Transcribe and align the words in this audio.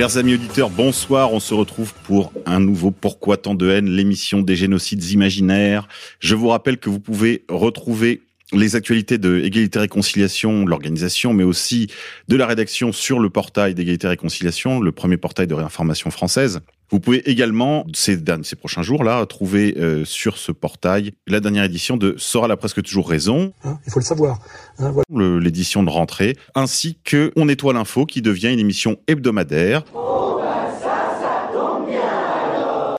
Chers 0.00 0.16
amis 0.16 0.32
auditeurs, 0.32 0.70
bonsoir. 0.70 1.34
On 1.34 1.40
se 1.40 1.52
retrouve 1.52 1.92
pour 2.04 2.32
un 2.46 2.58
nouveau 2.58 2.90
Pourquoi 2.90 3.36
tant 3.36 3.54
de 3.54 3.68
haine, 3.68 3.84
l'émission 3.84 4.40
des 4.40 4.56
génocides 4.56 5.04
imaginaires. 5.10 5.88
Je 6.20 6.34
vous 6.34 6.48
rappelle 6.48 6.78
que 6.78 6.88
vous 6.88 7.00
pouvez 7.00 7.44
retrouver 7.50 8.22
les 8.52 8.74
actualités 8.76 9.18
de 9.18 9.38
Égalité 9.38 9.78
Réconciliation, 9.78 10.64
l'organisation, 10.66 11.32
mais 11.32 11.44
aussi 11.44 11.88
de 12.28 12.36
la 12.36 12.46
rédaction 12.46 12.92
sur 12.92 13.20
le 13.20 13.30
portail 13.30 13.74
d'Égalité 13.74 14.08
Réconciliation, 14.08 14.80
le 14.80 14.92
premier 14.92 15.16
portail 15.16 15.46
de 15.46 15.54
réinformation 15.54 16.10
française. 16.10 16.60
Vous 16.92 16.98
pouvez 16.98 17.18
également, 17.30 17.86
ces, 17.94 18.16
derniers- 18.16 18.42
ces 18.42 18.56
prochains 18.56 18.82
jours-là, 18.82 19.24
trouver 19.26 19.76
euh, 19.78 20.04
sur 20.04 20.36
ce 20.38 20.50
portail 20.50 21.12
la 21.28 21.38
dernière 21.38 21.62
édition 21.62 21.96
de 21.96 22.16
Sora 22.18 22.50
a 22.50 22.56
presque 22.56 22.82
toujours 22.82 23.08
raison, 23.08 23.52
Hein, 23.62 23.78
il 23.86 23.92
faut 23.92 24.00
le 24.00 24.04
savoir. 24.04 24.40
Hein, 24.80 24.90
voilà. 24.90 25.38
l'édition 25.38 25.84
de 25.84 25.90
rentrée, 25.90 26.36
ainsi 26.56 26.98
que 27.04 27.30
On 27.36 27.44
nettoie 27.44 27.72
l'info, 27.74 28.06
qui 28.06 28.22
devient 28.22 28.52
une 28.52 28.58
émission 28.58 28.96
hebdomadaire. 29.06 29.84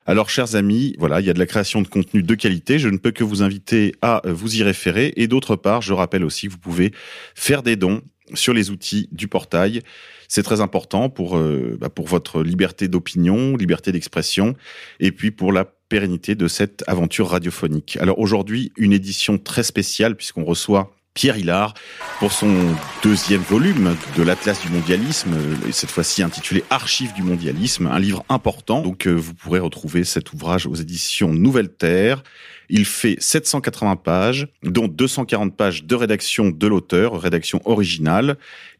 Alors, 0.05 0.29
chers 0.29 0.55
amis, 0.55 0.95
voilà, 0.97 1.19
il 1.19 1.27
y 1.27 1.29
a 1.29 1.33
de 1.33 1.39
la 1.39 1.45
création 1.45 1.81
de 1.81 1.87
contenu 1.87 2.23
de 2.23 2.35
qualité. 2.35 2.79
Je 2.79 2.89
ne 2.89 2.97
peux 2.97 3.11
que 3.11 3.23
vous 3.23 3.43
inviter 3.43 3.93
à 4.01 4.25
euh, 4.25 4.33
vous 4.33 4.57
y 4.57 4.63
référer. 4.63 5.13
Et 5.15 5.27
d'autre 5.27 5.55
part, 5.55 5.81
je 5.81 5.93
rappelle 5.93 6.23
aussi 6.23 6.47
que 6.47 6.53
vous 6.53 6.57
pouvez 6.57 6.91
faire 7.35 7.61
des 7.61 7.75
dons 7.75 8.01
sur 8.33 8.53
les 8.53 8.71
outils 8.71 9.07
du 9.11 9.27
portail. 9.27 9.81
C'est 10.27 10.43
très 10.43 10.61
important 10.61 11.09
pour, 11.09 11.37
euh, 11.37 11.77
bah, 11.79 11.89
pour 11.89 12.07
votre 12.07 12.41
liberté 12.41 12.87
d'opinion, 12.87 13.55
liberté 13.55 13.91
d'expression, 13.91 14.55
et 14.99 15.11
puis 15.11 15.29
pour 15.29 15.51
la 15.51 15.65
pérennité 15.65 16.35
de 16.35 16.47
cette 16.47 16.83
aventure 16.87 17.29
radiophonique. 17.29 17.97
Alors 17.99 18.17
aujourd'hui, 18.17 18.71
une 18.77 18.93
édition 18.93 19.37
très 19.37 19.63
spéciale 19.63 20.15
puisqu'on 20.15 20.45
reçoit 20.45 20.95
Pierre 21.13 21.37
Hillard 21.37 21.73
pour 22.19 22.31
son 22.31 22.55
deuxième 23.03 23.41
volume 23.41 23.95
de 24.15 24.23
l'Atlas 24.23 24.61
du 24.61 24.69
mondialisme, 24.69 25.35
et 25.67 25.71
cette 25.71 25.89
fois-ci 25.89 26.23
intitulé 26.23 26.63
Archives 26.69 27.13
du 27.13 27.23
mondialisme, 27.23 27.87
un 27.87 27.99
livre 27.99 28.23
important. 28.29 28.81
Donc 28.81 29.07
euh, 29.07 29.11
vous 29.11 29.33
pourrez 29.33 29.59
retrouver 29.59 30.03
cet 30.03 30.31
ouvrage 30.33 30.67
aux 30.67 30.75
éditions 30.75 31.33
Nouvelle 31.33 31.69
Terre. 31.69 32.23
Il 32.69 32.85
fait 32.85 33.17
780 33.19 33.97
pages, 33.97 34.47
dont 34.63 34.87
240 34.87 35.57
pages 35.57 35.83
de 35.83 35.95
rédaction 35.95 36.49
de 36.49 36.67
l'auteur, 36.67 37.19
rédaction 37.19 37.61
originale, 37.65 38.37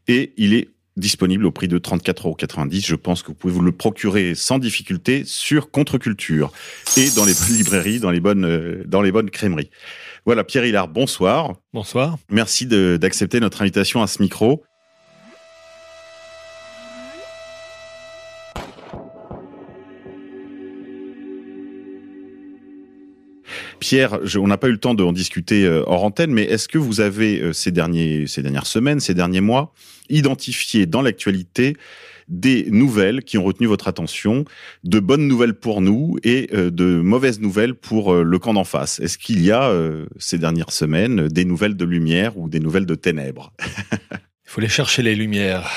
et 0.08 0.32
il 0.38 0.54
est 0.54 0.68
disponible 0.96 1.46
au 1.46 1.50
prix 1.50 1.68
de 1.68 1.78
34,90 1.78 2.20
euros. 2.22 2.36
Je 2.84 2.94
pense 2.94 3.22
que 3.22 3.28
vous 3.28 3.34
pouvez 3.34 3.52
vous 3.52 3.62
le 3.62 3.72
procurer 3.72 4.34
sans 4.34 4.58
difficulté 4.58 5.24
sur 5.24 5.70
Contre-Culture 5.70 6.52
et 6.96 7.10
dans 7.10 7.24
les 7.24 7.34
librairies, 7.50 7.98
dans 7.98 8.10
les 8.10 8.20
bonnes, 8.20 8.44
euh, 8.44 8.82
dans 8.86 9.02
les 9.02 9.12
bonnes. 9.12 9.30
Voilà, 10.24 10.44
Pierre 10.44 10.64
Hillard, 10.64 10.88
bonsoir. 10.88 11.54
Bonsoir. 11.72 12.16
Merci 12.30 12.66
d'accepter 12.66 13.40
notre 13.40 13.62
invitation 13.62 14.02
à 14.02 14.06
ce 14.06 14.22
micro. 14.22 14.62
Pierre, 23.80 24.20
je- 24.24 24.38
on 24.38 24.46
n'a 24.46 24.56
pas 24.56 24.68
eu 24.68 24.72
le 24.72 24.78
temps 24.78 24.94
d'en 24.94 25.12
discuter 25.12 25.64
euh, 25.64 25.82
hors 25.86 26.04
antenne, 26.04 26.30
mais 26.30 26.44
est-ce 26.44 26.68
que 26.68 26.78
vous 26.78 27.00
avez 27.00 27.40
euh, 27.40 27.52
ces, 27.52 27.72
derniers, 27.72 28.26
ces 28.26 28.42
dernières 28.42 28.66
semaines, 28.66 29.00
ces 29.00 29.14
derniers 29.14 29.40
mois, 29.40 29.72
identifié 30.08 30.86
dans 30.86 31.02
l'actualité 31.02 31.76
des 32.28 32.66
nouvelles 32.70 33.22
qui 33.22 33.38
ont 33.38 33.44
retenu 33.44 33.66
votre 33.66 33.88
attention, 33.88 34.44
de 34.84 35.00
bonnes 35.00 35.26
nouvelles 35.26 35.54
pour 35.54 35.80
nous 35.80 36.18
et 36.24 36.48
euh, 36.54 36.70
de 36.70 37.00
mauvaises 37.00 37.40
nouvelles 37.40 37.74
pour 37.74 38.12
euh, 38.12 38.22
le 38.22 38.38
camp 38.38 38.54
d'en 38.54 38.64
face 38.64 39.00
Est-ce 39.00 39.18
qu'il 39.18 39.42
y 39.42 39.50
a 39.50 39.68
euh, 39.70 40.06
ces 40.18 40.38
dernières 40.38 40.72
semaines 40.72 41.28
des 41.28 41.44
nouvelles 41.44 41.76
de 41.76 41.84
lumière 41.84 42.36
ou 42.38 42.48
des 42.48 42.60
nouvelles 42.60 42.86
de 42.86 42.94
ténèbres? 42.94 43.52
Il 43.60 44.50
faut 44.54 44.60
aller 44.60 44.68
chercher 44.68 45.02
les 45.02 45.14
lumières. 45.14 45.68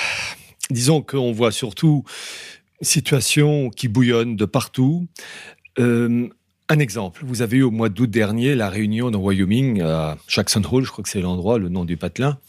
Disons 0.70 1.02
qu'on 1.02 1.32
voit 1.32 1.52
surtout 1.52 2.04
situation 2.82 3.70
qui 3.70 3.88
bouillonne 3.88 4.36
de 4.36 4.46
partout. 4.46 5.08
Un 6.68 6.80
exemple, 6.80 7.22
vous 7.24 7.44
avez 7.44 7.58
eu 7.58 7.62
au 7.62 7.70
mois 7.70 7.90
d'août 7.90 8.10
dernier 8.10 8.56
la 8.56 8.70
réunion 8.70 9.12
dans 9.12 9.20
Wyoming, 9.20 9.82
à 9.82 10.18
Jackson 10.28 10.64
Hole, 10.70 10.84
je 10.84 10.90
crois 10.92 11.04
que 11.04 11.10
c'est 11.10 11.22
l'endroit, 11.22 11.60
le 11.60 11.70
nom 11.70 11.86
du 11.86 11.96
patelin, 11.96 12.40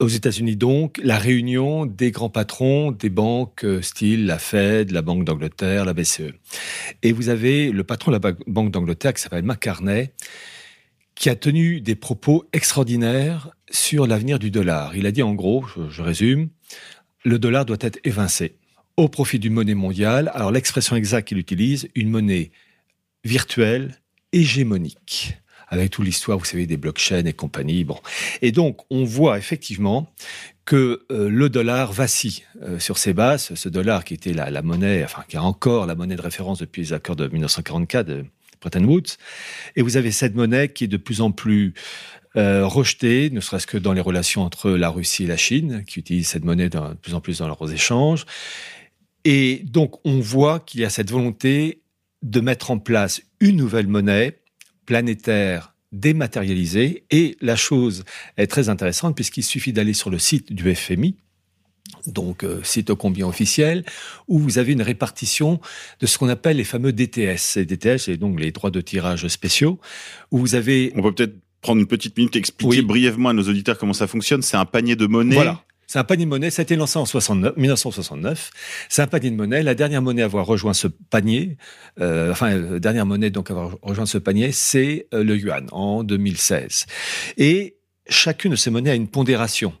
aux 0.00 0.08
États-Unis 0.08 0.56
donc, 0.56 1.00
la 1.04 1.18
réunion 1.18 1.86
des 1.86 2.10
grands 2.10 2.30
patrons 2.30 2.90
des 2.90 3.10
banques 3.10 3.64
euh, 3.64 3.80
style 3.80 4.26
la 4.26 4.40
Fed, 4.40 4.90
la 4.90 5.02
Banque 5.02 5.24
d'Angleterre, 5.24 5.84
la 5.84 5.94
BCE. 5.94 6.32
Et 7.04 7.12
vous 7.12 7.28
avez 7.28 7.70
le 7.70 7.84
patron 7.84 8.10
de 8.10 8.16
la 8.16 8.18
Ba- 8.18 8.36
Banque 8.48 8.72
d'Angleterre 8.72 9.14
qui 9.14 9.22
s'appelle 9.22 9.44
McCarney, 9.44 10.10
qui 11.14 11.30
a 11.30 11.36
tenu 11.36 11.80
des 11.80 11.94
propos 11.94 12.44
extraordinaires 12.52 13.50
sur 13.70 14.08
l'avenir 14.08 14.40
du 14.40 14.50
dollar. 14.50 14.96
Il 14.96 15.06
a 15.06 15.12
dit 15.12 15.22
en 15.22 15.34
gros, 15.34 15.64
je, 15.76 15.88
je 15.90 16.02
résume, 16.02 16.48
le 17.24 17.38
dollar 17.38 17.64
doit 17.64 17.76
être 17.80 18.00
évincé 18.02 18.56
au 18.96 19.08
profit 19.08 19.38
d'une 19.38 19.52
monnaie 19.52 19.74
mondiale. 19.74 20.32
Alors 20.34 20.50
l'expression 20.50 20.96
exacte 20.96 21.28
qu'il 21.28 21.38
utilise, 21.38 21.88
une 21.94 22.10
monnaie 22.10 22.50
virtuelle 23.24 23.94
hégémonique 24.32 25.38
avec 25.68 25.90
toute 25.90 26.04
l'histoire, 26.04 26.38
vous 26.38 26.44
savez, 26.44 26.66
des 26.66 26.76
blockchains 26.76 27.24
et 27.24 27.32
compagnie. 27.32 27.84
Bon, 27.84 27.98
et 28.42 28.52
donc 28.52 28.80
on 28.90 29.04
voit 29.04 29.38
effectivement 29.38 30.12
que 30.64 31.04
euh, 31.10 31.28
le 31.28 31.48
dollar 31.48 31.92
vacille 31.92 32.42
euh, 32.62 32.78
sur 32.78 32.98
ses 32.98 33.12
bases. 33.12 33.54
Ce 33.54 33.68
dollar 33.68 34.04
qui 34.04 34.14
était 34.14 34.32
la, 34.32 34.62
monnaie, 34.62 35.04
enfin 35.04 35.24
qui 35.28 35.36
est 35.36 35.40
encore 35.40 35.86
la 35.86 35.94
monnaie 35.94 36.16
de 36.16 36.22
référence 36.22 36.58
depuis 36.58 36.82
les 36.82 36.92
accords 36.92 37.16
de 37.16 37.28
1944 37.28 38.06
de 38.06 38.24
Bretton 38.60 38.84
Woods, 38.84 39.16
et 39.76 39.82
vous 39.82 39.96
avez 39.96 40.10
cette 40.10 40.34
monnaie 40.34 40.68
qui 40.68 40.84
est 40.84 40.88
de 40.88 40.96
plus 40.96 41.20
en 41.20 41.32
plus 41.32 41.74
euh, 42.36 42.66
rejetée, 42.66 43.30
ne 43.30 43.40
serait-ce 43.40 43.66
que 43.66 43.76
dans 43.76 43.92
les 43.92 44.00
relations 44.00 44.42
entre 44.42 44.70
la 44.70 44.88
Russie 44.88 45.24
et 45.24 45.26
la 45.26 45.36
Chine, 45.36 45.84
qui 45.86 46.00
utilisent 46.00 46.28
cette 46.28 46.44
monnaie 46.44 46.68
de 46.68 46.78
plus 47.02 47.14
en 47.14 47.20
plus 47.20 47.38
dans 47.38 47.46
leurs 47.46 47.72
échanges. 47.72 48.24
Et 49.24 49.62
donc, 49.64 50.04
on 50.04 50.20
voit 50.20 50.60
qu'il 50.60 50.80
y 50.80 50.84
a 50.84 50.90
cette 50.90 51.10
volonté 51.10 51.80
de 52.24 52.40
mettre 52.40 52.72
en 52.72 52.78
place 52.78 53.22
une 53.38 53.56
nouvelle 53.56 53.86
monnaie 53.86 54.40
planétaire 54.86 55.74
dématérialisée. 55.92 57.04
Et 57.10 57.36
la 57.40 57.54
chose 57.54 58.04
est 58.36 58.48
très 58.48 58.68
intéressante 58.68 59.14
puisqu'il 59.14 59.44
suffit 59.44 59.72
d'aller 59.72 59.92
sur 59.92 60.10
le 60.10 60.18
site 60.18 60.52
du 60.52 60.74
FMI, 60.74 61.16
donc 62.06 62.42
euh, 62.42 62.60
site 62.64 62.90
au 62.90 62.96
combien 62.96 63.26
officiel, 63.28 63.84
où 64.26 64.38
vous 64.38 64.58
avez 64.58 64.72
une 64.72 64.82
répartition 64.82 65.60
de 66.00 66.06
ce 66.06 66.18
qu'on 66.18 66.28
appelle 66.28 66.56
les 66.56 66.64
fameux 66.64 66.92
DTS. 66.92 67.38
Ces 67.38 67.64
DTS, 67.64 67.98
c'est 67.98 68.16
donc 68.16 68.40
les 68.40 68.50
droits 68.50 68.70
de 68.70 68.80
tirage 68.80 69.28
spéciaux, 69.28 69.78
où 70.30 70.38
vous 70.38 70.54
avez... 70.54 70.92
On 70.96 71.02
peut 71.02 71.14
peut-être 71.14 71.36
prendre 71.60 71.80
une 71.80 71.86
petite 71.86 72.16
minute 72.16 72.34
et 72.36 72.38
expliquer 72.38 72.80
Oui. 72.80 72.82
brièvement 72.82 73.30
à 73.30 73.32
nos 73.32 73.44
auditeurs 73.48 73.78
comment 73.78 73.94
ça 73.94 74.06
fonctionne. 74.06 74.42
C'est 74.42 74.56
un 74.56 74.66
panier 74.66 74.96
de 74.96 75.06
monnaie. 75.06 75.34
Voilà. 75.34 75.62
C'est 75.86 75.98
un 75.98 76.04
panier 76.04 76.24
de 76.24 76.30
monnaie, 76.30 76.50
ça 76.50 76.62
a 76.62 76.64
été 76.64 76.76
lancé 76.76 76.98
en 76.98 77.06
69, 77.06 77.56
1969. 77.56 78.50
C'est 78.88 79.02
un 79.02 79.06
panier 79.06 79.30
de 79.30 79.36
monnaie. 79.36 79.62
La 79.62 79.74
dernière 79.74 80.02
monnaie 80.02 80.22
à 80.22 80.26
avoir 80.26 80.46
rejoint 80.46 80.74
ce 80.74 80.88
panier, 80.88 81.56
euh, 82.00 82.32
enfin, 82.32 82.52
euh, 82.52 82.78
dernière 82.78 83.06
monnaie 83.06 83.30
donc 83.30 83.50
à 83.50 83.54
avoir 83.54 83.76
rejoint 83.82 84.06
ce 84.06 84.18
panier, 84.18 84.52
c'est 84.52 85.06
euh, 85.14 85.24
le 85.24 85.36
yuan 85.36 85.66
en 85.72 86.02
2016. 86.02 86.86
Et 87.36 87.76
chacune 88.08 88.50
de 88.52 88.56
ces 88.56 88.70
monnaies 88.70 88.90
a 88.90 88.94
une 88.94 89.08
pondération. 89.08 89.72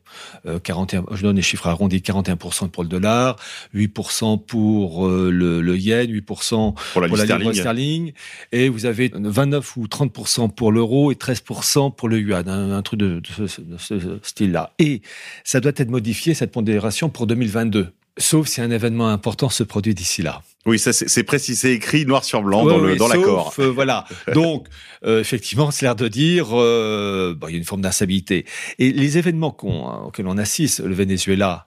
Euh, 0.46 0.58
41, 0.58 1.04
je 1.12 1.22
donne 1.22 1.36
les 1.36 1.42
chiffres 1.42 1.66
arrondis 1.66 1.98
41% 1.98 2.68
pour 2.70 2.82
le 2.82 2.88
dollar, 2.88 3.36
8% 3.74 4.44
pour 4.44 5.06
euh, 5.06 5.30
le, 5.30 5.60
le 5.60 5.76
yen, 5.76 6.10
8% 6.10 6.74
Pour 6.92 7.00
la 7.00 7.08
pour 7.08 7.16
la 7.16 7.24
livre 7.24 7.52
sterling. 7.52 8.12
et 8.52 8.68
vous 8.68 8.86
avez 8.86 9.10
29 9.14 9.76
ou 9.76 9.86
30% 9.86 10.50
pour 10.54 10.72
l'euro 10.72 11.12
et 11.12 11.16
13% 11.16 11.94
pour 11.94 12.08
le 12.08 12.18
yuan, 12.20 12.48
un, 12.48 12.72
un 12.72 12.82
truc 12.82 13.00
de, 13.00 13.20
de 13.20 13.46
ce, 13.46 13.60
de 13.60 13.76
ce 13.78 14.18
style-là. 14.22 14.72
Et 14.78 15.02
ça 15.44 15.60
doit 15.60 15.72
être 15.76 15.90
modifié, 15.90 16.34
cette 16.34 16.52
pondération, 16.52 17.10
pour 17.10 17.26
2022. 17.26 17.92
Sauf 18.16 18.46
si 18.46 18.60
un 18.60 18.70
événement 18.70 19.08
important 19.08 19.48
se 19.48 19.64
produit 19.64 19.92
d'ici 19.94 20.22
là. 20.22 20.42
Oui, 20.66 20.78
ça 20.78 20.92
c'est 20.92 21.24
précis, 21.24 21.56
c'est 21.56 21.72
écrit 21.72 22.06
noir 22.06 22.24
sur 22.24 22.42
blanc 22.42 22.64
Ouais, 22.64 22.70
dans 22.72 22.78
le 22.78 22.96
dans 22.96 23.08
l'accord. 23.08 23.52
euh, 23.58 23.70
voilà. 23.70 24.04
Donc, 24.34 24.68
euh, 25.04 25.20
effectivement, 25.20 25.70
c'est 25.72 25.84
l'air 25.84 25.96
de 25.96 26.06
dire, 26.08 26.48
euh, 26.52 27.34
bon, 27.36 27.48
il 27.48 27.52
y 27.52 27.54
a 27.54 27.58
une 27.58 27.64
forme 27.64 27.82
d'instabilité. 27.82 28.46
Et 28.78 28.92
les 28.92 29.18
événements 29.18 29.50
qu'on- 29.50 29.88
euh, 29.88 30.06
auxquels 30.06 30.28
on 30.28 30.38
assiste, 30.38 30.78
le 30.80 30.94
Venezuela, 30.94 31.66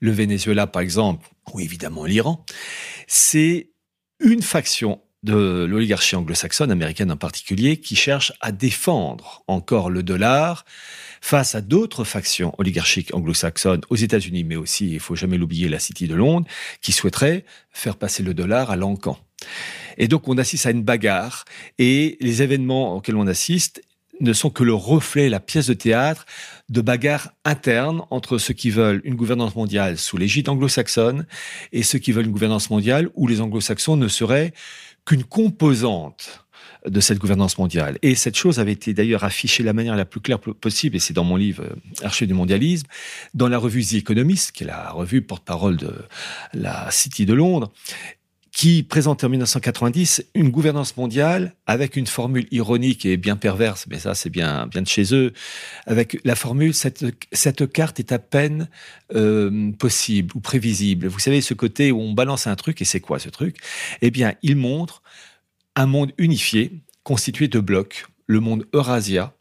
le 0.00 0.10
Venezuela 0.10 0.66
par 0.66 0.82
exemple, 0.82 1.28
ou 1.54 1.60
évidemment 1.60 2.04
l'Iran, 2.04 2.44
c'est 3.06 3.70
une 4.20 4.42
faction 4.42 5.00
de 5.22 5.64
l'oligarchie 5.68 6.14
anglo-saxonne, 6.16 6.70
américaine 6.70 7.10
en 7.10 7.16
particulier, 7.16 7.78
qui 7.80 7.96
cherche 7.96 8.32
à 8.40 8.52
défendre 8.52 9.42
encore 9.48 9.88
le 9.90 10.02
dollar 10.02 10.64
face 11.26 11.56
à 11.56 11.60
d'autres 11.60 12.04
factions 12.04 12.54
oligarchiques 12.56 13.12
anglo-saxonnes 13.12 13.80
aux 13.90 13.96
États-Unis, 13.96 14.44
mais 14.44 14.54
aussi, 14.54 14.92
il 14.92 15.00
faut 15.00 15.16
jamais 15.16 15.36
l'oublier, 15.36 15.68
la 15.68 15.80
City 15.80 16.06
de 16.06 16.14
Londres, 16.14 16.46
qui 16.82 16.92
souhaiteraient 16.92 17.44
faire 17.72 17.96
passer 17.96 18.22
le 18.22 18.32
dollar 18.32 18.70
à 18.70 18.76
l'encan. 18.76 19.18
Et 19.98 20.06
donc, 20.06 20.28
on 20.28 20.38
assiste 20.38 20.66
à 20.66 20.70
une 20.70 20.84
bagarre, 20.84 21.44
et 21.78 22.16
les 22.20 22.42
événements 22.42 22.94
auxquels 22.94 23.16
on 23.16 23.26
assiste 23.26 23.82
ne 24.20 24.32
sont 24.32 24.50
que 24.50 24.62
le 24.62 24.72
reflet, 24.72 25.28
la 25.28 25.40
pièce 25.40 25.66
de 25.66 25.74
théâtre 25.74 26.26
de 26.68 26.80
bagarres 26.80 27.32
internes 27.44 28.02
entre 28.10 28.38
ceux 28.38 28.54
qui 28.54 28.70
veulent 28.70 29.00
une 29.02 29.16
gouvernance 29.16 29.56
mondiale 29.56 29.98
sous 29.98 30.16
l'égide 30.18 30.48
anglo-saxonne 30.48 31.26
et 31.72 31.82
ceux 31.82 31.98
qui 31.98 32.12
veulent 32.12 32.26
une 32.26 32.32
gouvernance 32.32 32.70
mondiale 32.70 33.10
où 33.14 33.26
les 33.26 33.40
anglo-saxons 33.40 33.96
ne 33.96 34.06
seraient 34.06 34.52
qu'une 35.04 35.24
composante 35.24 36.45
de 36.88 37.00
cette 37.00 37.18
gouvernance 37.18 37.58
mondiale. 37.58 37.98
Et 38.02 38.14
cette 38.14 38.36
chose 38.36 38.58
avait 38.58 38.72
été 38.72 38.94
d'ailleurs 38.94 39.24
affichée 39.24 39.62
de 39.62 39.66
la 39.66 39.72
manière 39.72 39.96
la 39.96 40.04
plus 40.04 40.20
claire 40.20 40.38
possible, 40.38 40.96
et 40.96 40.98
c'est 40.98 41.14
dans 41.14 41.24
mon 41.24 41.36
livre 41.36 41.64
euh, 41.64 42.04
Archer 42.04 42.26
du 42.26 42.34
mondialisme, 42.34 42.86
dans 43.34 43.48
la 43.48 43.58
revue 43.58 43.84
The 43.84 43.94
Economist, 43.94 44.52
qui 44.52 44.64
est 44.64 44.66
la 44.66 44.90
revue 44.90 45.22
porte-parole 45.22 45.76
de 45.76 45.92
la 46.54 46.90
City 46.90 47.26
de 47.26 47.34
Londres, 47.34 47.72
qui 48.56 48.82
présentait 48.82 49.26
en 49.26 49.28
1990 49.28 50.24
une 50.34 50.48
gouvernance 50.48 50.96
mondiale 50.96 51.54
avec 51.66 51.94
une 51.94 52.06
formule 52.06 52.46
ironique 52.50 53.04
et 53.04 53.18
bien 53.18 53.36
perverse, 53.36 53.86
mais 53.90 53.98
ça 53.98 54.14
c'est 54.14 54.30
bien 54.30 54.66
bien 54.66 54.80
de 54.80 54.86
chez 54.86 55.14
eux, 55.14 55.34
avec 55.84 56.18
la 56.24 56.34
formule 56.34 56.72
cette, 56.72 57.04
cette 57.32 57.70
carte 57.70 58.00
est 58.00 58.12
à 58.12 58.18
peine 58.18 58.70
euh, 59.14 59.72
possible 59.72 60.34
ou 60.34 60.40
prévisible. 60.40 61.06
Vous 61.06 61.18
savez 61.18 61.42
ce 61.42 61.52
côté 61.52 61.92
où 61.92 62.00
on 62.00 62.14
balance 62.14 62.46
un 62.46 62.56
truc 62.56 62.80
et 62.80 62.86
c'est 62.86 63.00
quoi 63.00 63.18
ce 63.18 63.28
truc? 63.28 63.58
Eh 64.00 64.10
bien, 64.10 64.32
il 64.42 64.56
montre 64.56 65.02
un 65.76 65.86
monde 65.86 66.12
unifié 66.18 66.72
constitué 67.04 67.46
de 67.46 67.60
blocs, 67.60 68.06
le 68.26 68.40
monde 68.40 68.66
Eurasia, 68.72 69.32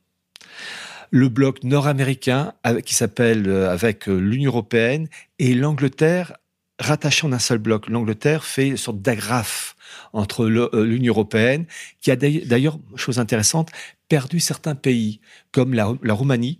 le 1.09 1.29
bloc 1.29 1.63
nord-américain 1.63 2.53
qui 2.85 2.93
s'appelle 2.93 3.47
euh, 3.47 3.71
avec 3.71 4.07
euh, 4.07 4.17
l'Union 4.17 4.51
européenne 4.51 5.07
et 5.39 5.55
l'Angleterre 5.55 6.33
rattaché 6.79 7.25
en 7.25 7.31
un 7.31 7.39
seul 7.39 7.57
bloc. 7.57 7.87
L'Angleterre 7.89 8.43
fait 8.43 8.67
une 8.67 8.77
sorte 8.77 9.01
d'agrafe 9.01 9.75
entre 10.13 10.45
euh, 10.45 10.85
l'Union 10.85 11.13
européenne, 11.13 11.65
qui 12.01 12.11
a 12.11 12.15
d'ailleurs, 12.15 12.79
chose 12.95 13.19
intéressante, 13.19 13.71
perdu 14.09 14.39
certains 14.39 14.75
pays, 14.75 15.21
comme 15.51 15.73
la, 15.73 15.85
Roumanie, 16.13 16.59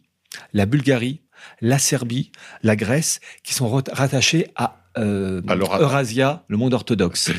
la 0.54 0.66
Bulgarie, 0.66 1.21
la 1.62 1.80
Serbie, 1.80 2.31
la 2.63 2.75
Grèce, 2.75 3.19
qui 3.44 3.54
sont 3.54 3.69
rattachés 3.92 4.48
à 4.56 4.81
euh, 4.98 5.42
Eurasia, 5.80 6.44
le 6.48 6.57
monde 6.57 6.74
orthodoxe. 6.74 7.31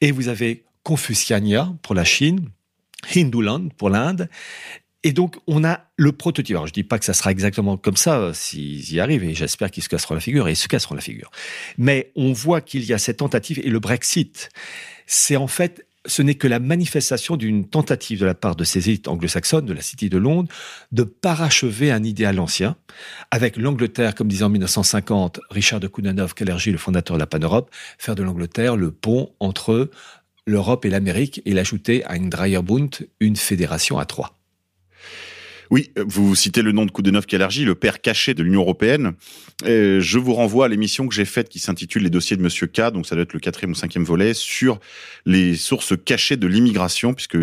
Et 0.00 0.10
vous 0.10 0.28
avez 0.28 0.65
Confuciania 0.86 1.74
pour 1.82 1.96
la 1.96 2.04
Chine, 2.04 2.48
Hinduland 3.12 3.70
pour 3.76 3.90
l'Inde, 3.90 4.28
et 5.02 5.12
donc, 5.12 5.36
on 5.48 5.64
a 5.64 5.80
le 5.96 6.12
prototype. 6.12 6.54
Alors, 6.54 6.68
je 6.68 6.72
dis 6.72 6.84
pas 6.84 7.00
que 7.00 7.04
ça 7.04 7.12
sera 7.12 7.32
exactement 7.32 7.76
comme 7.76 7.96
ça 7.96 8.18
euh, 8.18 8.32
s'ils 8.32 8.92
y 8.92 9.00
arrivent, 9.00 9.24
et 9.24 9.34
j'espère 9.34 9.72
qu'ils 9.72 9.82
se 9.82 9.88
casseront 9.88 10.14
la 10.14 10.20
figure, 10.20 10.48
et 10.48 10.52
ils 10.52 10.56
se 10.56 10.68
casseront 10.68 10.94
la 10.94 11.00
figure. 11.00 11.30
Mais 11.76 12.12
on 12.14 12.32
voit 12.32 12.60
qu'il 12.60 12.84
y 12.84 12.92
a 12.92 12.98
cette 12.98 13.16
tentative, 13.16 13.60
et 13.64 13.68
le 13.68 13.80
Brexit, 13.80 14.48
c'est 15.06 15.36
en 15.36 15.48
fait 15.48 15.86
ce 16.06 16.22
n'est 16.22 16.34
que 16.34 16.48
la 16.48 16.58
manifestation 16.58 17.36
d'une 17.36 17.68
tentative 17.68 18.20
de 18.20 18.26
la 18.26 18.34
part 18.34 18.56
de 18.56 18.64
ces 18.64 18.88
élites 18.88 19.08
anglo-saxonnes, 19.08 19.66
de 19.66 19.72
la 19.72 19.82
City 19.82 20.08
de 20.08 20.18
Londres, 20.18 20.48
de 20.92 21.02
parachever 21.02 21.90
un 21.90 22.02
idéal 22.02 22.38
ancien, 22.40 22.76
avec 23.30 23.56
l'Angleterre, 23.56 24.14
comme 24.14 24.28
disait 24.28 24.44
en 24.44 24.48
1950 24.48 25.40
Richard 25.50 25.80
de 25.80 25.88
Kounanov, 25.88 26.34
Kalergi, 26.34 26.70
le 26.70 26.78
fondateur 26.78 27.16
de 27.16 27.20
la 27.20 27.26
Pan-Europe, 27.26 27.70
faire 27.98 28.14
de 28.14 28.22
l'Angleterre 28.22 28.76
le 28.76 28.90
pont 28.90 29.32
entre 29.40 29.90
l'Europe 30.46 30.84
et 30.84 30.90
l'Amérique, 30.90 31.42
et 31.44 31.52
l'ajouter 31.52 32.04
à 32.04 32.16
une 32.16 32.30
Dreierbund, 32.30 33.08
une 33.20 33.36
fédération 33.36 33.98
à 33.98 34.04
trois. 34.04 34.36
Oui, 35.70 35.90
vous 35.96 36.36
citez 36.36 36.62
le 36.62 36.70
nom 36.70 36.86
de 36.86 36.92
Koudenov 36.92 37.26
Kalergi, 37.26 37.64
le 37.64 37.74
père 37.74 38.00
caché 38.00 38.34
de 38.34 38.44
l'Union 38.44 38.60
européenne. 38.60 39.14
Euh, 39.64 40.00
je 40.00 40.18
vous 40.18 40.32
renvoie 40.32 40.66
à 40.66 40.68
l'émission 40.68 41.08
que 41.08 41.14
j'ai 41.14 41.24
faite 41.24 41.48
qui 41.48 41.58
s'intitule 41.58 42.04
Les 42.04 42.10
dossiers 42.10 42.36
de 42.36 42.42
Monsieur 42.42 42.68
K, 42.68 42.92
donc 42.92 43.06
ça 43.06 43.16
doit 43.16 43.24
être 43.24 43.32
le 43.32 43.40
quatrième 43.40 43.72
ou 43.72 43.74
cinquième 43.74 44.04
volet, 44.04 44.32
sur 44.32 44.78
les 45.24 45.56
sources 45.56 45.94
cachées 46.04 46.36
de 46.36 46.46
l'immigration, 46.46 47.14
puisque 47.14 47.38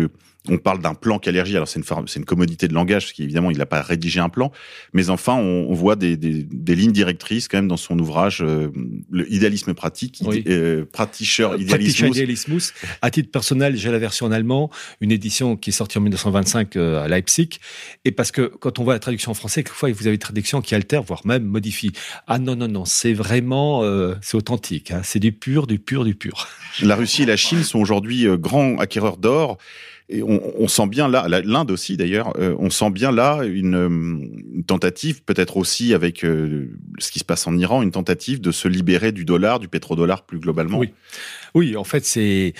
on 0.48 0.58
parle 0.58 0.80
d'un 0.80 0.94
plan 0.94 1.18
qu'allergie. 1.18 1.56
Alors 1.56 1.68
c'est 1.68 1.78
une, 1.80 2.06
c'est 2.06 2.18
une 2.18 2.24
commodité 2.24 2.68
de 2.68 2.74
langage, 2.74 3.04
parce 3.04 3.12
qu'évidemment 3.12 3.50
il 3.50 3.58
n'a 3.58 3.66
pas 3.66 3.80
rédigé 3.82 4.20
un 4.20 4.28
plan, 4.28 4.52
mais 4.92 5.10
enfin 5.10 5.34
on, 5.34 5.66
on 5.70 5.74
voit 5.74 5.96
des, 5.96 6.16
des, 6.16 6.42
des, 6.42 6.74
lignes 6.74 6.92
directrices 6.92 7.48
quand 7.48 7.58
même 7.58 7.68
dans 7.68 7.76
son 7.76 7.98
ouvrage, 7.98 8.42
euh, 8.42 8.70
le 9.10 9.30
idéalisme 9.32 9.74
pratique, 9.74 10.20
oui. 10.24 10.44
euh, 10.48 10.84
Pratischer 10.92 11.48
Idealismus. 11.58 12.72
À 13.00 13.10
titre 13.10 13.30
personnel, 13.30 13.76
j'ai 13.76 13.90
la 13.90 13.98
version 13.98 14.26
en 14.26 14.32
allemand, 14.32 14.70
une 15.00 15.12
édition 15.12 15.56
qui 15.56 15.70
est 15.70 15.72
sortie 15.72 15.98
en 15.98 16.02
1925 16.02 16.76
euh, 16.76 17.02
à 17.02 17.08
Leipzig, 17.08 17.58
et 18.04 18.12
parce 18.12 18.30
que 18.30 18.42
quand 18.42 18.78
on 18.78 18.84
voit 18.84 18.94
la 18.94 19.00
traduction 19.00 19.30
en 19.30 19.34
français, 19.34 19.62
quelquefois 19.62 19.90
vous 19.92 20.06
avez 20.06 20.16
des 20.16 20.20
traductions 20.20 20.60
qui 20.60 20.74
altèrent, 20.74 21.02
voire 21.02 21.26
même 21.26 21.44
modifient. 21.44 21.92
Ah 22.26 22.38
non 22.38 22.56
non 22.56 22.68
non, 22.68 22.84
c'est 22.84 23.12
vraiment 23.12 23.82
euh, 23.82 24.14
c'est 24.20 24.36
authentique, 24.36 24.90
hein, 24.90 25.00
c'est 25.04 25.20
du 25.20 25.32
pur, 25.32 25.66
du 25.66 25.78
pur, 25.78 26.04
du 26.04 26.14
pur. 26.14 26.48
La 26.82 26.96
Russie 26.96 27.22
et 27.22 27.26
la 27.26 27.36
Chine 27.36 27.62
sont 27.62 27.78
aujourd'hui 27.78 28.26
euh, 28.26 28.36
grands 28.36 28.76
acquéreurs 28.78 29.16
d'or. 29.16 29.58
Et 30.10 30.22
on, 30.22 30.68
sent 30.68 30.86
bien 30.88 31.08
là, 31.08 31.26
l'Inde 31.28 31.70
aussi 31.70 31.96
d'ailleurs, 31.96 32.38
euh, 32.38 32.54
on 32.58 32.68
sent 32.68 32.90
bien 32.90 33.10
là 33.10 33.42
une, 33.42 34.44
une 34.54 34.64
tentative, 34.64 35.24
peut-être 35.24 35.56
aussi 35.56 35.94
avec 35.94 36.24
euh, 36.24 36.68
ce 36.98 37.10
qui 37.10 37.20
se 37.20 37.24
passe 37.24 37.46
en 37.46 37.56
Iran, 37.56 37.80
une 37.82 37.90
tentative 37.90 38.42
de 38.42 38.52
se 38.52 38.68
libérer 38.68 39.12
du 39.12 39.24
dollar, 39.24 39.60
du 39.60 39.68
pétrodollar 39.68 40.26
plus 40.26 40.40
globalement. 40.40 40.78
Oui, 40.78 40.90
oui 41.54 41.74
en 41.74 41.84
fait 41.84 42.04
c'est 42.04 42.52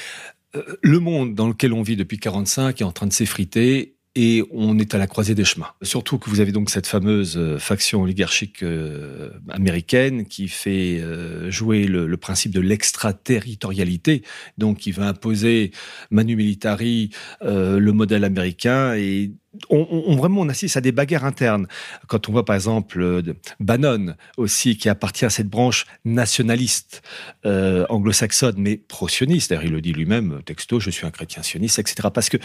euh, 0.56 0.62
le 0.81 0.99
monde 1.00 1.35
dans 1.35 1.46
lequel 1.46 1.75
on 1.75 1.82
vit 1.82 1.96
depuis 1.96 2.19
45 2.19 2.81
est 2.81 2.85
en 2.85 2.93
train 2.93 3.06
de 3.06 3.12
s'effriter 3.12 3.94
et 4.16 4.44
on 4.52 4.78
est 4.78 4.94
à 4.94 4.99
la 4.99 5.06
croisée 5.06 5.34
des 5.34 5.44
chemins. 5.44 5.69
Surtout 5.82 6.19
que 6.19 6.31
vous 6.31 6.40
avez 6.40 6.52
donc 6.52 6.70
cette 6.70 6.87
fameuse 6.87 7.37
euh, 7.37 7.58
faction 7.58 8.02
oligarchique 8.02 8.62
euh, 8.62 9.31
américaine 9.49 10.26
qui 10.26 10.46
fait 10.46 11.00
euh, 11.00 11.50
jouer 11.50 11.87
le, 11.87 12.16
principe 12.16 12.52
de 12.52 12.61
l'extraterritorialité, 12.61 14.22
donc 14.56 14.78
qui 14.78 14.93
va 14.93 15.08
imposer 15.08 15.72
manu 16.11 16.37
militari 16.37 17.11
le 17.43 17.90
modèle 17.90 18.25
américain 18.25 18.94
et 18.94 19.32
on, 19.69 20.16
vraiment 20.16 20.40
on 20.40 20.49
assiste 20.49 20.76
à 20.76 20.81
des 20.81 20.93
bagarres 20.93 21.25
internes. 21.25 21.66
Quand 22.06 22.28
on 22.28 22.32
voit 22.32 22.44
par 22.44 22.55
exemple 22.55 23.22
Bannon 23.61 24.14
aussi 24.38 24.78
qui 24.78 24.88
appartient 24.88 25.26
à 25.26 25.31
cette 25.31 25.49
branche 25.49 25.87
nationaliste 26.05 27.02
anglo-saxonne 27.44 28.55
mais 28.56 28.76
pro-sioniste, 28.76 29.50
d'ailleurs 29.50 29.64
il 29.64 29.72
le 29.72 29.81
dit 29.82 29.93
lui-même 29.93 30.40
texto, 30.46 30.81
je 30.81 30.90
suis 30.90 31.05
un 31.05 31.11
chrétien 31.11 31.43
sioniste, 31.43 31.78
etc. 31.78 32.08
Parce 32.14 32.31
que 32.31 32.38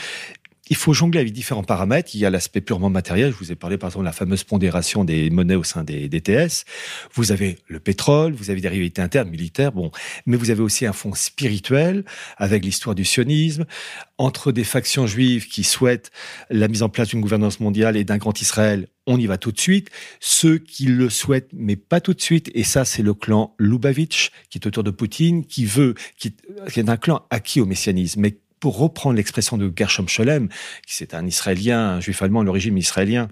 il 0.69 0.75
faut 0.75 0.93
jongler 0.93 1.19
avec 1.19 1.33
différents 1.33 1.63
paramètres. 1.63 2.11
Il 2.13 2.19
y 2.19 2.25
a 2.25 2.29
l'aspect 2.29 2.61
purement 2.61 2.89
matériel. 2.89 3.31
Je 3.31 3.37
vous 3.37 3.51
ai 3.51 3.55
parlé 3.55 3.77
par 3.77 3.89
exemple 3.89 4.03
de 4.03 4.09
la 4.09 4.13
fameuse 4.13 4.43
pondération 4.43 5.03
des 5.03 5.29
monnaies 5.29 5.55
au 5.55 5.63
sein 5.63 5.83
des 5.83 6.07
DTS. 6.07 6.65
Vous 7.13 7.31
avez 7.31 7.57
le 7.67 7.79
pétrole, 7.79 8.33
vous 8.33 8.49
avez 8.49 8.61
des 8.61 8.67
rivalités 8.67 9.01
internes, 9.01 9.29
militaires, 9.29 9.71
bon, 9.71 9.91
mais 10.25 10.37
vous 10.37 10.51
avez 10.51 10.61
aussi 10.61 10.85
un 10.85 10.93
fond 10.93 11.13
spirituel 11.13 12.05
avec 12.37 12.63
l'histoire 12.63 12.95
du 12.95 13.05
sionisme 13.05 13.65
entre 14.17 14.51
des 14.51 14.63
factions 14.63 15.07
juives 15.07 15.47
qui 15.47 15.63
souhaitent 15.63 16.11
la 16.49 16.67
mise 16.67 16.83
en 16.83 16.89
place 16.89 17.09
d'une 17.09 17.21
gouvernance 17.21 17.59
mondiale 17.59 17.97
et 17.97 18.03
d'un 18.03 18.17
grand 18.17 18.39
Israël. 18.41 18.87
On 19.07 19.17
y 19.17 19.25
va 19.25 19.37
tout 19.37 19.51
de 19.51 19.59
suite. 19.59 19.89
Ceux 20.19 20.59
qui 20.59 20.85
le 20.85 21.09
souhaitent, 21.09 21.49
mais 21.53 21.75
pas 21.75 21.99
tout 21.99 22.13
de 22.13 22.21
suite. 22.21 22.51
Et 22.53 22.63
ça, 22.63 22.85
c'est 22.85 23.01
le 23.01 23.15
clan 23.15 23.55
Lubavitch, 23.57 24.29
qui 24.49 24.59
est 24.59 24.67
autour 24.67 24.83
de 24.83 24.91
Poutine, 24.91 25.45
qui 25.45 25.65
veut, 25.65 25.95
qui, 26.17 26.35
qui 26.71 26.79
est 26.79 26.89
un 26.89 26.97
clan 26.97 27.25
acquis 27.31 27.59
au 27.59 27.65
messianisme, 27.65 28.21
mais 28.21 28.37
pour 28.59 28.77
reprendre 28.77 29.15
l'expression 29.15 29.57
de 29.57 29.71
Gershom 29.75 30.07
Scholem, 30.07 30.49
qui 30.85 30.95
c'est 30.95 31.13
un 31.13 31.25
Israélien, 31.25 31.79
un 31.79 31.99
juif 31.99 32.21
allemand, 32.21 32.43
le 32.43 32.51
régime 32.51 32.77
israélien, 32.77 33.29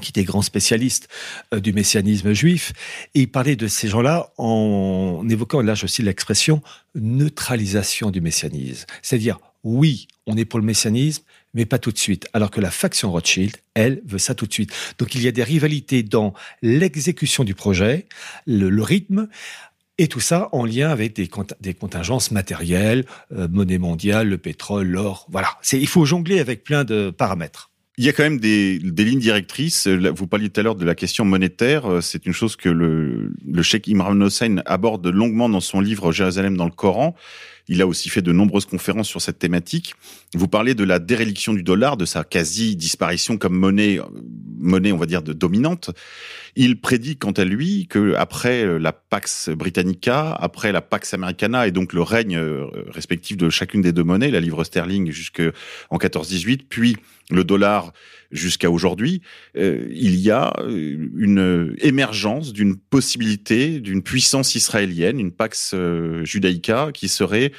qui 0.00 0.10
était 0.10 0.24
grand 0.24 0.42
spécialiste 0.42 1.08
euh, 1.52 1.60
du 1.60 1.72
messianisme 1.72 2.32
juif, 2.32 2.72
et 3.14 3.20
il 3.20 3.30
parlait 3.30 3.56
de 3.56 3.68
ces 3.68 3.88
gens-là 3.88 4.32
en 4.38 5.26
évoquant, 5.28 5.60
là 5.60 5.74
je 5.74 5.86
cite 5.86 6.04
l'expression, 6.04 6.62
neutralisation 6.94 8.10
du 8.10 8.20
messianisme. 8.20 8.86
C'est-à-dire, 9.02 9.38
oui, 9.64 10.08
on 10.26 10.36
est 10.36 10.44
pour 10.44 10.58
le 10.58 10.64
messianisme, 10.64 11.22
mais 11.54 11.66
pas 11.66 11.78
tout 11.78 11.92
de 11.92 11.98
suite. 11.98 12.26
Alors 12.32 12.50
que 12.50 12.60
la 12.60 12.70
faction 12.70 13.12
Rothschild, 13.12 13.56
elle, 13.74 14.00
veut 14.06 14.18
ça 14.18 14.34
tout 14.34 14.46
de 14.46 14.52
suite. 14.52 14.72
Donc 14.98 15.14
il 15.14 15.22
y 15.22 15.28
a 15.28 15.32
des 15.32 15.44
rivalités 15.44 16.02
dans 16.02 16.32
l'exécution 16.62 17.44
du 17.44 17.54
projet, 17.54 18.06
le, 18.46 18.70
le 18.70 18.82
rythme, 18.82 19.28
et 20.02 20.08
tout 20.08 20.20
ça 20.20 20.48
en 20.50 20.64
lien 20.64 20.90
avec 20.90 21.14
des, 21.14 21.74
contingences 21.74 22.32
matérielles, 22.32 23.04
euh, 23.30 23.46
monnaie 23.46 23.78
mondiale, 23.78 24.28
le 24.28 24.36
pétrole, 24.36 24.88
l'or. 24.88 25.28
Voilà. 25.30 25.48
Il 25.72 25.86
faut 25.86 26.04
jongler 26.04 26.40
avec 26.40 26.64
plein 26.64 26.82
de 26.82 27.10
paramètres. 27.10 27.70
Il 27.98 28.04
y 28.04 28.08
a 28.08 28.12
quand 28.12 28.24
même 28.24 28.40
des, 28.40 28.80
des, 28.80 29.04
lignes 29.04 29.20
directrices. 29.20 29.86
Vous 29.86 30.26
parliez 30.26 30.50
tout 30.50 30.58
à 30.58 30.64
l'heure 30.64 30.74
de 30.74 30.84
la 30.84 30.96
question 30.96 31.24
monétaire. 31.24 31.86
Euh, 31.86 32.00
c'est 32.00 32.26
une 32.26 32.32
chose 32.32 32.56
que 32.56 32.68
le, 32.68 33.32
le 33.46 33.62
cheikh 33.62 33.86
Imran 33.86 34.20
Hossein 34.22 34.56
aborde 34.66 35.06
longuement 35.06 35.48
dans 35.48 35.60
son 35.60 35.80
livre 35.80 36.10
Jérusalem 36.10 36.56
dans 36.56 36.64
le 36.64 36.72
Coran. 36.72 37.14
Il 37.68 37.80
a 37.80 37.86
aussi 37.86 38.08
fait 38.08 38.22
de 38.22 38.32
nombreuses 38.32 38.66
conférences 38.66 39.08
sur 39.08 39.20
cette 39.20 39.38
thématique. 39.38 39.94
Vous 40.34 40.48
parlez 40.48 40.74
de 40.74 40.84
la 40.84 40.98
déréliction 40.98 41.52
du 41.52 41.62
dollar, 41.62 41.98
de 41.98 42.06
sa 42.06 42.24
quasi-disparition 42.24 43.36
comme 43.36 43.54
monnaie, 43.54 44.00
monnaie, 44.58 44.90
on 44.90 44.96
va 44.96 45.04
dire, 45.04 45.22
dominante. 45.22 45.90
Il 46.56 46.80
prédit, 46.80 47.16
quant 47.16 47.32
à 47.32 47.44
lui, 47.44 47.86
que 47.86 48.14
après 48.14 48.78
la 48.78 48.92
Pax 48.92 49.50
Britannica, 49.50 50.32
après 50.32 50.72
la 50.72 50.80
Pax 50.80 51.12
Americana, 51.12 51.66
et 51.66 51.70
donc 51.70 51.92
le 51.92 52.00
règne 52.00 52.36
euh, 52.36 52.66
respectif 52.88 53.36
de 53.36 53.50
chacune 53.50 53.82
des 53.82 53.92
deux 53.92 54.04
monnaies, 54.04 54.30
la 54.30 54.40
livre 54.40 54.64
sterling 54.64 55.10
jusqu'en 55.10 55.52
14-18, 55.98 56.62
puis 56.68 56.96
le 57.30 57.44
dollar 57.44 57.92
jusqu'à 58.32 58.70
aujourd'hui, 58.70 59.20
euh, 59.56 59.86
il 59.90 60.16
y 60.16 60.30
a 60.30 60.52
euh, 60.60 61.10
une 61.16 61.74
émergence 61.78 62.52
d'une 62.52 62.76
possibilité 62.76 63.80
d'une 63.80 64.02
puissance 64.02 64.54
israélienne, 64.54 65.20
une 65.20 65.32
Pax 65.32 65.72
euh, 65.74 66.24
Judaïca, 66.24 66.90
qui 66.92 67.08
serait 67.08 67.52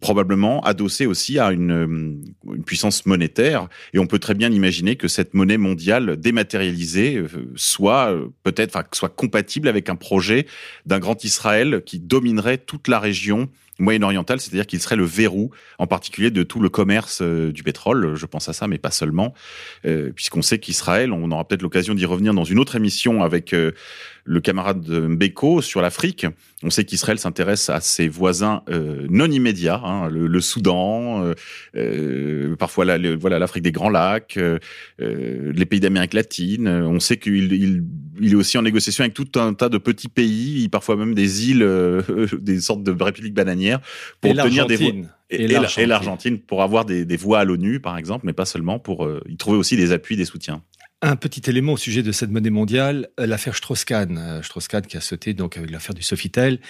probablement 0.00 0.60
adossée 0.62 1.06
aussi 1.06 1.38
à 1.38 1.50
une, 1.50 1.86
une, 2.02 2.64
puissance 2.64 3.06
monétaire. 3.06 3.68
Et 3.94 3.98
on 3.98 4.06
peut 4.06 4.18
très 4.18 4.34
bien 4.34 4.50
imaginer 4.50 4.96
que 4.96 5.08
cette 5.08 5.34
monnaie 5.34 5.56
mondiale 5.56 6.16
dématérialisée 6.16 7.22
soit 7.56 8.14
peut-être, 8.42 8.76
enfin, 8.76 8.86
soit 8.92 9.08
compatible 9.08 9.68
avec 9.68 9.88
un 9.88 9.96
projet 9.96 10.46
d'un 10.86 10.98
grand 10.98 11.24
Israël 11.24 11.82
qui 11.84 11.98
dominerait 11.98 12.58
toute 12.58 12.88
la 12.88 12.98
région 12.98 13.48
moyen-oriental, 13.78 14.40
c'est-à-dire 14.40 14.66
qu'il 14.66 14.80
serait 14.80 14.96
le 14.96 15.04
verrou, 15.04 15.50
en 15.78 15.86
particulier 15.86 16.30
de 16.30 16.42
tout 16.42 16.60
le 16.60 16.68
commerce 16.68 17.20
euh, 17.22 17.52
du 17.52 17.62
pétrole. 17.62 18.14
Je 18.14 18.26
pense 18.26 18.48
à 18.48 18.52
ça, 18.52 18.68
mais 18.68 18.78
pas 18.78 18.90
seulement, 18.90 19.34
euh, 19.86 20.12
puisqu'on 20.12 20.42
sait 20.42 20.58
qu'Israël, 20.58 21.12
on 21.12 21.30
aura 21.30 21.46
peut-être 21.46 21.62
l'occasion 21.62 21.94
d'y 21.94 22.04
revenir 22.04 22.34
dans 22.34 22.44
une 22.44 22.58
autre 22.58 22.76
émission 22.76 23.22
avec 23.22 23.52
euh, 23.52 23.72
le 24.24 24.40
camarade 24.40 24.88
Mbeko 24.88 25.62
sur 25.62 25.82
l'Afrique. 25.82 26.26
On 26.62 26.70
sait 26.70 26.84
qu'Israël 26.84 27.18
s'intéresse 27.18 27.70
à 27.70 27.80
ses 27.80 28.08
voisins 28.08 28.62
euh, 28.68 29.06
non 29.10 29.26
immédiats, 29.26 29.80
hein, 29.84 30.08
le, 30.08 30.28
le, 30.28 30.40
Soudan, 30.40 31.24
euh, 31.24 31.34
euh 31.74 32.54
parfois 32.56 32.84
la, 32.84 33.16
voilà 33.16 33.38
l'Afrique 33.40 33.64
des 33.64 33.72
Grands 33.72 33.88
Lacs, 33.88 34.36
euh, 34.36 34.58
euh, 35.00 35.52
les 35.54 35.66
pays 35.66 35.80
d'Amérique 35.80 36.14
latine. 36.14 36.68
On 36.68 37.00
sait 37.00 37.16
qu'il 37.16 37.52
il, 37.52 37.84
il, 38.20 38.32
est 38.32 38.36
aussi 38.36 38.58
en 38.58 38.62
négociation 38.62 39.02
avec 39.02 39.14
tout 39.14 39.38
un 39.40 39.54
tas 39.54 39.68
de 39.68 39.78
petits 39.78 40.08
pays, 40.08 40.68
parfois 40.68 40.96
même 40.96 41.14
des 41.14 41.50
îles, 41.50 41.66
des 42.40 42.60
sortes 42.60 42.84
de 42.84 43.02
républiques 43.02 43.34
bananières, 43.34 43.80
pour 44.20 44.30
et 44.30 44.38
obtenir 44.38 44.66
des 44.66 44.76
voix. 44.76 44.92
Et, 45.30 45.44
et 45.44 45.86
l'Argentine 45.86 46.38
pour 46.38 46.62
avoir 46.62 46.84
des, 46.84 47.06
des, 47.06 47.16
voix 47.16 47.40
à 47.40 47.44
l'ONU, 47.44 47.80
par 47.80 47.96
exemple, 47.96 48.26
mais 48.26 48.34
pas 48.34 48.44
seulement, 48.44 48.78
pour 48.78 49.08
y 49.26 49.36
trouver 49.38 49.56
aussi 49.56 49.76
des 49.76 49.90
appuis, 49.90 50.14
des 50.14 50.26
soutiens. 50.26 50.62
Un 51.04 51.16
petit 51.16 51.50
élément 51.50 51.72
au 51.72 51.76
sujet 51.76 52.04
de 52.04 52.12
cette 52.12 52.30
monnaie 52.30 52.50
mondiale, 52.50 53.08
euh, 53.18 53.26
l'affaire 53.26 53.56
Strauss-Kahn. 53.56 54.16
Euh, 54.18 54.42
Strauss-Kahn 54.42 54.86
qui 54.86 54.96
a 54.96 55.00
sauté 55.00 55.34
donc 55.34 55.56
avec 55.56 55.72
l'affaire 55.72 55.96
du 55.96 56.02
Sofitel 56.02 56.60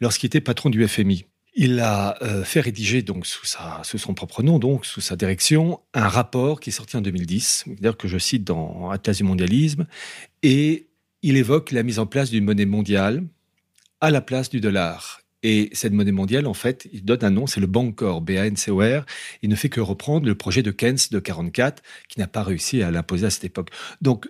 lorsqu'il 0.00 0.28
était 0.28 0.40
patron 0.40 0.70
du 0.70 0.88
FMI. 0.88 1.26
Il 1.54 1.78
a 1.78 2.16
euh, 2.22 2.42
fait 2.42 2.60
rédiger 2.60 3.02
donc 3.02 3.26
sous, 3.26 3.44
son 3.44 4.14
propre 4.14 4.42
nom, 4.42 4.58
donc 4.58 4.86
sous 4.86 5.02
sa 5.02 5.14
direction, 5.14 5.80
un 5.92 6.08
rapport 6.08 6.58
qui 6.60 6.70
est 6.70 6.72
sorti 6.72 6.96
en 6.96 7.02
2010, 7.02 7.66
d'ailleurs 7.80 7.98
que 7.98 8.08
je 8.08 8.16
cite 8.16 8.44
dans 8.44 8.88
Atlas 8.88 9.18
du 9.18 9.24
mondialisme, 9.24 9.86
et 10.42 10.88
il 11.20 11.36
évoque 11.36 11.70
la 11.70 11.82
mise 11.82 11.98
en 11.98 12.06
place 12.06 12.30
d'une 12.30 12.44
monnaie 12.44 12.64
mondiale 12.64 13.22
à 14.00 14.10
la 14.10 14.22
place 14.22 14.48
du 14.48 14.62
dollar. 14.62 15.21
Et 15.42 15.70
cette 15.72 15.92
monnaie 15.92 16.12
mondiale, 16.12 16.46
en 16.46 16.54
fait, 16.54 16.88
il 16.92 17.04
donne 17.04 17.24
un 17.24 17.30
nom, 17.30 17.46
c'est 17.46 17.60
le 17.60 17.66
Bancor, 17.66 18.20
B-A-N-C-O-R. 18.20 19.04
Il 19.42 19.50
ne 19.50 19.56
fait 19.56 19.68
que 19.68 19.80
reprendre 19.80 20.26
le 20.26 20.34
projet 20.34 20.62
de 20.62 20.70
Keynes 20.70 20.98
de 21.10 21.18
44, 21.18 21.82
qui 22.08 22.20
n'a 22.20 22.28
pas 22.28 22.42
réussi 22.42 22.82
à 22.82 22.90
l'imposer 22.90 23.26
à 23.26 23.30
cette 23.30 23.44
époque. 23.44 23.70
Donc, 24.00 24.28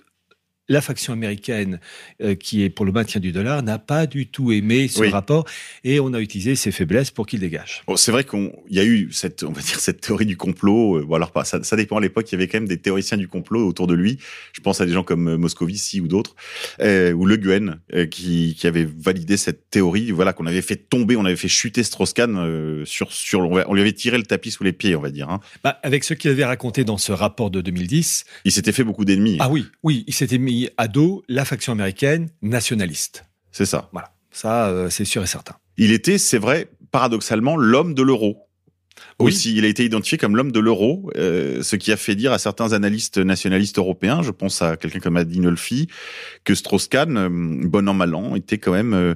la 0.73 0.81
faction 0.81 1.13
américaine 1.13 1.81
euh, 2.23 2.35
qui 2.35 2.63
est 2.63 2.71
pour 2.71 2.85
le 2.85 2.93
maintien 2.93 3.21
du 3.21 3.31
dollar 3.33 3.63
n'a 3.63 3.79
pas 3.79 4.07
du 4.07 4.27
tout 4.27 4.53
aimé 4.53 4.89
ce 4.89 5.05
rapport 5.05 5.47
et 5.85 6.01
on 6.01 6.15
a 6.15 6.21
utilisé 6.21 6.57
ses 6.57 6.73
faiblesses 6.73 7.11
pour 7.11 7.27
qu'il 7.27 7.41
dégage. 7.41 7.83
Bon, 7.87 7.97
c'est 7.97 8.11
vrai 8.11 8.25
qu'il 8.25 8.51
y 8.71 8.81
a 8.81 8.85
eu 8.85 9.11
cette, 9.13 9.43
on 9.43 9.53
va 9.53 9.61
dire 9.61 9.79
cette 9.79 10.01
théorie 10.01 10.27
du 10.27 10.37
complot. 10.37 10.99
Euh, 10.99 11.05
bon 11.05 11.15
alors 11.15 11.31
pas, 11.31 11.45
ça, 11.45 11.63
ça, 11.63 11.77
dépend 11.77 11.99
à 11.99 12.01
l'époque. 12.01 12.31
Il 12.31 12.33
y 12.33 12.37
avait 12.37 12.49
quand 12.49 12.59
même 12.59 12.69
des 12.69 12.79
théoriciens 12.79 13.17
du 13.17 13.29
complot 13.29 13.67
autour 13.67 13.87
de 13.87 13.95
lui. 13.95 14.19
Je 14.53 14.61
pense 14.61 14.81
à 14.81 14.87
des 14.87 14.93
gens 14.93 15.03
comme 15.03 15.29
euh, 15.29 15.39
Moscovici 15.39 16.01
ou 16.01 16.09
d'autres, 16.09 16.35
euh, 16.81 17.13
ou 17.13 17.27
Le 17.27 17.37
Guen, 17.37 17.81
qui, 18.11 18.57
qui 18.59 18.67
avait 18.67 18.85
validé 18.85 19.37
cette 19.37 19.71
théorie. 19.71 20.11
Voilà 20.11 20.33
qu'on 20.33 20.47
avait 20.47 20.63
fait 20.63 20.77
tomber, 20.77 21.17
on 21.17 21.25
avait 21.25 21.37
fait 21.37 21.49
chuter 21.49 21.83
Strauss-Kahn 21.83 22.85
sur 22.85 23.13
sur, 23.13 23.41
on 23.41 23.75
lui 23.75 23.81
avait 23.81 23.93
tiré 23.93 24.17
le 24.17 24.25
tapis 24.25 24.51
sous 24.51 24.65
les 24.65 24.73
pieds, 24.73 24.97
on 24.97 25.01
va 25.01 25.11
dire. 25.11 25.29
Hein. 25.29 25.41
Bah, 25.63 25.79
avec 25.83 26.05
ce 26.05 26.15
qu'il 26.15 26.31
avait 26.31 26.45
raconté 26.45 26.85
dans 26.85 26.99
ce 26.99 27.13
rapport 27.13 27.51
de 27.51 27.61
2010, 27.61 28.25
il 28.45 28.53
s'était 28.53 28.73
fait 28.73 28.85
beaucoup 28.85 29.05
d'ennemis. 29.05 29.37
Ah 29.41 29.51
oui, 29.51 29.67
oui, 29.83 30.05
il 30.07 30.15
s'était 30.15 30.39
mis 30.39 30.62
à 30.77 30.89
dos 30.89 31.23
la 31.29 31.45
faction 31.45 31.73
américaine 31.73 32.29
nationaliste. 32.43 33.25
C'est 33.51 33.67
ça. 33.67 33.89
Voilà, 33.93 34.13
ça 34.31 34.69
euh, 34.69 34.91
c'est 34.91 35.05
sûr 35.05 35.23
et 35.23 35.27
certain. 35.27 35.55
Il 35.77 35.93
était, 35.93 36.19
c'est 36.19 36.39
vrai, 36.39 36.69
paradoxalement, 36.91 37.57
l'homme 37.57 37.95
de 37.95 38.03
l'euro. 38.03 38.39
Oui. 39.19 39.29
Aussi, 39.29 39.57
il 39.57 39.65
a 39.65 39.69
été 39.69 39.85
identifié 39.85 40.19
comme 40.19 40.37
l'homme 40.37 40.53
de 40.53 40.61
l'euro, 40.61 41.11
euh, 41.17 41.63
ce 41.63 41.77
qui 41.77 41.93
a 41.93 41.97
fait 41.97 42.15
dire 42.15 42.33
à 42.33 42.39
certains 42.39 42.73
analystes 42.73 43.19
nationalistes 43.19 43.79
européens, 43.79 44.23
je 44.23 44.31
pense 44.31 44.63
à 44.63 44.77
quelqu'un 44.77 45.01
comme 45.01 45.17
Adinolfi, 45.17 45.89
que 46.45 46.55
Strauss-Kahn, 46.55 47.17
euh, 47.17 47.29
bon 47.31 47.89
an 47.89 47.95
mal 47.95 48.15
an, 48.15 48.37
était 48.37 48.59
quand 48.59 48.73
même, 48.73 49.15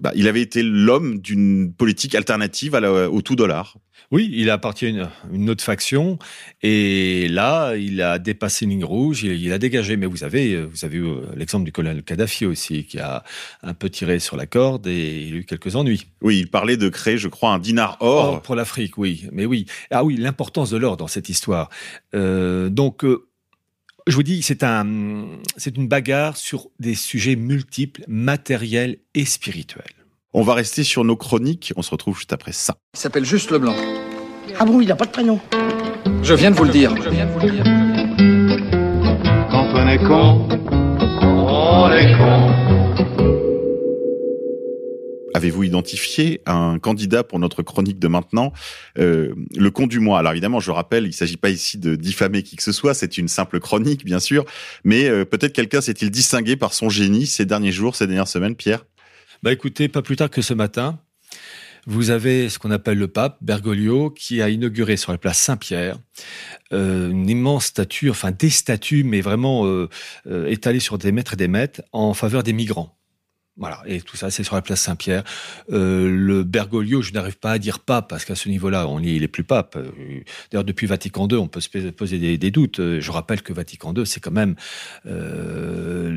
bah, 0.00 0.12
il 0.14 0.28
avait 0.28 0.40
été 0.40 0.62
l'homme 0.62 1.20
d'une 1.20 1.72
politique 1.72 2.14
alternative 2.14 2.74
à 2.74 2.80
la, 2.80 3.10
au 3.10 3.22
tout 3.22 3.36
dollar. 3.36 3.76
Oui, 4.10 4.30
il 4.32 4.50
appartient 4.50 4.86
à 4.86 4.88
une, 4.88 5.08
une, 5.32 5.48
autre 5.48 5.64
faction 5.64 6.18
et 6.62 7.28
là, 7.28 7.74
il 7.76 8.02
a 8.02 8.18
dépassé 8.18 8.66
une 8.66 8.72
ligne 8.72 8.84
rouge, 8.84 9.22
il, 9.22 9.32
il 9.32 9.52
a 9.52 9.58
dégagé. 9.58 9.96
Mais 9.96 10.06
vous 10.06 10.22
avez, 10.22 10.62
vous 10.62 10.84
avez 10.84 10.98
eu 10.98 11.06
l'exemple 11.34 11.64
du 11.64 11.72
colonel 11.72 12.02
Kadhafi 12.02 12.46
aussi, 12.46 12.84
qui 12.84 12.98
a 12.98 13.24
un 13.62 13.74
peu 13.74 13.88
tiré 13.88 14.18
sur 14.18 14.36
la 14.36 14.46
corde 14.46 14.86
et 14.86 15.26
il 15.28 15.34
a 15.34 15.36
eu 15.38 15.44
quelques 15.44 15.76
ennuis. 15.76 16.06
Oui, 16.20 16.38
il 16.40 16.50
parlait 16.50 16.76
de 16.76 16.88
créer, 16.88 17.16
je 17.16 17.28
crois, 17.28 17.52
un 17.52 17.58
dinar 17.58 17.96
or. 18.00 18.34
or 18.34 18.42
pour 18.42 18.54
l'Afrique, 18.54 18.98
oui. 18.98 19.26
Mais 19.32 19.46
oui. 19.46 19.66
Ah 19.90 20.04
oui, 20.04 20.16
l'importance 20.16 20.70
de 20.70 20.76
l'or 20.76 20.96
dans 20.96 21.08
cette 21.08 21.28
histoire. 21.28 21.70
Euh, 22.14 22.68
donc, 22.68 23.04
euh, 23.04 23.26
je 24.06 24.14
vous 24.16 24.22
dis, 24.22 24.42
c'est 24.42 24.62
un, 24.62 24.86
c'est 25.56 25.76
une 25.76 25.88
bagarre 25.88 26.36
sur 26.36 26.68
des 26.80 26.94
sujets 26.94 27.36
multiples, 27.36 28.04
matériels 28.08 28.98
et 29.14 29.24
spirituels. 29.24 29.84
On 30.34 30.42
va 30.42 30.54
rester 30.54 30.82
sur 30.82 31.04
nos 31.04 31.16
chroniques. 31.16 31.72
On 31.76 31.82
se 31.82 31.90
retrouve 31.90 32.16
juste 32.16 32.32
après 32.32 32.52
ça. 32.52 32.76
Il 32.94 33.00
s'appelle 33.00 33.24
juste 33.24 33.50
Leblanc. 33.50 33.76
Ah 34.58 34.64
bon, 34.64 34.80
il 34.80 34.88
n'a 34.88 34.96
pas 34.96 35.04
de 35.04 35.10
prénom 35.10 35.40
Je 36.22 36.34
viens 36.34 36.50
de 36.50 36.56
vous 36.56 36.64
le 36.64 36.70
dire. 36.70 36.94
Je 37.02 37.10
viens 37.10 37.26
de 37.26 37.32
vous 37.32 37.40
le 37.40 37.50
dire. 37.50 37.64
Quand 39.50 39.66
on 39.74 39.88
est 39.88 39.98
con, 39.98 40.48
on 41.22 41.90
est 41.92 42.16
con. 42.16 42.71
Avez-vous 45.34 45.64
identifié 45.64 46.42
un 46.46 46.78
candidat 46.78 47.24
pour 47.24 47.38
notre 47.38 47.62
chronique 47.62 47.98
de 47.98 48.08
maintenant 48.08 48.52
euh, 48.98 49.34
Le 49.56 49.70
con 49.70 49.86
du 49.86 49.98
mois? 50.00 50.18
Alors 50.18 50.32
évidemment, 50.32 50.60
je 50.60 50.70
rappelle, 50.70 51.04
il 51.04 51.08
ne 51.08 51.12
s'agit 51.12 51.36
pas 51.36 51.50
ici 51.50 51.78
de 51.78 51.96
diffamer 51.96 52.42
qui 52.42 52.56
que 52.56 52.62
ce 52.62 52.72
soit, 52.72 52.94
c'est 52.94 53.18
une 53.18 53.28
simple 53.28 53.60
chronique, 53.60 54.04
bien 54.04 54.20
sûr, 54.20 54.44
mais 54.84 55.08
euh, 55.08 55.24
peut-être 55.24 55.52
quelqu'un 55.52 55.80
s'est-il 55.80 56.10
distingué 56.10 56.56
par 56.56 56.74
son 56.74 56.88
génie 56.88 57.26
ces 57.26 57.46
derniers 57.46 57.72
jours, 57.72 57.96
ces 57.96 58.06
dernières 58.06 58.28
semaines, 58.28 58.56
Pierre? 58.56 58.84
Bah 59.42 59.52
écoutez, 59.52 59.88
pas 59.88 60.02
plus 60.02 60.16
tard 60.16 60.30
que 60.30 60.42
ce 60.42 60.54
matin, 60.54 61.00
vous 61.86 62.10
avez 62.10 62.48
ce 62.48 62.58
qu'on 62.58 62.70
appelle 62.70 62.98
le 62.98 63.08
pape, 63.08 63.38
Bergoglio, 63.40 64.10
qui 64.10 64.40
a 64.40 64.48
inauguré 64.48 64.96
sur 64.96 65.10
la 65.10 65.18
place 65.18 65.38
Saint-Pierre 65.38 65.98
euh, 66.72 67.10
une 67.10 67.28
immense 67.28 67.66
statue, 67.66 68.08
enfin 68.08 68.30
des 68.30 68.50
statues, 68.50 69.02
mais 69.02 69.20
vraiment 69.20 69.66
euh, 69.66 69.88
euh, 70.28 70.46
étalées 70.46 70.80
sur 70.80 70.96
des 70.96 71.10
mètres 71.10 71.34
et 71.34 71.36
des 71.36 71.48
mètres, 71.48 71.82
en 71.92 72.14
faveur 72.14 72.44
des 72.44 72.52
migrants. 72.52 72.96
Voilà, 73.58 73.82
et 73.84 74.00
tout 74.00 74.16
ça, 74.16 74.30
c'est 74.30 74.44
sur 74.44 74.54
la 74.54 74.62
place 74.62 74.80
Saint-Pierre. 74.80 75.24
Euh, 75.70 76.08
le 76.08 76.42
Bergoglio, 76.42 77.02
je 77.02 77.12
n'arrive 77.12 77.36
pas 77.36 77.52
à 77.52 77.58
dire 77.58 77.80
pape, 77.80 78.08
parce 78.08 78.24
qu'à 78.24 78.34
ce 78.34 78.48
niveau-là, 78.48 78.88
on 78.88 78.98
il 78.98 79.22
est 79.22 79.28
plus 79.28 79.44
pape. 79.44 79.76
D'ailleurs, 80.50 80.64
depuis 80.64 80.86
Vatican 80.86 81.28
II, 81.28 81.36
on 81.36 81.48
peut 81.48 81.60
se 81.60 81.90
poser 81.90 82.38
des, 82.38 82.50
doutes. 82.50 82.80
Je 82.80 83.10
rappelle 83.10 83.42
que 83.42 83.52
Vatican 83.52 83.92
II, 83.94 84.06
c'est 84.06 84.20
quand 84.20 84.30
même 84.30 84.54
euh, 85.04 86.10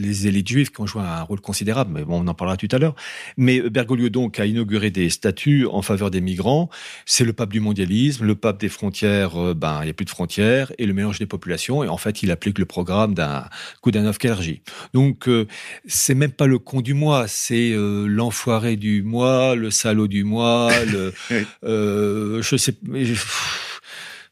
les 0.00 0.26
élites 0.28 0.48
juives 0.48 0.70
qui 0.70 0.80
ont 0.80 0.86
joué 0.86 1.02
un 1.02 1.22
rôle 1.22 1.42
considérable, 1.42 1.90
mais 1.92 2.04
bon, 2.04 2.22
on 2.24 2.26
en 2.26 2.34
parlera 2.34 2.56
tout 2.56 2.68
à 2.72 2.78
l'heure. 2.78 2.94
Mais 3.36 3.60
Bergoglio, 3.68 4.08
donc, 4.08 4.40
a 4.40 4.46
inauguré 4.46 4.90
des 4.90 5.10
statuts 5.10 5.66
en 5.66 5.82
faveur 5.82 6.10
des 6.10 6.22
migrants. 6.22 6.70
C'est 7.04 7.24
le 7.24 7.34
pape 7.34 7.50
du 7.50 7.60
mondialisme, 7.60 8.24
le 8.24 8.34
pape 8.34 8.58
des 8.58 8.70
frontières, 8.70 9.36
euh, 9.36 9.52
ben, 9.52 9.80
il 9.82 9.84
n'y 9.84 9.90
a 9.90 9.94
plus 9.94 10.06
de 10.06 10.10
frontières, 10.10 10.72
et 10.78 10.86
le 10.86 10.94
mélange 10.94 11.18
des 11.18 11.26
populations, 11.26 11.84
et 11.84 11.88
en 11.88 11.98
fait, 11.98 12.22
il 12.22 12.30
applique 12.30 12.58
le 12.58 12.64
programme 12.64 13.12
d'un 13.12 13.44
Koudanov 13.82 14.16
Kerji. 14.16 14.62
Donc, 14.94 15.28
euh, 15.28 15.46
c'est 15.86 16.14
même 16.14 16.32
pas 16.32 16.46
le 16.46 16.58
du 16.82 16.94
mois, 16.94 17.26
c'est 17.28 17.70
euh, 17.72 18.06
l'enfoiré 18.06 18.76
du 18.76 19.02
mois, 19.02 19.54
le 19.54 19.70
salaud 19.70 20.08
du 20.08 20.24
mois, 20.24 20.70
le, 20.84 21.12
euh, 21.64 22.42
je 22.42 22.56
sais, 22.56 22.74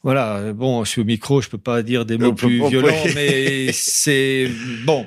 voilà. 0.03 0.53
Bon, 0.53 0.83
je 0.83 0.89
suis 0.89 1.01
au 1.01 1.05
micro, 1.05 1.41
je 1.41 1.49
peux 1.49 1.57
pas 1.57 1.83
dire 1.83 2.05
des 2.05 2.17
mots 2.17 2.33
plus 2.33 2.65
violents, 2.67 3.03
mais 3.15 3.69
c'est 3.73 4.49
bon. 4.85 5.05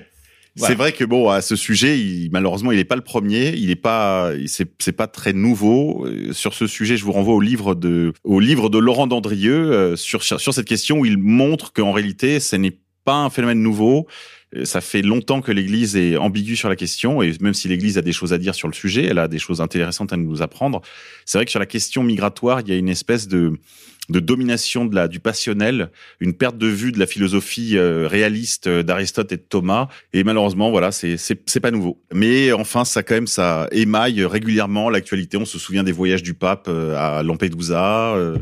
Voilà. 0.57 0.75
C'est 0.75 0.79
vrai 0.79 0.93
que 0.93 1.05
bon, 1.05 1.31
à 1.31 1.43
ce 1.43 1.55
sujet, 1.55 1.99
il, 1.99 2.29
malheureusement, 2.33 2.73
il 2.73 2.79
n'est 2.79 2.85
pas 2.85 2.97
le 2.97 3.03
premier. 3.03 3.55
Il 3.57 3.69
n'est 3.69 3.77
pas, 3.77 4.33
c'est 4.47 4.93
pas 4.93 5.07
très 5.07 5.33
nouveau. 5.33 6.07
Euh, 6.07 6.33
sur 6.33 6.55
ce 6.55 6.67
sujet, 6.67 6.97
je 6.97 7.05
vous 7.05 7.13
renvoie 7.13 7.35
au 7.35 7.41
livre 7.41 7.75
de, 7.75 8.13
au 8.25 8.41
livre 8.41 8.69
de 8.69 8.79
Laurent 8.79 9.07
Dandrieux 9.07 9.73
euh, 9.73 9.97
sur, 9.97 10.23
sur, 10.25 10.41
cette 10.41 10.67
question 10.67 10.99
où 10.99 11.07
il 11.07 11.19
montre 11.19 11.73
qu'en 11.73 11.93
réalité, 11.93 12.41
ce 12.41 12.57
n'est 12.57 12.79
pas 13.05 13.15
un 13.15 13.31
phénomène 13.31 13.63
nouveau 13.63 14.07
Ça 14.65 14.81
fait 14.81 15.03
longtemps 15.03 15.43
que 15.43 15.53
l'Église 15.53 15.95
est 15.97 16.17
ambiguë 16.17 16.57
sur 16.57 16.69
la 16.69 16.75
question, 16.75 17.23
et 17.23 17.33
même 17.41 17.55
si 17.55 17.69
l'Église 17.69 17.99
a 17.99 18.03
des 18.03 18.13
choses 18.13 18.33
à 18.33 18.39
dire 18.39 18.55
sur 18.55 18.67
le 18.67 18.75
sujet, 18.75 19.05
elle 19.05 19.19
a 19.19 19.29
des 19.29 19.39
choses 19.39 19.61
intéressantes 19.61 20.13
à 20.13 20.17
nous 20.17 20.43
apprendre. 20.43 20.83
C'est 21.25 21.39
vrai 21.39 21.45
que 21.45 21.53
sur 21.53 21.61
la 21.61 21.67
question 21.67 22.03
migratoire, 22.03 22.61
il 22.61 22.69
y 22.69 22.73
a 22.73 22.77
une 22.77 22.89
espèce 22.89 23.29
de 23.29 23.53
de 24.11 24.21
domination 24.21 24.85
de 24.85 24.95
la 24.95 25.09
du 25.09 25.21
passionnel, 25.21 25.91
une 26.21 26.35
perte 26.35 26.59
de 26.59 26.67
vue 26.67 26.93
de 26.93 26.99
la 26.99 27.07
philosophie 27.07 27.77
euh, 27.79 28.07
réaliste 28.09 28.67
euh, 28.67 28.83
d'Aristote 28.83 29.33
et 29.33 29.37
de 29.37 29.43
Thomas. 29.49 29.89
Et 30.13 30.25
malheureusement, 30.25 30.71
voilà, 30.71 30.91
c'est 30.93 31.17
pas 31.63 31.71
nouveau. 31.71 31.99
Mais 32.13 32.53
enfin, 32.53 32.85
ça 32.85 33.03
quand 33.03 33.15
même 33.15 33.27
ça 33.27 33.69
émaille 33.73 34.25
régulièrement 34.25 34.91
l'actualité. 34.91 35.37
On 35.37 35.45
se 35.45 35.59
souvient 35.59 35.85
des 35.85 35.93
voyages 35.93 36.23
du 36.23 36.35
pape 36.35 36.67
euh, 36.69 36.97
à 36.97 37.23
Lampedusa, 37.23 38.15
euh, 38.17 38.37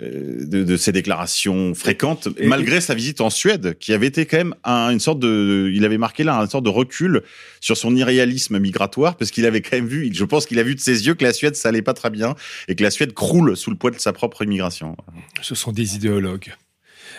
de, 0.00 0.64
de 0.64 0.76
ses 0.76 0.92
déclarations 0.92 1.74
fréquentes, 1.74 2.28
Et- 2.38 2.46
malgré 2.46 2.80
sa 2.80 2.94
visite 2.94 3.20
en 3.20 3.30
Suède, 3.30 3.76
qui 3.78 3.92
avait 3.92 4.06
été 4.06 4.26
quand 4.26 4.38
même 4.38 4.54
un- 4.64 4.90
une 4.90 5.00
sorte 5.00 5.18
de, 5.18 5.70
il 5.74 5.84
avait 5.84 5.98
marqué 5.98 6.24
là 6.24 6.34
une 6.36 6.48
sorte 6.48 6.64
de 6.64 6.70
recul 6.70 7.22
sur 7.60 7.76
son 7.76 7.94
irréalisme 7.96 8.58
migratoire, 8.58 9.16
parce 9.16 9.30
qu'il 9.30 9.44
avait 9.46 9.60
quand 9.60 9.76
même 9.76 9.86
vu, 9.86 10.10
je 10.12 10.24
pense 10.24 10.46
qu'il 10.46 10.58
a 10.58 10.62
vu 10.62 10.74
de 10.74 10.80
ses 10.80 11.06
yeux 11.06 11.14
que 11.14 11.24
la 11.24 11.32
Suède 11.32 11.54
ça 11.56 11.68
allait 11.68 11.82
pas 11.82 11.94
très 11.94 12.10
bien 12.10 12.34
et 12.68 12.74
que 12.74 12.82
la 12.82 12.90
Suède 12.90 13.12
croule 13.12 13.56
sous 13.56 13.70
le 13.70 13.76
poids 13.76 13.90
de 13.90 13.98
sa 13.98 14.12
propre 14.12 14.42
immigration. 14.42 14.89
Ce 15.42 15.54
sont 15.54 15.72
des 15.72 15.96
idéologues. 15.96 16.54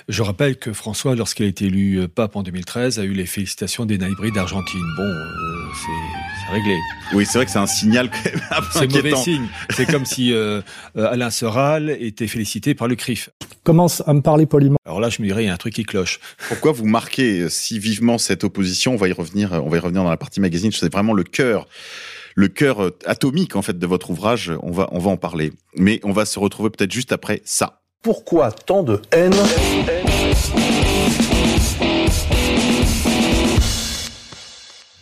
Je 0.08 0.22
rappelle 0.22 0.58
que 0.58 0.74
François, 0.74 1.16
lorsqu'il 1.16 1.46
a 1.46 1.50
été 1.50 1.66
élu 1.66 2.00
euh, 2.00 2.08
pape 2.08 2.36
en 2.36 2.44
2013, 2.44 3.00
a 3.00 3.04
eu 3.04 3.13
les 3.13 3.25
félicitations 3.25 3.86
des 3.86 3.98
naïbris 3.98 4.32
d'Argentine. 4.32 4.82
Bon, 4.98 5.04
euh, 5.04 5.66
c'est 5.75 6.54
réglé. 6.54 6.78
Oui, 7.13 7.25
c'est 7.25 7.38
vrai 7.38 7.46
que 7.46 7.51
c'est 7.51 7.60
un 7.60 7.68
signal 7.68 8.10
quand 8.10 8.25
même 8.32 8.42
un 8.51 8.62
peu 8.62 8.68
C'est 8.72 8.88
mauvais 8.88 9.00
inquiétant. 9.00 9.24
signe. 9.24 9.48
C'est 9.72 9.86
comme 9.86 10.06
si 10.06 10.34
euh, 10.34 10.62
euh, 10.98 11.12
Alain 11.12 11.30
Soral 11.30 11.90
était 12.00 12.28
félicité 12.28 12.74
par 12.74 12.88
le 12.88 12.96
CRIF. 12.96 13.30
Commence 13.63 14.01
à 14.08 14.13
me 14.13 14.22
parler 14.22 14.46
poliment. 14.46 14.78
Alors 14.86 15.01
là, 15.01 15.10
je 15.10 15.22
me 15.22 15.28
dirais, 15.28 15.44
il 15.44 15.48
y 15.48 15.50
a 15.50 15.54
un 15.54 15.58
truc 15.58 15.74
qui 15.74 15.84
cloche. 15.84 16.20
Pourquoi 16.48 16.72
vous 16.72 16.86
marquez 16.86 17.48
si 17.50 17.78
vivement 17.78 18.18
cette 18.18 18.44
opposition? 18.44 18.94
On 18.94 18.98
va 18.98 19.08
y 19.08 19.13
revenir. 19.13 19.51
On 19.63 19.70
va 19.70 19.78
y 19.78 19.80
revenir 19.80 20.04
dans 20.04 20.10
la 20.10 20.18
partie 20.18 20.40
magazine. 20.40 20.72
C'est 20.72 20.92
vraiment 20.92 21.13
le 21.13 21.24
cœur, 21.24 21.68
le 22.36 22.48
cœur 22.48 22.84
euh, 22.84 22.98
atomique 23.06 23.56
en 23.56 23.62
fait 23.62 23.78
de 23.78 23.88
votre 23.88 24.10
ouvrage. 24.10 24.52
On 24.64 24.72
va, 24.72 24.88
on 24.92 25.00
va 25.00 25.12
en 25.12 25.18
parler. 25.18 25.52
Mais 25.76 26.00
on 26.04 26.12
va 26.12 26.26
se 26.26 26.40
retrouver 26.40 26.70
peut-être 26.70 26.92
juste 26.92 27.12
après 27.12 27.42
ça. 27.46 27.82
Pourquoi 28.04 28.52
tant 28.52 28.84
de 28.84 29.00
haine? 29.12 29.34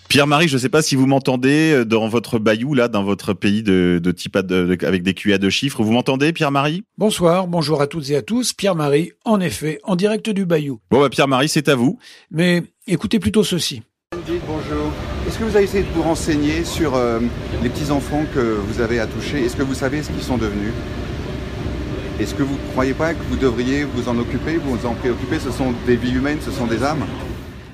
Pierre-Marie, 0.08 0.48
je 0.48 0.56
ne 0.56 0.60
sais 0.60 0.70
pas 0.70 0.82
si 0.82 0.96
vous 0.96 1.06
m'entendez 1.06 1.72
euh, 1.72 1.86
dans 1.86 2.08
votre 2.08 2.40
bayou 2.40 2.74
là, 2.74 2.88
dans 2.88 3.04
votre 3.04 3.34
pays 3.34 3.62
de, 3.62 4.00
de 4.04 4.12
type 4.12 4.36
à 4.36 4.42
de- 4.42 4.76
de- 4.76 4.86
avec 4.86 5.04
des 5.04 5.14
QA 5.14 5.38
de 5.38 5.50
chiffres. 5.52 5.84
Vous 5.84 5.92
m'entendez, 5.92 6.34
Pierre-Marie? 6.34 6.84
Bonsoir, 6.98 7.46
bonjour 7.48 7.80
à 7.80 7.86
toutes 7.86 8.10
et 8.10 8.16
à 8.16 8.24
tous. 8.24 8.54
Pierre-Marie, 8.54 9.12
en 9.24 9.40
effet, 9.40 9.80
en 9.84 9.96
direct 9.96 10.28
du 10.32 10.46
Bayou. 10.48 10.80
Bon, 10.90 11.00
bah, 11.02 11.10
Pierre-Marie, 11.10 11.48
c'est 11.48 11.70
à 11.70 11.76
vous. 11.76 12.00
Mais 12.32 12.64
écoutez 12.88 13.20
plutôt 13.20 13.44
ceci. 13.44 13.84
Que 15.40 15.46
vous 15.46 15.56
avez 15.56 15.64
essayé 15.64 15.84
de 15.84 15.90
vous 15.92 16.02
renseigner 16.02 16.66
sur 16.66 16.96
euh, 16.96 17.22
les 17.64 17.70
petits-enfants 17.70 18.26
que 18.36 18.40
vous 18.40 18.82
avez 18.82 19.00
à 19.00 19.08
toucher? 19.08 19.46
Est-ce 19.46 19.56
que 19.56 19.64
vous 19.64 19.74
savez 19.74 20.04
ce 20.04 20.10
qu'ils 20.10 20.22
sont 20.22 20.38
devenus? 20.38 20.74
Est-ce 22.20 22.36
que 22.36 22.44
vous 22.44 22.56
ne 22.56 22.72
croyez 22.74 22.94
pas 22.94 23.14
que 23.14 23.24
vous 23.24 23.38
devriez 23.38 23.86
vous 23.86 24.10
en 24.10 24.18
occuper, 24.18 24.58
vous 24.58 24.86
en 24.86 24.96
préoccuper? 24.96 25.40
Ce 25.40 25.50
sont 25.52 25.74
des 25.88 25.96
vies 25.96 26.12
humaines, 26.12 26.40
ce 26.42 26.52
sont 26.52 26.68
des 26.68 26.84
âmes. 26.84 27.06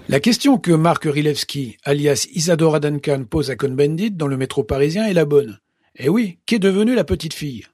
La 0.09 0.19
question 0.19 0.59
que 0.59 0.73
Marc 0.73 1.05
Rilewski, 1.05 1.77
alias 1.83 2.27
Isadora 2.35 2.79
Duncan, 2.79 3.23
pose 3.27 3.49
à 3.49 3.55
Cohn-Bendit 3.55 4.11
dans 4.11 4.27
le 4.27 4.37
métro 4.37 4.63
parisien 4.63 5.07
est 5.07 5.13
la 5.13 5.25
bonne. 5.25 5.57
Eh 5.97 6.07
oui, 6.07 6.37
qu'est 6.45 6.59
devenue 6.59 6.93
la 6.93 7.03
petite 7.03 7.33
fille? 7.33 7.65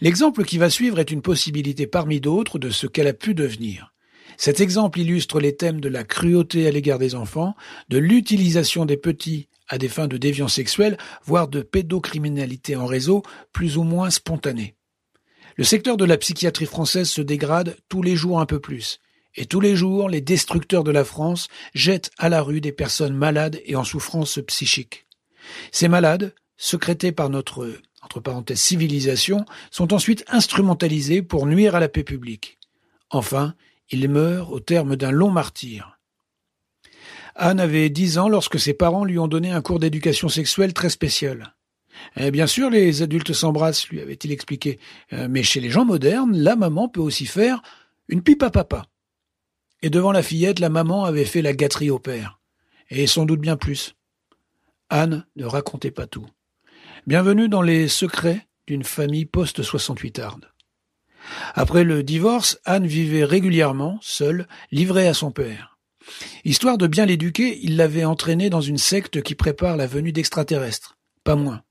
L'exemple 0.00 0.44
qui 0.44 0.58
va 0.58 0.70
suivre 0.70 1.00
est 1.00 1.10
une 1.10 1.20
possibilité 1.20 1.88
parmi 1.88 2.20
d'autres 2.20 2.60
de 2.60 2.70
ce 2.70 2.86
qu'elle 2.86 3.08
a 3.08 3.12
pu 3.12 3.34
devenir. 3.34 3.91
Cet 4.36 4.60
exemple 4.60 5.00
illustre 5.00 5.40
les 5.40 5.56
thèmes 5.56 5.80
de 5.80 5.88
la 5.88 6.04
cruauté 6.04 6.66
à 6.66 6.70
l'égard 6.70 6.98
des 6.98 7.14
enfants, 7.14 7.54
de 7.88 7.98
l'utilisation 7.98 8.84
des 8.84 8.96
petits 8.96 9.48
à 9.68 9.78
des 9.78 9.88
fins 9.88 10.06
de 10.06 10.18
déviance 10.18 10.54
sexuelle, 10.54 10.98
voire 11.24 11.48
de 11.48 11.62
pédocriminalité 11.62 12.76
en 12.76 12.86
réseau 12.86 13.22
plus 13.52 13.78
ou 13.78 13.84
moins 13.84 14.10
spontanée. 14.10 14.74
Le 15.56 15.64
secteur 15.64 15.96
de 15.96 16.04
la 16.04 16.18
psychiatrie 16.18 16.66
française 16.66 17.08
se 17.08 17.22
dégrade 17.22 17.76
tous 17.88 18.02
les 18.02 18.16
jours 18.16 18.40
un 18.40 18.46
peu 18.46 18.60
plus. 18.60 19.00
Et 19.34 19.46
tous 19.46 19.60
les 19.60 19.76
jours, 19.76 20.08
les 20.08 20.20
destructeurs 20.20 20.84
de 20.84 20.90
la 20.90 21.04
France 21.04 21.48
jettent 21.74 22.10
à 22.18 22.28
la 22.28 22.42
rue 22.42 22.60
des 22.60 22.72
personnes 22.72 23.14
malades 23.14 23.60
et 23.64 23.76
en 23.76 23.84
souffrance 23.84 24.38
psychique. 24.46 25.06
Ces 25.70 25.88
malades, 25.88 26.34
secrétés 26.56 27.12
par 27.12 27.30
notre, 27.30 27.80
entre 28.02 28.20
parenthèses, 28.20 28.60
civilisation, 28.60 29.44
sont 29.70 29.94
ensuite 29.94 30.24
instrumentalisés 30.28 31.22
pour 31.22 31.46
nuire 31.46 31.74
à 31.74 31.80
la 31.80 31.88
paix 31.88 32.04
publique. 32.04 32.58
Enfin, 33.10 33.54
ils 33.90 34.08
meurent 34.08 34.52
au 34.52 34.60
terme 34.60 34.96
d'un 34.96 35.10
long 35.10 35.30
martyr. 35.30 35.98
Anne 37.34 37.60
avait 37.60 37.88
dix 37.88 38.18
ans 38.18 38.28
lorsque 38.28 38.60
ses 38.60 38.74
parents 38.74 39.04
lui 39.04 39.18
ont 39.18 39.28
donné 39.28 39.50
un 39.50 39.62
cours 39.62 39.78
d'éducation 39.78 40.28
sexuelle 40.28 40.74
très 40.74 40.90
spécial. 40.90 41.54
Eh 42.16 42.30
bien 42.30 42.46
sûr, 42.46 42.70
les 42.70 43.02
adultes 43.02 43.32
s'embrassent, 43.32 43.88
lui 43.88 44.00
avait-il 44.00 44.32
expliqué. 44.32 44.78
Euh, 45.12 45.28
Mais 45.30 45.42
chez 45.42 45.60
les 45.60 45.70
gens 45.70 45.84
modernes, 45.84 46.36
la 46.36 46.56
maman 46.56 46.88
peut 46.88 47.00
aussi 47.00 47.26
faire 47.26 47.62
une 48.08 48.22
pipe 48.22 48.42
à 48.42 48.50
papa. 48.50 48.86
Et 49.82 49.90
devant 49.90 50.12
la 50.12 50.22
fillette, 50.22 50.58
la 50.58 50.68
maman 50.68 51.04
avait 51.04 51.24
fait 51.24 51.42
la 51.42 51.52
gâterie 51.52 51.90
au 51.90 51.98
père. 51.98 52.40
Et 52.90 53.06
sans 53.06 53.24
doute 53.24 53.40
bien 53.40 53.56
plus. 53.56 53.94
Anne 54.90 55.24
ne 55.36 55.44
racontait 55.44 55.90
pas 55.90 56.06
tout. 56.06 56.26
Bienvenue 57.06 57.48
dans 57.48 57.62
les 57.62 57.88
secrets 57.88 58.46
d'une 58.66 58.84
famille 58.84 59.24
post-68 59.24 60.20
arde. 60.20 60.51
Après 61.54 61.84
le 61.84 62.02
divorce, 62.02 62.58
Anne 62.64 62.86
vivait 62.86 63.24
régulièrement, 63.24 63.98
seule, 64.00 64.46
livrée 64.70 65.06
à 65.06 65.14
son 65.14 65.30
père. 65.30 65.78
Histoire 66.44 66.78
de 66.78 66.86
bien 66.86 67.06
l'éduquer, 67.06 67.58
il 67.62 67.76
l'avait 67.76 68.04
entraînée 68.04 68.50
dans 68.50 68.60
une 68.60 68.78
secte 68.78 69.22
qui 69.22 69.34
prépare 69.34 69.76
la 69.76 69.86
venue 69.86 70.12
d'extraterrestres. 70.12 70.98
Pas 71.24 71.36
moins. 71.36 71.62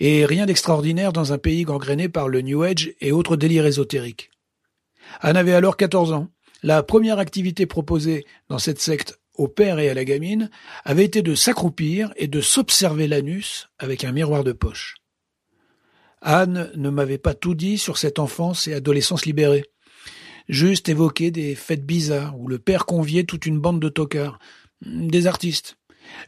Et 0.00 0.24
rien 0.24 0.46
d'extraordinaire 0.46 1.12
dans 1.12 1.32
un 1.32 1.38
pays 1.38 1.62
gangréné 1.62 2.08
par 2.08 2.28
le 2.28 2.40
New 2.42 2.62
Age 2.62 2.92
et 3.00 3.12
autres 3.12 3.36
délires 3.36 3.66
ésotériques. 3.66 4.30
Anne 5.20 5.36
avait 5.36 5.54
alors 5.54 5.76
14 5.76 6.12
ans. 6.12 6.28
La 6.62 6.82
première 6.82 7.18
activité 7.18 7.66
proposée 7.66 8.24
dans 8.48 8.58
cette 8.58 8.80
secte 8.80 9.20
au 9.34 9.48
père 9.48 9.78
et 9.78 9.88
à 9.88 9.94
la 9.94 10.04
gamine 10.04 10.50
avait 10.84 11.04
été 11.04 11.22
de 11.22 11.34
s'accroupir 11.34 12.12
et 12.16 12.26
de 12.26 12.40
s'observer 12.40 13.06
l'anus 13.06 13.68
avec 13.78 14.04
un 14.04 14.12
miroir 14.12 14.44
de 14.44 14.52
poche. 14.52 14.96
Anne 16.24 16.70
ne 16.74 16.88
m'avait 16.88 17.18
pas 17.18 17.34
tout 17.34 17.54
dit 17.54 17.76
sur 17.76 17.98
cette 17.98 18.18
enfance 18.18 18.66
et 18.66 18.72
adolescence 18.74 19.26
libérée. 19.26 19.66
Juste 20.48 20.88
évoqué 20.88 21.30
des 21.30 21.54
fêtes 21.54 21.84
bizarres 21.84 22.38
où 22.38 22.48
le 22.48 22.58
père 22.58 22.86
conviait 22.86 23.24
toute 23.24 23.46
une 23.46 23.60
bande 23.60 23.80
de 23.80 23.90
tocards, 23.90 24.38
des 24.84 25.26
artistes. 25.26 25.76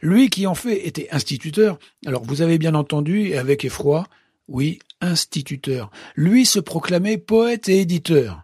Lui 0.01 0.29
qui 0.29 0.47
en 0.47 0.55
fait 0.55 0.87
était 0.87 1.07
instituteur, 1.11 1.79
alors 2.05 2.23
vous 2.23 2.41
avez 2.41 2.57
bien 2.57 2.75
entendu, 2.75 3.27
et 3.27 3.37
avec 3.37 3.65
effroi, 3.65 4.07
oui, 4.47 4.79
instituteur. 5.01 5.91
Lui 6.15 6.45
se 6.45 6.59
proclamait 6.59 7.17
poète 7.17 7.67
et 7.67 7.81
éditeur. 7.81 8.43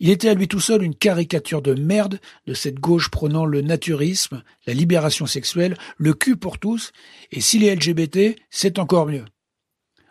Il 0.00 0.10
était 0.10 0.28
à 0.28 0.34
lui 0.34 0.48
tout 0.48 0.60
seul 0.60 0.82
une 0.82 0.96
caricature 0.96 1.62
de 1.62 1.74
merde 1.74 2.20
de 2.46 2.54
cette 2.54 2.80
gauche 2.80 3.10
prônant 3.10 3.44
le 3.44 3.60
naturisme, 3.60 4.42
la 4.66 4.74
libération 4.74 5.26
sexuelle, 5.26 5.76
le 5.96 6.14
cul 6.14 6.36
pour 6.36 6.58
tous, 6.58 6.92
et 7.30 7.40
s'il 7.40 7.64
est 7.64 7.74
LGBT, 7.74 8.36
c'est 8.50 8.78
encore 8.78 9.06
mieux. 9.06 9.24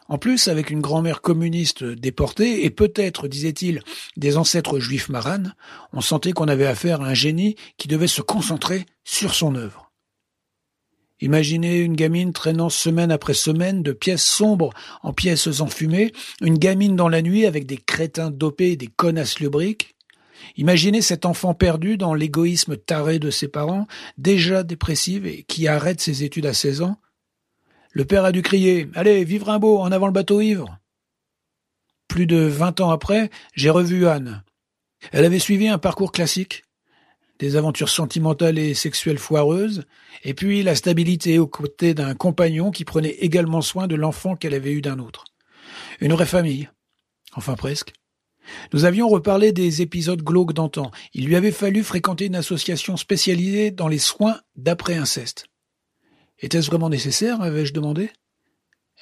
En 0.07 0.17
plus, 0.17 0.47
avec 0.47 0.69
une 0.69 0.81
grand-mère 0.81 1.21
communiste 1.21 1.83
déportée, 1.83 2.65
et 2.65 2.69
peut-être, 2.69 3.27
disait-il, 3.27 3.81
des 4.17 4.37
ancêtres 4.37 4.79
juifs 4.79 5.09
maranes, 5.09 5.55
on 5.93 6.01
sentait 6.01 6.33
qu'on 6.33 6.47
avait 6.47 6.65
affaire 6.65 7.01
à 7.01 7.07
un 7.07 7.13
génie 7.13 7.55
qui 7.77 7.87
devait 7.87 8.07
se 8.07 8.21
concentrer 8.21 8.85
sur 9.03 9.33
son 9.33 9.55
œuvre. 9.55 9.91
Imaginez 11.21 11.77
une 11.77 11.95
gamine 11.95 12.33
traînant 12.33 12.69
semaine 12.69 13.11
après 13.11 13.35
semaine 13.35 13.83
de 13.83 13.91
pièces 13.91 14.25
sombres 14.25 14.73
en 15.03 15.13
pièces 15.13 15.61
enfumées, 15.61 16.11
une 16.41 16.57
gamine 16.57 16.95
dans 16.95 17.09
la 17.09 17.21
nuit 17.21 17.45
avec 17.45 17.67
des 17.67 17.77
crétins 17.77 18.31
dopés 18.31 18.71
et 18.71 18.75
des 18.75 18.87
connasses 18.87 19.39
lubriques. 19.39 19.95
Imaginez 20.57 21.03
cet 21.03 21.27
enfant 21.27 21.53
perdu 21.53 21.97
dans 21.97 22.15
l'égoïsme 22.15 22.75
taré 22.75 23.19
de 23.19 23.29
ses 23.29 23.47
parents, 23.47 23.87
déjà 24.17 24.63
dépressive 24.63 25.27
et 25.27 25.43
qui 25.43 25.67
arrête 25.67 26.01
ses 26.01 26.23
études 26.23 26.47
à 26.47 26.53
16 26.53 26.81
ans. 26.81 26.97
Le 27.91 28.05
père 28.05 28.25
a 28.25 28.31
dû 28.31 28.41
crier 28.41 28.87
«Allez, 28.95 29.23
vive 29.23 29.43
Rimbaud, 29.43 29.79
en 29.79 29.91
avant 29.91 30.07
le 30.07 30.13
bateau 30.13 30.41
ivre!» 30.41 30.77
Plus 32.07 32.25
de 32.25 32.37
vingt 32.37 32.79
ans 32.79 32.89
après, 32.89 33.29
j'ai 33.53 33.69
revu 33.69 34.07
Anne. 34.07 34.43
Elle 35.11 35.25
avait 35.25 35.39
suivi 35.39 35.67
un 35.67 35.77
parcours 35.77 36.11
classique, 36.11 36.63
des 37.39 37.55
aventures 37.55 37.89
sentimentales 37.89 38.59
et 38.59 38.73
sexuelles 38.73 39.17
foireuses, 39.17 39.83
et 40.23 40.33
puis 40.33 40.61
la 40.61 40.75
stabilité 40.75 41.39
aux 41.39 41.47
côtés 41.47 41.93
d'un 41.93 42.13
compagnon 42.13 42.71
qui 42.71 42.85
prenait 42.85 43.09
également 43.19 43.61
soin 43.61 43.87
de 43.87 43.95
l'enfant 43.95 44.35
qu'elle 44.35 44.53
avait 44.53 44.71
eu 44.71 44.81
d'un 44.81 44.99
autre. 44.99 45.25
Une 45.99 46.13
vraie 46.13 46.25
famille. 46.25 46.69
Enfin 47.33 47.55
presque. 47.55 47.93
Nous 48.73 48.85
avions 48.85 49.07
reparlé 49.07 49.51
des 49.51 49.81
épisodes 49.81 50.21
glauques 50.21 50.53
d'antan. 50.53 50.91
Il 51.13 51.25
lui 51.25 51.35
avait 51.35 51.51
fallu 51.51 51.83
fréquenter 51.83 52.25
une 52.25 52.35
association 52.35 52.97
spécialisée 52.97 53.71
dans 53.71 53.87
les 53.87 53.99
soins 53.99 54.39
d'après-inceste. 54.55 55.45
Était-ce 56.41 56.67
vraiment 56.67 56.89
nécessaire 56.89 57.41
avais-je 57.41 57.73
demandé? 57.73 58.11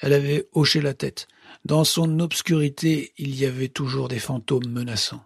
Elle 0.00 0.12
avait 0.12 0.48
hoché 0.52 0.80
la 0.80 0.94
tête. 0.94 1.28
Dans 1.64 1.84
son 1.84 2.20
obscurité, 2.20 3.12
il 3.18 3.34
y 3.34 3.44
avait 3.44 3.68
toujours 3.68 4.08
des 4.08 4.18
fantômes 4.18 4.68
menaçants. 4.68 5.24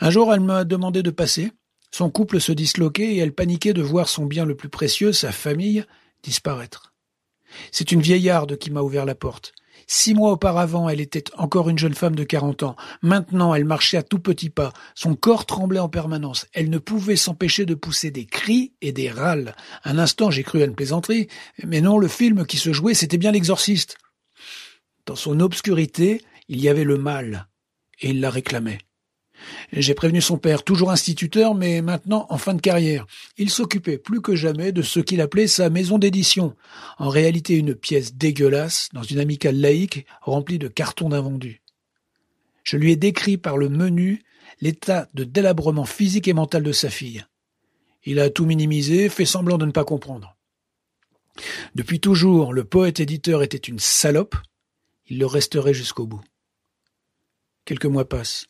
Un 0.00 0.10
jour, 0.10 0.32
elle 0.34 0.40
m'a 0.40 0.64
demandé 0.64 1.02
de 1.02 1.10
passer, 1.10 1.52
Son 1.92 2.10
couple 2.10 2.40
se 2.40 2.52
disloquait 2.52 3.14
et 3.14 3.18
elle 3.18 3.34
paniquait 3.34 3.72
de 3.72 3.82
voir 3.82 4.08
son 4.08 4.24
bien 4.24 4.44
le 4.44 4.56
plus 4.56 4.68
précieux, 4.68 5.12
sa 5.12 5.32
famille, 5.32 5.84
disparaître. 6.22 6.92
C'est 7.72 7.90
une 7.90 8.00
vieillarde 8.00 8.56
qui 8.58 8.70
m'a 8.70 8.82
ouvert 8.82 9.04
la 9.04 9.16
porte. 9.16 9.52
Six 9.92 10.14
mois 10.14 10.30
auparavant, 10.30 10.88
elle 10.88 11.00
était 11.00 11.24
encore 11.36 11.68
une 11.68 11.76
jeune 11.76 11.96
femme 11.96 12.14
de 12.14 12.22
quarante 12.22 12.62
ans. 12.62 12.76
Maintenant, 13.02 13.56
elle 13.56 13.64
marchait 13.64 13.96
à 13.96 14.04
tout 14.04 14.20
petits 14.20 14.48
pas. 14.48 14.72
Son 14.94 15.16
corps 15.16 15.46
tremblait 15.46 15.80
en 15.80 15.88
permanence. 15.88 16.46
Elle 16.52 16.70
ne 16.70 16.78
pouvait 16.78 17.16
s'empêcher 17.16 17.66
de 17.66 17.74
pousser 17.74 18.12
des 18.12 18.24
cris 18.24 18.72
et 18.82 18.92
des 18.92 19.10
râles. 19.10 19.56
Un 19.82 19.98
instant, 19.98 20.30
j'ai 20.30 20.44
cru 20.44 20.62
à 20.62 20.66
une 20.66 20.76
plaisanterie. 20.76 21.26
Mais 21.64 21.80
non, 21.80 21.98
le 21.98 22.06
film 22.06 22.46
qui 22.46 22.56
se 22.56 22.72
jouait, 22.72 22.94
c'était 22.94 23.18
bien 23.18 23.32
l'exorciste. 23.32 23.98
Dans 25.06 25.16
son 25.16 25.40
obscurité, 25.40 26.22
il 26.46 26.60
y 26.60 26.68
avait 26.68 26.84
le 26.84 26.96
mal. 26.96 27.48
Et 28.00 28.10
il 28.10 28.20
la 28.20 28.30
réclamait. 28.30 28.78
J'ai 29.72 29.94
prévenu 29.94 30.20
son 30.20 30.38
père, 30.38 30.62
toujours 30.62 30.90
instituteur, 30.90 31.54
mais 31.54 31.82
maintenant 31.82 32.26
en 32.28 32.38
fin 32.38 32.54
de 32.54 32.60
carrière. 32.60 33.06
Il 33.36 33.50
s'occupait 33.50 33.98
plus 33.98 34.20
que 34.20 34.34
jamais 34.34 34.72
de 34.72 34.82
ce 34.82 35.00
qu'il 35.00 35.20
appelait 35.20 35.46
sa 35.46 35.70
maison 35.70 35.98
d'édition. 35.98 36.54
En 36.98 37.08
réalité 37.08 37.56
une 37.56 37.74
pièce 37.74 38.14
dégueulasse, 38.14 38.88
dans 38.92 39.02
une 39.02 39.18
amicale 39.18 39.56
laïque, 39.56 40.06
remplie 40.22 40.58
de 40.58 40.68
cartons 40.68 41.08
d'invendus. 41.08 41.62
Je 42.64 42.76
lui 42.76 42.92
ai 42.92 42.96
décrit 42.96 43.36
par 43.36 43.56
le 43.56 43.68
menu 43.68 44.22
l'état 44.60 45.08
de 45.14 45.24
délabrement 45.24 45.84
physique 45.84 46.28
et 46.28 46.34
mental 46.34 46.62
de 46.62 46.72
sa 46.72 46.90
fille. 46.90 47.24
Il 48.04 48.18
a 48.20 48.30
tout 48.30 48.46
minimisé, 48.46 49.08
fait 49.08 49.24
semblant 49.24 49.58
de 49.58 49.66
ne 49.66 49.72
pas 49.72 49.84
comprendre. 49.84 50.36
Depuis 51.74 52.00
toujours, 52.00 52.52
le 52.52 52.64
poète 52.64 53.00
éditeur 53.00 53.42
était 53.42 53.56
une 53.56 53.78
salope. 53.78 54.36
Il 55.06 55.18
le 55.18 55.26
resterait 55.26 55.74
jusqu'au 55.74 56.06
bout. 56.06 56.22
Quelques 57.64 57.86
mois 57.86 58.08
passent. 58.08 58.49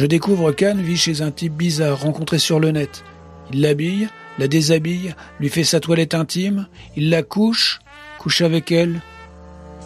Je 0.00 0.06
découvre 0.06 0.52
qu'Anne 0.52 0.80
vit 0.80 0.96
chez 0.96 1.20
un 1.20 1.30
type 1.30 1.52
bizarre 1.52 2.00
rencontré 2.00 2.38
sur 2.38 2.58
le 2.58 2.70
net. 2.70 3.04
Il 3.52 3.60
l'habille, 3.60 4.08
la 4.38 4.48
déshabille, 4.48 5.14
lui 5.38 5.50
fait 5.50 5.62
sa 5.62 5.78
toilette 5.78 6.14
intime, 6.14 6.68
il 6.96 7.10
la 7.10 7.22
couche, 7.22 7.80
couche 8.18 8.40
avec 8.40 8.72
elle. 8.72 9.02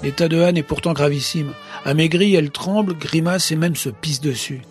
L'état 0.05 0.29
de 0.29 0.41
Anne 0.41 0.57
est 0.57 0.63
pourtant 0.63 0.93
gravissime. 0.93 1.53
Amaigrie, 1.85 2.37
elle 2.37 2.53
tremble, 2.53 2.97
grimace 2.97 3.51
et 3.51 3.57
même 3.57 3.75
se 3.75 3.89
pisse 3.89 4.21
dessus. 4.21 4.63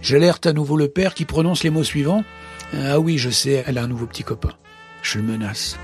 J'alerte 0.00 0.46
à 0.46 0.54
nouveau 0.54 0.78
le 0.78 0.88
père 0.88 1.12
qui 1.12 1.26
prononce 1.26 1.62
les 1.62 1.68
mots 1.68 1.84
suivants. 1.84 2.24
Ah 2.72 2.98
oui, 2.98 3.18
je 3.18 3.28
sais, 3.28 3.64
elle 3.66 3.76
a 3.76 3.82
un 3.82 3.88
nouveau 3.88 4.06
petit 4.06 4.24
copain. 4.24 4.54
Je 5.02 5.18
le 5.18 5.24
menace. 5.24 5.76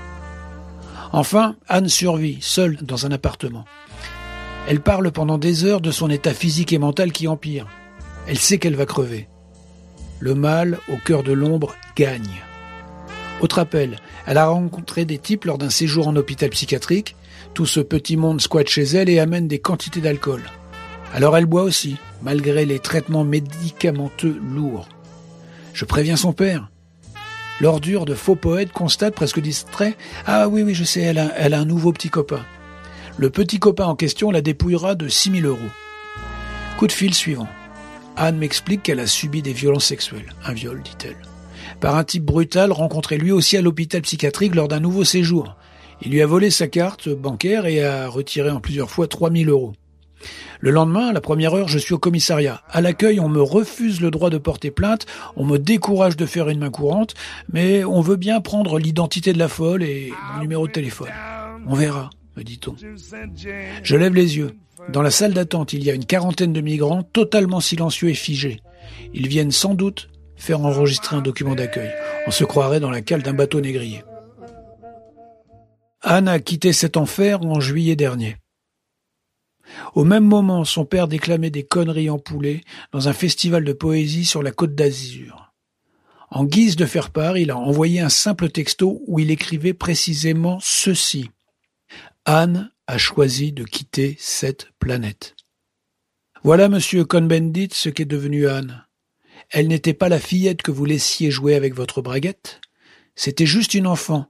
Enfin, 1.11 1.55
Anne 1.67 1.87
survit, 1.87 2.39
seule 2.41 2.77
dans 2.81 3.05
un 3.05 3.11
appartement. 3.11 3.65
Elle 4.67 4.81
parle 4.81 5.11
pendant 5.11 5.37
des 5.37 5.65
heures 5.65 5.81
de 5.81 5.91
son 5.91 6.09
état 6.09 6.33
physique 6.33 6.73
et 6.73 6.79
mental 6.79 7.11
qui 7.11 7.27
empire. 7.27 7.67
Elle 8.27 8.39
sait 8.39 8.57
qu'elle 8.57 8.75
va 8.75 8.85
crever. 8.85 9.27
Le 10.19 10.35
mal, 10.35 10.79
au 10.87 10.97
cœur 10.97 11.23
de 11.23 11.33
l'ombre, 11.33 11.75
gagne. 11.95 12.41
Autre 13.41 13.59
appel, 13.59 13.97
elle 14.27 14.37
a 14.37 14.47
rencontré 14.47 15.05
des 15.05 15.17
types 15.17 15.45
lors 15.45 15.57
d'un 15.57 15.71
séjour 15.71 16.07
en 16.07 16.15
hôpital 16.15 16.49
psychiatrique. 16.51 17.15
Tout 17.53 17.65
ce 17.65 17.79
petit 17.79 18.17
monde 18.17 18.39
squatte 18.39 18.69
chez 18.69 18.83
elle 18.83 19.09
et 19.09 19.19
amène 19.19 19.47
des 19.47 19.59
quantités 19.59 19.99
d'alcool. 19.99 20.43
Alors 21.13 21.35
elle 21.35 21.47
boit 21.47 21.63
aussi, 21.63 21.97
malgré 22.21 22.65
les 22.65 22.79
traitements 22.79 23.23
médicamenteux 23.23 24.39
lourds. 24.53 24.87
Je 25.73 25.85
préviens 25.85 26.15
son 26.15 26.33
père. 26.33 26.69
L'ordure 27.59 28.05
de 28.05 28.13
faux 28.13 28.35
poète 28.35 28.71
constate 28.71 29.15
presque 29.15 29.39
distrait. 29.39 29.95
Ah 30.25 30.47
oui, 30.47 30.63
oui, 30.63 30.73
je 30.73 30.83
sais, 30.83 31.01
elle 31.01 31.17
a, 31.17 31.59
un 31.59 31.65
nouveau 31.65 31.91
petit 31.91 32.09
copain. 32.09 32.45
Le 33.17 33.29
petit 33.29 33.59
copain 33.59 33.85
en 33.85 33.95
question 33.95 34.31
la 34.31 34.41
dépouillera 34.41 34.95
de 34.95 35.07
6000 35.07 35.45
euros. 35.45 35.59
Coup 36.77 36.87
de 36.87 36.91
fil 36.91 37.13
suivant. 37.13 37.47
Anne 38.17 38.37
m'explique 38.37 38.83
qu'elle 38.83 38.99
a 38.99 39.07
subi 39.07 39.41
des 39.41 39.53
violences 39.53 39.85
sexuelles. 39.85 40.33
Un 40.45 40.53
viol, 40.53 40.81
dit-elle. 40.83 41.17
Par 41.79 41.95
un 41.95 42.03
type 42.03 42.25
brutal 42.25 42.71
rencontré 42.71 43.17
lui 43.17 43.31
aussi 43.31 43.57
à 43.57 43.61
l'hôpital 43.61 44.01
psychiatrique 44.01 44.55
lors 44.55 44.67
d'un 44.67 44.79
nouveau 44.79 45.03
séjour. 45.03 45.55
Il 46.03 46.11
lui 46.11 46.21
a 46.21 46.27
volé 46.27 46.49
sa 46.49 46.67
carte 46.67 47.09
bancaire 47.09 47.65
et 47.65 47.83
a 47.83 48.07
retiré 48.07 48.49
en 48.49 48.59
plusieurs 48.59 48.89
fois 48.89 49.07
3000 49.07 49.49
euros. 49.49 49.73
Le 50.59 50.69
lendemain, 50.69 51.07
à 51.07 51.13
la 51.13 51.21
première 51.21 51.55
heure, 51.55 51.67
je 51.67 51.79
suis 51.79 51.93
au 51.93 51.99
commissariat. 51.99 52.61
À 52.69 52.81
l'accueil, 52.81 53.19
on 53.19 53.29
me 53.29 53.41
refuse 53.41 54.01
le 54.01 54.11
droit 54.11 54.29
de 54.29 54.37
porter 54.37 54.69
plainte, 54.69 55.07
on 55.35 55.45
me 55.45 55.57
décourage 55.57 56.15
de 56.17 56.25
faire 56.27 56.49
une 56.49 56.59
main 56.59 56.69
courante, 56.69 57.15
mais 57.51 57.83
on 57.83 58.01
veut 58.01 58.15
bien 58.15 58.41
prendre 58.41 58.77
l'identité 58.77 59.33
de 59.33 59.39
la 59.39 59.47
folle 59.47 59.81
et 59.81 60.11
le 60.35 60.41
numéro 60.41 60.67
de 60.67 60.71
téléphone. 60.71 61.09
On 61.67 61.73
verra, 61.73 62.11
me 62.37 62.43
dit-on. 62.43 62.75
Je 63.83 63.95
lève 63.95 64.13
les 64.13 64.37
yeux. 64.37 64.55
Dans 64.91 65.01
la 65.01 65.11
salle 65.11 65.33
d'attente, 65.33 65.71
il 65.71 65.83
y 65.83 65.89
a 65.89 65.93
une 65.93 66.05
quarantaine 66.05 66.51
de 66.51 66.59
migrants 66.59 67.03
totalement 67.03 67.61
silencieux 67.61 68.09
et 68.09 68.13
figés. 68.13 68.61
Ils 69.13 69.27
viennent 69.27 69.51
sans 69.51 69.73
doute 69.73 70.09
faire 70.35 70.59
enregistrer 70.61 71.15
un 71.15 71.21
document 71.21 71.55
d'accueil. 71.55 71.91
On 72.27 72.31
se 72.31 72.43
croirait 72.43 72.81
dans 72.81 72.91
la 72.91 73.01
cale 73.01 73.23
d'un 73.23 73.33
bateau 73.33 73.61
négrier. 73.61 74.03
Anne 76.01 76.27
a 76.27 76.39
quitté 76.39 76.73
cet 76.73 76.97
enfer 76.97 77.41
en 77.41 77.59
juillet 77.61 77.95
dernier. 77.95 78.35
Au 79.93 80.03
même 80.03 80.25
moment, 80.25 80.65
son 80.65 80.83
père 80.83 81.07
déclamait 81.07 81.51
des 81.51 81.63
conneries 81.63 82.09
en 82.09 82.19
poulet 82.19 82.61
dans 82.91 83.07
un 83.07 83.13
festival 83.13 83.63
de 83.63 83.73
poésie 83.73 84.25
sur 84.25 84.43
la 84.43 84.51
côte 84.51 84.75
d'Azur. 84.75 85.53
En 86.31 86.43
guise 86.43 86.75
de 86.75 86.85
faire 86.85 87.11
part, 87.11 87.37
il 87.37 87.51
a 87.51 87.57
envoyé 87.57 88.01
un 88.01 88.09
simple 88.09 88.49
texto 88.49 89.01
où 89.07 89.19
il 89.19 89.31
écrivait 89.31 89.73
précisément 89.73 90.57
ceci. 90.61 91.29
Anne 92.25 92.70
a 92.91 92.97
choisi 92.97 93.53
de 93.53 93.63
quitter 93.63 94.17
cette 94.19 94.67
planète. 94.77 95.37
Voilà, 96.43 96.67
monsieur 96.67 97.05
Cohn-Bendit, 97.05 97.69
ce 97.71 97.87
qu'est 97.87 98.03
devenu 98.03 98.49
Anne. 98.49 98.85
Elle 99.49 99.69
n'était 99.69 99.93
pas 99.93 100.09
la 100.09 100.19
fillette 100.19 100.61
que 100.61 100.71
vous 100.71 100.83
laissiez 100.83 101.31
jouer 101.31 101.55
avec 101.55 101.73
votre 101.73 102.01
braguette. 102.01 102.59
C'était 103.15 103.45
juste 103.45 103.75
une 103.75 103.87
enfant 103.87 104.25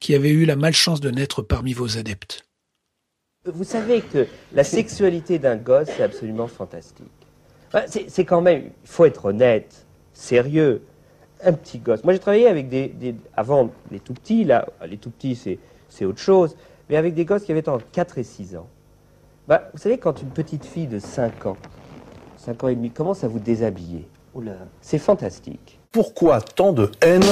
qui 0.00 0.14
avait 0.14 0.28
eu 0.28 0.44
la 0.44 0.56
malchance 0.56 1.00
de 1.00 1.10
naître 1.10 1.40
parmi 1.40 1.72
vos 1.72 1.96
adeptes. 1.96 2.42
Vous 3.46 3.64
savez 3.64 4.02
que 4.02 4.26
la 4.52 4.64
sexualité 4.64 5.38
d'un 5.38 5.56
gosse, 5.56 5.88
c'est 5.96 6.02
absolument 6.02 6.46
fantastique. 6.46 7.06
C'est 7.86 8.26
quand 8.26 8.42
même, 8.42 8.64
il 8.82 8.88
faut 8.88 9.06
être 9.06 9.24
honnête, 9.24 9.86
sérieux. 10.12 10.82
Un 11.42 11.54
petit 11.54 11.78
gosse. 11.78 12.04
Moi, 12.04 12.12
j'ai 12.12 12.18
travaillé 12.18 12.48
avec 12.48 12.68
des, 12.68 12.88
des, 12.88 13.14
Avant, 13.34 13.72
les 13.90 14.00
tout 14.00 14.12
petits, 14.12 14.44
là, 14.44 14.68
les 14.86 14.98
tout 14.98 15.08
petits, 15.08 15.36
c'est 15.88 16.04
autre 16.04 16.20
chose 16.20 16.54
mais 16.90 16.96
avec 16.96 17.14
des 17.14 17.24
gosses 17.24 17.44
qui 17.44 17.52
avaient 17.52 17.68
entre 17.68 17.86
4 17.92 18.18
et 18.18 18.24
6 18.24 18.56
ans. 18.56 18.68
Bah, 19.46 19.70
vous 19.72 19.78
savez, 19.78 19.96
quand 19.98 20.20
une 20.20 20.30
petite 20.30 20.66
fille 20.66 20.88
de 20.88 20.98
5 20.98 21.46
ans, 21.46 21.56
5 22.36 22.64
ans 22.64 22.68
et 22.68 22.74
demi, 22.74 22.90
commence 22.90 23.22
à 23.22 23.28
vous 23.28 23.38
déshabiller, 23.38 24.08
c'est 24.80 24.98
fantastique. 24.98 25.78
Pourquoi 25.92 26.40
tant 26.40 26.72
de 26.72 26.90
haine? 27.00 27.22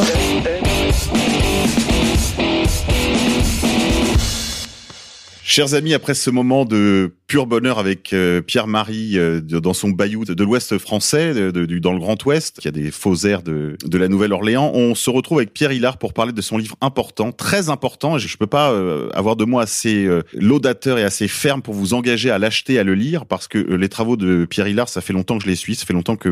Chers 5.43 5.75
amis, 5.75 5.95
après 5.95 6.15
ce 6.15 6.31
moment 6.31 6.65
de 6.65 7.17
pur 7.29 7.47
bonheur 7.47 7.79
avec 7.79 8.15
euh, 8.15 8.41
Pierre-Marie 8.41 9.19
euh, 9.19 9.41
dans 9.43 9.75
son 9.75 9.91
bayou 9.91 10.25
de, 10.25 10.43
l'Ouest 10.43 10.79
français, 10.79 11.53
dans 11.53 11.93
le 11.93 11.99
Grand 11.99 12.25
Ouest, 12.25 12.59
qui 12.59 12.67
a 12.69 12.71
des 12.71 12.91
faux 12.91 13.27
airs 13.27 13.43
de, 13.43 13.77
la 13.93 14.09
Nouvelle-Orléans, 14.09 14.73
on 14.75 14.95
se 14.95 15.11
retrouve 15.11 15.39
avec 15.39 15.53
Pierre 15.53 15.73
Hillard 15.73 15.99
pour 15.99 16.15
parler 16.15 16.33
de 16.33 16.41
son 16.41 16.57
livre 16.57 16.77
important, 16.81 17.31
très 17.31 17.69
important. 17.69 18.17
Je 18.17 18.33
ne 18.33 18.39
peux 18.39 18.47
pas 18.47 18.73
euh, 18.73 19.11
avoir 19.13 19.37
de 19.37 19.45
mots 19.45 19.59
assez 19.59 20.09
laudateur 20.33 20.99
et 20.99 21.05
assez 21.05 21.29
ferme 21.29 21.61
pour 21.61 21.75
vous 21.75 21.93
engager 21.93 22.31
à 22.31 22.39
l'acheter, 22.39 22.79
à 22.79 22.85
le 22.85 22.95
lire, 22.95 23.27
parce 23.27 23.47
que 23.47 23.59
les 23.59 23.91
travaux 23.91 24.17
de 24.17 24.47
Pierre 24.47 24.67
Hillard, 24.67 24.89
ça 24.89 25.03
fait 25.03 25.13
longtemps 25.13 25.37
que 25.37 25.45
je 25.45 25.51
les 25.51 25.57
suis, 25.57 25.75
ça 25.75 25.85
fait 25.85 25.93
longtemps 25.93 26.17
que 26.17 26.31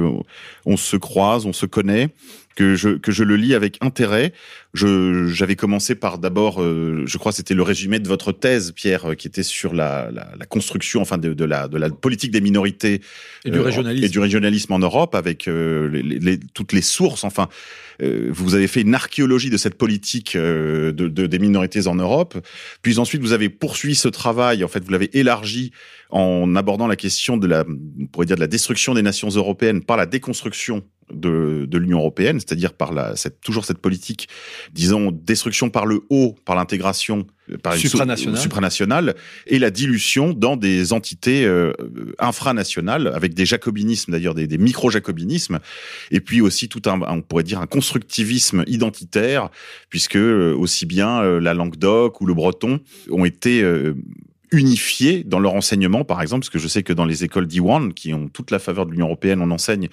on 0.65 0.77
se 0.79 0.97
croise, 0.97 1.45
on 1.45 1.53
se 1.53 1.67
connaît 1.67 2.09
que 2.55 2.75
je 2.75 3.23
le 3.23 3.37
lis 3.37 3.55
avec 3.55 3.77
intérêt. 3.83 4.33
J'avais 4.73 5.57
commencé 5.57 5.95
par 5.95 6.17
d'abord, 6.19 6.63
je 6.63 7.19
crois 7.19 7.33
c'était 7.33 7.53
le 7.53 7.63
résumé 7.63 7.99
de 7.99 8.09
votre 8.09 8.33
thèse, 8.33 8.73
Pierre, 8.73 9.15
qui 9.17 9.29
était 9.29 9.43
sur 9.43 9.75
la 9.75 10.09
construction, 10.49 10.86
enfin 10.95 11.19
de, 11.19 11.35
de, 11.35 11.45
la 11.45 11.69
de 11.69 11.79
la 11.79 11.91
politique 11.91 12.31
des 12.31 12.41
minorités 12.41 13.01
et 13.45 13.51
du 13.51 13.61
régionalisme, 13.61 14.05
et 14.05 14.09
du 14.09 14.19
régionalisme 14.19 14.73
en 14.73 14.79
Europe, 14.79 15.15
avec 15.15 15.49
euh, 15.49 15.89
les, 15.89 16.03
les, 16.03 16.39
toutes 16.55 16.73
les 16.73 16.83
sources, 16.83 17.25
enfin. 17.25 17.49
vous 17.99 18.55
avez 18.55 18.69
fait 18.69 18.83
une 18.83 18.95
archéologie 18.95 19.49
de 19.49 19.57
cette 19.57 19.77
politique 19.77 20.37
de, 20.37 20.91
de, 20.93 21.27
des 21.27 21.39
minorités 21.39 21.87
en 21.87 21.95
Europe. 21.95 22.37
Puis 22.83 22.99
ensuite, 22.99 23.23
vous 23.23 23.33
avez 23.33 23.49
poursuivi 23.49 23.95
ce 23.95 24.09
travail. 24.09 24.63
En 24.65 24.69
fait, 24.69 24.85
vous 24.85 24.91
l'avez 24.91 25.09
élargi 25.19 25.73
en 26.11 26.55
abordant 26.57 26.89
la 26.89 26.97
question 26.97 27.39
de 27.39 27.47
la, 27.47 27.65
on 27.67 28.07
pourrait 28.07 28.27
dire, 28.27 28.37
de 28.37 28.43
la 28.43 28.49
destruction 28.49 28.93
des 28.93 29.03
nations 29.03 29.31
européennes 29.31 29.83
par 29.83 29.97
la 29.97 30.05
déconstruction 30.05 30.85
de, 31.13 31.67
de 31.69 31.79
l'Union 31.79 31.99
européenne, 31.99 32.41
c'est-à-dire 32.41 32.73
par 32.73 32.93
la, 32.93 33.17
cette, 33.17 33.41
toujours 33.41 33.65
cette 33.65 33.79
politique, 33.79 34.29
disons, 34.73 35.13
destruction 35.13 35.71
par 35.71 35.87
le 35.87 36.03
haut, 36.11 36.35
par 36.45 36.57
l'intégration 36.57 37.27
par 37.63 37.75
une 37.75 37.81
Supranationale. 38.37 39.15
et 39.47 39.59
la 39.59 39.71
dilution 39.71 40.33
dans 40.33 40.57
des 40.57 40.93
entités 40.93 41.45
euh, 41.45 41.73
infranationales, 42.19 43.09
avec 43.15 43.35
des 43.35 43.47
jacobinismes, 43.47 44.13
d'ailleurs 44.13 44.35
des, 44.35 44.47
des 44.47 44.59
micro-jacobinismes, 44.59 45.61
et 46.11 46.21
puis 46.21 46.41
aussi 46.41 46.69
tout 46.69 46.83
un, 46.87 47.01
on 47.03 47.23
pourrait 47.23 47.45
dire, 47.45 47.61
un 47.61 47.67
constructivisme 47.67 48.65
identitaire, 48.67 49.51
puisque 49.91 50.17
euh, 50.17 50.55
aussi 50.55 50.87
bien 50.87 51.23
euh, 51.23 51.41
la 51.41 51.55
Languedoc 51.55 52.21
ou 52.21 52.27
le 52.27 52.35
breton 52.35 52.81
ont 53.11 53.25
été 53.25 53.63
euh, 53.63 53.95
unifiés 54.53 55.25
dans 55.25 55.39
leur 55.39 55.55
enseignement, 55.55 56.05
par 56.05 56.23
exemple, 56.23 56.41
parce 56.43 56.51
que 56.51 56.59
je 56.59 56.69
sais 56.69 56.83
que 56.83 56.93
dans 56.93 57.05
les 57.05 57.25
écoles 57.25 57.47
d'Iwan, 57.47 57.93
qui 57.93 58.15
ont 58.15 58.29
toute 58.29 58.51
la 58.51 58.59
faveur 58.59 58.87
de 58.87 58.93
l'Union 58.93 59.07
européenne, 59.07 59.41
on 59.41 59.51
enseigne 59.51 59.89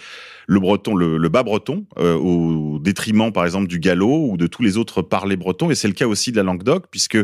le 0.47 0.59
breton, 0.59 0.95
le, 0.95 1.17
le 1.17 1.29
bas 1.29 1.43
breton, 1.43 1.85
euh, 1.97 2.15
au 2.15 2.79
détriment, 2.79 3.31
par 3.31 3.45
exemple, 3.45 3.67
du 3.67 3.79
gallo 3.79 4.29
ou 4.29 4.37
de 4.37 4.47
tous 4.47 4.61
les 4.63 4.77
autres 4.77 5.01
parlers 5.01 5.37
bretons. 5.37 5.71
Et 5.71 5.75
c'est 5.75 5.87
le 5.87 5.93
cas 5.93 6.07
aussi 6.07 6.31
de 6.31 6.37
la 6.37 6.43
Languedoc, 6.43 6.85
puisque 6.91 7.17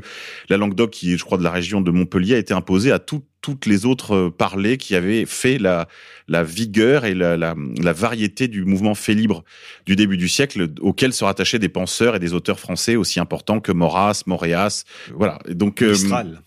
la 0.50 0.58
Languedoc, 0.58 0.92
qui 0.92 1.14
est, 1.14 1.18
je 1.18 1.24
crois, 1.24 1.38
de 1.38 1.44
la 1.44 1.52
région 1.52 1.82
de 1.82 1.92
Montpellier, 1.92 2.36
a 2.36 2.38
été 2.38 2.54
imposée 2.54 2.92
à 2.92 3.00
tout- 3.00 3.24
toutes 3.42 3.66
les 3.66 3.86
autres 3.86 4.16
euh, 4.16 4.30
parlers 4.30 4.78
qui 4.78 4.96
avaient 4.96 5.26
fait 5.26 5.58
la, 5.60 5.88
la 6.28 6.44
vigueur 6.44 7.06
et 7.06 7.14
la, 7.14 7.38
la, 7.38 7.56
la 7.82 7.94
variété 7.94 8.50
du 8.50 8.66
mouvement 8.66 8.96
fait 8.96 9.14
libre 9.14 9.46
du 9.86 9.96
début 9.96 10.18
du 10.18 10.28
siècle, 10.28 10.68
auquel 10.82 11.14
se 11.14 11.24
rattachaient 11.24 11.60
des 11.60 11.70
penseurs 11.70 12.16
et 12.16 12.20
des 12.20 12.34
auteurs 12.34 12.60
français 12.60 12.98
aussi 12.98 13.20
importants 13.20 13.62
que 13.62 13.72
Maurras, 13.72 14.24
Moréas, 14.26 14.84
voilà. 15.16 15.40
Et 15.48 15.56
donc 15.56 15.82
euh, 15.82 15.94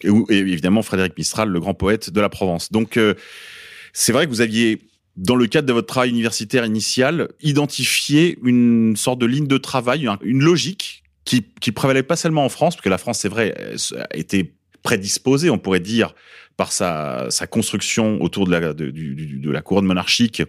et 0.05 0.37
évidemment 0.37 0.83
Frédéric 0.83 1.17
Mistral, 1.17 1.49
le 1.49 1.61
grand 1.61 1.75
poète 1.75 2.11
de 2.11 2.21
la 2.21 2.29
Provence. 2.29 2.71
Donc 2.71 2.99
euh, 2.99 3.15
c'est 3.95 4.13
vrai 4.13 4.27
que 4.27 4.31
vous 4.31 4.43
aviez 4.43 4.79
dans 5.17 5.37
le 5.37 5.47
cadre 5.47 5.69
de 5.69 5.73
votre 5.73 5.87
travail 5.89 6.11
universitaire 6.11 6.65
initial, 6.65 7.29
identifié 7.43 8.39
une 8.43 8.97
sorte 8.97 9.19
de 9.19 9.27
ligne 9.27 9.47
de 9.47 9.59
travail, 9.59 10.07
un- 10.07 10.19
une 10.23 10.43
logique 10.43 11.03
qui, 11.25 11.45
qui 11.61 11.71
prévalait 11.73 12.03
pas 12.03 12.17
seulement 12.17 12.45
en 12.45 12.49
France, 12.49 12.77
parce 12.77 12.85
que 12.85 12.89
la 12.89 12.99
France, 12.99 13.19
c'est 13.21 13.29
vrai, 13.29 13.55
été 14.15 14.55
prédisposée, 14.83 15.51
on 15.51 15.59
pourrait 15.59 15.81
dire, 15.81 16.15
par 16.57 16.73
sa, 16.73 17.27
sa 17.31 17.47
construction 17.47 18.21
autour 18.23 18.47
de 18.47 18.51
la, 18.53 18.73
de 18.75 19.51
la 19.51 19.63
couronne 19.63 19.85
monarchique, 19.87 20.43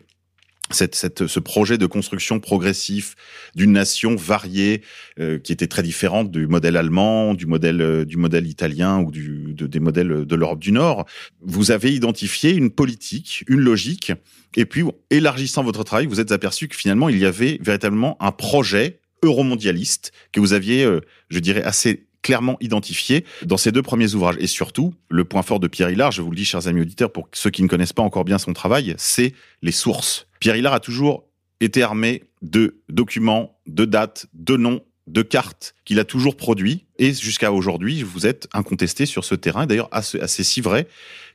cette, 0.75 0.95
cette, 0.95 1.27
ce 1.27 1.39
projet 1.39 1.77
de 1.77 1.85
construction 1.85 2.39
progressif 2.39 3.15
d'une 3.55 3.71
nation 3.71 4.15
variée 4.15 4.81
euh, 5.19 5.39
qui 5.39 5.51
était 5.51 5.67
très 5.67 5.83
différente 5.83 6.31
du 6.31 6.47
modèle 6.47 6.77
allemand, 6.77 7.33
du 7.33 7.45
modèle 7.45 7.81
euh, 7.81 8.05
du 8.05 8.17
modèle 8.17 8.47
italien 8.47 8.99
ou 8.99 9.11
du, 9.11 9.53
de, 9.53 9.67
des 9.67 9.79
modèles 9.79 10.25
de 10.25 10.35
l'Europe 10.35 10.59
du 10.59 10.71
Nord. 10.71 11.05
Vous 11.41 11.71
avez 11.71 11.93
identifié 11.93 12.51
une 12.51 12.71
politique, 12.71 13.43
une 13.47 13.59
logique, 13.59 14.11
et 14.55 14.65
puis 14.65 14.83
élargissant 15.09 15.63
votre 15.63 15.83
travail, 15.83 16.05
vous 16.05 16.19
êtes 16.19 16.31
aperçu 16.31 16.67
que 16.67 16.75
finalement 16.75 17.09
il 17.09 17.17
y 17.17 17.25
avait 17.25 17.59
véritablement 17.61 18.17
un 18.21 18.31
projet 18.31 18.99
euromondialiste 19.23 20.11
que 20.31 20.39
vous 20.39 20.53
aviez, 20.53 20.83
euh, 20.83 20.99
je 21.29 21.39
dirais, 21.39 21.63
assez 21.63 22.07
clairement 22.23 22.57
identifié 22.59 23.25
dans 23.45 23.57
ces 23.57 23.71
deux 23.71 23.83
premiers 23.83 24.15
ouvrages. 24.15 24.37
Et 24.39 24.47
surtout, 24.47 24.95
le 25.09 25.25
point 25.25 25.43
fort 25.43 25.59
de 25.59 25.67
Pierre 25.67 25.91
Hillard, 25.91 26.11
je 26.11 26.23
vous 26.23 26.31
le 26.31 26.35
dis, 26.35 26.45
chers 26.45 26.67
amis 26.67 26.81
auditeurs, 26.81 27.11
pour 27.11 27.29
ceux 27.33 27.51
qui 27.51 27.61
ne 27.61 27.67
connaissent 27.67 27.93
pas 27.93 28.01
encore 28.01 28.25
bien 28.25 28.39
son 28.39 28.53
travail, 28.53 28.95
c'est 28.97 29.33
les 29.61 29.71
sources. 29.71 30.25
Pierre 30.39 30.55
Hillard 30.55 30.73
a 30.73 30.79
toujours 30.79 31.25
été 31.59 31.83
armé 31.83 32.23
de 32.41 32.81
documents, 32.89 33.59
de 33.67 33.85
dates, 33.85 34.25
de 34.33 34.57
noms, 34.57 34.81
de 35.07 35.21
cartes 35.21 35.75
qu'il 35.85 35.99
a 35.99 36.05
toujours 36.05 36.37
produits. 36.37 36.85
Et 36.97 37.13
jusqu'à 37.13 37.51
aujourd'hui, 37.51 38.03
vous 38.03 38.25
êtes 38.25 38.47
incontesté 38.53 39.05
sur 39.05 39.25
ce 39.25 39.35
terrain. 39.35 39.65
D'ailleurs, 39.65 39.89
assez, 39.91 40.19
assez 40.19 40.43
si 40.43 40.61
vrai 40.61 40.87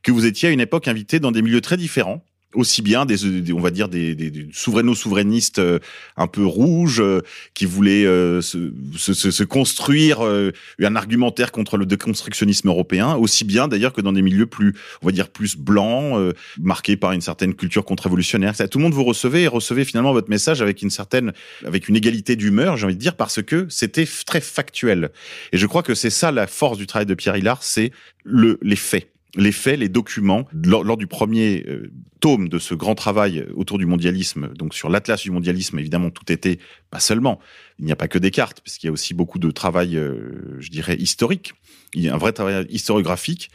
que 0.02 0.12
vous 0.12 0.26
étiez 0.26 0.48
à 0.48 0.52
une 0.52 0.60
époque 0.60 0.88
invité 0.88 1.20
dans 1.20 1.32
des 1.32 1.42
milieux 1.42 1.60
très 1.60 1.76
différents 1.76 2.24
aussi 2.58 2.82
bien 2.82 3.06
des, 3.06 3.52
on 3.52 3.60
va 3.60 3.70
dire 3.70 3.88
des, 3.88 4.14
des, 4.14 4.30
des 4.30 4.48
souveraino-souverainistes 4.52 5.60
euh, 5.60 5.78
un 6.16 6.26
peu 6.26 6.44
rouges 6.44 7.00
euh, 7.00 7.20
qui 7.54 7.64
voulaient 7.64 8.04
euh, 8.04 8.42
se, 8.42 8.72
se, 8.96 9.14
se- 9.14 9.44
construire 9.44 10.20
un 10.20 10.96
argumentaire 10.96 11.52
contre 11.52 11.76
le 11.76 11.86
déconstructionnisme 11.86 12.68
européen, 12.68 13.14
aussi 13.14 13.44
bien 13.44 13.68
d'ailleurs 13.68 13.92
que 13.92 14.00
dans 14.00 14.12
des 14.12 14.22
milieux 14.22 14.46
plus, 14.46 14.74
on 15.02 15.06
va 15.06 15.12
dire 15.12 15.28
plus 15.28 15.56
blancs, 15.56 16.34
marqués 16.58 16.96
par 16.96 17.12
une 17.12 17.20
certaine 17.20 17.54
culture 17.54 17.84
contre-révolutionnaire. 17.84 18.54
Tout 18.56 18.78
le 18.78 18.84
monde 18.84 18.94
vous 18.94 19.04
recevait 19.04 19.42
et 19.42 19.48
recevait 19.48 19.84
finalement 19.84 20.12
votre 20.12 20.28
message 20.28 20.60
avec 20.60 20.82
une 20.82 20.90
certaine, 20.90 21.32
avec 21.64 21.88
une 21.88 21.96
égalité 21.96 22.36
d'humeur, 22.36 22.76
j'ai 22.76 22.84
envie 22.86 22.96
de 22.96 23.00
dire, 23.00 23.16
parce 23.16 23.42
que 23.42 23.66
c'était 23.68 24.06
très 24.26 24.40
factuel. 24.40 25.10
Et 25.52 25.58
je 25.58 25.66
crois 25.66 25.82
que 25.82 25.94
c'est 25.94 26.10
ça 26.10 26.32
la 26.32 26.46
force 26.46 26.78
du 26.78 26.86
travail 26.86 27.06
de 27.06 27.14
Pierre 27.14 27.36
Hillard, 27.36 27.62
c'est 27.62 27.92
le, 28.24 28.58
les 28.62 28.76
faits 28.76 29.08
les 29.36 29.52
faits, 29.52 29.78
les 29.78 29.88
documents. 29.88 30.48
Lors, 30.52 30.96
du 30.96 31.06
premier 31.06 31.64
euh, 31.68 31.92
tome 32.20 32.48
de 32.48 32.58
ce 32.58 32.74
grand 32.74 32.94
travail 32.94 33.44
autour 33.54 33.78
du 33.78 33.86
mondialisme, 33.86 34.48
donc 34.54 34.74
sur 34.74 34.88
l'atlas 34.88 35.22
du 35.22 35.30
mondialisme, 35.30 35.78
évidemment, 35.78 36.10
tout 36.10 36.30
était, 36.32 36.58
pas 36.90 37.00
seulement, 37.00 37.38
il 37.78 37.84
n'y 37.84 37.92
a 37.92 37.96
pas 37.96 38.08
que 38.08 38.18
des 38.18 38.30
cartes, 38.30 38.60
puisqu'il 38.60 38.86
y 38.86 38.90
a 38.90 38.92
aussi 38.92 39.14
beaucoup 39.14 39.38
de 39.38 39.50
travail, 39.50 39.96
euh, 39.96 40.56
je 40.58 40.70
dirais, 40.70 40.96
historique. 40.96 41.54
Il 41.94 42.02
y 42.02 42.08
a 42.08 42.14
un 42.14 42.18
vrai 42.18 42.32
travail 42.32 42.66
historiographique 42.70 43.50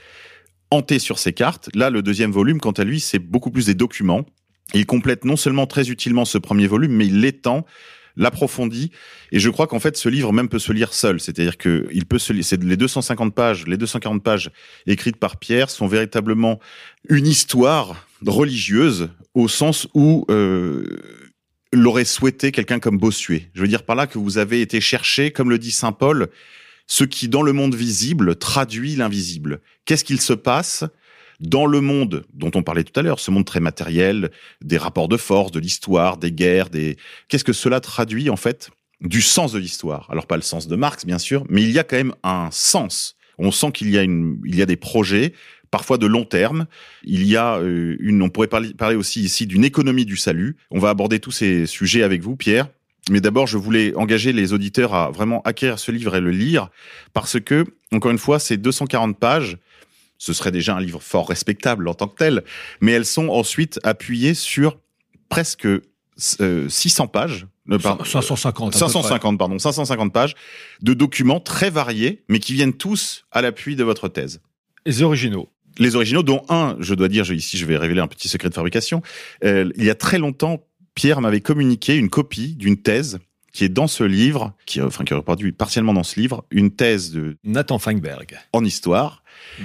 hanté 0.70 1.00
sur 1.00 1.20
ces 1.20 1.34
cartes. 1.34 1.70
Là, 1.76 1.90
le 1.90 2.02
deuxième 2.02 2.32
volume, 2.32 2.60
quant 2.60 2.72
à 2.72 2.84
lui, 2.84 3.00
c'est 3.00 3.20
beaucoup 3.20 3.52
plus 3.52 3.68
des 3.68 3.76
documents. 3.76 4.26
Il 4.74 4.86
complète 4.86 5.24
non 5.26 5.36
seulement 5.36 5.68
très 5.68 5.90
utilement 5.90 6.26
ce 6.26 6.38
premier 6.38 6.68
volume, 6.68 6.94
mais 6.94 7.06
il 7.06 7.22
l'étend 7.22 7.66
l'approfondit 8.16 8.92
et 9.32 9.40
je 9.40 9.50
crois 9.50 9.68
qu'en 9.68 9.80
fait 9.80 9.98
ce 9.98 10.10
livre 10.10 10.32
même 10.32 10.50
peut 10.50 10.60
se 10.60 10.72
lire 10.72 10.94
seul 10.94 11.20
c'est-à-dire 11.20 11.58
que 11.58 11.88
il 11.92 12.06
peut 12.06 12.20
se 12.20 12.40
c'est 12.42 12.62
les 12.62 12.78
250 12.78 13.34
pages 13.34 13.66
les 13.66 13.78
240 13.78 14.24
pages 14.24 14.52
écrites 14.86 15.18
par 15.18 15.38
Pierre 15.38 15.70
sont 15.70 15.88
véritablement 15.88 16.60
une 17.10 17.28
histoire 17.28 18.08
religieuse 18.26 19.10
au 19.34 19.48
sens 19.48 19.88
où 19.94 20.26
euh, 20.30 20.86
l'aurait 21.74 22.06
souhaité 22.06 22.52
quelqu'un 22.52 22.80
comme 22.80 22.98
Bossuet. 22.98 23.50
Je 23.54 23.62
veux 23.62 23.68
dire 23.68 23.84
par 23.84 23.96
là 23.96 24.08
que 24.08 24.18
vous 24.18 24.38
avez 24.38 24.62
été 24.62 24.80
chercher, 24.80 25.32
comme 25.32 25.50
le 25.50 25.58
dit 25.58 25.72
Saint 25.72 25.92
Paul, 25.92 26.30
ce 26.88 27.04
qui 27.04 27.28
dans 27.28 27.42
le 27.42 27.54
monde 27.54 27.76
visible 27.76 28.36
traduit 28.36 28.96
l'invisible. 28.96 29.62
Qu'est-ce 29.86 30.04
qu'il 30.04 30.22
se 30.22 30.34
passe? 30.34 30.84
Dans 31.40 31.66
le 31.66 31.82
monde 31.82 32.26
dont 32.34 32.52
on 32.56 32.64
parlait 32.64 32.84
tout 32.84 32.98
à 33.00 33.04
l'heure, 33.04 33.20
ce 33.20 33.32
monde 33.32 33.46
très 33.46 33.60
matériel, 33.60 34.32
des 34.62 34.78
rapports 34.78 35.08
de 35.08 35.18
force, 35.18 35.52
de 35.52 35.60
l'histoire, 35.60 36.18
des 36.18 36.32
guerres, 36.32 36.70
des 36.70 36.98
qu'est-ce 37.28 37.44
que 37.44 37.54
cela 37.54 37.80
traduit 37.80 38.30
en 38.30 38.38
fait? 38.38 38.70
Du 39.02 39.22
sens 39.22 39.52
de 39.52 39.60
l'histoire 39.60 40.08
Alors 40.12 40.28
pas 40.28 40.38
le 40.38 40.42
sens 40.42 40.68
de 40.68 40.76
Marx 40.76 41.06
bien 41.06 41.20
sûr, 41.20 41.46
mais 41.50 41.62
il 41.62 41.72
y 41.72 41.80
a 41.80 41.84
quand 41.84 41.98
même 41.98 42.16
un 42.24 42.50
sens. 42.52 43.16
On 43.38 43.52
sent 43.52 43.72
qu'il 43.74 43.90
y 43.90 43.98
a 43.98 44.04
une 44.04 44.40
il 44.46 44.56
y 44.56 44.62
a 44.62 44.66
des 44.66 44.78
projets 44.78 45.34
parfois 45.74 45.98
de 45.98 46.06
long 46.06 46.24
terme. 46.24 46.68
Il 47.04 47.24
y 47.24 47.36
a 47.36 47.58
euh, 47.58 47.98
une, 48.00 48.22
on 48.22 48.30
pourrait 48.30 48.48
parler, 48.48 48.96
aussi 48.96 49.22
ici 49.22 49.48
d'une 49.48 49.66
économie 49.66 50.06
du 50.06 50.18
salut. 50.18 50.56
On 50.70 50.78
va 50.78 50.90
aborder 50.90 51.20
tous 51.20 51.32
ces 51.32 51.66
sujets 51.66 52.04
avec 52.04 52.22
vous, 52.22 52.36
Pierre. 52.36 52.68
Mais 53.10 53.22
d'abord, 53.22 53.48
je 53.48 53.58
voulais 53.58 53.92
engager 53.96 54.34
les 54.34 54.54
auditeurs 54.54 54.94
à 54.94 55.10
vraiment 55.10 55.42
acquérir 55.42 55.80
ce 55.80 55.92
livre 55.92 56.16
et 56.16 56.22
le 56.22 56.30
lire 56.30 56.70
parce 57.12 57.40
que, 57.40 57.66
encore 57.92 58.12
une 58.12 58.20
fois, 58.20 58.38
ces 58.38 58.56
240 58.56 59.18
pages, 59.18 59.58
ce 60.24 60.32
serait 60.32 60.52
déjà 60.52 60.74
un 60.78 60.80
livre 60.80 61.02
fort 61.02 61.28
respectable 61.28 61.86
en 61.90 61.94
tant 61.94 62.08
que 62.08 62.16
tel, 62.16 62.44
mais 62.80 62.94
elles 62.94 63.06
sont 63.06 63.28
ensuite 63.28 63.78
appuyées 63.84 64.34
sur 64.36 64.78
presque 65.28 65.66
euh, 65.66 66.70
600 66.70 67.08
pages. 67.08 67.46
euh, 67.70 67.78
pardon, 67.78 68.06
550. 68.06 68.74
à 68.74 68.80
peu 68.80 68.80
550, 68.80 69.38
pardon, 69.38 69.60
550 69.60 70.14
pages 70.14 70.36
de 70.82 70.94
documents 70.94 71.42
très 71.42 71.70
variés, 71.70 72.24
mais 72.30 72.40
qui 72.40 72.54
viennent 72.54 72.72
tous 72.74 73.26
à 73.34 73.42
l'appui 73.42 73.76
de 73.76 73.84
votre 73.84 74.08
thèse. 74.08 74.40
Les 74.86 75.02
originaux. 75.02 75.50
Les 75.78 75.96
originaux, 75.98 76.24
dont 76.24 76.44
un, 76.48 76.78
je 76.80 76.94
dois 76.96 77.10
dire, 77.10 77.26
je- 77.26 77.34
ici 77.34 77.58
je 77.58 77.66
vais 77.66 77.76
révéler 77.76 78.00
un 78.00 78.08
petit 78.08 78.30
secret 78.30 78.48
de 78.48 78.54
fabrication. 78.54 79.02
Euh, 79.44 79.70
il 79.76 79.84
y 79.84 79.90
a 79.90 79.96
très 79.96 80.20
longtemps, 80.20 80.64
Pierre 80.96 81.20
m'avait 81.20 81.42
communiqué 81.42 81.98
une 81.98 82.10
copie 82.10 82.56
d'une 82.56 82.82
thèse 82.82 83.20
qui 83.54 83.64
est 83.64 83.70
dans 83.70 83.88
ce 83.88 84.04
livre, 84.04 84.54
qui, 84.66 84.82
euh, 84.82 84.88
enfin, 84.88 85.06
qui 85.06 85.14
est 85.14 85.16
reproduit 85.16 85.52
partiellement 85.52 85.94
dans 85.94 86.04
ce 86.04 86.20
livre, 86.20 86.44
une 86.52 86.72
thèse 86.72 87.12
de 87.12 87.38
Nathan 87.44 87.80
Feinberg. 87.80 88.38
en 88.52 88.66
histoire 88.66 89.24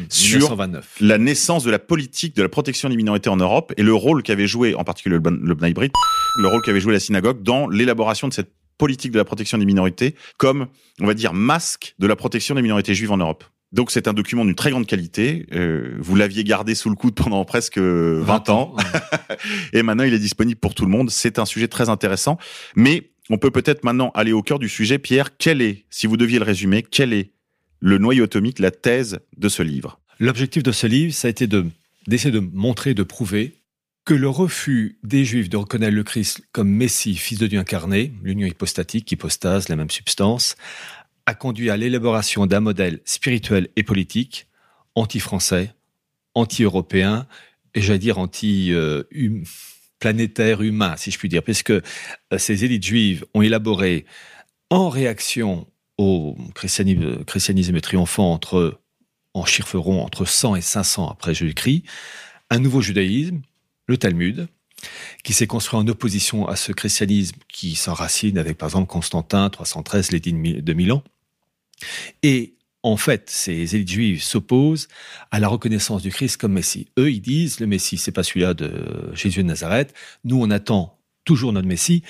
sur 0.09 0.39
1929. 0.39 0.97
la 1.01 1.19
naissance 1.19 1.65
de 1.65 1.71
la 1.71 1.79
politique 1.79 2.37
de 2.37 2.43
la 2.43 2.49
protection 2.49 2.89
des 2.89 2.97
minorités 2.97 3.31
en 3.31 3.37
Europe 3.37 3.73
et 3.77 3.83
le 3.83 3.95
rôle 3.95 4.23
qu'avait 4.23 4.47
joué, 4.47 4.75
en 4.75 4.85
particulier 4.85 5.17
le, 5.17 5.31
le 5.31 5.55
B'nai 5.55 5.73
B'rith, 5.73 5.93
le 6.39 6.49
rôle 6.49 6.63
qu'avait 6.63 6.81
joué 6.81 6.93
la 6.93 7.01
synagogue 7.01 7.43
dans 7.43 7.69
l'élaboration 7.69 8.29
de 8.29 8.33
cette 8.33 8.53
politique 8.77 9.13
de 9.13 9.19
la 9.19 9.25
protection 9.25 9.59
des 9.59 9.65
minorités 9.65 10.15
comme, 10.37 10.69
on 11.01 11.07
va 11.07 11.15
dire, 11.15 11.33
masque 11.33 11.95
de 11.99 12.07
la 12.07 12.17
protection 12.17 12.55
des 12.55 12.63
minorités 12.63 12.95
juives 12.95 13.11
en 13.11 13.17
Europe. 13.17 13.45
Donc 13.73 13.91
c'est 13.91 14.09
un 14.09 14.15
document 14.15 14.45
d'une 14.45 14.55
très 14.55 14.71
grande 14.71 14.87
qualité. 14.87 15.47
Euh, 15.53 15.97
vous 15.99 16.17
l'aviez 16.17 16.43
gardé 16.43 16.75
sous 16.75 16.89
le 16.89 16.95
coude 16.95 17.15
pendant 17.15 17.45
presque 17.45 17.79
20, 17.79 18.49
ans. 18.49 18.75
et 19.75 19.83
maintenant 19.83 20.05
il 20.05 20.15
est 20.15 20.19
disponible 20.19 20.59
pour 20.59 20.75
tout 20.75 20.85
le 20.85 20.91
monde. 20.91 21.11
C'est 21.11 21.39
un 21.39 21.45
sujet 21.45 21.69
très 21.69 21.91
intéressant. 21.91 22.39
Mais 22.77 23.11
on 23.31 23.39
peut 23.39 23.51
peut-être 23.51 23.85
maintenant 23.85 24.11
aller 24.15 24.33
au 24.33 24.43
cœur 24.43 24.59
du 24.59 24.69
sujet. 24.69 24.99
Pierre, 24.99 25.37
quel 25.37 25.61
est, 25.61 25.85
si 25.91 26.07
vous 26.07 26.17
deviez 26.17 26.39
le 26.39 26.45
résumer, 26.45 26.83
quel 26.83 27.13
est 27.13 27.31
le 27.81 27.99
noyau 27.99 28.25
atomique, 28.25 28.59
la 28.59 28.71
thèse 28.71 29.21
de 29.37 29.49
ce 29.49 29.63
livre? 29.63 30.01
L'objectif 30.19 30.63
de 30.63 30.73
ce 30.73 30.87
livre, 30.87 31.13
ça 31.13 31.29
a 31.29 31.31
été 31.31 31.47
de 31.47 31.67
d'essayer 32.07 32.33
de 32.33 32.41
montrer, 32.41 32.95
de 32.95 33.03
prouver 33.03 33.59
que 34.07 34.15
le 34.15 34.31
refus 34.31 34.99
des 35.03 35.27
Juifs 35.27 35.51
de 35.51 35.59
reconnaître 35.59 35.95
le 35.95 36.03
Christ 36.03 36.41
comme 36.53 36.71
Messie, 36.71 37.15
fils 37.15 37.39
de 37.39 37.47
Dieu 37.47 37.59
incarné, 37.59 38.15
l'union 38.23 38.47
hypostatique, 38.47 39.13
hypostase, 39.13 39.69
la 39.69 39.77
même 39.77 39.91
substance, 39.91 40.57
a 41.27 41.35
conduit 41.35 41.69
à 41.69 41.77
l'élaboration 41.77 42.47
d'un 42.47 42.61
modèle 42.61 43.01
spirituel 43.05 43.69
et 43.77 43.83
politique 43.83 44.47
anti-français, 44.95 45.75
anti-européen 46.35 47.27
et 47.75 47.83
j'allais 47.83 47.99
dire 47.99 48.17
anti, 48.17 48.73
euh, 48.73 49.03
planétaire 49.99 50.63
humain, 50.63 50.97
si 50.97 51.11
je 51.11 51.19
puis 51.19 51.29
dire, 51.29 51.43
puisque 51.43 51.71
euh, 51.71 51.83
ces 52.37 52.65
élites 52.65 52.85
juives 52.85 53.25
ont 53.35 53.43
élaboré 53.43 54.07
en 54.71 54.89
réaction 54.89 55.67
au 55.97 56.37
christianisme, 56.55 57.25
christianisme 57.25 57.81
triomphant 57.81 58.33
entre, 58.33 58.81
en 59.35 59.45
chiffreront 59.45 60.03
entre 60.03 60.25
100 60.25 60.57
et 60.57 60.61
500 60.61 61.09
après 61.09 61.35
Jésus-Christ, 61.35 61.85
un 62.51 62.61
nouveau 62.61 62.81
judaïsme, 62.81 63.41
le 63.87 63.97
Talmud, 63.97 64.49
qui 65.25 65.33
s'est 65.33 65.47
construit 65.47 65.79
en 65.79 65.87
opposition 65.89 66.47
à 66.47 66.55
ce 66.55 66.73
christianisme 66.73 67.37
qui 67.49 67.75
s'enracine 67.75 68.39
avec, 68.39 68.57
par 68.59 68.69
exemple, 68.69 68.87
Constantin, 68.87 69.51
313, 69.51 70.13
l'édit 70.13 70.33
de 70.33 70.73
Milan. 70.73 71.03
Et 72.23 72.55
en 72.83 72.97
fait, 72.97 73.29
ces 73.29 73.75
élites 73.75 73.91
juives 73.91 74.23
s'opposent 74.23 74.89
à 75.31 75.41
la 75.41 75.49
reconnaissance 75.49 76.03
du 76.03 76.11
Christ 76.11 76.37
comme 76.37 76.53
Messie. 76.53 76.89
Eux, 76.99 77.11
ils 77.11 77.21
disent, 77.21 77.61
le 77.61 77.67
Messie, 77.67 77.99
c'est 77.99 78.13
pas 78.13 78.23
celui-là 78.23 78.55
de 78.55 78.71
Jésus 79.15 79.43
de 79.43 79.49
Nazareth. 79.49 79.95
Nous, 80.25 80.41
on 80.41 80.51
attend 80.51 80.99
toujours 81.25 81.53
notre 81.53 81.67
Messie 81.67 82.03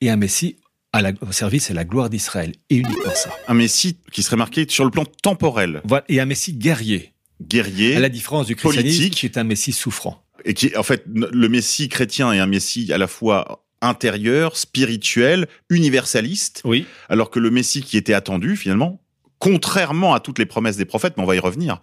et 0.00 0.10
un 0.10 0.16
Messie 0.16 0.56
à 0.92 1.02
la, 1.02 1.12
au 1.26 1.32
service 1.32 1.70
et 1.70 1.74
la 1.74 1.84
gloire 1.84 2.08
d'Israël. 2.08 2.52
Et 2.70 2.76
uniquement 2.76 3.14
ça. 3.14 3.30
Un 3.48 3.54
Messie 3.54 3.96
qui 4.12 4.22
serait 4.22 4.36
marqué 4.36 4.66
sur 4.68 4.84
le 4.84 4.90
plan 4.90 5.04
temporel. 5.04 5.80
Voilà. 5.84 6.04
Et 6.08 6.20
un 6.20 6.26
Messie 6.26 6.52
guerrier. 6.52 7.12
Guerrier. 7.40 7.96
À 7.96 8.00
la 8.00 8.08
différence 8.08 8.46
du 8.46 8.54
christianisme, 8.54 8.98
politique. 8.98 9.14
qui 9.14 9.26
est 9.26 9.38
un 9.38 9.44
Messie 9.44 9.72
souffrant. 9.72 10.24
Et 10.44 10.54
qui, 10.54 10.76
en 10.76 10.82
fait, 10.82 11.04
le 11.06 11.48
Messie 11.48 11.88
chrétien 11.88 12.32
est 12.32 12.38
un 12.38 12.46
Messie 12.46 12.92
à 12.92 12.98
la 12.98 13.08
fois 13.08 13.64
intérieur, 13.80 14.56
spirituel, 14.56 15.48
universaliste. 15.68 16.62
Oui. 16.64 16.86
Alors 17.08 17.30
que 17.30 17.40
le 17.40 17.50
Messie 17.50 17.82
qui 17.82 17.96
était 17.96 18.14
attendu, 18.14 18.56
finalement, 18.56 19.01
contrairement 19.42 20.14
à 20.14 20.20
toutes 20.20 20.38
les 20.38 20.46
promesses 20.46 20.76
des 20.76 20.84
prophètes, 20.84 21.14
mais 21.16 21.24
on 21.24 21.26
va 21.26 21.34
y 21.34 21.40
revenir, 21.40 21.80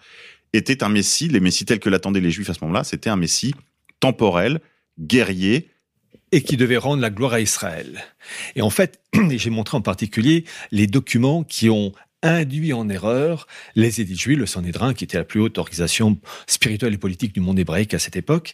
était 0.54 0.82
un 0.82 0.88
Messie, 0.88 1.28
les 1.28 1.42
Messies 1.42 1.66
tels 1.66 1.82
que 1.82 1.90
l'attendaient 1.90 2.22
les 2.22 2.32
Juifs 2.32 2.50
à 2.50 2.54
ce 2.54 2.60
moment-là, 2.62 2.86
c'était 2.86 3.10
un 3.10 3.18
Messie 3.18 3.54
temporel, 4.00 4.62
guerrier, 4.98 5.68
et 6.32 6.42
qui 6.42 6.56
devait 6.56 6.78
rendre 6.78 7.02
la 7.02 7.10
gloire 7.10 7.34
à 7.34 7.42
Israël. 7.42 8.02
Et 8.56 8.62
en 8.62 8.70
fait, 8.70 9.02
j'ai 9.30 9.50
montré 9.50 9.76
en 9.76 9.82
particulier 9.82 10.46
les 10.72 10.88
documents 10.88 11.44
qui 11.44 11.70
ont 11.70 11.92
induit 12.24 12.72
en 12.72 12.88
erreur 12.88 13.46
les 13.76 14.00
édites 14.00 14.20
juives, 14.20 14.40
le 14.40 14.46
Sanhédrin, 14.46 14.94
qui 14.94 15.04
était 15.04 15.18
la 15.18 15.26
plus 15.26 15.42
haute 15.42 15.58
organisation 15.58 16.18
spirituelle 16.48 16.94
et 16.94 16.98
politique 16.98 17.34
du 17.34 17.42
monde 17.42 17.60
hébraïque 17.60 17.94
à 17.94 18.00
cette 18.00 18.16
époque. 18.16 18.54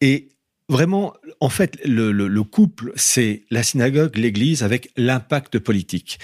Et 0.00 0.30
vraiment, 0.70 1.12
en 1.40 1.50
fait, 1.50 1.78
le 1.84 2.42
couple, 2.42 2.92
c'est 2.96 3.42
la 3.50 3.62
synagogue, 3.62 4.16
l'église, 4.16 4.62
avec 4.62 4.90
l'impact 4.96 5.58
politique. 5.58 6.18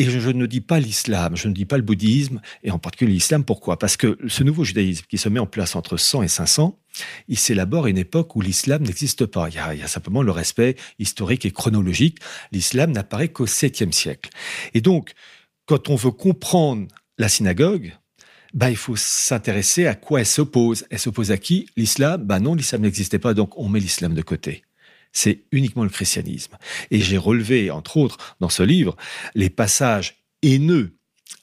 Et 0.00 0.04
je, 0.04 0.30
ne 0.30 0.46
dis 0.46 0.62
pas 0.62 0.80
l'islam, 0.80 1.36
je 1.36 1.46
ne 1.46 1.52
dis 1.52 1.66
pas 1.66 1.76
le 1.76 1.82
bouddhisme, 1.82 2.40
et 2.62 2.70
en 2.70 2.78
particulier 2.78 3.12
l'islam. 3.12 3.44
Pourquoi? 3.44 3.78
Parce 3.78 3.98
que 3.98 4.16
ce 4.28 4.42
nouveau 4.42 4.64
judaïsme 4.64 5.04
qui 5.06 5.18
se 5.18 5.28
met 5.28 5.38
en 5.38 5.46
place 5.46 5.76
entre 5.76 5.98
100 5.98 6.22
et 6.22 6.28
500, 6.28 6.78
il 7.28 7.36
s'élabore 7.36 7.84
à 7.84 7.90
une 7.90 7.98
époque 7.98 8.34
où 8.34 8.40
l'islam 8.40 8.82
n'existe 8.82 9.26
pas. 9.26 9.50
Il 9.50 9.56
y, 9.56 9.58
a, 9.58 9.74
il 9.74 9.80
y, 9.80 9.82
a, 9.82 9.88
simplement 9.88 10.22
le 10.22 10.30
respect 10.30 10.76
historique 10.98 11.44
et 11.44 11.50
chronologique. 11.50 12.16
L'islam 12.50 12.92
n'apparaît 12.92 13.28
qu'au 13.28 13.44
7e 13.44 13.92
siècle. 13.92 14.30
Et 14.72 14.80
donc, 14.80 15.12
quand 15.66 15.90
on 15.90 15.96
veut 15.96 16.12
comprendre 16.12 16.88
la 17.18 17.28
synagogue, 17.28 17.92
bah, 18.54 18.70
il 18.70 18.78
faut 18.78 18.96
s'intéresser 18.96 19.86
à 19.86 19.94
quoi 19.96 20.20
elle 20.20 20.26
s'oppose. 20.26 20.86
Elle 20.88 20.98
s'oppose 20.98 21.30
à 21.30 21.36
qui? 21.36 21.68
L'islam? 21.76 22.24
Bah 22.24 22.40
non, 22.40 22.54
l'islam 22.54 22.80
n'existait 22.80 23.18
pas, 23.18 23.34
donc 23.34 23.58
on 23.58 23.68
met 23.68 23.80
l'islam 23.80 24.14
de 24.14 24.22
côté 24.22 24.62
c'est 25.12 25.44
uniquement 25.52 25.84
le 25.84 25.90
christianisme. 25.90 26.56
Et 26.90 27.00
j'ai 27.00 27.18
relevé, 27.18 27.70
entre 27.70 27.96
autres, 27.96 28.36
dans 28.40 28.48
ce 28.48 28.62
livre, 28.62 28.96
les 29.34 29.50
passages 29.50 30.22
haineux 30.42 30.96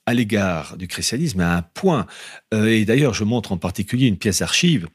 à 0.06 0.13
l'égard 0.13 0.77
du 0.77 0.88
christianisme 0.88 1.41
à 1.41 1.58
un 1.58 1.62
point. 1.62 2.08
Euh, 2.53 2.67
et 2.67 2.86
d'ailleurs, 2.86 3.13
je 3.13 3.23
montre 3.23 3.51
en 3.51 3.58
particulier 3.58 4.08
une 4.08 4.17
pièce 4.17 4.39
d'archive 4.39 4.88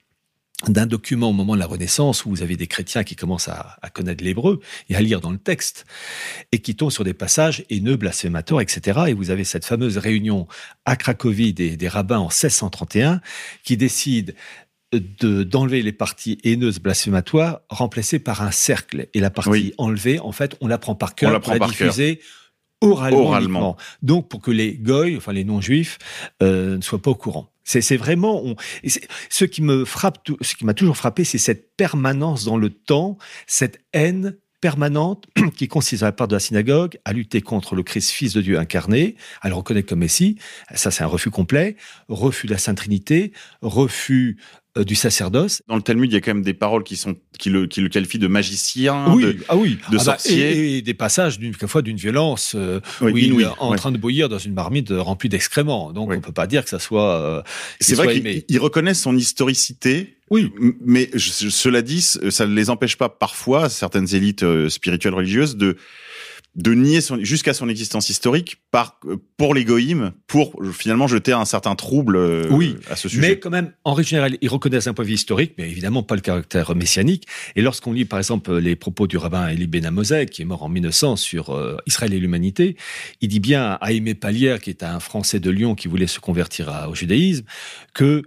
d'un 0.68 0.86
document 0.86 1.30
au 1.30 1.32
moment 1.32 1.54
de 1.54 1.58
la 1.58 1.66
Renaissance 1.66 2.24
où 2.24 2.30
vous 2.30 2.42
avez 2.42 2.56
des 2.56 2.68
chrétiens 2.68 3.02
qui 3.02 3.16
commencent 3.16 3.48
à, 3.48 3.78
connaître 3.92 4.22
l'hébreu 4.22 4.60
et 4.88 4.94
à 4.94 5.00
lire 5.00 5.20
dans 5.20 5.32
le 5.32 5.38
texte 5.38 5.84
et 6.52 6.60
qui 6.60 6.76
tombent 6.76 6.92
sur 6.92 7.04
des 7.04 7.14
passages 7.14 7.64
haineux, 7.68 7.96
blasphématoires, 7.96 8.60
etc. 8.60 9.00
Et 9.08 9.12
vous 9.12 9.30
avez 9.30 9.44
cette 9.44 9.64
fameuse 9.64 9.98
réunion 9.98 10.46
à 10.84 10.96
Cracovie 10.96 11.52
des, 11.52 11.76
des 11.76 11.88
rabbins 11.88 12.18
en 12.18 12.28
1631 12.28 13.20
qui 13.64 13.76
décide 13.76 14.36
de 14.92 15.42
d'enlever 15.42 15.82
les 15.82 15.92
parties 15.92 16.38
haineuses 16.44 16.78
blasphématoires 16.78 17.60
remplacées 17.68 18.18
par 18.18 18.42
un 18.42 18.50
cercle 18.50 19.08
et 19.14 19.20
la 19.20 19.30
partie 19.30 19.50
oui. 19.50 19.74
enlevée 19.78 20.18
en 20.20 20.32
fait 20.32 20.56
on 20.60 20.66
la 20.68 20.78
prend 20.78 20.94
par 20.94 21.14
cœur 21.14 21.40
pour 21.40 21.54
la 21.54 21.66
diffuser 21.66 22.20
oralement, 22.80 23.26
oralement. 23.26 23.76
donc 24.02 24.28
pour 24.28 24.40
que 24.40 24.50
les 24.50 24.74
goy 24.74 25.16
enfin 25.16 25.32
les 25.32 25.44
non-juifs 25.44 25.98
euh, 26.42 26.76
ne 26.76 26.82
soient 26.82 27.00
pas 27.00 27.10
au 27.10 27.14
courant 27.14 27.50
c'est 27.64 27.96
vraiment 27.96 28.44
on, 28.44 28.56
ce 29.30 29.44
qui 29.44 29.62
me 29.62 29.84
frappe 29.84 30.18
ce 30.40 30.54
qui 30.54 30.66
m'a 30.66 30.74
toujours 30.74 30.96
frappé 30.96 31.24
c'est 31.24 31.38
cette 31.38 31.74
permanence 31.76 32.44
dans 32.44 32.58
le 32.58 32.70
temps 32.70 33.16
cette 33.46 33.80
haine 33.92 34.36
permanente 34.62 35.26
qui 35.56 35.68
consiste 35.68 36.02
à 36.02 36.06
la 36.06 36.12
part 36.12 36.28
de 36.28 36.34
la 36.34 36.40
synagogue 36.40 36.98
à 37.04 37.12
lutter 37.12 37.42
contre 37.42 37.74
le 37.74 37.82
Christ, 37.82 38.10
fils 38.10 38.32
de 38.32 38.40
Dieu 38.40 38.58
incarné, 38.58 39.16
à 39.42 39.48
le 39.50 39.54
reconnaître 39.54 39.88
comme 39.88 39.98
Messie. 39.98 40.38
Ça, 40.74 40.90
c'est 40.90 41.02
un 41.02 41.08
refus 41.08 41.30
complet. 41.30 41.76
Refus 42.08 42.46
de 42.46 42.52
la 42.52 42.58
Sainte 42.58 42.78
Trinité, 42.78 43.32
refus 43.60 44.38
du 44.76 44.94
sacerdoce. 44.94 45.62
Dans 45.68 45.76
le 45.76 45.82
Talmud, 45.82 46.10
il 46.10 46.14
y 46.14 46.16
a 46.16 46.20
quand 46.20 46.32
même 46.32 46.42
des 46.42 46.54
paroles 46.54 46.82
qui 46.82 46.96
sont 46.96 47.14
qui 47.38 47.50
le 47.50 47.66
qui 47.66 47.82
le 47.82 47.88
qualifient 47.90 48.18
de 48.18 48.26
magicien, 48.26 49.12
oui, 49.12 49.22
de, 49.24 49.36
ah 49.48 49.56
oui, 49.56 49.78
de 49.90 49.96
ah 49.98 50.04
sorcier, 50.04 50.50
bah, 50.50 50.56
et, 50.56 50.78
et, 50.78 50.82
des 50.82 50.94
passages 50.94 51.38
d'une 51.38 51.52
fois 51.52 51.82
d'une 51.82 51.98
violence 51.98 52.54
euh, 52.56 52.80
oui, 53.02 53.12
où 53.12 53.40
il 53.40 53.42
est 53.42 53.48
en 53.58 53.74
train 53.76 53.92
de 53.92 53.98
bouillir 53.98 54.30
dans 54.30 54.38
une 54.38 54.54
marmite 54.54 54.88
remplie 54.90 55.28
d'excréments. 55.28 55.92
Donc 55.92 56.10
on 56.10 56.20
peut 56.20 56.32
pas 56.32 56.46
dire 56.46 56.64
que 56.64 56.70
ça 56.70 56.78
soit. 56.78 57.20
Euh, 57.20 57.42
C'est 57.80 57.96
vrai 57.96 58.44
qu'ils 58.48 58.60
reconnaissent 58.60 59.02
son 59.02 59.16
historicité. 59.16 60.16
Oui. 60.30 60.50
Mais 60.80 61.10
je- 61.12 61.50
cela 61.50 61.82
dit, 61.82 62.00
ça 62.00 62.46
ne 62.46 62.54
les 62.54 62.70
empêche 62.70 62.96
pas 62.96 63.10
parfois, 63.10 63.68
certaines 63.68 64.14
élites 64.14 64.44
euh, 64.44 64.70
spirituelles 64.70 65.12
religieuses, 65.12 65.56
de 65.56 65.76
de 66.54 66.74
nier 66.74 67.00
son, 67.00 67.18
jusqu'à 67.24 67.54
son 67.54 67.68
existence 67.70 68.10
historique 68.10 68.58
par 68.70 69.00
pour 69.38 69.54
l'égoïme, 69.54 70.12
pour 70.26 70.60
euh, 70.60 70.70
finalement 70.70 71.06
jeter 71.06 71.32
un 71.32 71.46
certain 71.46 71.74
trouble 71.74 72.16
euh, 72.16 72.46
Oui, 72.50 72.76
à 72.90 72.96
ce 72.96 73.08
sujet. 73.08 73.22
Mais 73.22 73.38
quand 73.38 73.48
même, 73.48 73.72
en 73.84 73.94
règle 73.94 74.08
générale, 74.10 74.36
ils 74.42 74.50
reconnaissent 74.50 74.86
un 74.86 74.92
point 74.92 75.04
de 75.04 75.08
vue 75.08 75.14
historique, 75.14 75.54
mais 75.56 75.70
évidemment 75.70 76.02
pas 76.02 76.14
le 76.14 76.20
caractère 76.20 76.74
messianique. 76.76 77.26
Et 77.56 77.62
lorsqu'on 77.62 77.92
lit, 77.94 78.04
par 78.04 78.18
exemple, 78.18 78.54
les 78.58 78.76
propos 78.76 79.06
du 79.06 79.16
rabbin 79.16 79.48
Elie 79.48 79.66
Ben 79.66 79.88
qui 80.30 80.42
est 80.42 80.44
mort 80.44 80.62
en 80.62 80.68
1900 80.68 81.16
sur 81.16 81.50
euh, 81.50 81.76
Israël 81.86 82.12
et 82.12 82.18
l'humanité, 82.18 82.76
il 83.22 83.28
dit 83.28 83.40
bien 83.40 83.78
à 83.80 83.92
Aimé 83.92 84.14
Palière, 84.14 84.60
qui 84.60 84.68
est 84.68 84.82
un 84.82 85.00
Français 85.00 85.40
de 85.40 85.50
Lyon 85.50 85.74
qui 85.74 85.88
voulait 85.88 86.06
se 86.06 86.20
convertir 86.20 86.68
à- 86.68 86.90
au 86.90 86.94
judaïsme, 86.94 87.44
que 87.94 88.22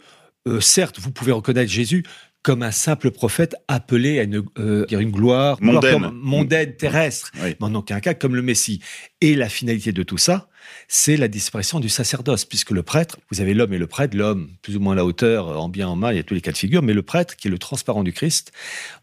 euh, 0.47 0.61
certes, 0.61 0.99
vous 0.99 1.09
pouvez 1.11 1.31
reconnaître 1.31 1.71
Jésus 1.71 2.03
comme 2.45 2.61
un 2.61 2.69
simple 2.71 3.09
prophète 3.09 3.55
appelé 3.67 4.19
à 4.19 4.23
une, 4.23 4.43
euh, 4.59 4.85
une 4.91 5.09
gloire 5.09 5.57
Mondaine. 5.61 6.75
terrestre, 6.77 7.31
Oui. 7.41 7.55
mais 7.59 7.65
en 7.65 7.73
aucun 7.73 7.99
cas 7.99 8.13
comme 8.13 8.35
le 8.35 8.43
Messie. 8.43 8.81
Et 9.19 9.33
la 9.33 9.49
finalité 9.49 9.91
de 9.91 10.03
tout 10.03 10.19
ça, 10.19 10.47
c'est 10.87 11.17
la 11.17 11.27
disparition 11.27 11.79
du 11.79 11.89
sacerdoce, 11.89 12.45
puisque 12.45 12.69
le 12.69 12.83
prêtre, 12.83 13.17
vous 13.31 13.41
avez 13.41 13.55
l'homme 13.55 13.73
et 13.73 13.79
le 13.79 13.87
prêtre, 13.87 14.15
l'homme 14.15 14.51
plus 14.61 14.77
ou 14.77 14.79
moins 14.79 14.93
à 14.93 14.97
la 14.97 15.05
hauteur, 15.05 15.59
en 15.59 15.69
bien, 15.69 15.87
en 15.87 15.95
mal, 15.95 16.13
il 16.13 16.17
y 16.17 16.19
a 16.19 16.23
tous 16.23 16.35
les 16.35 16.41
cas 16.41 16.51
de 16.51 16.57
figure, 16.57 16.83
mais 16.83 16.93
le 16.93 17.01
prêtre 17.01 17.35
qui 17.35 17.47
est 17.47 17.51
le 17.51 17.57
transparent 17.57 18.03
du 18.03 18.13
Christ, 18.13 18.51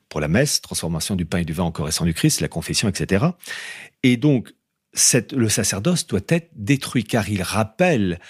pour 0.08 0.20
la 0.20 0.28
messe, 0.28 0.60
transformation 0.60 1.16
du 1.16 1.24
pain 1.24 1.38
et 1.38 1.44
du 1.44 1.52
vin 1.52 1.64
en 1.64 1.72
corps 1.72 1.88
et 1.88 1.92
sang 1.92 2.04
du 2.04 2.14
Christ, 2.14 2.40
la 2.40 2.48
confession, 2.48 2.88
etc. 2.88 3.24
Et 4.04 4.16
donc, 4.16 4.52
cette, 4.94 5.32
le 5.32 5.48
sacerdoce 5.48 6.06
doit 6.06 6.20
être 6.28 6.48
détruit, 6.54 7.02
car 7.02 7.28
il 7.28 7.42
rappelle 7.42 8.20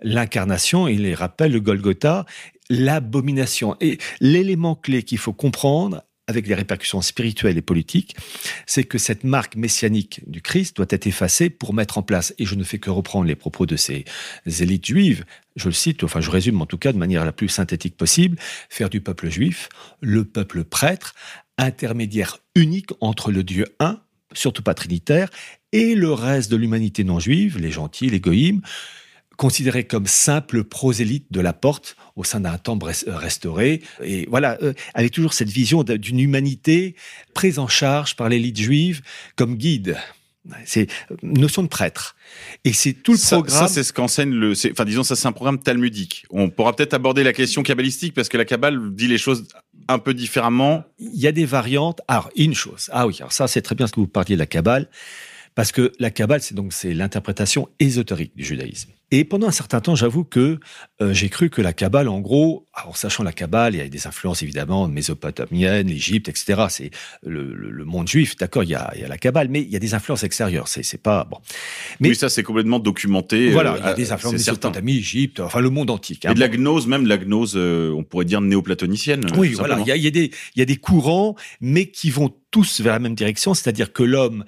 l'incarnation, 0.00 0.88
il 0.88 1.14
rappelle 1.14 1.52
le 1.52 1.60
Golgotha, 1.60 2.26
l'abomination. 2.70 3.76
Et 3.80 3.98
l'élément 4.20 4.74
clé 4.74 5.02
qu'il 5.02 5.18
faut 5.18 5.32
comprendre, 5.32 6.02
avec 6.28 6.46
les 6.46 6.54
répercussions 6.54 7.00
spirituelles 7.00 7.56
et 7.56 7.62
politiques, 7.62 8.14
c'est 8.66 8.84
que 8.84 8.98
cette 8.98 9.24
marque 9.24 9.56
messianique 9.56 10.20
du 10.30 10.42
Christ 10.42 10.76
doit 10.76 10.86
être 10.90 11.06
effacée 11.06 11.50
pour 11.50 11.72
mettre 11.72 11.98
en 11.98 12.02
place, 12.02 12.34
et 12.38 12.44
je 12.44 12.54
ne 12.54 12.62
fais 12.62 12.78
que 12.78 12.90
reprendre 12.90 13.24
les 13.24 13.34
propos 13.34 13.66
de 13.66 13.76
ces 13.76 14.04
élites 14.46 14.86
juives, 14.86 15.24
je 15.56 15.66
le 15.66 15.72
cite, 15.72 16.04
enfin 16.04 16.20
je 16.20 16.30
résume 16.30 16.60
en 16.60 16.66
tout 16.66 16.78
cas 16.78 16.92
de 16.92 16.98
manière 16.98 17.24
la 17.24 17.32
plus 17.32 17.48
synthétique 17.48 17.96
possible, 17.96 18.36
faire 18.68 18.90
du 18.90 19.00
peuple 19.00 19.30
juif 19.30 19.70
le 20.00 20.24
peuple 20.24 20.64
prêtre, 20.64 21.14
intermédiaire 21.56 22.38
unique 22.54 22.90
entre 23.00 23.32
le 23.32 23.42
Dieu 23.42 23.64
un, 23.80 24.00
surtout 24.34 24.62
pas 24.62 24.74
trinitaire, 24.74 25.30
et 25.72 25.94
le 25.94 26.12
reste 26.12 26.50
de 26.50 26.56
l'humanité 26.56 27.04
non 27.04 27.18
juive, 27.18 27.58
les 27.58 27.70
gentils, 27.70 28.10
les 28.10 28.20
goïmes, 28.20 28.60
considérés 29.38 29.84
comme 29.84 30.06
simples 30.06 30.64
prosélytes 30.64 31.28
de 31.30 31.40
la 31.40 31.54
porte 31.54 31.96
au 32.16 32.24
sein 32.24 32.40
d'un 32.40 32.58
temple 32.58 32.86
res- 32.86 33.08
restauré. 33.08 33.80
Et 34.04 34.26
voilà, 34.28 34.58
euh, 34.62 34.74
avec 34.92 35.12
toujours 35.12 35.32
cette 35.32 35.48
vision 35.48 35.82
d'une 35.84 36.18
humanité 36.20 36.94
prise 37.32 37.58
en 37.58 37.68
charge 37.68 38.16
par 38.16 38.28
l'élite 38.28 38.60
juive 38.60 39.00
comme 39.36 39.54
guide. 39.56 39.96
C'est 40.64 40.88
une 41.22 41.38
notion 41.40 41.62
de 41.62 41.68
prêtre. 41.68 42.16
Et 42.64 42.72
c'est 42.72 42.94
tout 42.94 43.12
le 43.12 43.18
ça, 43.18 43.36
programme. 43.36 43.66
ça, 43.66 43.68
c'est 43.68 43.84
ce 43.84 43.92
qu'enseigne 43.92 44.30
le. 44.32 44.54
Enfin, 44.72 44.84
disons, 44.86 45.02
ça, 45.04 45.14
c'est 45.14 45.28
un 45.28 45.32
programme 45.32 45.58
talmudique. 45.62 46.24
On 46.30 46.48
pourra 46.48 46.74
peut-être 46.74 46.94
aborder 46.94 47.22
la 47.22 47.32
question 47.34 47.62
kabbalistique 47.62 48.14
parce 48.14 48.28
que 48.30 48.38
la 48.38 48.44
Kabbale 48.46 48.80
dit 48.94 49.08
les 49.08 49.18
choses 49.18 49.46
un 49.88 49.98
peu 49.98 50.14
différemment. 50.14 50.84
il 50.98 51.20
y 51.20 51.26
a 51.26 51.32
des 51.32 51.44
variantes. 51.44 52.00
Alors, 52.08 52.30
une 52.34 52.54
chose. 52.54 52.88
Ah 52.92 53.06
oui, 53.06 53.14
alors 53.20 53.32
ça, 53.32 53.46
c'est 53.46 53.62
très 53.62 53.74
bien 53.74 53.86
ce 53.86 53.92
que 53.92 54.00
vous 54.00 54.06
parliez 54.08 54.34
de 54.36 54.40
la 54.40 54.46
Kabbale. 54.46 54.88
Parce 55.58 55.72
que 55.72 55.90
la 55.98 56.12
Kabbale, 56.12 56.40
c'est 56.40 56.54
donc 56.54 56.72
c'est 56.72 56.94
l'interprétation 56.94 57.68
ésotérique 57.80 58.30
du 58.36 58.44
judaïsme. 58.44 58.92
Et 59.10 59.24
pendant 59.24 59.48
un 59.48 59.52
certain 59.52 59.80
temps, 59.80 59.96
j'avoue 59.96 60.22
que 60.22 60.60
euh, 61.00 61.12
j'ai 61.12 61.28
cru 61.30 61.50
que 61.50 61.60
la 61.60 61.72
Kabbale, 61.72 62.06
en 62.06 62.20
gros, 62.20 62.66
en 62.86 62.92
sachant 62.92 63.24
la 63.24 63.32
Kabbale, 63.32 63.74
il 63.74 63.78
y 63.78 63.80
a 63.80 63.88
des 63.88 64.06
influences 64.06 64.40
évidemment 64.44 64.86
mésopotamiennes, 64.86 65.88
l'Égypte, 65.88 66.28
etc. 66.28 66.66
C'est 66.68 66.90
le, 67.26 67.52
le, 67.54 67.70
le, 67.70 67.84
monde 67.84 68.06
juif, 68.06 68.36
d'accord. 68.36 68.62
Il 68.62 68.70
y 68.70 68.76
a, 68.76 68.92
il 68.94 69.00
y 69.00 69.04
a 69.04 69.08
la 69.08 69.18
Kabbale, 69.18 69.48
mais 69.48 69.62
il 69.62 69.68
y 69.68 69.74
a 69.74 69.80
des 69.80 69.94
influences 69.94 70.22
extérieures. 70.22 70.68
C'est, 70.68 71.02
pas 71.02 71.24
bon. 71.24 71.38
Mais 71.98 72.10
oui, 72.10 72.14
ça 72.14 72.28
c'est 72.28 72.44
complètement 72.44 72.78
documenté. 72.78 73.50
Voilà, 73.50 73.72
euh, 73.72 73.78
il 73.80 73.84
y 73.84 73.88
a 73.88 73.94
des 73.94 74.12
influences 74.12 74.34
Mésopotamie, 74.34 74.98
Égypte, 74.98 75.40
enfin 75.40 75.58
le 75.58 75.70
monde 75.70 75.90
antique. 75.90 76.24
Hein, 76.24 76.30
et 76.30 76.34
de 76.34 76.40
la 76.40 76.48
gnose, 76.48 76.86
même 76.86 77.04
la 77.04 77.18
gnose, 77.18 77.54
euh, 77.56 77.90
on 77.96 78.04
pourrait 78.04 78.26
dire 78.26 78.40
néoplatonicienne. 78.40 79.26
Oui, 79.36 79.54
voilà. 79.54 79.80
Il 79.80 79.88
y, 79.88 79.90
a, 79.90 79.96
il 79.96 80.04
y 80.04 80.06
a 80.06 80.12
des, 80.12 80.30
il 80.54 80.58
y 80.60 80.62
a 80.62 80.66
des 80.66 80.76
courants, 80.76 81.34
mais 81.60 81.86
qui 81.86 82.10
vont 82.10 82.32
tous 82.50 82.80
vers 82.80 82.94
la 82.94 82.98
même 82.98 83.14
direction, 83.14 83.54
c'est-à-dire 83.54 83.92
que 83.92 84.02
l'homme 84.02 84.44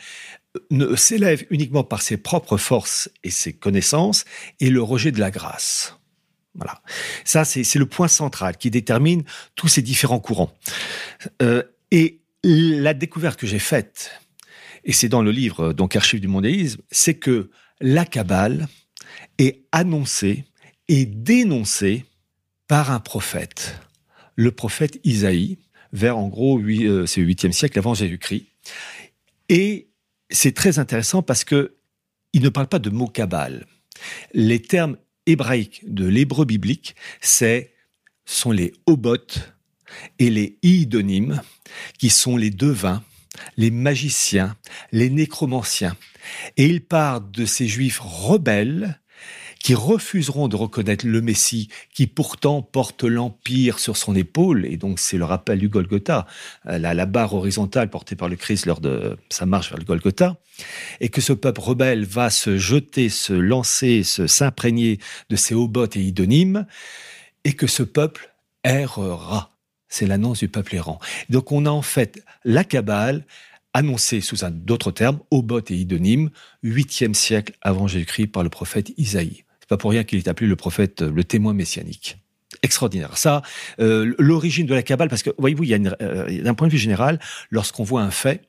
ne 0.70 0.94
s'élève 0.96 1.44
uniquement 1.50 1.84
par 1.84 2.02
ses 2.02 2.16
propres 2.16 2.56
forces 2.56 3.10
et 3.22 3.30
ses 3.30 3.52
connaissances 3.52 4.24
et 4.58 4.70
le 4.70 4.82
rejet 4.82 5.12
de 5.12 5.20
la 5.20 5.30
grâce. 5.30 5.96
Voilà. 6.54 6.82
Ça, 7.24 7.44
c'est 7.44 7.78
le 7.78 7.86
point 7.86 8.08
central 8.08 8.56
qui 8.56 8.70
détermine 8.70 9.22
tous 9.54 9.68
ces 9.68 9.82
différents 9.82 10.18
courants. 10.18 10.52
Euh, 11.42 11.62
et 11.92 12.20
la 12.42 12.94
découverte 12.94 13.38
que 13.38 13.46
j'ai 13.46 13.58
faite, 13.60 14.10
et 14.84 14.92
c'est 14.92 15.08
dans 15.08 15.22
le 15.22 15.30
livre 15.30 15.72
donc 15.72 15.94
Archives 15.94 16.20
du 16.20 16.28
mondialisme, 16.28 16.80
c'est 16.90 17.14
que 17.14 17.50
la 17.80 18.04
Kabbale 18.04 18.66
est 19.38 19.62
annoncée 19.72 20.44
et 20.88 21.06
dénoncée 21.06 22.04
par 22.66 22.90
un 22.90 23.00
prophète, 23.00 23.78
le 24.36 24.50
prophète 24.50 25.00
Isaïe, 25.04 25.58
vers 25.92 26.18
en 26.18 26.28
gros, 26.28 26.60
euh, 26.60 27.06
c'est 27.06 27.20
le 27.20 27.26
8e 27.26 27.52
siècle 27.52 27.78
avant 27.78 27.94
Jésus-Christ. 27.94 28.46
Et 29.48 29.89
c'est 30.30 30.54
très 30.54 30.78
intéressant 30.78 31.22
parce 31.22 31.44
que 31.44 31.76
il 32.32 32.42
ne 32.42 32.48
parle 32.48 32.68
pas 32.68 32.78
de 32.78 32.90
mots 32.90 33.08
Kabbale. 33.08 33.66
Les 34.32 34.62
termes 34.62 34.96
hébraïques 35.26 35.82
de 35.86 36.06
l'hébreu 36.06 36.44
biblique, 36.44 36.94
c'est 37.20 37.74
sont 38.24 38.52
les 38.52 38.72
obotes 38.86 39.52
et 40.18 40.30
les 40.30 40.58
idonymes, 40.62 41.42
qui 41.98 42.10
sont 42.10 42.36
les 42.36 42.50
devins, 42.50 43.02
les 43.56 43.70
magiciens, 43.70 44.56
les 44.92 45.10
nécromanciens. 45.10 45.96
Et 46.56 46.66
il 46.66 46.84
part 46.84 47.20
de 47.20 47.44
ces 47.44 47.66
juifs 47.66 48.00
rebelles 48.00 49.00
qui 49.60 49.74
refuseront 49.74 50.48
de 50.48 50.56
reconnaître 50.56 51.06
le 51.06 51.20
Messie, 51.20 51.68
qui 51.94 52.06
pourtant 52.06 52.62
porte 52.62 53.04
l'Empire 53.04 53.78
sur 53.78 53.96
son 53.96 54.16
épaule, 54.16 54.64
et 54.64 54.76
donc 54.76 54.98
c'est 54.98 55.18
le 55.18 55.24
rappel 55.24 55.58
du 55.58 55.68
Golgotha, 55.68 56.26
euh, 56.66 56.78
la, 56.78 56.94
la 56.94 57.06
barre 57.06 57.34
horizontale 57.34 57.90
portée 57.90 58.16
par 58.16 58.28
le 58.28 58.36
Christ 58.36 58.66
lors 58.66 58.80
de 58.80 59.16
sa 59.28 59.46
marche 59.46 59.68
vers 59.68 59.78
le 59.78 59.84
Golgotha, 59.84 60.36
et 61.00 61.10
que 61.10 61.20
ce 61.20 61.34
peuple 61.34 61.60
rebelle 61.60 62.04
va 62.04 62.30
se 62.30 62.56
jeter, 62.56 63.10
se 63.10 63.34
lancer, 63.34 64.02
se 64.02 64.26
s'imprégner 64.26 64.98
de 65.28 65.36
ces 65.36 65.54
obotes 65.54 65.96
et 65.96 66.00
idonymes, 66.00 66.66
et 67.44 67.52
que 67.52 67.66
ce 67.66 67.82
peuple 67.82 68.34
errera. 68.64 69.56
C'est 69.88 70.06
l'annonce 70.06 70.38
du 70.38 70.48
peuple 70.48 70.76
errant. 70.76 71.00
Donc 71.28 71.52
on 71.52 71.66
a 71.66 71.70
en 71.70 71.82
fait 71.82 72.24
la 72.44 72.64
Kabbale, 72.64 73.26
annoncé 73.74 74.20
sous 74.20 74.44
un 74.44 74.50
d'autres 74.50 74.90
termes, 74.90 75.20
Obot 75.30 75.60
et 75.68 75.74
Idonyme, 75.74 76.30
8e 76.64 77.14
siècle 77.14 77.54
avant 77.60 77.86
Jésus-Christ 77.86 78.28
par 78.28 78.42
le 78.42 78.48
prophète 78.48 78.92
Isaïe 78.96 79.44
pas 79.70 79.76
pour 79.76 79.92
rien 79.92 80.02
qu'il 80.02 80.18
est 80.18 80.26
appelé 80.26 80.48
le 80.48 80.56
prophète, 80.56 81.00
le 81.00 81.22
témoin 81.22 81.54
messianique. 81.54 82.18
Extraordinaire. 82.62 83.16
Ça, 83.16 83.42
euh, 83.78 84.12
l'origine 84.18 84.66
de 84.66 84.74
la 84.74 84.82
Kabbale, 84.82 85.08
parce 85.08 85.22
que 85.22 85.30
voyez-vous, 85.38 85.62
il 85.62 85.70
y 85.70 85.74
a 85.74 85.96
euh, 86.02 86.42
d'un 86.42 86.54
point 86.54 86.66
de 86.66 86.72
vue 86.72 86.78
général, 86.78 87.20
lorsqu'on 87.50 87.84
voit 87.84 88.02
un 88.02 88.10
fait, 88.10 88.42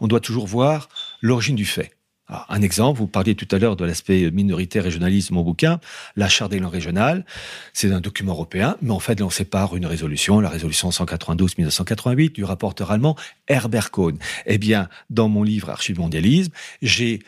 on 0.00 0.08
doit 0.08 0.18
toujours 0.18 0.48
voir 0.48 0.88
l'origine 1.22 1.54
du 1.54 1.64
fait. 1.64 1.92
Alors, 2.26 2.46
un 2.48 2.62
exemple, 2.62 2.98
vous 2.98 3.06
parliez 3.06 3.36
tout 3.36 3.46
à 3.52 3.58
l'heure 3.58 3.76
de 3.76 3.84
l'aspect 3.84 4.32
minoritaire 4.32 4.82
régionalisme 4.82 5.34
mon 5.34 5.42
bouquin, 5.42 5.78
la 6.16 6.28
charte 6.28 6.50
des 6.50 6.58
langues 6.58 6.72
régionales, 6.72 7.24
c'est 7.72 7.92
un 7.92 8.00
document 8.00 8.32
européen, 8.32 8.76
mais 8.82 8.90
en 8.90 8.98
fait, 8.98 9.20
là, 9.20 9.26
on 9.26 9.30
sépare 9.30 9.76
une 9.76 9.86
résolution, 9.86 10.40
la 10.40 10.48
résolution 10.48 10.88
192-1988 10.90 12.32
du 12.32 12.42
rapporteur 12.42 12.90
allemand 12.90 13.14
Herbert 13.46 13.92
Kohn. 13.92 14.18
Eh 14.46 14.58
bien, 14.58 14.88
dans 15.10 15.28
mon 15.28 15.44
livre 15.44 15.70
Archive 15.70 16.00
mondialisme, 16.00 16.50
j'ai 16.82 17.20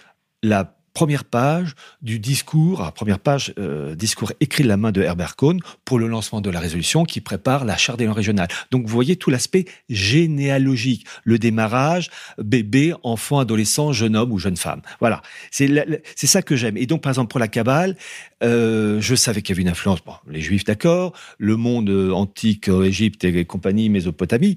la 0.42 0.77
première 0.98 1.24
page 1.24 1.76
du 2.02 2.18
discours, 2.18 2.82
à 2.82 2.90
première 2.90 3.20
page, 3.20 3.54
euh, 3.56 3.94
discours 3.94 4.32
écrit 4.40 4.64
de 4.64 4.68
la 4.68 4.76
main 4.76 4.90
de 4.90 5.00
Herbert 5.00 5.36
Cohn 5.36 5.60
pour 5.84 6.00
le 6.00 6.08
lancement 6.08 6.40
de 6.40 6.50
la 6.50 6.58
résolution 6.58 7.04
qui 7.04 7.20
prépare 7.20 7.64
la 7.64 7.76
charte 7.76 8.00
des 8.00 8.06
langues 8.06 8.16
régionales. 8.16 8.48
Donc 8.72 8.82
vous 8.82 8.92
voyez 8.94 9.14
tout 9.14 9.30
l'aspect 9.30 9.66
généalogique, 9.88 11.06
le 11.22 11.38
démarrage, 11.38 12.10
bébé, 12.38 12.94
enfant, 13.04 13.38
adolescent, 13.38 13.92
jeune 13.92 14.16
homme 14.16 14.32
ou 14.32 14.40
jeune 14.40 14.56
femme. 14.56 14.82
Voilà, 14.98 15.22
c'est 15.52 16.26
ça 16.26 16.42
que 16.42 16.56
j'aime. 16.56 16.76
Et 16.76 16.86
donc 16.86 17.00
par 17.00 17.10
exemple 17.10 17.30
pour 17.30 17.38
la 17.38 17.46
Kabbale, 17.46 17.94
euh, 18.42 19.00
je 19.00 19.14
savais 19.14 19.40
qu'il 19.40 19.54
y 19.54 19.56
avait 19.56 19.62
une 19.62 19.68
influence, 19.68 20.00
bon, 20.04 20.14
les 20.28 20.40
Juifs 20.40 20.64
d'accord, 20.64 21.12
le 21.38 21.56
monde 21.56 21.90
euh, 21.90 22.10
antique, 22.10 22.68
Égypte 22.68 23.22
et 23.22 23.44
compagnie, 23.44 23.88
Mésopotamie, 23.88 24.56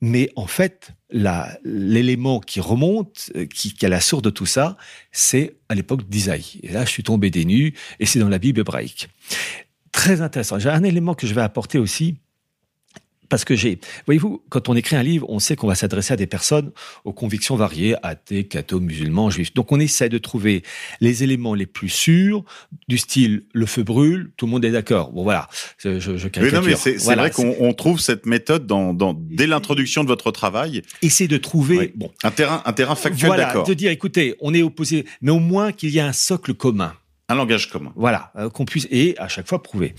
mais 0.00 0.30
en 0.36 0.46
fait, 0.46 0.92
l'élément 1.64 2.40
qui 2.40 2.60
remonte, 2.60 3.30
euh, 3.36 3.46
qui, 3.46 3.74
qui, 3.74 3.84
a 3.84 3.88
la 3.88 4.00
source 4.00 4.22
de 4.22 4.30
tout 4.30 4.46
ça, 4.46 4.76
c'est 5.12 5.56
à 5.68 5.74
l'époque 5.74 6.08
d'Isaïe. 6.08 6.60
Et 6.62 6.72
là, 6.72 6.84
je 6.84 6.90
suis 6.90 7.02
tombé 7.02 7.30
des 7.30 7.44
nues, 7.44 7.74
et 7.98 8.06
c'est 8.06 8.18
dans 8.18 8.28
la 8.28 8.38
Bible 8.38 8.60
hébraïque. 8.60 9.08
Très 9.92 10.20
intéressant. 10.20 10.58
J'ai 10.58 10.70
un 10.70 10.84
élément 10.84 11.14
que 11.14 11.26
je 11.26 11.34
vais 11.34 11.42
apporter 11.42 11.78
aussi, 11.78 12.16
parce 13.30 13.46
que 13.46 13.56
j'ai, 13.56 13.78
voyez-vous, 14.04 14.42
quand 14.50 14.68
on 14.68 14.76
écrit 14.76 14.96
un 14.96 15.02
livre, 15.02 15.24
on 15.30 15.38
sait 15.38 15.56
qu'on 15.56 15.68
va 15.68 15.74
s'adresser 15.74 16.12
à 16.12 16.16
des 16.16 16.26
personnes 16.26 16.72
aux 17.04 17.14
convictions 17.14 17.56
variées, 17.56 17.94
athées, 18.02 18.44
cathos, 18.44 18.80
musulmans, 18.80 19.30
juifs. 19.30 19.54
Donc 19.54 19.72
on 19.72 19.80
essaie 19.80 20.10
de 20.10 20.18
trouver 20.18 20.62
les 21.00 21.22
éléments 21.22 21.54
les 21.54 21.66
plus 21.66 21.88
sûrs, 21.88 22.44
du 22.88 22.98
style 22.98 23.44
le 23.54 23.64
feu 23.64 23.84
brûle, 23.84 24.32
tout 24.36 24.46
le 24.46 24.52
monde 24.52 24.64
est 24.64 24.72
d'accord. 24.72 25.12
Bon 25.12 25.22
voilà, 25.22 25.48
je, 25.78 25.98
je 26.00 26.28
caricature. 26.28 26.60
non, 26.60 26.66
mais 26.66 26.76
c'est 26.76 26.96
voilà, 26.96 27.28
vrai 27.28 27.30
qu'on 27.30 27.72
trouve 27.72 28.00
cette 28.00 28.26
méthode 28.26 28.66
dans, 28.66 28.92
dans 28.92 29.14
dès 29.14 29.46
l'introduction 29.46 30.02
de 30.02 30.08
votre 30.08 30.30
travail. 30.32 30.82
Essayer 31.00 31.28
de 31.28 31.36
trouver 31.36 31.78
oui. 31.78 31.92
bon 31.94 32.10
un 32.24 32.30
terrain, 32.30 32.62
un 32.64 32.72
terrain 32.72 32.96
factuel 32.96 33.28
voilà, 33.28 33.46
d'accord. 33.46 33.64
De 33.64 33.74
dire, 33.74 33.90
écoutez, 33.90 34.34
on 34.40 34.52
est 34.52 34.62
opposés, 34.62 35.06
mais 35.22 35.30
au 35.30 35.38
moins 35.38 35.72
qu'il 35.72 35.90
y 35.90 35.98
ait 35.98 36.02
un 36.02 36.12
socle 36.12 36.54
commun. 36.54 36.94
Un 37.28 37.36
langage 37.36 37.70
commun. 37.70 37.92
Voilà, 37.94 38.32
euh, 38.36 38.50
qu'on 38.50 38.64
puisse 38.64 38.88
et 38.90 39.14
à 39.18 39.28
chaque 39.28 39.46
fois 39.46 39.62
prouver. 39.62 39.94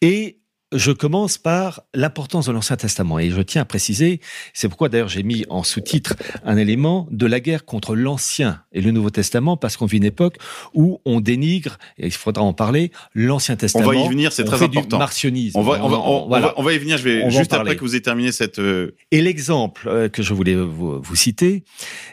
Et 0.00 0.37
je 0.72 0.92
commence 0.92 1.38
par 1.38 1.82
l'importance 1.94 2.46
de 2.46 2.52
l'Ancien 2.52 2.76
Testament 2.76 3.18
et 3.18 3.30
je 3.30 3.40
tiens 3.40 3.62
à 3.62 3.64
préciser, 3.64 4.20
c'est 4.52 4.68
pourquoi 4.68 4.88
d'ailleurs 4.88 5.08
j'ai 5.08 5.22
mis 5.22 5.44
en 5.48 5.62
sous-titre 5.62 6.14
un 6.44 6.56
élément 6.56 7.08
de 7.10 7.26
la 7.26 7.40
guerre 7.40 7.64
contre 7.64 7.96
l'Ancien 7.96 8.62
et 8.72 8.82
le 8.82 8.90
Nouveau 8.90 9.10
Testament 9.10 9.56
parce 9.56 9.76
qu'on 9.76 9.86
vit 9.86 9.96
une 9.96 10.04
époque 10.04 10.36
où 10.74 11.00
on 11.06 11.20
dénigre, 11.20 11.78
et 11.96 12.06
il 12.06 12.12
faudra 12.12 12.42
en 12.42 12.52
parler, 12.52 12.92
l'Ancien 13.14 13.56
Testament. 13.56 13.88
On 13.88 13.92
va 13.92 13.96
y 13.96 14.08
venir, 14.08 14.32
c'est 14.32 14.44
très 14.44 14.62
important. 14.62 14.96
Du 14.96 14.98
martionnisme. 14.98 15.58
On 15.58 15.62
va, 15.62 15.82
on 15.82 15.88
va, 15.88 15.98
on, 15.98 16.24
on, 16.24 16.28
voilà. 16.28 16.52
on 16.56 16.62
va 16.62 16.72
y 16.74 16.78
venir, 16.78 16.98
je 16.98 17.04
vais 17.04 17.30
juste 17.30 17.52
après 17.52 17.76
que 17.76 17.80
vous 17.80 17.94
ayez 17.94 18.02
terminé 18.02 18.30
cette... 18.32 18.58
Euh... 18.58 18.94
Et 19.10 19.22
l'exemple 19.22 19.88
euh, 19.88 20.08
que 20.08 20.22
je 20.22 20.34
voulais 20.34 20.54
vous, 20.54 21.00
vous 21.00 21.16
citer, 21.16 21.64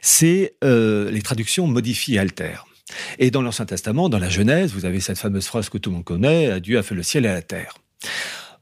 c'est 0.02 0.56
euh, 0.64 1.12
les 1.12 1.22
traductions 1.22 1.68
modifient 1.68 2.16
et 2.16 2.20
altèrent. 2.20 2.66
Et 3.20 3.32
dans 3.32 3.42
l'Ancien 3.42 3.66
Testament, 3.66 4.08
dans 4.08 4.20
la 4.20 4.30
Genèse, 4.30 4.72
vous 4.72 4.86
avez 4.86 5.00
cette 5.02 5.18
fameuse 5.18 5.48
phrase 5.48 5.70
que 5.70 5.78
tout 5.78 5.90
le 5.90 5.96
monde 5.96 6.06
connaît, 6.06 6.62
Dieu 6.62 6.78
a 6.78 6.84
fait 6.84 6.96
le 6.96 7.04
ciel 7.04 7.26
et 7.26 7.30
la 7.30 7.42
terre. 7.42 7.76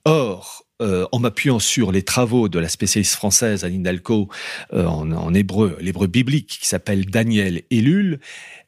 Or, 0.06 0.66
euh, 0.82 1.06
en 1.12 1.20
m'appuyant 1.20 1.60
sur 1.60 1.92
les 1.92 2.04
travaux 2.04 2.50
de 2.50 2.60
la 2.60 2.68
spécialiste 2.68 3.16
française 3.16 3.64
Anine 3.64 3.84
Dalco 3.84 4.30
euh, 4.74 4.86
en, 4.86 5.12
en, 5.12 5.34
hébreu, 5.34 5.78
l'hébreu 5.80 6.08
biblique 6.08 6.58
qui 6.60 6.68
s'appelle 6.68 7.06
Daniel 7.06 7.64
Elul, 7.72 8.20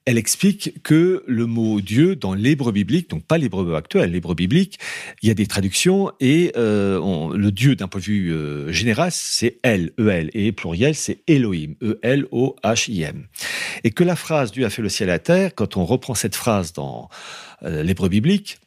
elle 0.05 0.19
explique 0.19 0.83
que 0.83 1.23
le 1.25 1.45
mot 1.47 1.81
Dieu 1.81 2.15
dans 2.15 2.35
l'hébreu 2.35 2.71
biblique, 2.71 3.09
donc 3.09 3.25
pas 3.25 3.39
l'hébreu 3.39 3.75
actuel, 3.75 4.11
l'hébreu 4.11 4.35
biblique, 4.35 4.77
il 5.23 5.27
y 5.27 5.31
a 5.31 5.33
des 5.33 5.47
traductions 5.47 6.11
et 6.19 6.51
euh, 6.55 6.99
on, 6.99 7.29
le 7.29 7.51
Dieu 7.51 7.75
d'un 7.75 7.87
point 7.87 7.99
de 7.99 8.05
vue 8.05 8.31
euh, 8.31 8.71
général, 8.71 9.09
c'est 9.11 9.59
El, 9.63 9.93
E-L, 9.99 10.29
et 10.33 10.51
pluriel, 10.51 10.93
c'est 10.93 11.23
Elohim, 11.27 11.73
E-L-O-H-I-M. 11.81 13.25
Et 13.83 13.91
que 13.91 14.03
la 14.03 14.15
phrase 14.15 14.51
Dieu 14.51 14.63
a 14.65 14.69
fait 14.69 14.83
le 14.83 14.89
ciel 14.89 15.09
et 15.09 15.11
la 15.11 15.19
terre, 15.19 15.55
quand 15.55 15.75
on 15.75 15.85
reprend 15.85 16.13
cette 16.13 16.35
phrase 16.35 16.71
dans 16.71 17.09
euh, 17.63 17.81
l'hébreu 17.81 18.09
biblique 18.09 18.59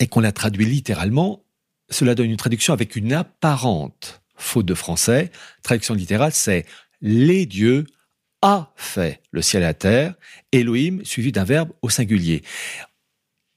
et 0.00 0.06
qu'on 0.06 0.20
la 0.20 0.32
traduit 0.32 0.64
littéralement, 0.64 1.44
cela 1.92 2.14
donne 2.14 2.30
une 2.30 2.36
traduction 2.36 2.72
avec 2.72 2.96
une 2.96 3.12
apparente 3.12 4.22
faute 4.36 4.66
de 4.66 4.74
français. 4.74 5.30
Traduction 5.62 5.94
littérale, 5.94 6.32
c'est 6.32 6.66
les 7.00 7.46
dieux 7.46 7.86
a 8.42 8.72
fait 8.74 9.20
le 9.30 9.40
ciel 9.40 9.62
et 9.62 9.66
la 9.66 9.74
terre, 9.74 10.14
Elohim 10.50 11.00
suivi 11.04 11.30
d'un 11.30 11.44
verbe 11.44 11.70
au 11.80 11.88
singulier. 11.88 12.42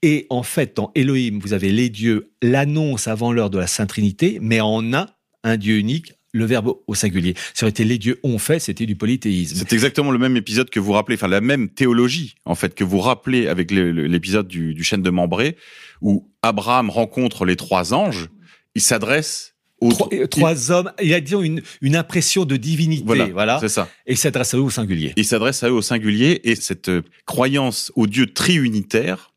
Et 0.02 0.26
en 0.30 0.44
fait, 0.44 0.76
dans 0.76 0.92
Elohim, 0.94 1.40
vous 1.40 1.52
avez 1.52 1.72
les 1.72 1.88
dieux, 1.88 2.30
l'annonce 2.40 3.08
avant 3.08 3.32
l'heure 3.32 3.50
de 3.50 3.58
la 3.58 3.66
Sainte 3.66 3.88
Trinité, 3.88 4.38
mais 4.40 4.60
en 4.60 4.94
un, 4.94 5.08
un 5.42 5.56
Dieu 5.56 5.78
unique, 5.78 6.12
le 6.36 6.44
verbe 6.44 6.74
au 6.86 6.94
singulier. 6.94 7.34
Ça 7.54 7.64
aurait 7.64 7.70
été 7.70 7.84
les 7.84 7.98
dieux 7.98 8.20
ont 8.22 8.38
fait, 8.38 8.58
c'était 8.58 8.86
du 8.86 8.94
polythéisme. 8.94 9.56
C'est 9.56 9.72
exactement 9.72 10.10
le 10.10 10.18
même 10.18 10.36
épisode 10.36 10.70
que 10.70 10.78
vous 10.78 10.92
rappelez, 10.92 11.16
enfin 11.16 11.28
la 11.28 11.40
même 11.40 11.68
théologie 11.68 12.34
en 12.44 12.54
fait 12.54 12.74
que 12.74 12.84
vous 12.84 12.98
rappelez 12.98 13.48
avec 13.48 13.70
l'épisode 13.70 14.46
du, 14.46 14.84
chêne 14.84 15.02
de 15.02 15.10
Membré 15.10 15.56
où 16.02 16.30
Abraham 16.46 16.90
rencontre 16.90 17.44
les 17.44 17.56
trois 17.56 17.94
anges. 17.94 18.28
Il 18.74 18.82
s'adresse 18.82 19.54
trois, 19.90 20.08
euh, 20.12 20.26
trois 20.26 20.70
hommes. 20.70 20.92
Il 21.02 21.12
a 21.14 21.20
disons 21.20 21.42
une, 21.42 21.62
une 21.80 21.96
impression 21.96 22.44
de 22.44 22.56
divinité, 22.56 23.04
voilà. 23.04 23.26
voilà. 23.26 23.58
C'est 23.60 23.68
ça. 23.68 23.88
Et 24.06 24.12
il 24.12 24.18
s'adresse 24.18 24.54
à 24.54 24.58
eux 24.58 24.62
au 24.62 24.70
singulier. 24.70 25.12
Il 25.16 25.24
s'adresse 25.24 25.62
à 25.62 25.68
eux 25.68 25.72
au 25.72 25.82
singulier 25.82 26.40
et 26.44 26.54
cette 26.54 26.88
euh, 26.88 27.02
croyance 27.26 27.92
au 27.94 28.06
Dieu 28.06 28.32
triunitaire, 28.32 29.32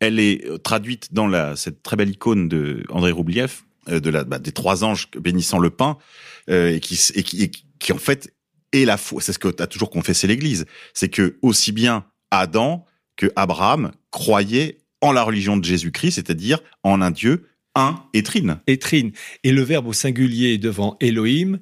elle 0.00 0.20
est 0.20 0.46
euh, 0.46 0.58
traduite 0.58 1.12
dans 1.12 1.26
la 1.26 1.56
cette 1.56 1.82
très 1.82 1.96
belle 1.96 2.10
icône 2.10 2.48
de 2.48 2.84
André 2.90 3.10
Roublieff 3.10 3.64
de 3.88 4.10
la 4.10 4.24
bah, 4.24 4.38
des 4.38 4.52
trois 4.52 4.84
anges 4.84 5.08
bénissant 5.18 5.58
le 5.58 5.70
pain 5.70 5.96
euh, 6.50 6.74
et 6.74 6.80
qui 6.80 7.00
et 7.14 7.22
qui, 7.22 7.42
et 7.42 7.50
qui 7.50 7.92
en 7.92 7.98
fait 7.98 8.34
est 8.72 8.84
la 8.84 8.96
foi. 8.96 9.22
C'est 9.22 9.32
ce 9.32 9.38
que 9.38 9.62
a 9.62 9.66
toujours 9.66 9.90
confessé 9.90 10.26
l'Église, 10.26 10.66
c'est 10.92 11.08
que 11.08 11.38
aussi 11.42 11.72
bien 11.72 12.04
Adam 12.30 12.84
que 13.16 13.32
Abraham 13.34 13.90
croyaient 14.10 14.78
en 15.00 15.12
la 15.12 15.22
religion 15.22 15.56
de 15.56 15.64
Jésus-Christ, 15.64 16.12
c'est-à-dire 16.12 16.60
en 16.82 17.00
un 17.00 17.10
Dieu 17.10 17.48
un 17.74 18.02
et 18.12 18.22
trine. 18.22 18.58
Et 18.66 18.78
trine. 18.78 19.12
Et 19.44 19.52
le 19.52 19.62
verbe 19.62 19.86
au 19.86 19.92
singulier 19.92 20.58
devant 20.58 20.96
Elohim, 21.00 21.60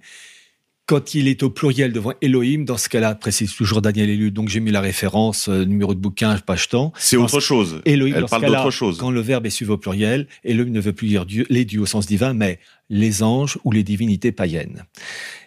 quand 0.86 1.14
il 1.14 1.26
est 1.26 1.42
au 1.42 1.50
pluriel 1.50 1.92
devant 1.92 2.12
Elohim, 2.22 2.64
dans 2.64 2.76
ce 2.76 2.88
cas-là, 2.88 3.16
précise 3.16 3.54
toujours 3.54 3.82
Daniel 3.82 4.08
Élu, 4.08 4.30
donc 4.30 4.48
j'ai 4.48 4.60
mis 4.60 4.70
la 4.70 4.80
référence, 4.80 5.48
euh, 5.48 5.64
numéro 5.64 5.94
de 5.94 5.98
bouquin, 5.98 6.38
page 6.38 6.68
temps. 6.68 6.92
C'est 6.96 7.16
autre 7.16 7.40
chose. 7.40 7.82
Elohim, 7.84 8.14
Elle 8.16 8.26
parle 8.26 8.46
d'autre 8.46 8.70
chose. 8.70 8.96
Quand 8.98 9.10
le 9.10 9.20
verbe 9.20 9.46
est 9.46 9.50
suivi 9.50 9.72
au 9.72 9.78
pluriel, 9.78 10.28
Elohim 10.44 10.70
ne 10.70 10.80
veut 10.80 10.92
plus 10.92 11.08
dire 11.08 11.26
Dieu, 11.26 11.44
les 11.50 11.64
dieux 11.64 11.80
au 11.80 11.86
sens 11.86 12.06
divin, 12.06 12.34
mais 12.34 12.60
les 12.88 13.24
anges 13.24 13.58
ou 13.64 13.72
les 13.72 13.82
divinités 13.82 14.30
païennes. 14.30 14.84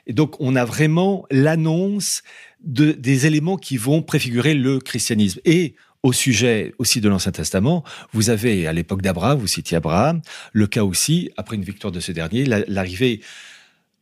Et 0.08 0.14
donc, 0.14 0.36
on 0.42 0.58
a 0.58 0.66
vraiment 0.66 1.26
l'annonce 1.32 2.22
de, 2.62 2.92
des 2.92 3.26
éléments 3.26 3.56
qui 3.56 3.78
vont 3.78 4.02
préfigurer 4.02 4.54
le 4.54 4.80
christianisme. 4.80 5.40
Et 5.46 5.76
au 6.04 6.14
sujet 6.14 6.74
aussi 6.78 7.02
de 7.02 7.10
l'Ancien 7.10 7.32
Testament, 7.32 7.84
vous 8.14 8.30
avez 8.30 8.68
à 8.68 8.74
l'époque 8.74 9.02
d'Abraham, 9.02 9.38
vous 9.40 9.48
citiez 9.48 9.78
Abraham, 9.78 10.22
le 10.54 10.68
cas 10.68 10.84
aussi, 10.84 11.32
après 11.38 11.56
une 11.56 11.64
victoire 11.64 11.92
de 11.92 12.00
ce 12.00 12.12
dernier, 12.12 12.46
la- 12.46 12.64
l'arrivée 12.68 13.22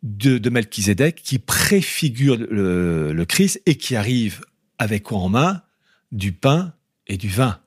de, 0.04 0.38
de 0.38 0.50
Melchizedek 0.50 1.16
qui 1.24 1.40
préfigure 1.40 2.38
le, 2.38 3.14
le 3.14 3.26
Christ 3.26 3.62
et 3.66 3.76
qui 3.76 3.96
arrive 3.96 4.42
avec 4.78 5.04
quoi 5.04 5.20
en 5.20 5.30
main? 5.30 5.64
Du 6.12 6.32
pain 6.32 6.74
et 7.08 7.18
du 7.18 7.28
vin. 7.28 7.60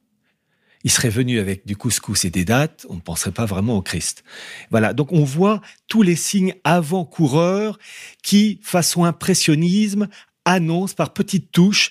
Il 0.83 0.91
serait 0.91 1.11
venu 1.11 1.41
avec 1.41 1.67
du 1.67 1.77
couscous 1.77 2.25
et 2.25 2.31
des 2.31 2.47
dattes, 2.47 2.87
on 2.89 2.95
ne 2.95 3.01
penserait 3.01 3.33
pas 3.33 3.45
vraiment 3.45 3.77
au 3.77 3.83
Christ. 3.83 4.25
Voilà, 4.71 4.95
donc 4.95 5.13
on 5.13 5.25
voit 5.25 5.61
tous 5.89 6.01
les 6.01 6.17
signes 6.17 6.55
avant-coureurs 6.65 7.79
qui, 8.23 8.61
façon 8.63 9.05
impressionnisme, 9.05 10.09
annoncent 10.53 10.95
par 10.95 11.13
petites 11.13 11.53
touches. 11.53 11.91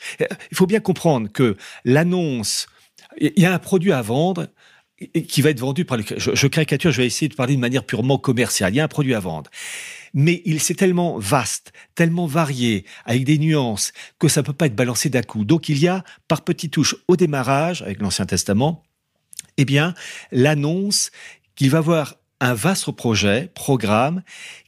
Il 0.52 0.58
faut 0.58 0.68
bien 0.68 0.80
comprendre 0.80 1.32
que 1.32 1.58
l'annonce, 1.86 2.68
il 3.20 3.34
y 3.38 3.46
a 3.46 3.54
un 3.54 3.60
produit 3.60 3.92
à 3.92 4.02
vendre 4.02 4.48
qui 5.28 5.42
va 5.42 5.52
être 5.52 5.60
vendu 5.60 5.86
par 5.86 5.98
le... 5.98 6.04
Je, 6.18 6.36
je 6.36 6.48
caricature, 6.48 6.92
je 6.92 7.02
vais 7.02 7.08
essayer 7.08 7.30
de 7.30 7.36
parler 7.36 7.56
de 7.56 7.62
manière 7.62 7.86
purement 7.86 8.18
commerciale. 8.18 8.74
Il 8.74 8.78
y 8.78 8.80
a 8.80 8.84
un 8.84 8.90
produit 8.90 9.14
à 9.14 9.20
vendre. 9.20 9.50
Mais 10.14 10.42
il 10.46 10.60
c'est 10.60 10.74
tellement 10.74 11.18
vaste, 11.20 11.72
tellement 11.96 12.26
varié, 12.26 12.86
avec 13.06 13.24
des 13.24 13.38
nuances, 13.38 13.94
que 14.18 14.28
ça 14.28 14.44
peut 14.44 14.54
pas 14.54 14.66
être 14.66 14.76
balancé 14.76 15.10
d'un 15.10 15.22
coup. 15.22 15.46
Donc 15.46 15.70
il 15.70 15.78
y 15.78 15.88
a, 15.88 16.04
par 16.28 16.44
petites 16.44 16.74
touches, 16.74 16.96
au 17.08 17.16
démarrage, 17.16 17.82
avec 17.82 18.02
l'Ancien 18.02 18.26
Testament, 18.26 18.84
eh 19.58 19.66
bien, 19.66 19.94
l'annonce 20.32 21.12
qu'il 21.56 21.70
va 21.70 21.80
avoir 21.80 22.16
un 22.40 22.54
vaste 22.54 22.92
projet, 22.92 23.52
programme, 23.54 24.24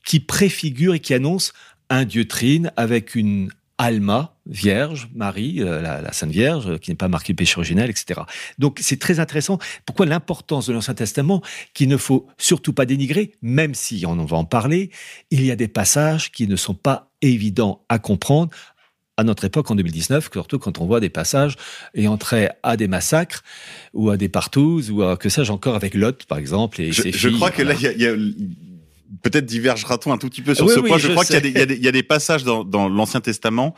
qui 0.05 0.19
préfigure 0.19 0.93
et 0.93 0.99
qui 0.99 1.13
annonce 1.13 1.53
un 1.89 2.05
Dieu 2.05 2.27
trine 2.27 2.71
avec 2.77 3.15
une 3.15 3.49
Alma, 3.83 4.35
Vierge, 4.45 5.09
Marie, 5.15 5.59
euh, 5.59 5.81
la, 5.81 6.01
la 6.01 6.13
Sainte 6.13 6.29
Vierge, 6.29 6.67
euh, 6.69 6.77
qui 6.77 6.91
n'est 6.91 6.95
pas 6.95 7.07
marquée 7.07 7.33
péché 7.33 7.55
originel, 7.57 7.89
etc. 7.89 8.21
Donc 8.59 8.77
c'est 8.79 8.99
très 8.99 9.19
intéressant. 9.19 9.57
Pourquoi 9.87 10.05
l'importance 10.05 10.67
de 10.67 10.73
l'Ancien 10.73 10.93
Testament, 10.93 11.41
qu'il 11.73 11.89
ne 11.89 11.97
faut 11.97 12.27
surtout 12.37 12.73
pas 12.73 12.85
dénigrer, 12.85 13.31
même 13.41 13.73
si 13.73 14.03
on 14.05 14.11
en 14.19 14.25
va 14.25 14.37
en 14.37 14.45
parler, 14.45 14.91
il 15.31 15.43
y 15.43 15.49
a 15.49 15.55
des 15.55 15.67
passages 15.67 16.31
qui 16.31 16.47
ne 16.47 16.55
sont 16.55 16.75
pas 16.75 17.09
évidents 17.23 17.83
à 17.89 17.97
comprendre 17.97 18.51
à 19.17 19.23
notre 19.23 19.45
époque 19.45 19.69
en 19.71 19.75
2019, 19.75 20.29
surtout 20.31 20.59
quand 20.59 20.79
on 20.79 20.85
voit 20.85 20.99
des 20.99 21.09
passages 21.09 21.55
ayant 21.95 22.17
trait 22.17 22.51
à 22.63 22.77
des 22.77 22.87
massacres 22.87 23.43
ou 23.93 24.11
à 24.11 24.17
des 24.17 24.29
partouzes 24.29 24.91
ou 24.91 25.01
à 25.03 25.17
que 25.17 25.27
sais-je 25.29 25.51
encore 25.51 25.75
avec 25.75 25.95
Lot 25.95 26.25
par 26.25 26.37
exemple 26.37 26.81
et 26.81 26.91
Je, 26.91 27.01
ses 27.01 27.11
je 27.11 27.27
filles, 27.29 27.37
crois 27.37 27.51
que 27.51 27.61
là, 27.63 27.73
voilà. 27.73 27.91
il 27.95 28.01
y 28.01 28.05
a, 28.07 28.13
il 28.13 28.19
y 28.19 28.25
a- 28.45 28.51
peut-être 29.23 29.45
divergera-t-on 29.45 30.11
un 30.13 30.17
tout 30.17 30.29
petit 30.29 30.41
peu 30.41 30.55
sur 30.55 30.65
Oui, 30.65 30.73
ce 30.73 30.79
oui, 30.79 30.87
point. 30.89 30.97
Je, 30.97 31.07
je 31.07 31.11
crois 31.11 31.25
qu'il 31.25 31.45
y, 31.45 31.49
y 31.49 31.83
y 31.83 31.87
a 31.87 31.91
des 31.91 32.03
passages 32.03 32.43
dans, 32.43 32.63
dans 32.63 32.89
l'Ancien 32.89 33.21
Testament 33.21 33.75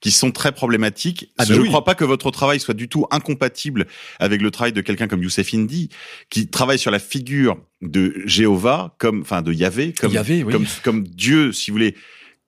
qui 0.00 0.12
sont 0.12 0.30
très 0.30 0.52
problématiques. 0.52 1.30
Ah 1.38 1.44
je 1.44 1.54
ne 1.54 1.58
oui. 1.60 1.68
crois 1.68 1.84
pas 1.84 1.96
que 1.96 2.04
votre 2.04 2.30
travail 2.30 2.60
soit 2.60 2.74
du 2.74 2.88
tout 2.88 3.06
incompatible 3.10 3.86
avec 4.20 4.40
le 4.42 4.52
travail 4.52 4.72
de 4.72 4.80
quelqu'un 4.80 5.08
comme 5.08 5.22
Youssef 5.24 5.52
Indy, 5.52 5.88
qui 6.30 6.46
travaille 6.46 6.78
sur 6.78 6.92
la 6.92 7.00
figure 7.00 7.56
de 7.82 8.14
Jéhovah, 8.24 8.94
comme, 8.98 9.22
enfin, 9.22 9.42
de 9.42 9.52
Yahvé, 9.52 9.92
comme, 9.92 10.12
Yahvé, 10.12 10.44
oui. 10.44 10.52
comme, 10.52 10.66
comme 10.84 11.02
Dieu, 11.02 11.52
si 11.52 11.72
vous 11.72 11.74
voulez, 11.76 11.96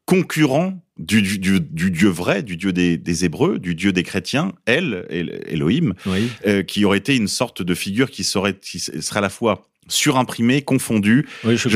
concurrent 0.06 0.80
du, 0.96 1.22
du, 1.22 1.38
du, 1.38 1.60
du 1.60 1.90
Dieu 1.90 2.08
vrai, 2.08 2.42
du 2.42 2.56
Dieu 2.56 2.72
des, 2.72 2.96
des 2.96 3.24
Hébreux, 3.24 3.58
du 3.58 3.74
Dieu 3.74 3.92
des 3.92 4.02
chrétiens, 4.02 4.52
El, 4.66 5.06
El- 5.08 5.42
Elohim, 5.48 5.94
Oui. 6.06 6.28
euh, 6.46 6.62
qui 6.62 6.84
aurait 6.84 6.98
été 6.98 7.16
une 7.16 7.28
sorte 7.28 7.62
de 7.62 7.74
figure 7.74 8.10
qui 8.10 8.22
serait, 8.24 8.54
qui 8.58 8.78
serait 8.78 9.18
à 9.18 9.22
la 9.22 9.28
fois 9.30 9.69
surimprimée, 9.91 10.62
confondue. 10.62 11.26
Oui, 11.45 11.57
je 11.57 11.68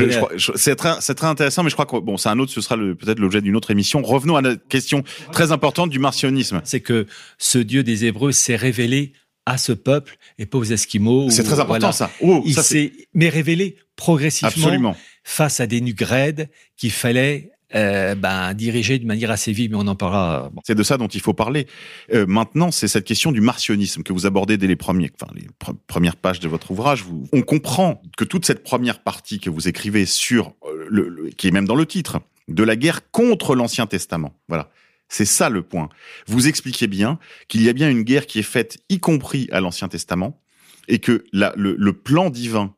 c'est 0.55 0.75
très, 0.75 0.95
c'est 1.01 1.15
très 1.15 1.27
intéressant, 1.27 1.63
mais 1.63 1.69
je 1.69 1.75
crois 1.75 1.85
que 1.85 1.97
bon, 1.97 2.17
c'est 2.17 2.29
un 2.29 2.39
autre, 2.39 2.51
ce 2.51 2.61
sera 2.61 2.75
peut-être 2.77 3.19
l'objet 3.19 3.41
d'une 3.41 3.55
autre 3.55 3.71
émission. 3.71 4.01
Revenons 4.01 4.35
à 4.35 4.41
la 4.41 4.55
question 4.55 5.03
très 5.31 5.51
importante 5.51 5.89
du 5.89 5.99
martionnisme. 5.99 6.61
c'est 6.63 6.81
que 6.81 7.05
ce 7.37 7.57
Dieu 7.57 7.83
des 7.83 8.05
Hébreux 8.05 8.31
s'est 8.31 8.55
révélé 8.55 9.13
à 9.45 9.57
ce 9.57 9.71
peuple 9.73 10.17
et 10.39 10.45
pas 10.45 10.57
aux 10.57 10.63
Esquimaux. 10.63 11.29
C'est 11.29 11.43
très 11.43 11.59
important 11.59 11.91
voilà. 11.91 11.91
ça. 11.91 12.11
Oh, 12.21 12.41
Il 12.45 12.55
s'est 12.55 12.93
mais 13.13 13.29
révélé 13.29 13.77
progressivement 13.95 14.49
absolument. 14.49 14.97
face 15.23 15.59
à 15.59 15.67
des 15.67 15.81
nugrèdes 15.81 16.49
qu'il 16.77 16.91
fallait 16.91 17.51
euh, 17.75 18.15
ben, 18.15 18.53
d'une 18.53 19.05
manière 19.05 19.31
assez 19.31 19.51
vive, 19.51 19.71
mais 19.71 19.77
on 19.77 19.87
en 19.87 19.95
parlera. 19.95 20.51
C'est 20.63 20.75
de 20.75 20.83
ça 20.83 20.97
dont 20.97 21.07
il 21.07 21.19
faut 21.19 21.33
parler. 21.33 21.67
Euh, 22.13 22.25
maintenant, 22.25 22.71
c'est 22.71 22.87
cette 22.87 23.03
question 23.03 23.31
du 23.31 23.41
martionnisme 23.41 24.03
que 24.03 24.13
vous 24.13 24.25
abordez 24.25 24.57
dès 24.57 24.67
les 24.67 24.75
premières 24.75 26.15
pages 26.15 26.39
de 26.39 26.47
votre 26.47 26.71
ouvrage. 26.71 27.05
On 27.33 27.41
comprend 27.41 28.01
que 28.17 28.23
toute 28.23 28.45
cette 28.45 28.63
première 28.63 28.99
partie 28.99 29.39
que 29.39 29.49
vous 29.49 29.67
écrivez 29.67 30.05
sur, 30.05 30.53
euh, 30.65 31.29
qui 31.37 31.47
est 31.47 31.51
même 31.51 31.67
dans 31.67 31.75
le 31.75 31.85
titre, 31.85 32.21
de 32.47 32.63
la 32.63 32.75
guerre 32.75 33.11
contre 33.11 33.55
l'Ancien 33.55 33.87
Testament. 33.87 34.33
Voilà. 34.47 34.69
C'est 35.09 35.25
ça 35.25 35.49
le 35.49 35.61
point. 35.61 35.89
Vous 36.27 36.47
expliquez 36.47 36.87
bien 36.87 37.19
qu'il 37.47 37.61
y 37.61 37.69
a 37.69 37.73
bien 37.73 37.89
une 37.89 38.03
guerre 38.03 38.25
qui 38.25 38.39
est 38.39 38.43
faite, 38.43 38.77
y 38.89 38.99
compris 38.99 39.47
à 39.51 39.59
l'Ancien 39.59 39.87
Testament, 39.87 40.39
et 40.87 40.99
que 40.99 41.23
le 41.33 41.91
plan 41.93 42.29
divin 42.29 42.74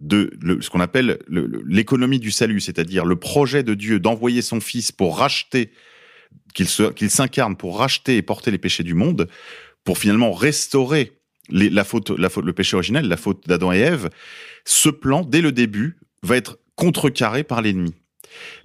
de 0.00 0.30
ce 0.60 0.68
qu'on 0.70 0.80
appelle 0.80 1.18
le- 1.26 1.46
le- 1.46 1.62
l'économie 1.66 2.18
du 2.18 2.30
salut, 2.30 2.60
c'est-à-dire 2.60 3.04
le 3.04 3.16
projet 3.16 3.62
de 3.62 3.74
Dieu 3.74 3.98
d'envoyer 3.98 4.42
son 4.42 4.60
Fils 4.60 4.92
pour 4.92 5.18
racheter, 5.18 5.70
qu'il 6.54 6.68
s'incarne 7.10 7.56
pour 7.56 7.78
racheter 7.78 8.16
et 8.16 8.22
porter 8.22 8.50
les 8.50 8.58
péchés 8.58 8.82
du 8.82 8.94
monde, 8.94 9.28
pour 9.84 9.98
finalement 9.98 10.32
restaurer 10.32 11.12
la 11.48 11.84
faute, 11.84 12.10
la 12.10 12.28
faute, 12.28 12.44
le 12.44 12.52
péché 12.52 12.74
originel, 12.76 13.08
la 13.08 13.16
faute 13.16 13.46
d'Adam 13.46 13.72
et 13.72 13.78
Ève. 13.78 14.10
Ce 14.64 14.88
plan, 14.88 15.22
dès 15.22 15.40
le 15.40 15.52
début, 15.52 15.96
va 16.22 16.36
être 16.36 16.58
contrecarré 16.74 17.44
par 17.44 17.62
l'ennemi. 17.62 17.94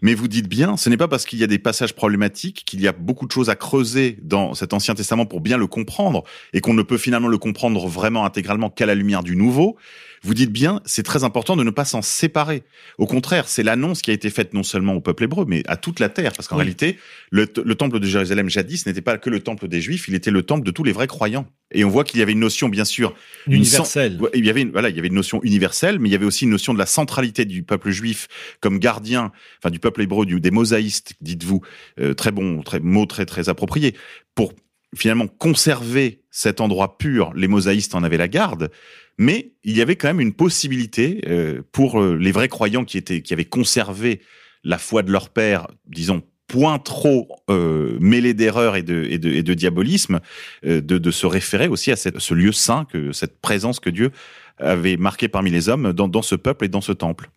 Mais 0.02 0.16
vous 0.16 0.28
dites 0.28 0.50
bien, 0.50 0.76
ce 0.76 0.90
n'est 0.90 0.98
pas 0.98 1.08
parce 1.08 1.26
qu'il 1.26 1.40
y 1.40 1.44
a 1.44 1.48
des 1.48 1.60
passages 1.60 1.94
problématiques 1.94 2.64
qu'il 2.66 2.82
y 2.82 2.88
a 2.88 2.92
beaucoup 2.92 3.26
de 3.28 3.32
choses 3.32 3.50
à 3.50 3.56
creuser 3.56 4.18
dans 4.22 4.54
cet 4.54 4.74
Ancien 4.74 4.96
Testament 4.96 5.26
pour 5.26 5.40
bien 5.40 5.58
le 5.58 5.68
comprendre 5.68 6.24
et 6.52 6.60
qu'on 6.60 6.74
ne 6.74 6.84
peut 6.84 6.98
finalement 6.98 7.30
le 7.30 7.38
comprendre 7.38 7.88
vraiment 7.88 8.26
intégralement 8.26 8.70
qu'à 8.70 8.86
la 8.86 8.96
lumière 8.96 9.24
du 9.24 9.36
Nouveau. 9.38 9.78
Vous 10.24 10.36
dites 10.36 10.52
bien, 10.52 10.82
c'est 10.86 11.02
très 11.02 11.24
important 11.24 11.56
de 11.56 11.64
ne 11.64 11.72
pas 11.72 11.84
s'en 11.84 12.04
séparer. 12.04 12.62
Au 13.00 13.08
contraire, 13.08 13.48
c'est 13.48 13.64
l'annonce 13.64 14.04
qui 14.04 14.12
a 14.12 14.14
été 14.14 14.30
faite 14.30 14.54
non 14.54 14.62
seulement 14.62 14.94
au 14.94 15.02
peuple 15.02 15.24
hébreu, 15.24 15.46
mais 15.48 15.64
à 15.68 15.78
toute 15.78 16.00
la 16.00 16.10
terre. 16.10 16.34
Parce 16.34 16.48
qu'en 16.48 16.58
Oui. 16.58 16.62
réalité, 16.62 17.00
le, 17.32 17.48
temple 17.48 18.00
de 18.00 18.06
Jérusalem 18.06 18.48
jadis 18.48 18.86
n'était 18.86 19.02
pas 19.02 19.18
que 19.18 19.32
le 19.32 19.40
temple 19.40 19.68
des 19.68 19.82
Juifs, 19.82 20.08
il 20.08 20.14
était 20.14 20.30
le 20.30 20.44
temple 20.44 20.64
de 20.64 20.70
tous 20.70 20.84
les 20.84 20.92
vrais 20.92 21.08
croyants. 21.08 21.48
Et 21.72 21.84
on 21.84 21.90
voit 21.90 22.04
qu'il 22.04 22.20
y 22.20 22.24
avait 22.24 22.34
une 22.34 22.40
notion, 22.40 22.70
bien 22.70 22.86
sûr, 22.86 23.16
une 23.48 23.54
Universel. 23.54 24.22
Ouais, 24.22 24.30
il 24.36 24.46
y 24.46 24.50
avait 24.52 24.62
une, 24.62 24.72
voilà, 24.72 24.90
il 24.90 24.96
y 24.96 25.00
avait 25.00 25.08
une 25.08 25.16
notion 25.16 25.42
universelle, 25.42 25.98
mais 25.98 26.10
il 26.10 26.12
y 26.12 26.16
avait 26.16 26.26
aussi 26.26 26.44
une 26.44 26.52
notion 26.52 26.74
de 26.74 26.80
la 26.80 26.86
centralité 26.86 27.46
du 27.46 27.64
peuple 27.64 27.90
juif 27.90 28.28
comme 28.60 28.78
gardien, 28.78 29.32
enfin 29.58 29.72
du 29.72 29.80
peuple 29.80 30.04
hébreu, 30.04 30.28
du, 30.28 30.40
des 30.40 30.52
mosaïstes, 30.52 31.14
dites-vous, 31.22 31.62
euh, 32.00 32.14
très 32.14 32.32
bon, 32.32 32.62
très 32.62 32.80
mot 32.80 33.08
très 33.08 33.26
très 33.26 33.50
approprié, 33.50 33.96
pour 34.36 34.54
finalement 34.96 35.28
conserver 35.28 36.22
cet 36.30 36.62
endroit 36.62 36.98
pur. 36.98 37.32
Les 37.36 37.48
mosaïstes 37.48 37.96
en 37.96 38.04
avaient 38.04 38.18
la 38.18 38.28
garde, 38.28 38.70
mais 39.18 39.54
il 39.64 39.76
y 39.76 39.82
avait 39.82 39.96
quand 39.96 40.08
même 40.08 40.22
une 40.22 40.34
possibilité 40.34 41.22
euh, 41.28 41.62
pour 41.72 42.02
euh, 42.02 42.16
les 42.16 42.32
vrais 42.32 42.48
croyants 42.48 42.86
qui 42.86 42.98
étaient, 42.98 43.22
qui 43.22 43.34
avaient 43.34 43.46
conservé 43.46 44.22
la 44.64 44.78
foi 44.78 45.04
de 45.04 45.12
leur 45.12 45.30
père, 45.30 45.68
disons 45.88 46.24
point 46.52 46.80
trop 46.80 47.30
euh, 47.50 47.98
mêlé 48.02 48.34
d'erreurs 48.34 48.76
et 48.76 48.84
de, 48.84 49.54
diabolisme, 49.54 50.20
euh, 50.66 50.82
de, 50.82 51.12
se 51.12 51.26
référer 51.26 51.70
aussi 51.70 51.92
à 51.92 51.96
ce 51.96 52.34
lieu 52.34 52.52
saint, 52.52 52.86
cette 53.14 53.40
présence 53.40 53.80
que 53.80 53.90
Dieu 53.90 54.12
avait 54.58 54.98
marquée 54.98 55.30
parmi 55.30 55.50
les 55.50 55.70
hommes 55.70 55.94
dans 55.94 56.22
ce 56.22 56.36
peuple 56.36 56.66
et 56.66 56.68
dans 56.68 56.82
ce 56.82 56.92
temple. 56.92 57.30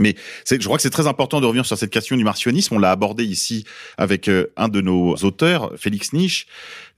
Mais 0.00 0.14
je 0.50 0.64
crois 0.64 0.76
que 0.76 0.82
c'est 0.82 0.90
très 0.90 1.06
important 1.06 1.40
de 1.40 1.46
revenir 1.46 1.66
sur 1.66 1.76
cette 1.78 1.90
question 1.90 2.16
du 2.16 2.24
martionnisme. 2.24 2.74
On 2.74 2.78
l'a 2.78 2.90
abordé 2.90 3.24
ici 3.24 3.64
avec 3.96 4.28
euh, 4.28 4.46
un 4.56 4.68
de 4.68 4.80
nos 4.80 5.14
auteurs, 5.16 5.72
Félix 5.76 6.12
Niche, 6.12 6.46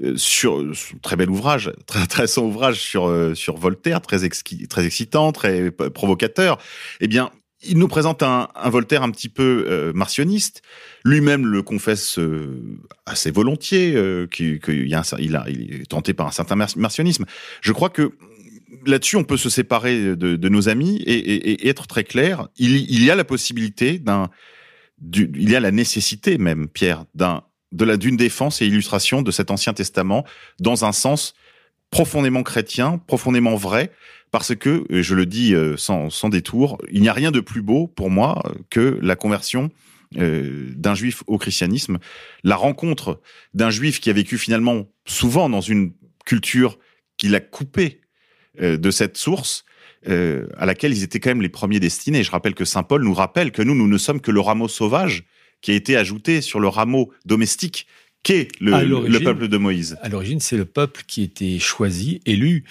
euh, 0.03 0.17
sur 0.17 0.61
euh, 0.61 0.73
très 1.03 1.17
bel 1.17 1.31
ouvrage, 1.31 1.73
très 1.87 2.01
intéressant 2.01 2.45
ouvrage 2.45 2.81
sur 2.81 3.13
sur 3.35 3.57
Voltaire, 3.57 4.01
très 4.01 4.25
exqui- 4.25 4.67
très 4.69 4.85
excitant, 4.87 5.33
très 5.33 5.71
provocateur. 5.71 6.59
Eh 7.01 7.09
bien, 7.09 7.31
il 7.63 7.79
nous 7.79 7.89
présente 7.89 8.23
un, 8.23 8.49
un 8.55 8.71
Voltaire 8.71 9.03
un 9.03 9.11
petit 9.11 9.29
peu 9.29 9.67
euh, 9.69 9.93
martionniste. 9.93 10.63
Lui-même 11.05 11.47
le 11.47 11.63
confesse 11.63 12.19
euh, 12.19 12.63
assez 13.07 13.31
volontiers, 13.33 13.95
euh, 13.97 14.27
qu'il 14.29 14.61
a 14.95 15.03
il, 15.19 15.43
il 15.49 15.75
est 15.83 15.87
tenté 15.91 16.15
par 16.15 16.27
un 16.29 16.31
certain 16.31 16.55
mar- 16.55 16.77
martionnisme. 16.77 17.25
Je 17.61 17.73
crois 17.73 17.91
que 17.91 18.13
là-dessus, 18.87 19.17
on 19.17 19.25
peut 19.25 19.37
se 19.37 19.51
séparer 19.51 20.17
de, 20.17 20.49
nos 20.49 20.69
amis 20.69 21.03
et, 21.07 21.69
être 21.69 21.87
très 21.87 22.05
clair. 22.05 22.49
Il, 22.57 23.05
y 23.05 23.11
a 23.11 23.15
la 23.15 23.25
possibilité 23.25 23.99
d'un, 23.99 24.31
du- 25.01 25.31
il 25.35 25.51
y 25.51 25.57
a 25.57 25.61
la 25.61 25.71
nécessité 25.71 26.39
même, 26.39 26.69
Pierre, 26.69 27.05
d'un 27.15 27.43
de 27.73 27.85
la 27.85 27.97
d'une 27.97 28.17
défense 28.17 28.63
et 28.63 28.67
illustration 28.67 29.23
de 29.23 29.31
cet 29.31 29.51
Ancien 29.51 29.75
Testament 29.75 30.25
dans 30.59 30.85
un 30.85 30.93
sens 30.93 31.35
profondément 31.91 32.43
chrétien, 32.43 32.99
profondément 33.07 33.57
vrai, 33.57 33.93
parce 34.31 34.55
que, 34.55 34.85
je 34.91 35.15
le 35.15 35.27
dis 35.27 35.55
euh, 35.55 35.77
sans, 35.77 36.11
sans 36.11 36.29
détour, 36.29 36.79
il 36.91 37.01
n'y 37.01 37.09
a 37.09 37.13
rien 37.13 37.31
de 37.31 37.41
plus 37.41 37.63
beau 37.63 37.87
pour 37.87 38.11
moi 38.11 38.43
que 38.71 38.99
la 39.03 39.17
conversion 39.17 39.71
euh, 40.17 40.71
d'un 40.75 40.95
juif 40.95 41.23
au 41.27 41.39
christianisme, 41.39 41.99
la 42.45 42.57
rencontre 42.57 43.21
d'un 43.55 43.71
juif 43.71 44.01
qui 44.01 44.11
a 44.11 44.13
vécu 44.13 44.39
finalement 44.39 44.87
souvent 45.07 45.49
dans 45.49 45.61
une 45.61 45.93
culture 46.25 46.79
qui 47.17 47.29
l'a 47.29 47.41
coupé 47.41 48.01
de 48.61 48.91
cette 48.91 49.17
source 49.17 49.65
euh, 50.07 50.47
à 50.57 50.65
laquelle 50.65 50.93
ils 50.93 51.03
étaient 51.03 51.19
quand 51.19 51.31
même 51.31 51.43
les 51.43 51.49
premiers 51.49 51.81
destinés. 51.81 52.23
Je 52.23 52.31
rappelle 52.31 52.55
que 52.55 52.65
Saint 52.65 52.85
Paul 52.85 53.03
nous 53.03 53.15
rappelle 53.15 53.51
que 53.51 53.63
nous, 53.63 53.75
nous 53.75 53.89
ne 53.89 53.99
sommes 53.99 54.21
que 54.21 54.31
le 54.31 54.39
rameau 54.39 54.69
sauvage 54.69 55.25
qui 55.61 55.73
a 55.73 55.75
été 55.75 55.97
ajouté 55.97 56.41
sur 56.41 56.61
le 56.61 56.69
rameau 56.69 57.13
domestique 57.25 57.89
qu'est 58.23 58.47
le, 58.61 59.19
peuple 59.19 59.49
de 59.49 59.57
Moïse. 59.59 59.99
À 60.01 60.09
l'origine, 60.09 60.39
c'est 60.39 60.57
le 60.57 60.67
peuple 60.67 61.03
qui 61.09 61.25
était 61.25 61.59
choisi, 61.59 62.21
élu. 62.27 62.63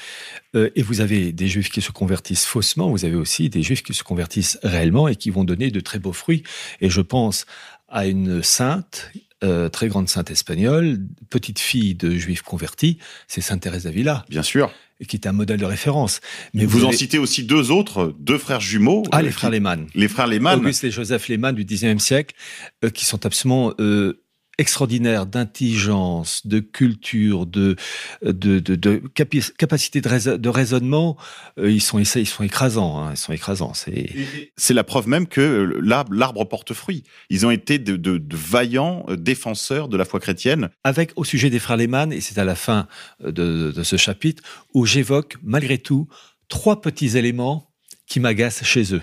Euh, 0.56 0.70
et 0.76 0.82
vous 0.82 1.02
avez 1.02 1.34
des 1.34 1.48
juifs 1.48 1.70
qui 1.70 1.82
se 1.82 1.92
convertissent 1.92 2.46
faussement, 2.46 2.90
vous 2.90 3.04
avez 3.04 3.16
aussi 3.16 3.50
des 3.50 3.62
juifs 3.62 3.84
qui 3.84 3.94
se 3.94 4.04
convertissent 4.04 4.58
réellement 4.64 5.10
et 5.10 5.18
qui 5.18 5.30
vont 5.30 5.44
donner 5.44 5.70
de 5.70 5.82
très 5.82 6.00
beaux 6.00 6.14
fruits. 6.14 6.44
Et 6.80 6.90
je 6.90 7.02
pense 7.02 7.46
à 7.90 8.08
une 8.08 8.42
sainte, 8.42 9.12
euh, 9.44 9.70
très 9.70 9.88
grande 9.88 10.10
sainte 10.10 10.32
espagnole, 10.32 11.00
petite 11.30 11.60
fille 11.60 11.96
de 11.96 12.12
juifs 12.16 12.42
convertis, 12.42 12.98
c'est 13.28 13.42
Sainte 13.42 13.62
Thérèse 13.62 13.84
d'Avila. 13.84 14.26
Bien 14.30 14.44
sûr. 14.44 14.72
Qui 15.08 15.16
est 15.16 15.28
un 15.28 15.32
modèle 15.32 15.60
de 15.60 15.66
référence. 15.66 16.22
Mais 16.56 16.66
vous, 16.66 16.84
en 16.84 16.88
avez- 16.88 16.98
citez 16.98 17.20
aussi 17.20 17.44
deux 17.44 17.70
autres, 17.70 18.16
deux 18.20 18.40
frères 18.40 18.62
jumeaux. 18.62 19.04
Ah, 19.12 19.20
euh, 19.20 19.22
les 19.22 19.32
frères 19.32 19.52
Lehmann. 19.52 19.86
Les 19.94 20.08
frères 20.08 20.26
Lehmann. 20.26 20.60
Auguste 20.60 20.84
et 20.86 20.90
Joseph 20.92 21.28
Lehmann 21.28 21.54
du 21.54 21.66
XIXe 21.66 22.04
siècle, 22.04 22.34
euh, 22.84 22.90
qui 22.90 23.06
sont 23.06 23.24
absolument 23.26 23.74
euh, 23.80 24.24
extraordinaires 24.58 25.26
d'intelligence, 25.26 26.46
de 26.48 26.60
culture, 26.60 27.46
de, 27.46 27.76
de, 28.24 28.60
de, 28.60 28.76
de 28.76 29.02
capi- 29.14 29.52
capacité 29.58 30.02
de, 30.02 30.10
rais- 30.10 30.38
de 30.38 30.50
raisonnement. 30.50 31.18
Euh, 31.60 31.72
ils 31.72 31.82
sont 31.82 32.00
ils 32.00 32.06
sont 32.28 32.44
écrasants. 32.44 33.00
Hein, 33.00 33.12
ils 33.14 33.18
sont 33.18 33.34
écrasants. 33.34 33.74
C'est 33.76 34.74
la 34.74 34.84
preuve 34.84 35.08
même 35.08 35.28
que 35.28 35.78
l'arbre, 35.82 36.14
l'arbre 36.14 36.44
porte 36.46 36.74
fruit. 36.74 37.04
Ils 37.30 37.46
ont 37.46 37.52
été 37.52 37.78
de, 37.80 38.22
vaillants 38.36 39.06
euh, 39.10 39.16
défenseurs 39.16 39.88
de 39.88 39.98
la 39.98 40.06
foi 40.06 40.20
chrétienne. 40.20 40.70
avec 40.84 41.12
au 41.16 41.24
sujet 41.24 41.50
des 41.50 41.60
frères 41.60 41.78
Lehmann, 41.78 42.12
et 42.12 42.22
c'est 42.22 42.38
à 42.40 42.46
la 42.46 42.56
fin 42.56 42.88
euh, 43.24 43.32
de, 43.32 43.72
de 43.72 43.84
ce 43.84 43.98
chapitre, 43.98 44.44
où 44.74 44.86
j'évoque 44.86 45.38
malgré 45.44 45.78
tout 45.78 46.08
trois 46.50 46.82
petits 46.82 47.18
éléments 47.18 47.70
qui 48.08 48.20
m'agacent 48.20 48.64
chez 48.64 48.96
eux. 48.96 49.02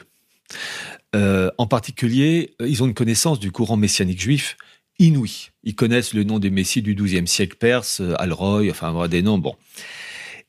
Euh, 1.14 1.50
en 1.58 1.66
particulier, 1.66 2.54
euh, 2.60 2.68
ils 2.68 2.82
ont 2.82 2.86
une 2.86 2.94
connaissance 2.94 3.38
du 3.38 3.52
courant 3.52 3.76
messianique 3.76 4.20
juif 4.20 4.56
inouïe. 4.98 5.50
Ils 5.62 5.74
connaissent 5.74 6.14
le 6.14 6.24
nom 6.24 6.38
des 6.38 6.50
messies 6.50 6.82
du 6.82 6.94
XIIe 6.94 7.26
siècle 7.26 7.56
perse, 7.56 8.00
Alroy, 8.18 8.70
enfin 8.70 9.08
des 9.08 9.22
noms, 9.22 9.38
bon. 9.38 9.56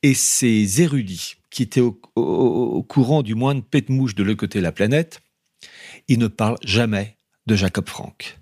Et 0.03 0.13
ces 0.13 0.81
érudits, 0.81 1.35
qui 1.55 1.63
étaient 1.63 1.81
au, 1.81 2.83
courant 2.83 3.23
du 3.23 3.33
moindre 3.33 3.63
pet 3.63 3.87
de 3.87 3.93
mouche 3.93 4.13
de 4.13 4.23
l'autre 4.23 4.41
côté 4.41 4.59
de 4.59 4.63
la 4.63 4.73
planète, 4.73 5.21
ils 6.09 6.19
ne 6.19 6.27
parlent 6.27 6.57
jamais 6.63 7.17
de 7.45 7.55
Jacob 7.55 7.87
Frank. 7.87 8.37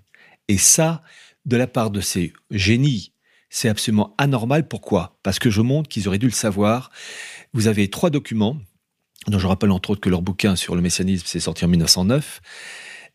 Et 0.48 0.58
ça, 0.58 1.00
de 1.46 1.56
la 1.56 1.68
part 1.68 1.90
de 1.90 2.00
ces 2.00 2.32
génies, 2.50 3.12
c'est 3.50 3.68
absolument 3.68 4.14
anormal. 4.18 4.66
Pourquoi? 4.66 5.16
Parce 5.22 5.38
que 5.38 5.48
je 5.48 5.60
montre 5.60 5.88
qu'ils 5.88 6.08
auraient 6.08 6.18
dû 6.18 6.26
le 6.26 6.32
savoir. 6.32 6.90
Vous 7.52 7.68
avez 7.68 7.88
trois 7.88 8.10
documents, 8.10 8.58
dont 9.28 9.38
je 9.38 9.46
rappelle 9.46 9.70
entre 9.70 9.90
autres 9.90 10.00
que 10.00 10.10
leur 10.10 10.22
bouquin 10.22 10.56
sur 10.56 10.74
le 10.74 10.82
messianisme 10.82 11.24
s'est 11.24 11.38
sorti 11.38 11.64
en 11.64 11.68
1909. 11.68 12.40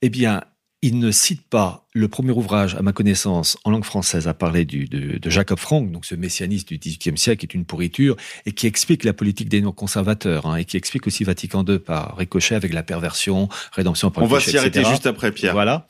Eh 0.02 0.10
bien, 0.10 0.44
ils 0.82 0.98
ne 0.98 1.12
citent 1.12 1.48
pas 1.48 1.86
le 1.94 2.08
premier 2.08 2.32
ouvrage, 2.32 2.76
à 2.76 2.82
ma 2.82 2.94
connaissance, 2.94 3.58
en 3.66 3.72
langue 3.72 3.84
française, 3.84 4.28
à 4.28 4.34
parler 4.34 4.64
du, 4.64 4.86
de, 4.86 5.18
de 5.18 5.30
Jacob 5.30 5.60
Frank, 5.60 5.92
donc 5.92 6.06
ce 6.06 6.16
messianiste 6.16 6.70
du 6.70 6.78
XVIIIe 6.78 7.18
siècle, 7.18 7.46
qui 7.46 7.46
est 7.48 7.58
une 7.58 7.66
pourriture, 7.66 8.16
et 8.46 8.54
qui 8.54 8.66
explique 8.66 9.04
la 9.04 9.12
politique 9.12 9.50
des 9.50 9.62
non-conservateurs, 9.62 10.46
hein, 10.46 10.56
et 10.56 10.64
qui 10.64 10.78
explique 10.78 11.06
aussi 11.08 11.26
Vatican 11.26 11.66
II 11.68 11.80
par 11.80 12.16
ricochet 12.16 12.56
avec 12.56 12.74
la 12.74 12.84
perversion, 12.84 13.50
rédemption 13.74 14.10
par 14.10 14.24
On 14.24 14.28
va 14.28 14.40
s'y 14.40 14.58
arrêter 14.58 14.86
juste 14.86 15.06
après, 15.06 15.34
Pierre. 15.34 15.54
Voilà. 15.54 15.88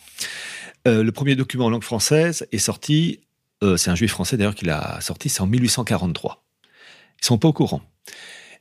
Euh, 0.87 1.03
le 1.03 1.11
premier 1.11 1.35
document 1.35 1.65
en 1.65 1.69
langue 1.69 1.83
française 1.83 2.47
est 2.51 2.57
sorti, 2.57 3.19
euh, 3.63 3.77
c'est 3.77 3.91
un 3.91 3.95
juif 3.95 4.11
français 4.11 4.37
d'ailleurs 4.37 4.55
qui 4.55 4.65
l'a 4.65 4.99
sorti, 5.01 5.29
c'est 5.29 5.41
en 5.41 5.47
1843. 5.47 6.43
Ils 7.21 7.25
sont 7.25 7.37
pas 7.37 7.49
au 7.49 7.53
courant. 7.53 7.81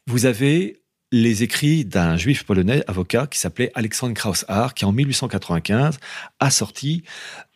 Vous 0.06 0.26
avez 0.26 0.82
les 1.12 1.42
écrits 1.42 1.84
d'un 1.84 2.16
juif 2.16 2.44
polonais, 2.44 2.82
avocat, 2.86 3.26
qui 3.26 3.38
s'appelait 3.38 3.70
Alexandre 3.74 4.14
Krauss-Haar, 4.14 4.74
qui 4.74 4.84
en 4.84 4.92
1895 4.92 5.98
a 6.40 6.50
sorti 6.50 7.02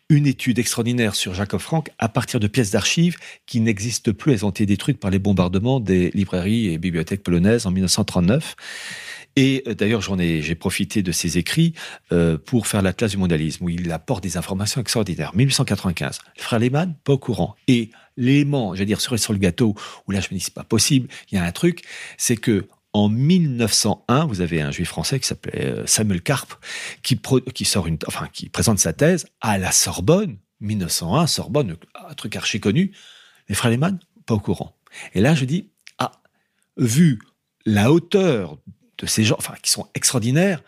une 0.08 0.26
étude 0.26 0.58
extraordinaire 0.58 1.14
sur 1.14 1.32
Jacob 1.32 1.60
Frank 1.60 1.90
à 1.98 2.08
partir 2.08 2.38
de 2.38 2.46
pièces 2.46 2.70
d'archives 2.70 3.16
qui 3.46 3.60
n'existent 3.60 4.12
plus. 4.12 4.32
Elles 4.32 4.44
ont 4.44 4.50
été 4.50 4.66
détruites 4.66 4.98
par 4.98 5.10
les 5.10 5.18
bombardements 5.18 5.80
des 5.80 6.10
librairies 6.10 6.68
et 6.68 6.78
bibliothèques 6.78 7.22
polonaises 7.22 7.66
en 7.66 7.70
1939. 7.70 8.54
Et 9.36 9.62
euh, 9.66 9.74
d'ailleurs, 9.74 10.02
j'en 10.02 10.18
ai, 10.18 10.42
j'ai 10.42 10.54
profité 10.54 11.02
de 11.02 11.12
ces 11.12 11.38
écrits 11.38 11.72
euh, 12.12 12.36
pour 12.36 12.66
faire 12.66 12.82
la 12.82 12.92
classe 12.92 13.12
du 13.12 13.16
mondialisme, 13.16 13.64
où 13.64 13.68
il 13.70 13.90
apporte 13.90 14.22
des 14.22 14.36
informations 14.36 14.80
extraordinaires. 14.80 15.34
1895, 15.34 16.20
le 16.36 16.42
frère 16.42 16.58
Lehmann, 16.58 16.94
pas 17.04 17.14
au 17.14 17.18
courant. 17.18 17.54
Et 17.66 17.90
l'élément, 18.18 18.74
j'allais 18.74 18.86
dire, 18.86 19.00
sur, 19.00 19.18
sur 19.18 19.32
le 19.32 19.38
gâteau, 19.38 19.74
où 20.06 20.12
là, 20.12 20.20
je 20.20 20.28
me 20.30 20.38
dis, 20.38 20.44
c'est 20.44 20.52
pas 20.52 20.64
possible, 20.64 21.08
il 21.30 21.36
y 21.36 21.38
a 21.38 21.44
un 21.44 21.52
truc, 21.52 21.82
c'est 22.18 22.36
que 22.36 22.66
en 22.94 23.08
1901, 23.08 24.26
vous 24.26 24.40
avez 24.40 24.60
un 24.60 24.70
juif 24.70 24.88
français 24.88 25.18
qui 25.18 25.26
s'appelait 25.26 25.66
euh, 25.66 25.86
Samuel 25.86 26.20
Karp, 26.20 26.52
qui, 27.02 27.16
présente 27.16 28.78
sa 28.78 28.92
thèse 28.92 29.26
à 29.40 29.58
la 29.58 29.72
Sorbonne, 29.72 30.36
1901, 30.60 31.26
Sorbonne, 31.26 31.76
un 32.08 32.14
truc 32.14 32.36
archi 32.36 32.60
connu. 32.60 32.92
Les 33.48 33.54
frères 33.54 33.76
pas 34.26 34.34
au 34.34 34.40
courant. 34.40 34.76
Et 35.14 35.20
là, 35.20 35.34
je 35.34 35.44
dis, 35.44 35.70
ah, 35.98 36.12
vu 36.76 37.18
la 37.64 37.90
hauteur 37.90 38.58
de 38.98 39.06
ces 39.06 39.24
gens, 39.24 39.36
enfin, 39.38 39.54
qui 39.62 39.70
sont 39.70 39.88
extraordinaires, 39.94 40.62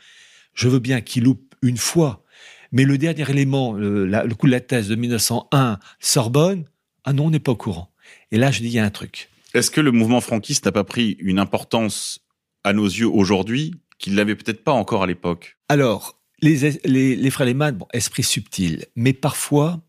je 0.54 0.68
veux 0.68 0.78
bien 0.78 1.00
qu'ils 1.00 1.24
loupent 1.24 1.54
une 1.62 1.76
fois. 1.76 2.24
Mais 2.72 2.84
le 2.84 2.98
dernier 2.98 3.28
élément, 3.30 3.72
le, 3.74 4.06
le 4.06 4.34
coup 4.34 4.46
de 4.46 4.52
la 4.52 4.60
thèse 4.60 4.88
de 4.88 4.96
1901, 4.96 5.78
Sorbonne, 6.00 6.64
ah 7.04 7.12
non, 7.12 7.26
on 7.26 7.30
n'est 7.30 7.38
pas 7.38 7.52
au 7.52 7.56
courant. 7.56 7.92
Et 8.32 8.38
là, 8.38 8.50
je 8.50 8.60
dis, 8.60 8.66
il 8.66 8.72
y 8.72 8.78
a 8.78 8.84
un 8.84 8.90
truc. 8.90 9.28
Est-ce 9.54 9.70
que 9.70 9.80
le 9.80 9.92
mouvement 9.92 10.20
franquiste 10.20 10.66
n'a 10.66 10.72
pas 10.72 10.82
pris 10.82 11.16
une 11.20 11.38
importance 11.38 12.18
à 12.64 12.72
nos 12.72 12.86
yeux 12.86 13.06
aujourd'hui 13.06 13.72
qu'il 13.98 14.16
l'avait 14.16 14.34
peut-être 14.34 14.64
pas 14.64 14.72
encore 14.72 15.04
à 15.04 15.06
l'époque? 15.06 15.56
Alors, 15.68 16.20
les, 16.42 16.80
les, 16.84 17.14
les 17.14 17.30
frères 17.30 17.46
Lehmann, 17.46 17.76
bon, 17.76 17.86
esprit 17.92 18.24
subtil, 18.24 18.86
mais 18.96 19.12
parfois, 19.12 19.80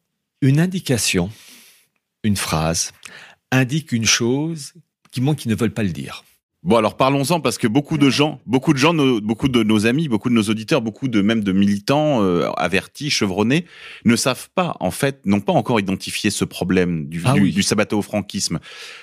une 0.41 0.59
indication, 0.59 1.31
une 2.23 2.37
phrase, 2.37 2.91
indique 3.51 3.91
une 3.91 4.05
chose 4.05 4.73
qui 5.11 5.21
montre 5.21 5.41
qu'ils 5.41 5.51
ne 5.51 5.55
veulent 5.55 5.73
pas 5.73 5.83
le 5.83 5.91
dire. 5.91 6.23
Bon 6.65 6.77
alors 6.77 6.97
parlons-en 6.97 7.39
parce 7.41 7.59
que 7.59 7.67
beaucoup 7.67 7.99
de 7.99 8.09
gens, 8.09 8.41
beaucoup 8.47 8.73
de 8.73 8.79
gens, 8.79 8.91
nos- 8.91 9.21
beaucoup 9.21 9.49
de 9.49 9.61
nos 9.61 9.85
amis, 9.85 10.07
beaucoup 10.09 10.29
de 10.29 10.33
nos 10.33 10.41
auditeurs, 10.41 10.81
beaucoup 10.81 11.07
de 11.07 11.21
même 11.21 11.43
de 11.43 11.51
militants 11.51 12.23
euh, 12.23 12.49
avertis, 12.57 13.11
chevronnés, 13.11 13.65
ne 14.03 14.15
savent 14.15 14.49
pas 14.55 14.75
en 14.79 14.89
fait, 14.89 15.19
n'ont 15.25 15.41
pas 15.41 15.53
encore 15.53 15.79
identifié 15.79 16.31
ce 16.31 16.43
problème 16.43 17.05
du, 17.07 17.21
Ah 17.23 17.33
du, 17.33 17.41
oui. 17.41 17.51
du 17.51 17.61
sabbato-franquisme. 17.61 18.57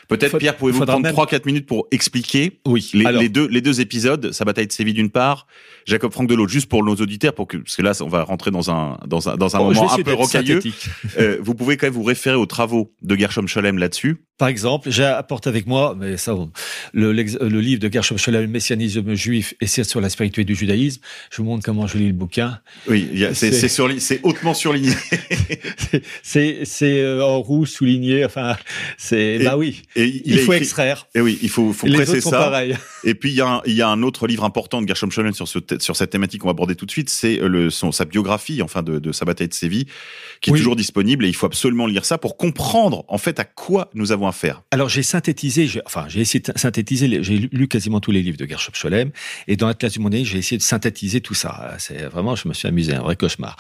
Peut-être 0.09 0.39
Pierre, 0.39 0.57
pouvez-vous 0.57 0.85
prendre 0.85 1.03
même- 1.03 1.13
trois 1.13 1.29
quatre 1.29 1.47
minutes 1.47 1.67
pour 1.67 1.87
expliquer 1.93 2.59
Oui. 2.67 2.91
les, 2.95 3.07
alors, 3.07 3.23
les 3.23 3.29
deux 3.29 3.47
les 3.47 3.61
deux 3.61 3.81
épisodes, 3.81 4.33
sa 4.33 4.45
bataille 4.45 4.67
de 4.67 4.73
Séville 4.73 4.95
d'une 4.95 5.11
part, 5.11 5.47
Jacob 5.87 6.13
Frank 6.13 6.29
de 6.29 6.35
l'autre, 6.35 6.51
juste 6.51 6.69
pour 6.69 6.83
nos 6.85 6.97
auditeurs, 6.97 7.33
pour 7.33 7.47
que 7.47 7.59
parce 7.59 7.77
que 7.77 7.83
là 7.83 7.93
on 8.01 8.09
va 8.09 8.25
rentrer 8.25 8.51
dans 8.51 8.73
un 8.73 8.99
dans 9.07 9.29
un 9.29 9.37
dans 9.37 9.55
un 9.55 9.59
vais 9.69 9.75
moment 9.75 9.93
un 9.93 9.99
peu 10.03 10.15
rocailleux. 10.15 10.59
Euh, 11.17 11.39
vous 11.41 11.55
pouvez 11.55 11.77
quand 11.77 11.87
même 11.87 11.95
vous 11.95 12.03
référer 12.03 12.35
aux 12.37 12.47
travaux 12.47 12.93
de 13.03 13.15
Gershom 13.15 13.47
Scholem 13.47 13.79
là-dessus. 13.79 14.17
Par 14.43 14.49
exemple, 14.49 14.91
j'apporte 14.91 15.47
avec 15.47 15.69
moi, 15.69 15.95
mais 15.97 16.17
ça, 16.17 16.35
le, 16.93 17.13
livre 17.13 17.81
de 17.81 17.93
Gershom 17.93 18.19
Scholem, 18.19 18.51
Messianisme 18.51 19.15
juif, 19.15 19.55
essai 19.61 19.85
sur 19.85 20.01
la 20.01 20.09
spiritualité 20.11 20.43
du 20.53 20.57
judaïsme. 20.59 21.01
Je 21.31 21.37
vous 21.37 21.45
montre 21.45 21.65
comment 21.65 21.87
je 21.87 21.97
lis 21.97 22.09
le 22.09 22.13
bouquin. 22.13 22.59
Oui, 22.89 23.09
c'est 23.15 23.35
C'est- 23.35 23.53
c'est 23.53 23.67
surli- 23.69 24.01
c'est 24.01 24.19
hautement 24.25 24.53
surligné. 24.53 24.91
C'est 26.25 26.65
c'est 26.65 27.01
euh, 27.03 27.25
en 27.25 27.41
rouge 27.41 27.69
souligné. 27.69 28.25
Enfin, 28.25 28.57
c'est 28.99 29.37
Et- 29.37 29.45
bah 29.45 29.57
oui. 29.57 29.83
Et 29.95 30.23
Il 30.25 30.39
faut 30.41 30.53
écrit- 30.53 30.63
extraire. 30.65 31.07
Et 31.15 31.21
oui, 31.21 31.39
il 31.43 31.49
faut, 31.49 31.73
Et 31.85 31.93
presser 31.93 32.21
ça. 32.21 32.53
Et 33.05 33.15
puis 33.15 33.31
il 33.31 33.37
y, 33.37 33.41
a 33.41 33.47
un, 33.47 33.63
il 33.67 33.75
y 33.75 33.83
a 33.83 33.89
un 33.89 34.03
autre 34.03 34.27
livre 34.27 34.45
important 34.45 34.83
de 34.83 34.89
Gershom 34.89 35.11
Scholem 35.11 35.35
sur, 35.35 35.47
ce, 35.47 35.59
thé- 35.61 35.79
sur 35.81 35.95
cette 35.97 36.11
thématique 36.11 36.41
qu'on 36.41 36.49
va 36.49 36.53
aborder 36.53 36.75
tout 36.75 36.87
de 36.87 36.91
suite, 36.91 37.11
c'est 37.11 37.41
euh, 37.41 37.71
sa 37.71 38.05
biographie, 38.05 38.61
enfin 38.63 38.83
de, 38.83 38.99
de 38.99 39.13
sa 39.13 39.25
bataille 39.25 39.49
de 39.49 39.55
Séville, 39.55 39.87
qui 40.41 40.51
est 40.51 40.53
Oui. 40.53 40.59
toujours 40.59 40.77
disponible. 40.77 41.25
Et 41.27 41.29
il 41.29 41.35
faut 41.35 41.47
absolument 41.47 41.87
lire 41.87 42.05
ça 42.05 42.19
pour 42.19 42.37
comprendre 42.37 43.05
en 43.09 43.19
fait 43.19 43.39
à 43.39 43.45
quoi 43.45 43.89
nous 43.95 44.11
avons 44.13 44.27
Alors 44.71 44.89
j'ai 44.89 45.03
synthétisé, 45.03 45.81
enfin 45.87 46.07
j'ai 46.09 46.21
essayé 46.21 46.41
de 46.41 46.53
synthétiser, 46.57 47.23
j'ai 47.23 47.39
lu 47.39 47.69
quasiment 47.69 48.01
tous 48.01 48.11
les 48.11 48.23
livres 48.23 48.39
de 48.39 48.47
Gershop 48.47 48.73
Scholem, 48.75 49.11
et 49.47 49.57
dans 49.57 49.69
l'Atlas 49.69 49.93
du 49.93 50.01
mondial, 50.01 50.25
j'ai 50.25 50.39
essayé 50.39 50.59
de 50.59 50.63
synthétiser 50.63 51.21
tout 51.21 51.35
ça. 51.35 51.77
C'est 51.79 52.07
vraiment, 52.07 52.35
je 52.35 52.49
me 52.49 52.55
suis 52.55 52.69
amusé, 52.69 52.95
un 52.95 53.03
vrai 53.03 53.17
cauchemar. 53.17 53.57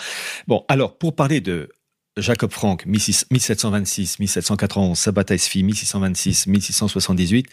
Bon, 0.47 0.65
alors 0.69 0.99
pour 0.99 1.15
parler 1.15 1.41
de 1.41 1.71
Jacob 2.19 2.51
Frank, 2.51 2.85
1726, 2.85 4.19
1791, 4.19 4.99
Sabbatai 4.99 5.39
Sfi, 5.39 5.63
1626, 5.63 6.47
1678, 6.47 7.47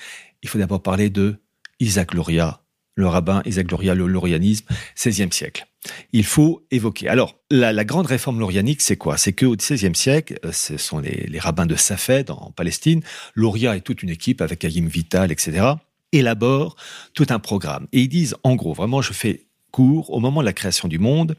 il 0.44 0.50
faut 0.50 0.58
d'abord 0.58 0.82
parler 0.82 1.10
de 1.10 1.38
Isaac 1.80 2.14
Luria, 2.14 2.62
le 2.96 3.08
rabbin 3.08 3.42
Isaac 3.46 3.72
Luria, 3.72 3.96
le 3.96 4.08
laurianisme, 4.08 4.66
16e 4.98 5.32
siècle. 5.32 5.69
Il 6.12 6.26
faut 6.26 6.66
évoquer. 6.72 7.08
Alors, 7.08 7.36
la, 7.50 7.86
grande 7.86 8.08
réforme 8.08 8.40
laurianique, 8.40 8.82
c'est 8.82 8.98
quoi? 8.98 9.18
C'est 9.18 9.34
qu'au 9.34 9.56
XVIe 9.56 9.96
siècle, 9.96 10.40
euh, 10.46 10.52
ce 10.52 10.78
sont 10.78 11.00
les, 11.00 11.40
rabbins 11.40 11.66
de 11.66 11.76
Safed 11.76 12.30
en 12.30 12.52
Palestine, 12.52 13.02
Luria 13.36 13.76
et 13.76 13.82
toute 13.82 14.04
une 14.04 14.10
équipe 14.10 14.42
avec 14.42 14.64
Ayim 14.64 14.88
Vital, 14.88 15.32
etc., 15.32 15.68
élaborent 16.12 16.76
tout 17.14 17.28
un 17.30 17.40
programme. 17.40 17.88
Et 17.94 18.02
ils 18.02 18.10
disent, 18.10 18.36
en 18.44 18.56
gros, 18.56 18.74
vraiment, 18.74 19.02
je 19.02 19.14
fais 19.14 19.46
court, 19.72 20.12
au 20.12 20.20
moment 20.20 20.42
de 20.42 20.46
la 20.46 20.54
création 20.54 20.88
du 20.88 21.00
monde, 21.00 21.36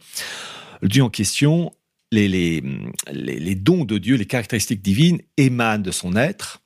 Dieu 0.83 1.03
en 1.03 1.11
question 1.11 1.73
les, 2.13 2.29
les, 2.29 2.63
les, 3.13 3.55
dons 3.55 3.85
de 3.85 3.99
Dieu, 3.99 4.17
les 4.17 4.27
caractéristiques 4.27 4.83
divines 4.83 5.21
émanent 5.37 5.83
de 5.83 5.91
son 5.91 6.17
être. 6.17 6.61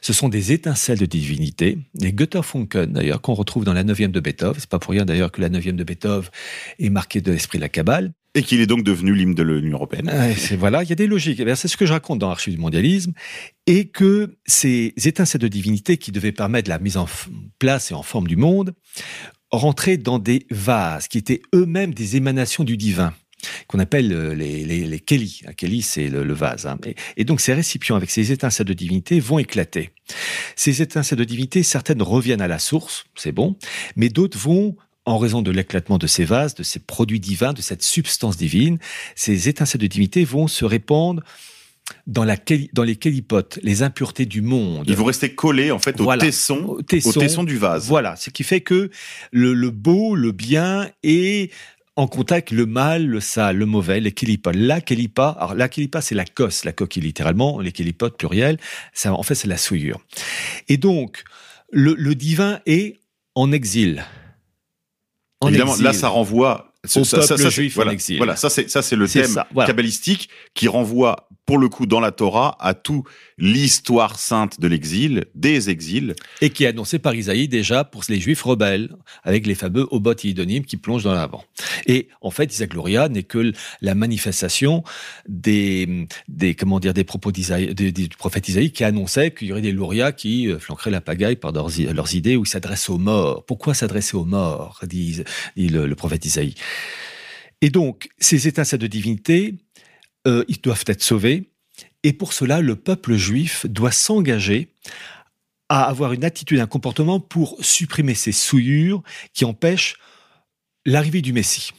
Ce 0.00 0.12
sont 0.12 0.28
des 0.28 0.52
étincelles 0.52 0.98
de 0.98 1.06
divinité. 1.06 1.78
Les 2.00 2.12
Götterfunken, 2.12 2.92
d'ailleurs, 2.92 3.20
qu'on 3.20 3.34
retrouve 3.34 3.64
dans 3.64 3.72
la 3.72 3.82
neuvième 3.82 4.12
de 4.12 4.20
Beethoven. 4.20 4.56
C'est 4.58 4.68
pas 4.68 4.78
pour 4.78 4.92
rien, 4.92 5.04
d'ailleurs, 5.04 5.32
que 5.32 5.40
la 5.40 5.48
neuvième 5.48 5.76
de 5.76 5.84
Beethoven 5.84 6.30
est 6.78 6.90
marquée 6.90 7.20
de 7.20 7.32
l'esprit 7.32 7.58
de 7.58 7.62
la 7.62 7.68
Kabbale. 7.68 8.12
Et 8.36 8.42
qu'il 8.42 8.60
est 8.60 8.66
donc 8.66 8.82
devenu 8.82 9.14
l'hymne 9.14 9.34
de 9.34 9.44
l'Union 9.44 9.76
européenne. 9.76 10.10
voilà, 10.58 10.82
il 10.82 10.88
y 10.88 10.92
a 10.92 10.96
des 10.96 11.06
logiques. 11.06 11.40
Eh 11.40 11.54
c'est 11.54 11.68
ce 11.68 11.76
que 11.76 11.86
je 11.86 11.92
raconte 11.92 12.18
dans 12.18 12.28
l'Archive 12.28 12.54
du 12.54 12.60
mondialisme. 12.60 13.12
Et 13.66 13.86
que 13.86 14.36
ces 14.44 14.92
étincelles 15.04 15.40
de 15.40 15.48
divinité 15.48 15.96
qui 15.98 16.10
devaient 16.12 16.32
permettre 16.32 16.68
la 16.68 16.78
mise 16.78 16.96
en 16.96 17.06
place 17.58 17.90
et 17.90 17.94
en 17.94 18.02
forme 18.02 18.26
du 18.26 18.36
monde 18.36 18.74
rentraient 19.52 19.98
dans 19.98 20.18
des 20.18 20.46
vases 20.50 21.06
qui 21.06 21.18
étaient 21.18 21.42
eux-mêmes 21.54 21.94
des 21.94 22.16
émanations 22.16 22.64
du 22.64 22.76
divin 22.76 23.14
qu'on 23.66 23.78
appelle 23.78 24.12
euh, 24.12 24.34
les, 24.34 24.64
les, 24.64 24.86
les 24.86 25.00
Kelly. 25.00 25.42
Un 25.46 25.52
Kelly, 25.52 25.82
c'est 25.82 26.08
le, 26.08 26.34
vase. 26.34 26.66
Hein. 26.66 26.78
Et, 27.16 27.24
donc, 27.24 27.40
ces 27.40 27.54
récipients 27.54 27.96
avec 27.96 28.10
ces 28.10 28.32
étincelles 28.32 28.66
de 28.66 28.72
divinité 28.72 29.20
vont 29.20 29.38
éclater. 29.38 29.90
Ces 30.56 30.82
étincelles 30.82 31.18
de 31.18 31.24
divinité, 31.24 31.62
certaines 31.62 32.02
reviennent 32.02 32.42
à 32.42 32.48
la 32.48 32.58
source, 32.58 33.04
c'est 33.14 33.32
bon, 33.32 33.56
mais 33.96 34.08
d'autres 34.08 34.38
vont 34.38 34.76
en 35.06 35.18
raison 35.18 35.42
de 35.42 35.50
l'éclatement 35.50 35.98
de 35.98 36.06
ces 36.06 36.24
vases, 36.24 36.54
de 36.54 36.62
ces 36.62 36.78
produits 36.78 37.20
divins, 37.20 37.52
de 37.52 37.60
cette 37.60 37.82
substance 37.82 38.36
divine, 38.36 38.78
ces 39.14 39.48
étincelles 39.48 39.82
de 39.82 39.86
divinité 39.86 40.24
vont 40.24 40.48
se 40.48 40.64
répandre 40.64 41.22
dans, 42.06 42.24
la, 42.24 42.36
dans 42.72 42.82
les 42.82 42.96
kélipotes, 42.96 43.58
les 43.62 43.82
impuretés 43.82 44.26
du 44.26 44.40
monde. 44.40 44.84
Ils 44.88 44.96
vont 44.96 45.04
rester 45.04 45.34
collés 45.34 45.70
en 45.70 45.78
fait 45.78 46.00
au, 46.00 46.16
tesson, 46.16 46.76
au, 46.78 46.82
tesson, 46.82 47.44
du 47.44 47.58
vase. 47.58 47.86
Voilà, 47.86 48.16
ce 48.16 48.30
qui 48.30 48.44
fait 48.44 48.60
que 48.60 48.90
le, 49.32 49.52
le 49.52 49.70
beau, 49.70 50.14
le 50.14 50.32
bien 50.32 50.88
est 51.02 51.52
en 51.96 52.08
contact 52.08 52.50
le 52.50 52.66
mal, 52.66 53.06
le 53.06 53.20
sale, 53.20 53.56
le 53.56 53.66
mauvais, 53.66 54.00
les 54.00 54.12
kélipas. 54.12 54.52
La 54.52 54.80
kélipa, 54.80 55.28
alors 55.38 55.54
la 55.54 55.68
kélipa 55.68 56.00
c'est 56.00 56.14
la 56.14 56.24
cosse, 56.24 56.64
la 56.64 56.72
coquille 56.72 57.02
littéralement, 57.02 57.60
les 57.60 57.72
kélipotes 57.72 58.16
pluriel, 58.16 58.58
ça, 58.92 59.12
en 59.12 59.22
fait 59.22 59.34
c'est 59.34 59.48
la 59.48 59.56
souillure. 59.56 60.00
Et 60.68 60.76
donc, 60.76 61.24
le, 61.70 62.14
divin 62.14 62.60
est 62.66 63.00
en 63.34 63.52
exil. 63.52 64.04
Évidemment, 65.46 65.76
là 65.76 65.92
ça 65.92 66.08
renvoie 66.08 66.72
au 66.96 67.04
ça, 67.04 67.18
peuple 67.18 67.50
juif 67.50 67.74
voilà, 67.74 67.90
en 67.90 67.94
exil. 67.94 68.16
Voilà, 68.16 68.36
ça 68.36 68.50
c'est 68.50 68.68
ça 68.68 68.82
c'est 68.82 68.96
le 68.96 69.08
thème 69.08 69.42
kabbalistique 69.66 70.28
qui 70.54 70.68
renvoie 70.68 71.28
pour 71.46 71.58
le 71.58 71.68
coup 71.68 71.86
dans 71.86 72.00
la 72.00 72.12
Torah 72.12 72.56
à 72.60 72.74
tout 72.74 73.04
l'histoire 73.38 74.18
sainte 74.18 74.60
de 74.60 74.68
l'exil, 74.68 75.24
des 75.34 75.70
exils. 75.70 76.14
Et 76.40 76.50
qui 76.50 76.64
est 76.64 76.68
annoncé 76.68 76.98
par 76.98 77.14
Isaïe 77.14 77.48
déjà 77.48 77.84
pour 77.84 78.04
les 78.08 78.20
juifs 78.20 78.42
rebelles, 78.42 78.94
avec 79.22 79.46
les 79.46 79.54
fameux 79.54 79.86
Obot 79.90 80.12
et 80.12 80.62
qui 80.62 80.76
plongent 80.76 81.04
dans 81.04 81.14
l'avant. 81.14 81.44
Et 81.86 82.08
en 82.20 82.30
fait, 82.30 82.52
Isaac 82.52 82.70
Gloria 82.70 83.08
n'est 83.08 83.22
que 83.22 83.52
la 83.80 83.94
manifestation 83.94 84.84
des, 85.28 86.06
des 86.28 86.54
comment 86.54 86.80
dire, 86.80 86.94
des 86.94 87.04
propos 87.04 87.32
d'Isaïe, 87.32 87.74
du 87.74 88.08
prophète 88.08 88.48
Isaïe 88.48 88.72
qui 88.72 88.84
annonçait 88.84 89.32
qu'il 89.32 89.48
y 89.48 89.52
aurait 89.52 89.62
des 89.62 89.72
lauréats 89.72 90.12
qui 90.12 90.48
euh, 90.48 90.58
flanqueraient 90.58 90.90
la 90.90 91.00
pagaille 91.00 91.36
par 91.36 91.52
leurs, 91.52 92.14
idées 92.14 92.36
ou 92.36 92.44
s'adressent 92.44 92.90
aux 92.90 92.98
morts. 92.98 93.44
Pourquoi 93.46 93.74
s'adresser 93.74 94.16
aux 94.16 94.24
morts, 94.24 94.80
dit, 94.84 95.22
le, 95.56 95.86
le 95.86 95.94
prophète 95.94 96.24
Isaïe? 96.24 96.54
Et 97.60 97.70
donc, 97.70 98.08
ces 98.18 98.46
étincelles 98.46 98.78
de 98.78 98.86
divinité, 98.86 99.54
euh, 100.26 100.44
ils 100.48 100.60
doivent 100.60 100.84
être 100.86 101.02
sauvés. 101.02 101.50
Et 102.04 102.12
pour 102.12 102.34
cela, 102.34 102.60
le 102.60 102.76
peuple 102.76 103.16
juif 103.16 103.66
doit 103.66 103.90
s'engager 103.90 104.68
à 105.68 105.84
avoir 105.84 106.12
une 106.12 106.24
attitude, 106.24 106.60
un 106.60 106.66
comportement 106.66 107.18
pour 107.18 107.56
supprimer 107.60 108.14
ces 108.14 108.30
souillures 108.30 109.02
qui 109.32 109.44
empêchent 109.44 109.96
l'arrivée 110.84 111.22
du 111.22 111.32
Messie. 111.32 111.72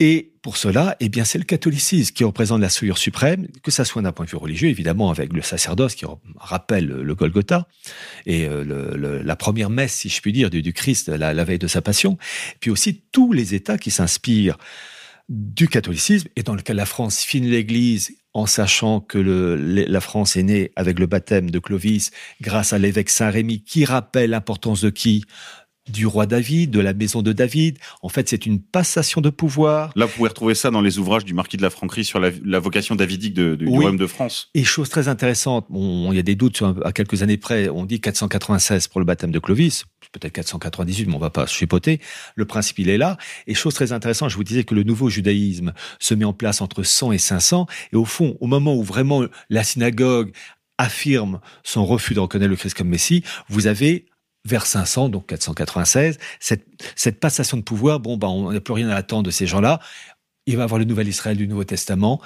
Et 0.00 0.32
pour 0.42 0.56
cela, 0.56 0.96
eh 1.00 1.08
bien, 1.08 1.24
c'est 1.24 1.38
le 1.38 1.44
catholicisme 1.44 2.12
qui 2.12 2.22
représente 2.22 2.60
la 2.60 2.68
souillure 2.68 2.98
suprême, 2.98 3.48
que 3.62 3.70
ça 3.70 3.84
soit 3.84 4.02
d'un 4.02 4.12
point 4.12 4.26
de 4.26 4.30
vue 4.30 4.36
religieux, 4.36 4.68
évidemment, 4.68 5.10
avec 5.10 5.32
le 5.32 5.42
sacerdoce 5.42 5.94
qui 5.94 6.04
rappelle 6.36 6.86
le 6.86 7.14
Golgotha 7.14 7.66
et 8.26 8.46
euh, 8.46 9.22
la 9.24 9.36
première 9.36 9.70
messe, 9.70 9.94
si 9.94 10.08
je 10.08 10.20
puis 10.20 10.32
dire, 10.32 10.50
du, 10.50 10.72
Christ 10.72 11.08
la, 11.08 11.34
la, 11.34 11.44
veille 11.44 11.58
de 11.58 11.66
sa 11.66 11.82
passion, 11.82 12.16
puis 12.60 12.70
aussi 12.70 13.02
tous 13.12 13.32
les 13.32 13.54
États 13.54 13.78
qui 13.78 13.90
s'inspirent 13.90 14.58
du 15.28 15.68
catholicisme 15.68 16.28
et 16.36 16.42
dans 16.42 16.54
lequel 16.54 16.76
la 16.76 16.86
France 16.86 17.22
finit 17.22 17.50
l'Église 17.50 18.12
en 18.38 18.46
sachant 18.46 19.00
que 19.00 19.18
la 19.18 20.00
France 20.00 20.36
est 20.36 20.44
née 20.44 20.70
avec 20.76 21.00
le 21.00 21.06
baptême 21.06 21.50
de 21.50 21.58
Clovis 21.58 22.12
grâce 22.40 22.72
à 22.72 22.78
l'évêque 22.78 23.10
Saint-Rémy 23.10 23.64
qui 23.64 23.84
rappelle 23.84 24.30
l'importance 24.30 24.80
de 24.80 24.90
qui? 24.90 25.24
Du 25.90 26.06
roi 26.06 26.26
David, 26.26 26.70
de 26.70 26.80
la 26.80 26.92
maison 26.92 27.22
de 27.22 27.32
David. 27.32 27.78
En 28.02 28.08
fait, 28.08 28.28
c'est 28.28 28.46
une 28.46 28.60
passation 28.60 29.20
de 29.20 29.30
pouvoir. 29.30 29.90
Là, 29.96 30.06
vous 30.06 30.12
pouvez 30.12 30.28
retrouver 30.28 30.54
ça 30.54 30.70
dans 30.70 30.80
les 30.80 30.98
ouvrages 30.98 31.24
du 31.24 31.34
marquis 31.34 31.56
de 31.56 31.62
la 31.62 31.70
Franquerie 31.70 32.04
sur 32.04 32.20
la, 32.20 32.30
vocation 32.58 32.94
davidique 32.94 33.34
de, 33.34 33.54
du 33.54 33.68
royaume 33.68 33.96
de 33.96 34.06
France. 34.06 34.50
Et 34.54 34.64
chose 34.64 34.88
très 34.88 35.08
intéressante, 35.08 35.66
bon, 35.70 36.12
il 36.12 36.16
y 36.16 36.18
a 36.18 36.22
des 36.22 36.34
doutes 36.34 36.56
sur, 36.56 36.74
à 36.84 36.92
quelques 36.92 37.22
années 37.22 37.36
près, 37.36 37.68
on 37.68 37.84
dit 37.84 38.00
496 38.00 38.88
pour 38.88 39.00
le 39.00 39.06
baptême 39.06 39.30
de 39.30 39.38
Clovis, 39.38 39.84
peut-être 40.12 40.32
498, 40.32 41.06
mais 41.06 41.14
on 41.14 41.18
va 41.18 41.30
pas 41.30 41.46
chipoter. 41.46 42.00
Le 42.34 42.44
principe, 42.44 42.78
il 42.78 42.88
est 42.88 42.98
là. 42.98 43.16
Et 43.46 43.54
chose 43.54 43.74
très 43.74 43.92
intéressante, 43.92 44.30
je 44.30 44.36
vous 44.36 44.44
disais 44.44 44.64
que 44.64 44.74
le 44.74 44.82
nouveau 44.82 45.08
judaïsme 45.08 45.72
se 45.98 46.14
met 46.14 46.24
en 46.24 46.32
place 46.32 46.60
entre 46.60 46.82
100 46.82 47.12
et 47.12 47.18
500. 47.18 47.66
Et 47.92 47.96
au 47.96 48.04
fond, 48.04 48.36
au 48.40 48.46
moment 48.46 48.74
où 48.74 48.82
vraiment 48.82 49.24
la 49.50 49.64
synagogue 49.64 50.32
affirme 50.78 51.40
son 51.64 51.84
refus 51.84 52.14
de 52.14 52.20
reconnaître 52.20 52.50
le 52.50 52.56
Christ 52.56 52.76
comme 52.76 52.88
Messie, 52.88 53.24
vous 53.48 53.66
avez 53.66 54.06
vers 54.48 54.66
500, 54.66 55.10
donc 55.10 55.26
496, 55.26 56.18
cette, 56.40 56.66
cette 56.96 57.20
passation 57.20 57.56
de 57.56 57.62
pouvoir, 57.62 58.00
bon, 58.00 58.16
ben, 58.16 58.28
on 58.28 58.52
n'a 58.52 58.60
plus 58.60 58.74
rien 58.74 58.88
à 58.88 58.96
attendre 58.96 59.24
de 59.24 59.30
ces 59.30 59.46
gens-là. 59.46 59.80
Il 60.46 60.56
va 60.56 60.64
avoir 60.64 60.78
le 60.78 60.84
nouvel 60.84 61.06
Israël 61.08 61.36
du 61.36 61.46
Nouveau 61.46 61.64
Testament, 61.64 62.20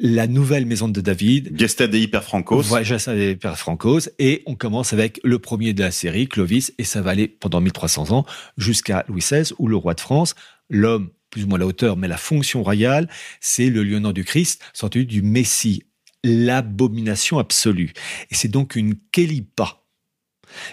la 0.00 0.26
nouvelle 0.26 0.66
maison 0.66 0.88
de 0.88 1.00
David. 1.00 1.56
Gesta 1.56 1.86
Dei 1.86 2.08
per 2.08 2.22
Francos. 2.22 2.62
Voilà, 2.62 2.84
Gesta 2.84 3.14
Dei 3.14 3.36
per 3.36 3.56
Francos. 3.56 4.08
Et 4.18 4.42
on 4.46 4.56
commence 4.56 4.92
avec 4.92 5.20
le 5.22 5.38
premier 5.38 5.72
de 5.72 5.82
la 5.82 5.90
série, 5.90 6.26
Clovis, 6.26 6.72
et 6.78 6.84
ça 6.84 7.02
va 7.02 7.10
aller 7.10 7.28
pendant 7.28 7.60
1300 7.60 8.10
ans 8.10 8.26
jusqu'à 8.56 9.04
Louis 9.08 9.20
XVI, 9.20 9.52
où 9.58 9.68
le 9.68 9.76
roi 9.76 9.94
de 9.94 10.00
France, 10.00 10.34
l'homme 10.68 11.10
plus 11.30 11.44
ou 11.44 11.46
moins 11.46 11.58
la 11.58 11.66
hauteur, 11.66 11.96
mais 11.96 12.08
la 12.08 12.16
fonction 12.16 12.62
royale, 12.64 13.08
c'est 13.40 13.70
le 13.70 13.84
lieutenant 13.84 14.12
du 14.12 14.24
Christ, 14.24 14.60
sorti 14.72 15.06
du 15.06 15.22
Messie, 15.22 15.84
l'abomination 16.24 17.38
absolue. 17.38 17.92
Et 18.30 18.34
c'est 18.34 18.48
donc 18.48 18.74
une 18.74 18.96
Kélipa 19.12 19.80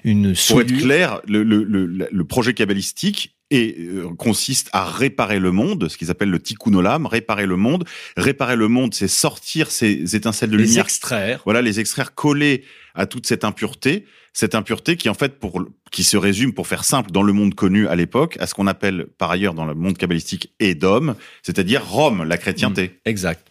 une 0.03 0.33
Pour 0.47 0.61
être 0.61 0.77
clair, 0.77 1.21
le, 1.27 1.43
le, 1.43 1.63
le, 1.63 2.23
projet 2.23 2.53
kabbalistique 2.53 3.37
et 3.49 3.75
euh, 3.79 4.13
consiste 4.17 4.69
à 4.73 4.85
réparer 4.85 5.39
le 5.39 5.51
monde, 5.51 5.87
ce 5.87 5.97
qu'ils 5.97 6.11
appellent 6.11 6.29
le 6.29 6.39
tikkun 6.39 6.73
olam, 6.73 7.05
réparer 7.05 7.45
le 7.45 7.55
monde. 7.55 7.85
Réparer 8.17 8.55
le 8.55 8.67
monde, 8.67 8.93
c'est 8.93 9.07
sortir 9.07 9.71
ces 9.71 10.15
étincelles 10.15 10.49
de 10.49 10.57
lumière. 10.57 10.75
Les 10.75 10.79
extraire. 10.79 11.41
Voilà, 11.45 11.61
les 11.61 11.79
extraire, 11.79 12.13
coller 12.13 12.63
à 12.93 13.05
toute 13.05 13.25
cette 13.25 13.43
impureté. 13.43 14.05
Cette 14.33 14.53
impureté 14.53 14.97
qui, 14.97 15.09
en 15.09 15.13
fait, 15.13 15.39
pour, 15.39 15.63
qui 15.91 16.03
se 16.03 16.17
résume, 16.17 16.53
pour 16.53 16.67
faire 16.67 16.83
simple, 16.83 17.11
dans 17.11 17.23
le 17.23 17.33
monde 17.33 17.55
connu 17.55 17.87
à 17.87 17.95
l'époque, 17.95 18.37
à 18.39 18.45
ce 18.45 18.53
qu'on 18.53 18.67
appelle, 18.67 19.07
par 19.17 19.31
ailleurs, 19.31 19.53
dans 19.53 19.65
le 19.65 19.73
monde 19.73 19.97
kabbalistique, 19.97 20.53
Edom, 20.59 21.15
c'est-à-dire 21.41 21.87
Rome, 21.87 22.23
la 22.23 22.37
chrétienté. 22.37 22.87
Mmh, 22.87 23.09
exact. 23.09 23.47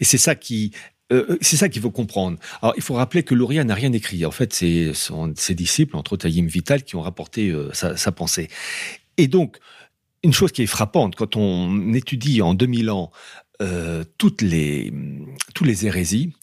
Et 0.00 0.04
c'est 0.04 0.18
ça 0.18 0.34
qui 0.34 0.72
euh, 1.12 1.26
euh, 1.30 1.38
c'est 1.40 1.56
ça 1.56 1.68
qu'il 1.68 1.82
faut 1.82 1.90
comprendre. 1.90 2.38
Alors, 2.62 2.74
il 2.76 2.82
faut 2.82 2.94
rappeler 2.94 3.22
que 3.22 3.34
Luria 3.34 3.64
n'a 3.64 3.74
rien 3.74 3.92
écrit. 3.92 4.24
En 4.24 4.30
fait, 4.30 4.52
c'est 4.52 4.92
ses 5.36 5.54
disciples, 5.54 5.96
entre 5.96 6.14
autres 6.14 6.26
Ayim 6.26 6.46
Vital, 6.46 6.82
qui 6.82 6.96
ont 6.96 7.02
rapporté 7.02 7.50
euh, 7.50 7.70
sa, 7.72 8.12
pensée. 8.12 8.48
Et 9.16 9.28
donc, 9.28 9.58
une 10.22 10.32
chose 10.32 10.52
qui 10.52 10.62
est 10.62 10.66
frappante, 10.66 11.14
quand 11.16 11.36
on 11.36 11.92
étudie 11.92 12.40
en 12.42 12.54
2000 12.54 12.90
ans 12.90 13.12
toutes 14.18 14.42
les, 14.42 14.92
toutes 15.54 15.66
les 15.66 15.86
hérésies, 15.86 16.34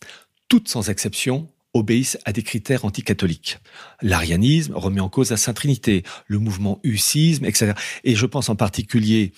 toutes 0.47 0.70
sans 0.70 0.89
exception, 0.89 1.49
obéissent 1.74 2.17
à 2.26 2.34
des 2.34 2.43
critères 2.43 2.86
anticatholiques. 2.86 3.59
L'arianisme 4.01 4.74
remet 4.76 4.99
en 4.99 5.09
cause 5.09 5.32
la 5.32 5.38
Sainte 5.38 5.55
Trinité, 5.55 6.03
le 6.28 6.39
mouvement 6.39 6.80
hussisme, 6.84 7.45
etc. 7.45 7.74
Et 8.03 8.15
je 8.15 8.26
pense 8.26 8.49
en 8.49 8.55
particulier 8.55 9.32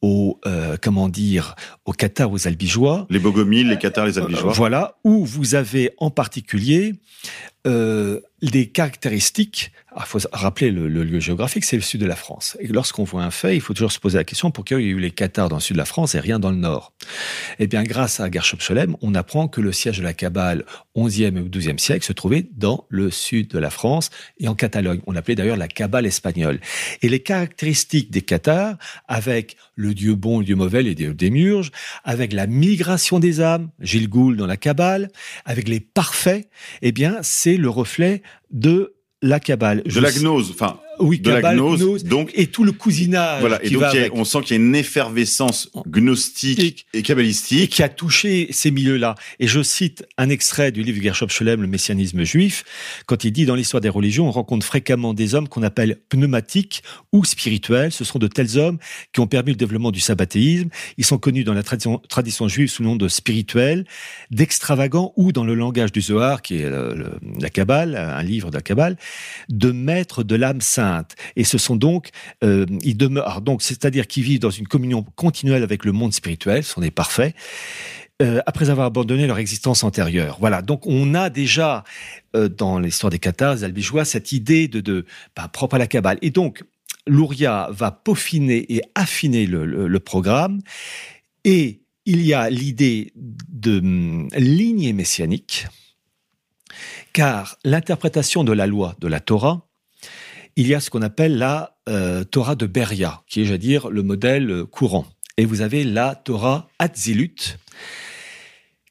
aux, 0.00 0.38
euh, 0.46 0.76
comment 0.80 1.08
dire, 1.08 1.56
aux 1.84 1.92
Qatars, 1.92 2.30
aux 2.30 2.46
Albigeois. 2.46 3.06
Les 3.10 3.18
Bogomiles, 3.18 3.68
les 3.68 3.78
Qatars, 3.78 4.06
les 4.06 4.18
Albigeois. 4.18 4.52
voilà, 4.52 4.98
où 5.04 5.24
vous 5.24 5.54
avez 5.54 5.90
en 5.98 6.10
particulier 6.10 6.94
euh, 7.66 8.20
des 8.42 8.68
caractéristiques. 8.68 9.72
Il 9.96 10.02
faut 10.04 10.18
rappeler 10.32 10.70
le, 10.70 10.88
le, 10.88 11.02
lieu 11.02 11.18
géographique, 11.18 11.64
c'est 11.64 11.76
le 11.76 11.82
sud 11.82 12.00
de 12.00 12.06
la 12.06 12.16
France. 12.16 12.56
Et 12.60 12.68
lorsqu'on 12.68 13.04
voit 13.04 13.24
un 13.24 13.30
fait, 13.30 13.56
il 13.56 13.60
faut 13.60 13.74
toujours 13.74 13.90
se 13.90 13.98
poser 13.98 14.18
la 14.18 14.24
question 14.24 14.50
pourquoi 14.50 14.80
il 14.80 14.86
y 14.86 14.88
a 14.88 14.92
eu 14.92 15.00
les 15.00 15.10
Qatars 15.10 15.48
dans 15.48 15.56
le 15.56 15.60
sud 15.60 15.74
de 15.74 15.78
la 15.78 15.84
France 15.84 16.14
et 16.14 16.20
rien 16.20 16.38
dans 16.38 16.50
le 16.50 16.56
nord. 16.56 16.92
Eh 17.58 17.66
bien, 17.66 17.82
grâce 17.82 18.20
à 18.20 18.30
Gershom 18.30 18.60
Scholem, 18.60 18.96
on 19.02 19.14
apprend 19.14 19.48
que 19.48 19.60
le 19.60 19.72
siège 19.72 19.98
de 19.98 20.04
la 20.04 20.12
Kabbale, 20.12 20.64
11e 20.96 21.38
ou 21.38 21.48
12e 21.48 21.78
siècle, 21.78 22.04
se 22.04 22.12
trouvait 22.12 22.46
dans 22.56 22.84
le 22.88 23.10
sud 23.10 23.48
de 23.48 23.58
la 23.58 23.70
France 23.70 24.10
et 24.38 24.46
en 24.48 24.54
Catalogne. 24.54 25.00
On 25.06 25.12
l'appelait 25.12 25.34
d'ailleurs 25.34 25.56
la 25.56 25.68
Kabbale 25.68 26.06
espagnole. 26.06 26.60
Et 27.02 27.08
les 27.08 27.20
caractéristiques 27.20 28.10
des 28.10 28.22
Qatars, 28.22 28.76
avec 29.08 29.56
le 29.74 29.94
dieu 29.94 30.14
bon, 30.14 30.38
le 30.38 30.44
dieu 30.44 30.56
mauvais, 30.56 30.82
les 30.82 30.94
dieux 30.94 31.14
démurges, 31.14 31.72
avec 32.04 32.32
la 32.32 32.46
migration 32.46 33.18
des 33.18 33.40
âmes, 33.40 33.70
Gilles 33.80 34.08
Gould 34.08 34.36
dans 34.36 34.46
la 34.46 34.56
Kabbale, 34.56 35.10
avec 35.44 35.68
les 35.68 35.80
parfaits, 35.80 36.48
eh 36.82 36.92
bien, 36.92 37.18
c'est 37.22 37.56
le 37.56 37.68
reflet 37.68 38.22
de 38.50 38.94
la 39.22 39.40
Kabbale. 39.40 39.82
De 39.82 40.00
la 40.00 40.10
gnose, 40.10 40.50
enfin, 40.50 40.78
oui, 40.98 41.20
de 41.20 41.30
la 41.30 41.54
gnose, 41.54 42.04
donc 42.04 42.30
et 42.34 42.46
tout 42.46 42.64
le 42.64 42.72
cousinage. 42.72 43.40
Voilà, 43.40 43.62
et 43.64 43.70
donc 43.70 43.84
on 44.12 44.24
sent 44.24 44.40
qu'il 44.42 44.56
y 44.56 44.60
a 44.60 44.62
une 44.62 44.74
effervescence 44.74 45.70
gnostique 45.86 46.86
et, 46.92 47.02
kabbalistique 47.02 47.70
qui 47.70 47.82
a 47.82 47.88
touché 47.88 48.48
ces 48.50 48.70
milieux-là. 48.70 49.14
Et 49.38 49.46
je 49.46 49.62
cite 49.62 50.04
un 50.18 50.28
extrait 50.28 50.72
du 50.72 50.82
livre 50.82 51.00
Gershom 51.00 51.28
Scholem, 51.28 51.62
Le 51.62 51.68
messianisme 51.68 52.22
juif, 52.24 52.64
quand 53.06 53.24
il 53.24 53.32
dit 53.32 53.46
dans 53.46 53.54
l'histoire 53.54 53.80
des 53.80 53.88
religions, 53.88 54.28
on 54.28 54.30
rencontre 54.30 54.66
fréquemment 54.66 55.14
des 55.14 55.34
hommes 55.34 55.48
qu'on 55.48 55.62
appelle 55.62 55.98
pneumatiques 56.08 56.82
ou 57.12 57.24
spirituels. 57.24 57.92
Ce 57.92 58.04
sont 58.04 58.18
de 58.18 58.26
tels 58.26 58.58
hommes 58.58 58.78
qui 59.12 59.20
ont 59.20 59.26
permis 59.26 59.52
le 59.52 59.56
développement 59.56 59.92
du 59.92 60.00
sabbatéisme. 60.00 60.68
Ils 60.98 61.04
sont 61.04 61.18
connus 61.18 61.44
dans 61.44 61.54
la 61.54 61.62
tradition, 61.62 61.98
tradition 62.08 62.48
juive 62.48 62.68
sous 62.68 62.82
le 62.82 62.88
nom 62.88 62.96
de 62.96 63.08
spirituels, 63.08 63.86
d'extravagants 64.30 65.12
ou 65.16 65.32
dans 65.32 65.44
le 65.44 65.54
langage 65.54 65.92
du 65.92 66.00
Zohar, 66.00 66.42
qui 66.42 66.56
est 66.56 66.70
la 67.40 67.50
Kabbale, 67.50 67.96
un 67.96 68.22
livre 68.22 68.50
de 68.50 68.56
la 68.56 68.62
Kabbale, 68.62 68.96
de 69.48 69.70
maîtres 69.70 70.22
de 70.22 70.34
l'âme 70.34 70.60
sainte 70.60 70.79
et 71.36 71.44
ce 71.44 71.58
sont 71.58 71.76
donc, 71.76 72.10
euh, 72.44 72.66
ils 72.82 72.96
demeurent, 72.96 73.40
donc, 73.40 73.62
c'est-à-dire 73.62 74.06
qu'ils 74.06 74.24
vivent 74.24 74.40
dans 74.40 74.50
une 74.50 74.66
communion 74.66 75.02
continuelle 75.16 75.62
avec 75.62 75.84
le 75.84 75.92
monde 75.92 76.12
spirituel, 76.12 76.64
ce 76.64 76.72
sont 76.74 76.80
des 76.80 76.90
parfaits. 76.90 77.34
Euh, 78.22 78.42
après 78.44 78.68
avoir 78.68 78.86
abandonné 78.86 79.26
leur 79.26 79.38
existence 79.38 79.82
antérieure. 79.82 80.36
Voilà, 80.40 80.60
donc 80.60 80.86
on 80.86 81.14
a 81.14 81.30
déjà 81.30 81.84
euh, 82.36 82.50
dans 82.50 82.78
l'histoire 82.78 83.10
des 83.10 83.18
Qatars, 83.18 83.56
des 83.56 83.64
Albigeois, 83.64 84.04
cette 84.04 84.32
idée 84.32 84.68
de, 84.68 84.80
de 84.80 85.06
bah, 85.34 85.48
propre 85.48 85.76
à 85.76 85.78
la 85.78 85.86
Kabbale. 85.86 86.18
Et 86.20 86.28
donc, 86.28 86.62
Louria 87.06 87.68
va 87.70 87.90
peaufiner 87.90 88.70
et 88.74 88.82
affiner 88.94 89.46
le, 89.46 89.64
le, 89.64 90.00
programme, 90.00 90.60
et 91.44 91.80
il 92.04 92.20
y 92.20 92.34
a 92.34 92.50
l'idée 92.50 93.10
de 93.16 93.78
hum, 93.78 94.28
lignée 94.36 94.92
messianique, 94.92 95.66
car 97.14 97.56
l'interprétation 97.64 98.44
de 98.44 98.52
la 98.52 98.66
loi 98.66 98.96
de 99.00 99.08
la 99.08 99.20
Torah 99.20 99.69
il 100.56 100.66
y 100.66 100.74
a 100.74 100.80
ce 100.80 100.90
qu'on 100.90 101.02
appelle 101.02 101.38
la 101.38 101.76
euh, 101.88 102.24
Torah 102.24 102.54
de 102.54 102.66
Beria, 102.66 103.22
qui 103.28 103.42
est, 103.42 103.44
je 103.44 103.54
dire, 103.54 103.90
le 103.90 104.02
modèle 104.02 104.50
euh, 104.50 104.66
courant. 104.66 105.06
Et 105.36 105.44
vous 105.44 105.60
avez 105.60 105.84
la 105.84 106.14
Torah 106.14 106.68
Hatzilut, 106.78 107.58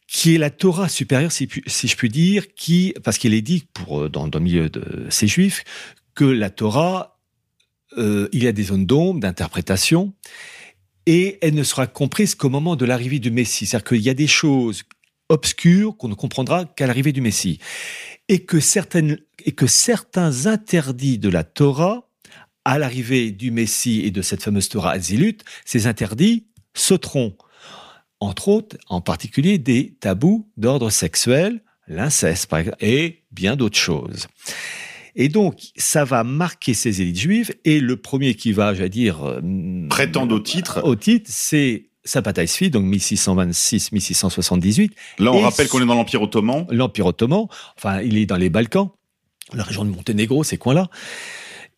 qui 0.07 0.35
est 0.35 0.37
la 0.37 0.49
Torah 0.49 0.89
supérieure, 0.89 1.31
si, 1.31 1.47
je 1.67 1.95
puis 1.95 2.09
dire, 2.09 2.53
qui, 2.55 2.93
parce 3.03 3.17
qu'il 3.17 3.33
est 3.33 3.41
dit 3.41 3.67
pour, 3.73 4.03
euh, 4.03 4.09
dans, 4.09 4.27
le 4.27 4.39
milieu 4.39 4.69
de 4.69 5.05
ces 5.09 5.27
juifs, 5.27 5.63
que 6.15 6.25
la 6.25 6.49
Torah, 6.49 7.17
il 7.97 8.43
y 8.43 8.47
a 8.47 8.51
des 8.51 8.63
zones 8.63 8.85
d'ombre, 8.85 9.19
d'interprétation, 9.19 10.13
et 11.05 11.39
elle 11.41 11.55
ne 11.55 11.63
sera 11.63 11.87
comprise 11.87 12.35
qu'au 12.35 12.49
moment 12.49 12.75
de 12.75 12.85
l'arrivée 12.85 13.19
du 13.19 13.31
Messie. 13.31 13.65
C'est-à-dire 13.65 13.87
qu'il 13.87 14.01
y 14.01 14.09
a 14.09 14.13
des 14.13 14.27
choses 14.27 14.83
obscures 15.29 15.95
qu'on 15.97 16.09
ne 16.09 16.13
comprendra 16.13 16.65
qu'à 16.65 16.87
l'arrivée 16.87 17.13
du 17.13 17.21
Messie 17.21 17.59
et 18.29 18.39
que, 18.39 18.59
certaines, 18.59 19.17
et 19.43 19.51
que 19.51 19.67
certains 19.67 20.45
interdits 20.45 21.17
de 21.17 21.29
la 21.29 21.43
Torah, 21.43 22.09
à 22.63 22.77
l'arrivée 22.77 23.31
du 23.31 23.51
Messie 23.51 24.01
et 24.05 24.11
de 24.11 24.21
cette 24.21 24.43
fameuse 24.43 24.69
Torah 24.69 24.91
Azilut, 24.91 25.39
ces 25.65 25.87
interdits 25.87 26.45
sauteront. 26.75 27.35
Entre 28.19 28.47
autres, 28.49 28.77
en 28.87 29.01
particulier 29.01 29.57
des 29.57 29.95
tabous 29.99 30.47
d'ordre 30.57 30.89
sexuel, 30.89 31.63
l'inceste 31.87 32.45
par 32.45 32.59
exemple, 32.59 32.77
et 32.81 33.23
bien 33.31 33.55
d'autres 33.55 33.77
choses. 33.77 34.27
Et 35.15 35.27
donc, 35.27 35.59
ça 35.75 36.05
va 36.05 36.23
marquer 36.23 36.73
ces 36.73 37.01
élites 37.01 37.19
juives. 37.19 37.55
Et 37.65 37.79
le 37.79 37.97
premier 37.97 38.35
qui 38.35 38.51
va, 38.51 38.73
j'allais 38.73 38.89
dire, 38.89 39.23
euh, 39.23 39.41
prétendre 39.89 40.35
au 40.35 40.39
titre, 40.39 40.81
au 40.83 40.95
titre, 40.95 41.29
c'est 41.33 41.88
Sapataïsvi, 42.09 42.69
donc 42.69 42.85
1626-1678. 42.85 44.91
Là, 45.19 45.31
on 45.31 45.41
rappelle 45.41 45.67
qu'on 45.67 45.81
est 45.81 45.85
dans 45.85 45.95
l'Empire 45.95 46.21
ottoman. 46.21 46.65
L'Empire 46.69 47.05
ottoman, 47.05 47.47
enfin, 47.77 48.01
il 48.01 48.17
est 48.17 48.25
dans 48.25 48.37
les 48.37 48.49
Balkans, 48.49 48.89
la 49.53 49.63
région 49.63 49.85
de 49.85 49.89
Monténégro, 49.89 50.43
ces 50.43 50.57
coins-là. 50.57 50.89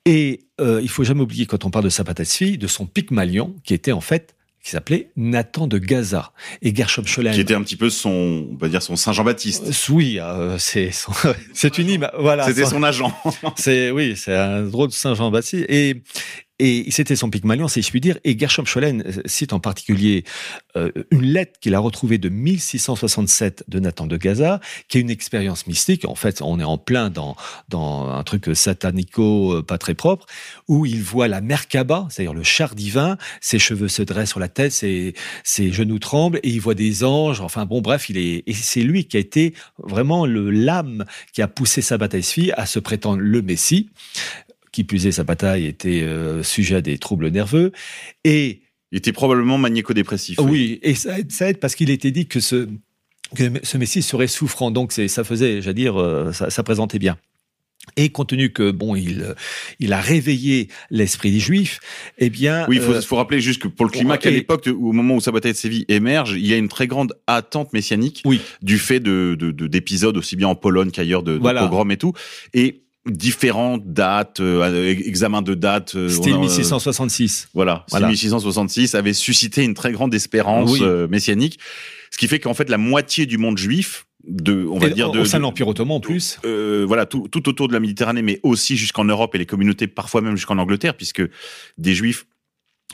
Et 0.06 0.42
euh, 0.60 0.80
il 0.82 0.90
faut 0.90 1.04
jamais 1.04 1.22
oublier, 1.22 1.46
quand 1.46 1.66
on 1.66 1.70
parle 1.70 1.86
de 1.86 1.90
Sapataïsvi, 1.90 2.58
de 2.58 2.68
son 2.68 2.88
Pygmalion, 2.88 3.56
qui 3.64 3.74
était 3.74 3.92
en 3.92 4.02
fait 4.02 4.36
qui 4.64 4.70
s'appelait 4.70 5.10
Nathan 5.16 5.66
de 5.66 5.80
Gaza 5.80 6.34
et 6.62 6.74
Gershom 6.74 7.06
Scholem. 7.06 7.34
Qui 7.34 7.40
était 7.40 7.56
un 7.56 7.64
petit 7.64 7.76
peu 7.76 7.90
son, 7.90 8.48
on 8.52 8.58
va 8.58 8.70
dire 8.70 8.84
son 8.84 8.96
Saint 8.96 9.12
Jean-Baptiste. 9.12 9.68
Euh, 9.68 9.94
oui, 9.94 10.20
euh, 10.20 10.58
c'est 10.60 10.92
c'est 11.54 11.80
une 11.80 11.90
image, 11.90 12.12
voilà. 12.20 12.46
C'était 12.46 12.66
son 12.66 12.84
agent. 12.84 13.12
c'est 13.56 13.90
oui, 13.90 14.16
c'est 14.16 14.36
un 14.36 14.64
drôle 14.64 14.90
de 14.90 14.94
Saint 14.94 15.16
Jean-Baptiste 15.16 15.66
et 15.68 16.04
et 16.62 16.92
c'était 16.92 17.16
son 17.16 17.30
Pygmalion, 17.30 17.68
si 17.68 17.82
je 17.82 17.90
puis 17.90 18.00
dire. 18.00 18.18
Et 18.24 18.38
Gershom 18.38 18.66
Scholem 18.66 19.04
cite 19.26 19.52
en 19.54 19.60
particulier 19.60 20.24
euh, 20.78 20.92
une 21.10 21.24
lettre 21.24 21.60
qu'il 21.60 21.76
a 21.76 21.80
retrouvée 21.80 22.18
de 22.18 22.30
1667 22.30 23.66
de 23.68 23.80
Nathan 23.80 24.08
de 24.08 24.16
Gaza, 24.16 24.60
qui 24.88 24.98
est 24.98 25.02
une 25.02 25.10
expérience 25.10 25.68
mystique. 25.68 26.06
En 26.06 26.16
fait, 26.16 26.42
on 26.42 26.60
est 26.60 26.64
en 26.64 26.78
plein 26.78 27.10
dans, 27.10 27.36
dans 27.70 28.10
un 28.10 28.24
truc 28.24 28.50
satanico 28.54 29.58
euh, 29.58 29.62
pas 29.64 29.78
très 29.78 29.96
propre, 29.96 30.26
où 30.68 30.86
il 30.86 31.02
voit 31.02 31.28
la 31.28 31.42
Merkaba, 31.42 32.08
c'est-à-dire 32.10 32.34
le 32.34 32.44
char 32.44 32.76
divin, 32.76 33.18
ses 33.42 33.60
cheveux 33.60 33.88
se 33.88 34.04
dressent 34.04 34.30
sur 34.30 34.40
la 34.40 34.48
tête, 34.48 34.72
ses, 34.72 35.14
ses 35.44 35.72
genoux 35.72 36.00
tremblent, 36.00 36.40
et 36.44 36.50
il 36.50 36.62
voit 36.62 36.76
des 36.76 37.04
anges. 37.04 37.42
Enfin 37.42 37.66
bon, 37.66 37.82
bref, 37.82 38.10
il 38.10 38.18
est, 38.18 38.44
et 38.46 38.54
c'est 38.54 38.84
lui 38.84 39.06
qui 39.06 39.18
a 39.18 39.20
été 39.20 39.54
vraiment 39.80 40.26
le 40.26 40.52
l'âme 40.52 41.06
qui 41.34 41.42
a 41.42 41.48
poussé 41.48 41.82
sa 41.82 41.98
bataille 41.98 42.22
à 42.56 42.66
se 42.66 42.80
prétendre 42.80 43.22
le 43.22 43.42
Messie 43.42 43.90
qui 44.72 44.82
est, 44.90 45.12
sa 45.12 45.24
bataille 45.24 45.66
était 45.66 46.02
euh, 46.02 46.44
sujet 46.44 46.76
à 46.76 46.82
des 46.82 46.98
troubles 46.98 47.30
nerveux. 47.30 47.72
Et 48.24 48.62
il 48.92 48.98
était 48.98 49.14
probablement 49.14 49.58
magnéco-dépressif. 49.58 50.40
Oui, 50.40 50.80
et 50.82 50.96
ça 50.96 51.20
aide, 51.20 51.32
ça 51.32 51.50
aide 51.50 51.60
parce 51.60 51.76
qu'il 51.76 51.90
était 51.90 52.12
dit 52.12 52.28
que 52.28 52.40
ce, 52.40 52.68
que 53.36 53.44
ce 53.64 53.78
Messie 53.78 54.02
serait 54.02 54.28
souffrant, 54.28 54.72
donc 54.72 54.92
ça 54.92 55.24
faisait, 55.24 55.62
j'allais 55.62 55.74
dire, 55.74 56.00
euh, 56.00 56.32
ça, 56.34 56.50
ça, 56.50 56.64
présentait 56.64 57.00
bien. 57.00 57.18
Et 57.98 58.10
compte 58.10 58.30
tenu 58.30 58.52
que 58.52 58.70
bon, 58.70 58.96
il 58.96 59.36
il 59.80 59.92
a 59.92 60.00
réveillé 60.00 60.68
l'esprit 60.92 61.32
des 61.32 61.40
Juifs, 61.40 61.80
eh 62.20 62.30
bien, 62.30 62.66
oui, 62.68 62.76
il 62.76 62.82
faut, 62.82 62.92
euh, 62.92 63.02
faut, 63.02 63.16
rappeler 63.16 63.42
juste 63.42 63.62
que 63.62 63.68
pour 63.68 63.86
le 63.86 63.92
climat, 63.92 64.18
qu'à 64.18 64.30
l'époque, 64.30 64.68
au 64.68 64.92
moment 64.92 65.16
où 65.16 65.22
sa 65.22 65.32
bataille 65.32 65.54
de 65.54 65.58
Séville 65.58 65.86
émerge, 65.88 66.34
il 66.34 66.46
y 66.46 66.54
a 66.54 66.58
une 66.58 66.70
très 66.70 66.86
grande 66.86 67.18
attente 67.26 67.74
messianique, 67.74 68.22
oui. 68.26 68.40
du 68.62 68.78
fait 68.78 69.00
de 69.00 69.36
d'épisodes 69.52 70.16
aussi 70.16 70.36
bien 70.36 70.48
en 70.48 70.56
Pologne 70.56 70.92
qu'ailleurs 70.92 71.24
de, 71.24 71.34
de 71.34 71.40
voilà. 71.40 71.64
pogroms 71.64 71.92
et 71.92 71.98
tout. 71.98 72.14
Et 72.54 72.81
différentes 73.06 73.84
dates, 73.86 74.40
euh, 74.40 74.90
examen 74.90 75.42
de 75.42 75.56
dates. 75.56 75.96
Euh, 75.96 76.10
C'était 76.10 76.38
1666. 76.38 77.50
Voilà, 77.54 77.86
voilà. 77.90 78.08
1666 78.08 78.96
avait 78.96 79.14
suscité 79.14 79.64
une 79.64 79.74
très 79.74 79.92
grande 79.92 80.14
espérance 80.14 80.72
euh, 80.82 81.08
messianique, 81.08 81.60
ce 82.12 82.18
qui 82.18 82.28
fait 82.28 82.40
qu'en 82.40 82.54
fait 82.54 82.70
la 82.70 82.78
moitié 82.78 83.26
du 83.26 83.38
monde 83.38 83.58
juif 83.58 84.06
de, 84.28 84.68
on 84.70 84.78
va 84.78 84.88
et 84.88 84.92
dire 84.92 85.12
de, 85.12 85.20
au 85.20 85.26
sein 85.26 85.40
de 85.40 85.44
l'Empire 85.44 85.68
ottoman 85.68 85.98
en 85.98 86.00
plus. 86.00 86.40
Euh, 86.46 86.86
voilà, 86.88 87.06
tout, 87.06 87.28
tout 87.28 87.50
autour 87.50 87.68
de 87.68 87.74
la 87.74 87.80
Méditerranée, 87.80 88.22
mais 88.22 88.40
aussi 88.44 88.78
jusqu'en 88.78 89.06
Europe 89.06 89.34
et 89.36 89.38
les 89.38 89.46
communautés 89.46 89.88
parfois 89.88 90.22
même 90.22 90.36
jusqu'en 90.36 90.58
Angleterre, 90.58 90.96
puisque 90.96 91.24
des 91.78 91.96
juifs 91.96 92.26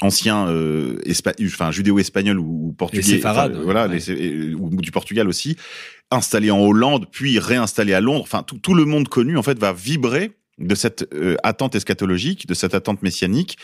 anciens 0.02 0.48
euh, 0.48 1.00
enfin 1.46 1.72
judéo-espagnols 1.72 2.40
ou, 2.40 2.74
portugais, 2.78 3.20
enfin, 3.24 3.50
voilà, 3.50 3.88
ouais. 3.88 3.98
les, 3.98 4.54
ou 4.54 4.70
du 4.82 4.92
Portugal 4.92 5.28
aussi, 5.28 5.58
installés 6.12 6.52
en 6.52 6.60
Hollande, 6.60 7.08
puis 7.12 7.40
réinstallés 7.40 7.94
à 7.94 8.02
Londres. 8.02 8.24
Enfin, 8.24 8.44
tout, 8.44 8.58
tout 8.60 8.74
le 8.74 8.86
monde 8.86 9.08
connu 9.08 9.38
en 9.38 9.44
fait 9.44 9.58
va 9.60 9.74
vibrer 9.74 10.32
de 10.60 10.76
cette 10.76 11.08
euh, 11.14 11.36
attente 11.44 11.76
eschatologique, 11.76 12.48
de 12.48 12.54
cette 12.54 12.74
attente 12.74 13.04
messianique. 13.04 13.58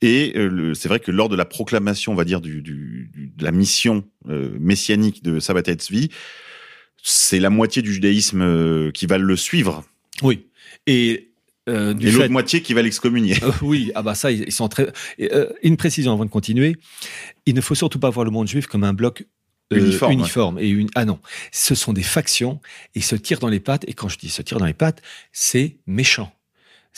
Et 0.00 0.32
euh, 0.36 0.74
c'est 0.74 0.88
vrai 0.88 1.00
que 1.00 1.10
lors 1.10 1.28
de 1.28 1.36
la 1.36 1.44
proclamation, 1.44 2.12
on 2.12 2.14
va 2.14 2.24
dire, 2.24 2.40
du, 2.40 2.62
du, 2.62 3.10
du 3.12 3.32
de 3.36 3.44
la 3.44 3.50
mission 3.50 4.04
euh, 4.28 4.56
messianique 4.60 5.22
de 5.22 5.40
Sabbatai 5.40 5.74
Tzvi, 5.74 6.10
c'est 7.02 7.40
la 7.40 7.50
moitié 7.50 7.82
du 7.82 7.92
judaïsme 7.92 8.42
euh, 8.42 8.90
qui 8.92 9.06
va 9.06 9.18
le 9.18 9.36
suivre. 9.36 9.84
Oui. 10.22 10.46
Et 10.86 11.30
euh, 11.68 11.94
et 11.98 12.10
l'autre 12.10 12.24
fait... 12.24 12.28
moitié 12.28 12.62
qui 12.62 12.74
va 12.74 12.82
l'excommunier. 12.82 13.36
Euh, 13.42 13.52
oui, 13.62 13.90
ah 13.94 14.02
bah 14.02 14.14
ça, 14.14 14.30
ils 14.30 14.52
sont 14.52 14.68
très. 14.68 14.92
Euh, 15.20 15.52
une 15.62 15.76
précision 15.76 16.12
avant 16.12 16.24
de 16.24 16.30
continuer. 16.30 16.76
Il 17.44 17.54
ne 17.54 17.60
faut 17.60 17.74
surtout 17.74 17.98
pas 17.98 18.10
voir 18.10 18.24
le 18.24 18.30
monde 18.30 18.48
juif 18.48 18.66
comme 18.66 18.84
un 18.84 18.92
bloc 18.92 19.24
uniforme, 19.72 20.58
et 20.58 20.68
une. 20.68 20.88
Ah 20.94 21.04
non, 21.04 21.18
ce 21.52 21.74
sont 21.74 21.92
des 21.92 22.02
factions 22.02 22.60
et 22.94 23.00
se 23.00 23.16
tirent 23.16 23.40
dans 23.40 23.48
les 23.48 23.60
pattes. 23.60 23.84
Et 23.88 23.94
quand 23.94 24.08
je 24.08 24.18
dis 24.18 24.28
se 24.28 24.42
tirent 24.42 24.58
dans 24.58 24.66
les 24.66 24.74
pattes, 24.74 25.02
c'est 25.32 25.78
méchant. 25.86 26.32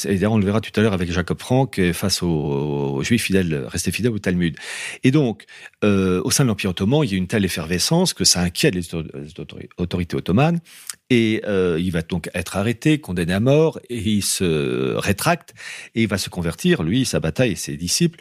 D'ailleurs, 0.05 0.32
on 0.32 0.38
le 0.38 0.44
verra 0.44 0.61
tout 0.61 0.70
à 0.78 0.82
l'heure 0.82 0.92
avec 0.92 1.11
Jacob 1.11 1.40
Frank 1.40 1.80
face 1.92 2.22
aux, 2.22 3.03
Juifs 3.03 3.24
fidèles, 3.24 3.64
restés 3.66 3.90
fidèles 3.90 4.12
au 4.12 4.18
Talmud. 4.18 4.57
Et 5.03 5.11
donc, 5.11 5.44
euh, 5.84 6.20
au 6.24 6.30
sein 6.30 6.44
de 6.44 6.49
l'Empire 6.49 6.70
ottoman, 6.70 7.03
il 7.05 7.11
y 7.11 7.14
a 7.14 7.16
une 7.16 7.26
telle 7.26 7.44
effervescence 7.44 8.14
que 8.14 8.24
ça 8.24 8.40
inquiète 8.40 8.74
les 8.74 8.88
autorités 9.78 10.16
ottomanes. 10.16 10.61
Et 11.11 11.42
euh, 11.46 11.78
il 11.80 11.90
va 11.90 12.03
donc 12.03 12.30
être 12.34 12.57
arrêté, 12.57 12.99
condamné 12.99 13.32
à 13.32 13.40
mort, 13.40 13.80
et 13.88 13.99
il 13.99 14.22
se 14.22 14.94
rétracte, 14.94 15.55
et 15.94 16.03
il 16.03 16.09
va 16.09 16.18
se 16.18 16.28
convertir, 16.28 16.82
lui, 16.82 17.05
sa 17.05 17.18
bataille 17.18 17.53
et 17.53 17.57
ses 17.57 17.76
disciples, 17.76 18.20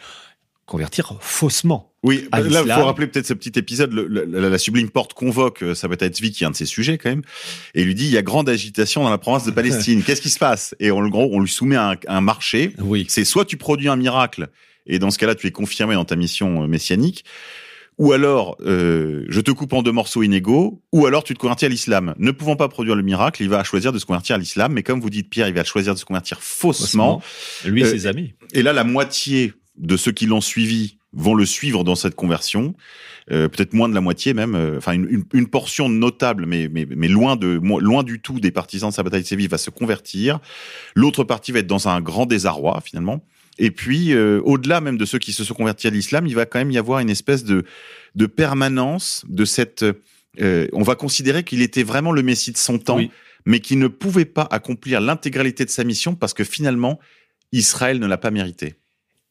convertir 0.68 1.16
faussement. 1.22 1.94
Oui, 2.04 2.28
là, 2.32 2.62
il 2.64 2.72
faut 2.72 2.86
rappeler 2.86 3.08
peut-être 3.08 3.26
ce 3.26 3.34
petit 3.34 3.58
épisode. 3.58 3.92
la, 3.94 4.58
sublime 4.58 4.90
porte 4.90 5.14
convoque 5.14 5.64
euh, 5.64 5.74
Sabbatai 5.74 6.12
qui 6.12 6.44
est 6.44 6.48
un 6.48 6.52
de 6.52 6.56
ses 6.56 6.66
sujets 6.66 6.98
quand 6.98 7.10
même, 7.10 7.24
et 7.74 7.84
lui 7.84 7.96
dit 7.96 8.06
il 8.06 8.12
y 8.12 8.18
a 8.18 8.22
grande 8.22 8.48
agitation 8.50 9.04
dans 9.04 9.10
la 9.10 9.18
province 9.18 9.46
de 9.46 9.52
Palestine. 9.60 10.04
Qu'est-ce 10.04 10.22
qui 10.22 10.30
se 10.30 10.38
passe? 10.38 10.76
Et 10.80 10.92
en 10.92 11.08
gros, 11.08 11.30
on 11.32 11.40
lui 11.40 11.50
soumet 11.50 11.78
un, 11.78 11.96
un 12.08 12.22
marché. 12.22 12.74
Oui. 12.80 13.06
C'est 13.10 13.26
soit 13.26 13.46
tu 13.46 13.58
produis 13.58 13.88
un 13.88 13.96
miracle, 13.96 14.50
et 14.86 15.00
dans 15.00 15.10
ce 15.10 15.18
cas-là, 15.18 15.36
tu 15.36 15.48
es 15.48 15.52
confirmé 15.52 15.96
dans 15.96 16.06
ta 16.06 16.16
mission 16.16 16.64
euh, 16.64 16.68
messianique, 16.68 17.24
ou 17.98 18.12
alors 18.12 18.58
euh, 18.62 19.26
je 19.30 19.42
te 19.42 19.52
coupe 19.52 19.74
en 19.74 19.82
deux 19.82 19.92
morceaux 19.92 20.22
inégaux, 20.22 20.84
ou 20.92 21.06
alors 21.08 21.24
tu 21.24 21.34
te 21.34 21.40
convertis 21.40 21.66
à 21.66 21.70
l'islam. 21.70 22.14
Ne 22.20 22.32
pouvant 22.32 22.56
pas 22.56 22.68
produire 22.68 22.96
le 22.96 23.04
miracle, 23.04 23.42
il 23.42 23.50
va 23.50 23.64
choisir 23.64 23.92
de 23.92 24.00
se 24.00 24.06
convertir 24.06 24.36
à 24.36 24.40
l'islam, 24.40 24.74
mais 24.74 24.84
comme 24.84 25.00
vous 25.00 25.10
dites 25.10 25.30
Pierre, 25.30 25.48
il 25.48 25.54
va 25.54 25.64
choisir 25.64 25.94
de 25.94 26.00
se 26.00 26.06
convertir 26.06 26.42
faussement. 26.42 27.22
Lui 27.66 27.82
et 27.82 27.86
ses 27.86 28.06
amis. 28.06 28.34
Et 28.54 28.62
là, 28.62 28.74
la 28.74 28.84
moitié 28.84 29.54
de 29.78 29.98
ceux 29.98 30.12
qui 30.12 30.26
l'ont 30.26 30.42
suivi 30.42 30.98
vont 31.14 31.34
le 31.34 31.46
suivre 31.46 31.84
dans 31.84 31.96
cette 31.96 32.16
conversion, 32.16 32.76
euh, 33.32 33.48
peut-être 33.48 33.74
moins 33.74 33.90
de 33.90 33.96
la 33.96 34.02
moitié 34.02 34.34
même, 34.34 34.56
euh, 34.56 34.78
enfin 34.78 34.94
une, 34.94 35.24
une, 35.34 35.48
portion 35.48 35.90
notable, 35.90 36.46
mais, 36.46 36.70
mais, 36.72 36.86
mais 36.90 37.08
loin 37.08 37.36
de 37.36 37.60
loin 37.62 38.04
du 38.04 38.20
tout 38.20 38.40
des 38.40 38.52
partisans 38.52 38.90
de 38.90 38.94
sa 38.94 39.04
bataille 39.04 39.24
de 39.24 39.28
Séville 39.28 39.48
va 39.48 39.58
se 39.58 39.70
convertir. 39.70 40.40
L'autre 40.96 41.24
partie 41.24 41.52
va 41.52 41.60
être 41.60 41.68
dans 41.68 41.88
un 41.88 42.02
grand 42.02 42.26
désarroi 42.26 42.82
finalement. 42.82 43.26
Et 43.58 43.72
puis 43.72 44.14
euh, 44.14 44.42
au-delà 44.44 44.82
même 44.82 44.98
de 44.98 45.06
ceux 45.06 45.18
qui 45.18 45.34
se 45.34 45.44
sont 45.44 45.54
convertis 45.54 45.88
à 45.88 45.90
l'islam, 45.90 46.28
il 46.28 46.36
va 46.36 46.46
quand 46.46 46.60
même 46.60 46.72
y 46.72 46.78
avoir 46.78 47.00
une 47.00 47.10
espèce 47.10 47.44
de 47.44 47.64
de 48.16 48.26
permanence 48.26 49.26
de 49.28 49.46
cette. 49.46 49.86
on 50.40 50.84
va 50.84 50.96
considérer 50.96 51.44
qu'il 51.44 51.62
était 51.62 51.84
vraiment 51.84 52.12
le 52.12 52.22
Messie 52.22 52.52
de 52.52 52.58
son 52.58 52.78
temps, 52.78 53.00
mais 53.46 53.60
qu'il 53.60 53.80
ne 53.80 53.88
pouvait 53.88 54.26
pas 54.26 54.48
accomplir 54.52 55.02
l'intégralité 55.02 55.66
de 55.66 55.70
sa 55.70 55.84
mission 55.84 56.16
parce 56.16 56.34
que 56.34 56.44
finalement 56.44 57.00
Israël 57.52 58.00
ne 58.00 58.08
l'a 58.08 58.18
pas 58.18 58.32
mérité. 58.32 58.76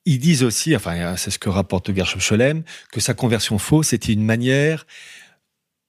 Ils 0.07 0.19
disent 0.19 0.45
aussi, 0.45 0.75
enfin, 0.75 1.17
c'est 1.17 1.31
ce 1.31 1.39
que 1.39 1.49
rapporte 1.49 1.95
Gershom 1.95 2.21
Scholem, 2.21 2.63
que 2.93 3.01
sa 3.01 3.13
conversion 3.13 3.59
fausse 3.59 3.93
était 3.93 4.13
une 4.13 4.25
manière 4.25 4.87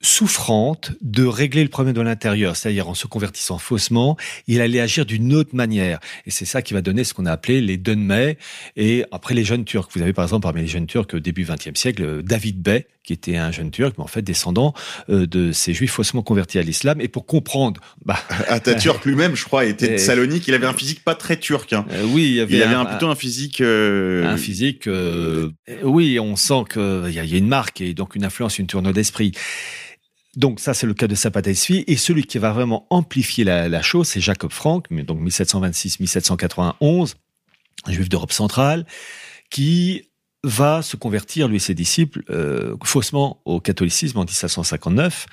souffrante 0.01 0.91
de 1.01 1.25
régler 1.25 1.63
le 1.63 1.69
problème 1.69 1.95
de 1.95 2.01
l'intérieur, 2.01 2.55
c'est-à-dire 2.55 2.87
en 2.87 2.93
se 2.93 3.07
convertissant 3.07 3.57
faussement, 3.57 4.15
il 4.45 4.61
allait 4.61 4.79
agir 4.79 5.05
d'une 5.05 5.33
autre 5.33 5.55
manière. 5.55 5.99
Et 6.25 6.31
c'est 6.31 6.45
ça 6.45 6.61
qui 6.61 6.73
va 6.73 6.81
donner 6.81 7.03
ce 7.03 7.13
qu'on 7.13 7.25
a 7.25 7.31
appelé 7.31 7.61
les 7.61 7.77
Dunmay 7.77 8.37
et 8.75 9.05
après 9.11 9.33
les 9.33 9.43
jeunes 9.43 9.65
Turcs. 9.65 9.89
Vous 9.93 10.01
avez 10.01 10.13
par 10.13 10.25
exemple 10.25 10.43
parmi 10.43 10.61
les 10.61 10.67
jeunes 10.67 10.87
Turcs 10.87 11.07
au 11.13 11.19
début 11.19 11.45
XXe 11.45 11.79
siècle 11.79 12.21
David 12.23 12.61
Bey, 12.61 12.87
qui 13.07 13.13
était 13.13 13.37
un 13.37 13.51
jeune 13.53 13.71
Turc, 13.71 13.95
mais 13.97 14.03
en 14.03 14.07
fait 14.07 14.21
descendant 14.21 14.73
euh, 15.09 15.25
de 15.25 15.53
ces 15.53 15.73
Juifs 15.73 15.91
faussement 15.91 16.21
convertis 16.21 16.59
à 16.59 16.61
l'islam. 16.61 16.99
Et 16.99 17.07
pour 17.07 17.25
comprendre, 17.25 17.79
bah, 18.03 18.19
Atatürk 18.49 19.05
lui-même, 19.05 19.33
je 19.33 19.45
crois, 19.45 19.63
était 19.63 19.93
de 19.93 19.97
Salonique. 19.97 20.45
Il 20.49 20.53
avait 20.53 20.67
un 20.67 20.73
physique 20.73 21.05
pas 21.05 21.15
très 21.15 21.37
turc. 21.37 21.71
Hein. 21.71 21.85
Euh, 21.91 22.03
oui, 22.11 22.33
il 22.33 22.41
avait, 22.41 22.57
il 22.57 22.61
avait 22.61 22.75
un, 22.75 22.83
plutôt 22.83 23.07
un 23.07 23.15
physique. 23.15 23.61
Euh... 23.61 24.27
Un 24.27 24.35
physique. 24.35 24.87
Euh, 24.87 25.51
oui, 25.83 26.19
on 26.19 26.35
sent 26.35 26.65
qu'il 26.73 27.11
y, 27.11 27.19
a 27.19 27.37
une 27.37 27.47
marque 27.47 27.79
et 27.79 27.93
donc 27.93 28.15
une 28.15 28.25
influence, 28.25 28.59
une 28.59 28.67
tournure 28.67 28.91
d'esprit. 28.91 29.31
Donc 30.35 30.59
ça, 30.59 30.73
c'est 30.73 30.85
le 30.85 30.93
cas 30.93 31.07
de 31.07 31.15
Sapataisfi. 31.15 31.85
Et 31.87 31.95
celui 31.95 32.25
qui 32.25 32.39
va 32.39 32.51
vraiment 32.51 32.87
amplifier 32.89 33.45
la, 33.45 33.81
chose, 33.81 34.09
c'est 34.09 34.19
Jacob 34.19 34.51
Frank, 34.51 34.91
donc 34.91 35.21
1726-1791, 35.21 37.13
juif 37.87 38.09
d'Europe 38.09 38.33
centrale, 38.33 38.85
qui 39.49 40.03
va 40.43 40.81
se 40.81 40.95
convertir, 40.95 41.47
lui 41.47 41.57
et 41.57 41.59
ses 41.59 41.73
disciples, 41.73 42.23
euh, 42.29 42.75
faussement 42.83 43.41
au 43.45 43.59
catholicisme 43.59 44.17
en 44.19 44.23
1759 44.23 45.27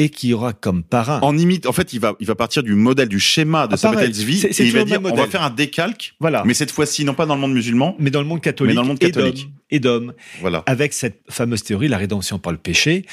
et 0.00 0.08
qui 0.08 0.32
aura 0.32 0.54
comme 0.54 0.82
parrain. 0.82 1.20
En 1.20 1.36
imite, 1.36 1.66
en 1.66 1.72
fait, 1.72 1.92
il 1.92 2.00
va, 2.00 2.16
il 2.20 2.26
va 2.26 2.34
partir 2.34 2.62
du 2.62 2.74
modèle, 2.74 3.06
du 3.06 3.20
schéma 3.20 3.66
de 3.66 3.76
ah, 3.82 4.06
vie 4.06 4.46
et 4.46 4.64
il 4.64 4.72
va 4.72 4.84
dire, 4.84 4.98
on 5.04 5.14
va 5.14 5.26
faire 5.26 5.42
un 5.42 5.50
décalque. 5.50 6.14
Voilà. 6.20 6.42
Mais 6.46 6.54
cette 6.54 6.70
fois-ci, 6.70 7.04
non 7.04 7.12
pas 7.12 7.26
dans 7.26 7.34
le 7.34 7.40
monde 7.42 7.52
musulman, 7.52 7.96
mais 7.98 8.10
dans 8.10 8.22
le 8.22 8.26
monde 8.26 8.40
catholique. 8.40 8.70
Mais 8.70 8.76
dans 8.76 8.82
le 8.82 8.88
monde 8.88 8.98
catholique. 8.98 9.50
Et 9.70 9.78
d'hommes. 9.78 10.14
Voilà. 10.40 10.62
Avec 10.66 10.94
cette 10.94 11.20
fameuse 11.28 11.62
théorie, 11.62 11.88
la 11.88 11.98
rédemption 11.98 12.38
par 12.38 12.50
le 12.50 12.58
péché. 12.58 13.04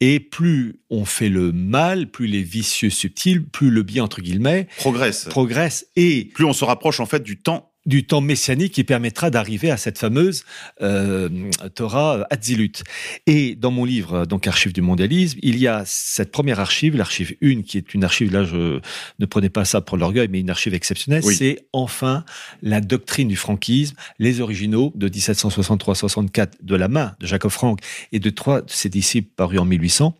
Et 0.00 0.18
plus 0.18 0.80
on 0.88 1.04
fait 1.04 1.28
le 1.28 1.52
mal, 1.52 2.10
plus 2.10 2.26
les 2.26 2.42
vicieux 2.42 2.90
subtils, 2.90 3.44
plus 3.44 3.68
le 3.68 3.82
bien, 3.82 4.02
entre 4.02 4.22
guillemets, 4.22 4.66
progresse. 4.78 5.26
Progresse. 5.26 5.88
Et 5.94 6.30
plus 6.34 6.46
on 6.46 6.54
se 6.54 6.64
rapproche, 6.64 7.00
en 7.00 7.06
fait, 7.06 7.22
du 7.22 7.36
temps 7.36 7.69
du 7.90 8.06
temps 8.06 8.20
messianique 8.20 8.72
qui 8.72 8.84
permettra 8.84 9.30
d'arriver 9.30 9.70
à 9.70 9.76
cette 9.76 9.98
fameuse 9.98 10.44
euh, 10.80 11.28
Torah 11.74 12.26
Hatzilut. 12.30 12.84
Et 13.26 13.56
dans 13.56 13.72
mon 13.72 13.84
livre, 13.84 14.24
donc 14.26 14.46
Archives 14.46 14.72
du 14.72 14.80
mondialisme, 14.80 15.38
il 15.42 15.58
y 15.58 15.66
a 15.66 15.82
cette 15.84 16.30
première 16.30 16.60
archive, 16.60 16.96
l'archive 16.96 17.34
1, 17.42 17.62
qui 17.62 17.76
est 17.76 17.92
une 17.92 18.04
archive, 18.04 18.32
là 18.32 18.44
je 18.44 18.80
ne 19.18 19.26
prenais 19.26 19.50
pas 19.50 19.64
ça 19.64 19.80
pour 19.80 19.98
l'orgueil, 19.98 20.28
mais 20.30 20.40
une 20.40 20.50
archive 20.50 20.72
exceptionnelle, 20.72 21.24
c'est 21.24 21.66
enfin 21.72 22.24
la 22.62 22.80
doctrine 22.80 23.28
du 23.28 23.36
franquisme, 23.36 23.96
les 24.20 24.40
originaux 24.40 24.92
de 24.94 25.08
1763-64 25.08 26.52
de 26.62 26.74
la 26.76 26.86
main 26.86 27.16
de 27.18 27.26
Jacob 27.26 27.50
Frank 27.50 27.80
et 28.12 28.20
de 28.20 28.30
trois 28.30 28.62
de 28.62 28.70
ses 28.70 28.88
disciples 28.88 29.30
parus 29.34 29.58
en 29.58 29.64
1800 29.64 30.14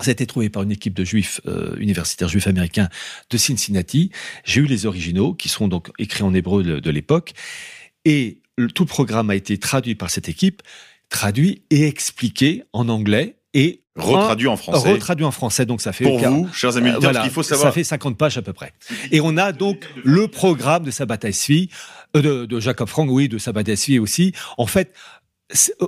ça 0.00 0.10
a 0.10 0.12
été 0.12 0.26
trouvé 0.26 0.48
par 0.48 0.62
une 0.62 0.70
équipe 0.70 0.94
de 0.94 1.04
juifs 1.04 1.40
euh, 1.46 1.76
universitaires 1.78 2.28
juifs 2.28 2.46
américains 2.46 2.88
de 3.30 3.36
Cincinnati. 3.36 4.10
J'ai 4.44 4.60
eu 4.60 4.66
les 4.66 4.86
originaux 4.86 5.34
qui 5.34 5.48
sont 5.48 5.68
donc 5.68 5.90
écrits 5.98 6.22
en 6.22 6.34
hébreu 6.34 6.62
de, 6.62 6.90
l'époque 6.90 7.32
et 8.04 8.40
tout 8.74 8.84
le 8.84 8.88
programme 8.88 9.30
a 9.30 9.34
été 9.34 9.58
traduit 9.58 9.94
par 9.94 10.10
cette 10.10 10.28
équipe, 10.28 10.62
traduit 11.10 11.62
et 11.70 11.86
expliqué 11.86 12.64
en 12.72 12.88
anglais 12.88 13.36
et 13.54 13.82
retraduit 13.96 14.48
en 14.48 14.56
français. 14.56 14.92
Retraduit 14.92 15.24
en 15.24 15.30
français, 15.30 15.66
donc 15.66 15.80
ça 15.80 15.92
fait 15.92 16.04
pour 16.04 16.18
vous, 16.18 16.48
chers 16.52 16.76
amis, 16.76 16.90
euh, 16.90 16.98
voilà, 17.00 17.24
il 17.24 17.30
faut 17.30 17.42
savoir. 17.42 17.68
Ça 17.68 17.72
fait 17.72 17.84
50 17.84 18.16
pages 18.16 18.38
à 18.38 18.42
peu 18.42 18.52
près. 18.52 18.72
Et 19.10 19.20
on 19.20 19.36
a 19.36 19.52
donc 19.52 19.86
le 20.04 20.28
programme 20.28 20.84
de 20.84 20.90
Sabbat 20.90 21.18
euh, 21.24 22.22
de, 22.22 22.46
de 22.46 22.60
Jacob 22.60 22.88
Frank, 22.88 23.08
oui, 23.10 23.28
de 23.28 23.38
Sabbat 23.38 23.64
aussi. 24.00 24.32
En 24.56 24.66
fait, 24.66 24.94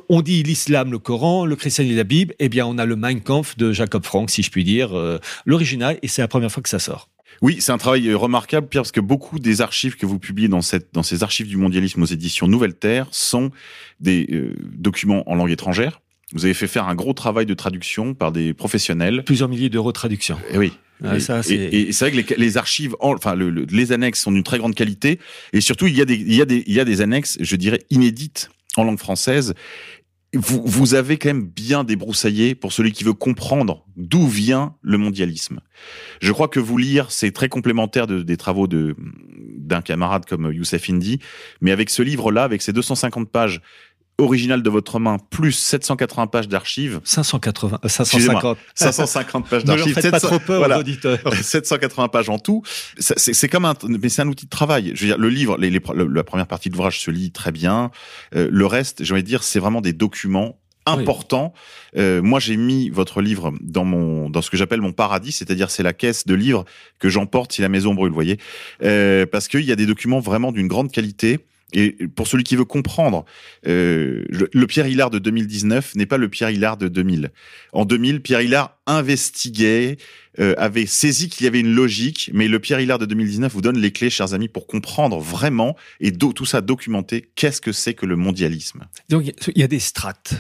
on 0.09 0.23
dit 0.23 0.43
l'islam, 0.43 0.91
le 0.91 0.99
Coran, 0.99 1.45
le 1.45 1.57
christianisme, 1.57 1.97
la 1.97 2.05
Bible, 2.05 2.35
eh 2.39 2.49
bien 2.49 2.67
on 2.67 2.79
a 2.79 2.87
le 2.87 2.97
Mein 2.97 3.21
Kampf 3.21 3.57
de 3.57 3.73
Jacob 3.73 4.05
Frank, 4.05 4.31
si 4.31 4.43
je 4.43 4.51
puis 4.51 4.65
dire, 4.65 4.97
euh, 4.97 5.19
l'original, 5.45 5.99
et 6.03 6.09
c'est 6.09 6.23
la 6.23 6.29
première 6.29 6.51
fois 6.51 6.63
que 6.63 6.69
ça 6.69 6.79
sort. 6.79 7.09
Oui, 7.43 7.59
c'est 7.61 7.73
un 7.73 7.79
travail 7.79 8.09
euh, 8.09 8.17
remarquable, 8.17 8.69
Pierre, 8.69 8.83
parce 8.83 8.93
que 8.93 9.01
beaucoup 9.01 9.39
des 9.39 9.61
archives 9.61 9.97
que 9.97 10.07
vous 10.07 10.19
publiez 10.19 10.49
dans, 10.49 10.63
cette, 10.63 10.93
dans 10.93 11.03
ces 11.03 11.23
archives 11.23 11.47
du 11.47 11.57
mondialisme 11.57 12.03
aux 12.03 12.07
éditions 12.07 12.49
Nouvelle 12.49 12.75
Terre 12.75 13.07
sont 13.11 13.51
des 14.01 14.27
euh, 14.33 14.55
documents 14.73 15.29
en 15.31 15.35
langue 15.35 15.51
étrangère. 15.51 16.01
Vous 16.33 16.45
avez 16.45 16.55
fait 16.55 16.69
faire 16.69 16.87
un 16.89 16.95
gros 16.95 17.13
travail 17.13 17.45
de 17.45 17.55
traduction 17.55 18.15
par 18.15 18.31
des 18.31 18.55
professionnels. 18.55 19.25
Plusieurs 19.25 19.49
milliers 19.49 19.69
d'euros 19.69 19.91
de 19.91 19.95
traduction. 19.95 20.39
Et 20.51 20.55
eh 20.55 20.59
oui. 20.59 20.73
et, 21.03 21.19
c'est 21.93 22.11
vrai 22.11 22.23
que 22.23 22.35
les, 22.35 22.57
archives, 22.57 22.95
enfin 23.01 23.35
les 23.37 23.93
annexes 23.93 24.21
sont 24.21 24.31
d'une 24.31 24.45
très 24.45 24.59
grande 24.59 24.75
qualité, 24.75 25.19
et 25.53 25.61
surtout 25.61 25.87
il 25.87 25.97
y 25.97 26.01
a 26.01 26.05
des, 26.05 26.15
il 26.15 26.35
y 26.35 26.41
a 26.41 26.45
des, 26.45 26.63
il 26.67 26.73
y 26.73 26.79
a 26.79 26.85
des 26.85 27.01
annexes, 27.01 27.37
je 27.41 27.57
dirais 27.57 27.81
inédites 27.91 28.49
en 28.81 28.85
langue 28.85 28.99
française, 28.99 29.55
vous, 30.33 30.95
avez 30.95 31.17
quand 31.19 31.31
même 31.31 31.47
bien 31.47 31.83
débroussaillé 31.83 32.55
pour 32.55 32.73
celui 32.73 32.93
qui 32.93 33.03
veut 33.03 33.15
comprendre 33.15 33.85
d'où 33.97 34.29
vient 34.29 34.77
le 34.81 34.97
mondialisme. 34.97 35.61
Je 36.21 36.31
crois 36.31 36.47
que 36.47 36.61
vous 36.61 36.79
lire, 36.79 37.11
c'est 37.11 37.33
très 37.33 37.49
complémentaire 37.49 38.07
de, 38.07 38.23
des 38.23 38.37
travaux 38.37 38.69
de 38.69 38.95
d'un 39.71 39.83
camarade 39.83 40.27
comme 40.27 40.53
Youssef 40.53 40.91
Indy, 40.91 41.21
mais 41.61 41.71
avec 41.71 41.91
ce 41.91 42.03
livre-là, 42.03 42.43
avec 42.43 42.61
ses 42.61 42.73
250 42.73 43.31
pages 43.31 43.61
original 44.21 44.63
de 44.63 44.71
votre 44.71 44.99
main, 44.99 45.19
plus 45.31 45.53
780 45.53 46.27
pages 46.29 46.49
d'archives. 46.49 47.01
580, 47.05 47.81
550. 47.87 48.59
550 48.75 49.49
pages 49.49 49.65
d'archives. 49.65 49.97
Ne 49.97 50.11
pas 50.11 50.21
trop 50.21 50.39
peur 50.39 50.59
voilà, 50.59 50.77
aux 50.77 50.81
auditeurs. 50.81 51.19
780 51.43 52.09
pages 52.09 52.29
en 52.29 52.39
tout. 52.39 52.63
C'est 52.99 53.49
comme 53.49 53.65
un, 53.65 53.75
mais 53.85 54.09
c'est 54.09 54.23
un 54.23 54.29
outil 54.29 54.47
de 54.47 54.51
travail. 54.51 54.93
Je 54.95 55.01
veux 55.01 55.07
dire, 55.07 55.19
le 55.19 55.29
livre, 55.29 55.57
les, 55.59 55.71
la 55.71 56.25
première 56.25 56.47
partie 56.47 56.69
de 56.69 56.75
l'ouvrage 56.75 57.01
se 57.01 57.11
lit 57.11 57.33
très 57.33 57.53
bien. 57.53 57.91
Euh, 58.35 58.49
le 58.51 58.67
reste, 58.67 59.03
j'ai 59.03 59.13
envie 59.13 59.23
de 59.23 59.29
dire, 59.29 59.43
c'est 59.43 59.59
vraiment 59.59 59.81
des 59.81 59.93
documents 59.93 60.57
importants. 60.87 61.53
Euh, 61.97 62.23
moi, 62.23 62.41
j'ai 62.41 62.57
mis 62.57 62.89
votre 62.89 63.21
livre 63.21 63.53
dans 63.61 63.85
mon 63.85 64.31
dans 64.31 64.43
ce 64.43 64.51
que 64.51 64.57
j'appelle 64.57 64.81
mon 64.81 64.93
paradis, 64.93 65.33
c'est-à-dire 65.33 65.71
c'est 65.71 65.83
la 65.83 65.93
caisse 65.93 66.27
de 66.27 66.35
livres 66.35 66.65
que 66.99 67.09
j'emporte 67.09 67.53
si 67.53 67.63
la 67.63 67.69
maison 67.69 67.95
brûle, 67.95 68.11
vous 68.11 68.15
voyez, 68.15 68.39
euh, 68.83 69.27
parce 69.27 69.49
qu'il 69.49 69.65
y 69.65 69.73
a 69.73 69.77
des 69.77 69.87
documents 69.87 70.21
vraiment 70.21 70.53
d'une 70.53 70.69
grande 70.69 70.91
qualité 70.91 71.41
et 71.73 71.97
pour 72.15 72.27
celui 72.27 72.45
qui 72.45 72.57
veut 72.57 72.65
comprendre, 72.65 73.25
euh, 73.67 74.25
le, 74.29 74.67
Pierre 74.67 74.87
Hillard 74.87 75.11
de 75.11 75.19
2019 75.19 75.95
n'est 75.95 76.07
pas 76.07 76.17
le 76.17 76.29
Pierre 76.29 76.51
Hillard 76.51 76.77
de 76.77 76.89
2000. 76.89 77.31
En 77.73 77.85
2000, 77.85 78.23
Pierre 78.23 78.41
Hillard 78.41 78.79
investiguait, 78.87 79.97
euh, 80.39 80.55
avait 80.59 80.87
saisi 80.87 81.29
qu'il 81.29 81.45
y 81.45 81.47
avait 81.47 81.61
une 81.61 81.75
logique, 81.75 82.31
mais 82.33 82.49
le 82.49 82.59
Pierre 82.59 82.81
Hillard 82.81 82.99
de 82.99 83.07
2019 83.07 83.53
vous 83.53 83.63
donne 83.63 83.79
les 83.79 83.93
clés, 83.93 84.11
chers 84.11 84.35
amis, 84.35 84.49
pour 84.49 84.67
comprendre 84.67 85.19
vraiment 85.19 85.77
et 86.01 86.13
tout 86.13 86.45
ça 86.45 86.61
documenter 86.61 87.31
qu'est-ce 87.35 87.61
que 87.61 87.73
c'est 87.73 87.95
que 87.95 88.07
le 88.07 88.17
mondialisme. 88.17 88.87
Donc 89.09 89.25
il 89.27 89.61
y 89.61 89.63
a 89.63 89.69
des 89.69 89.81
strates. 89.81 90.35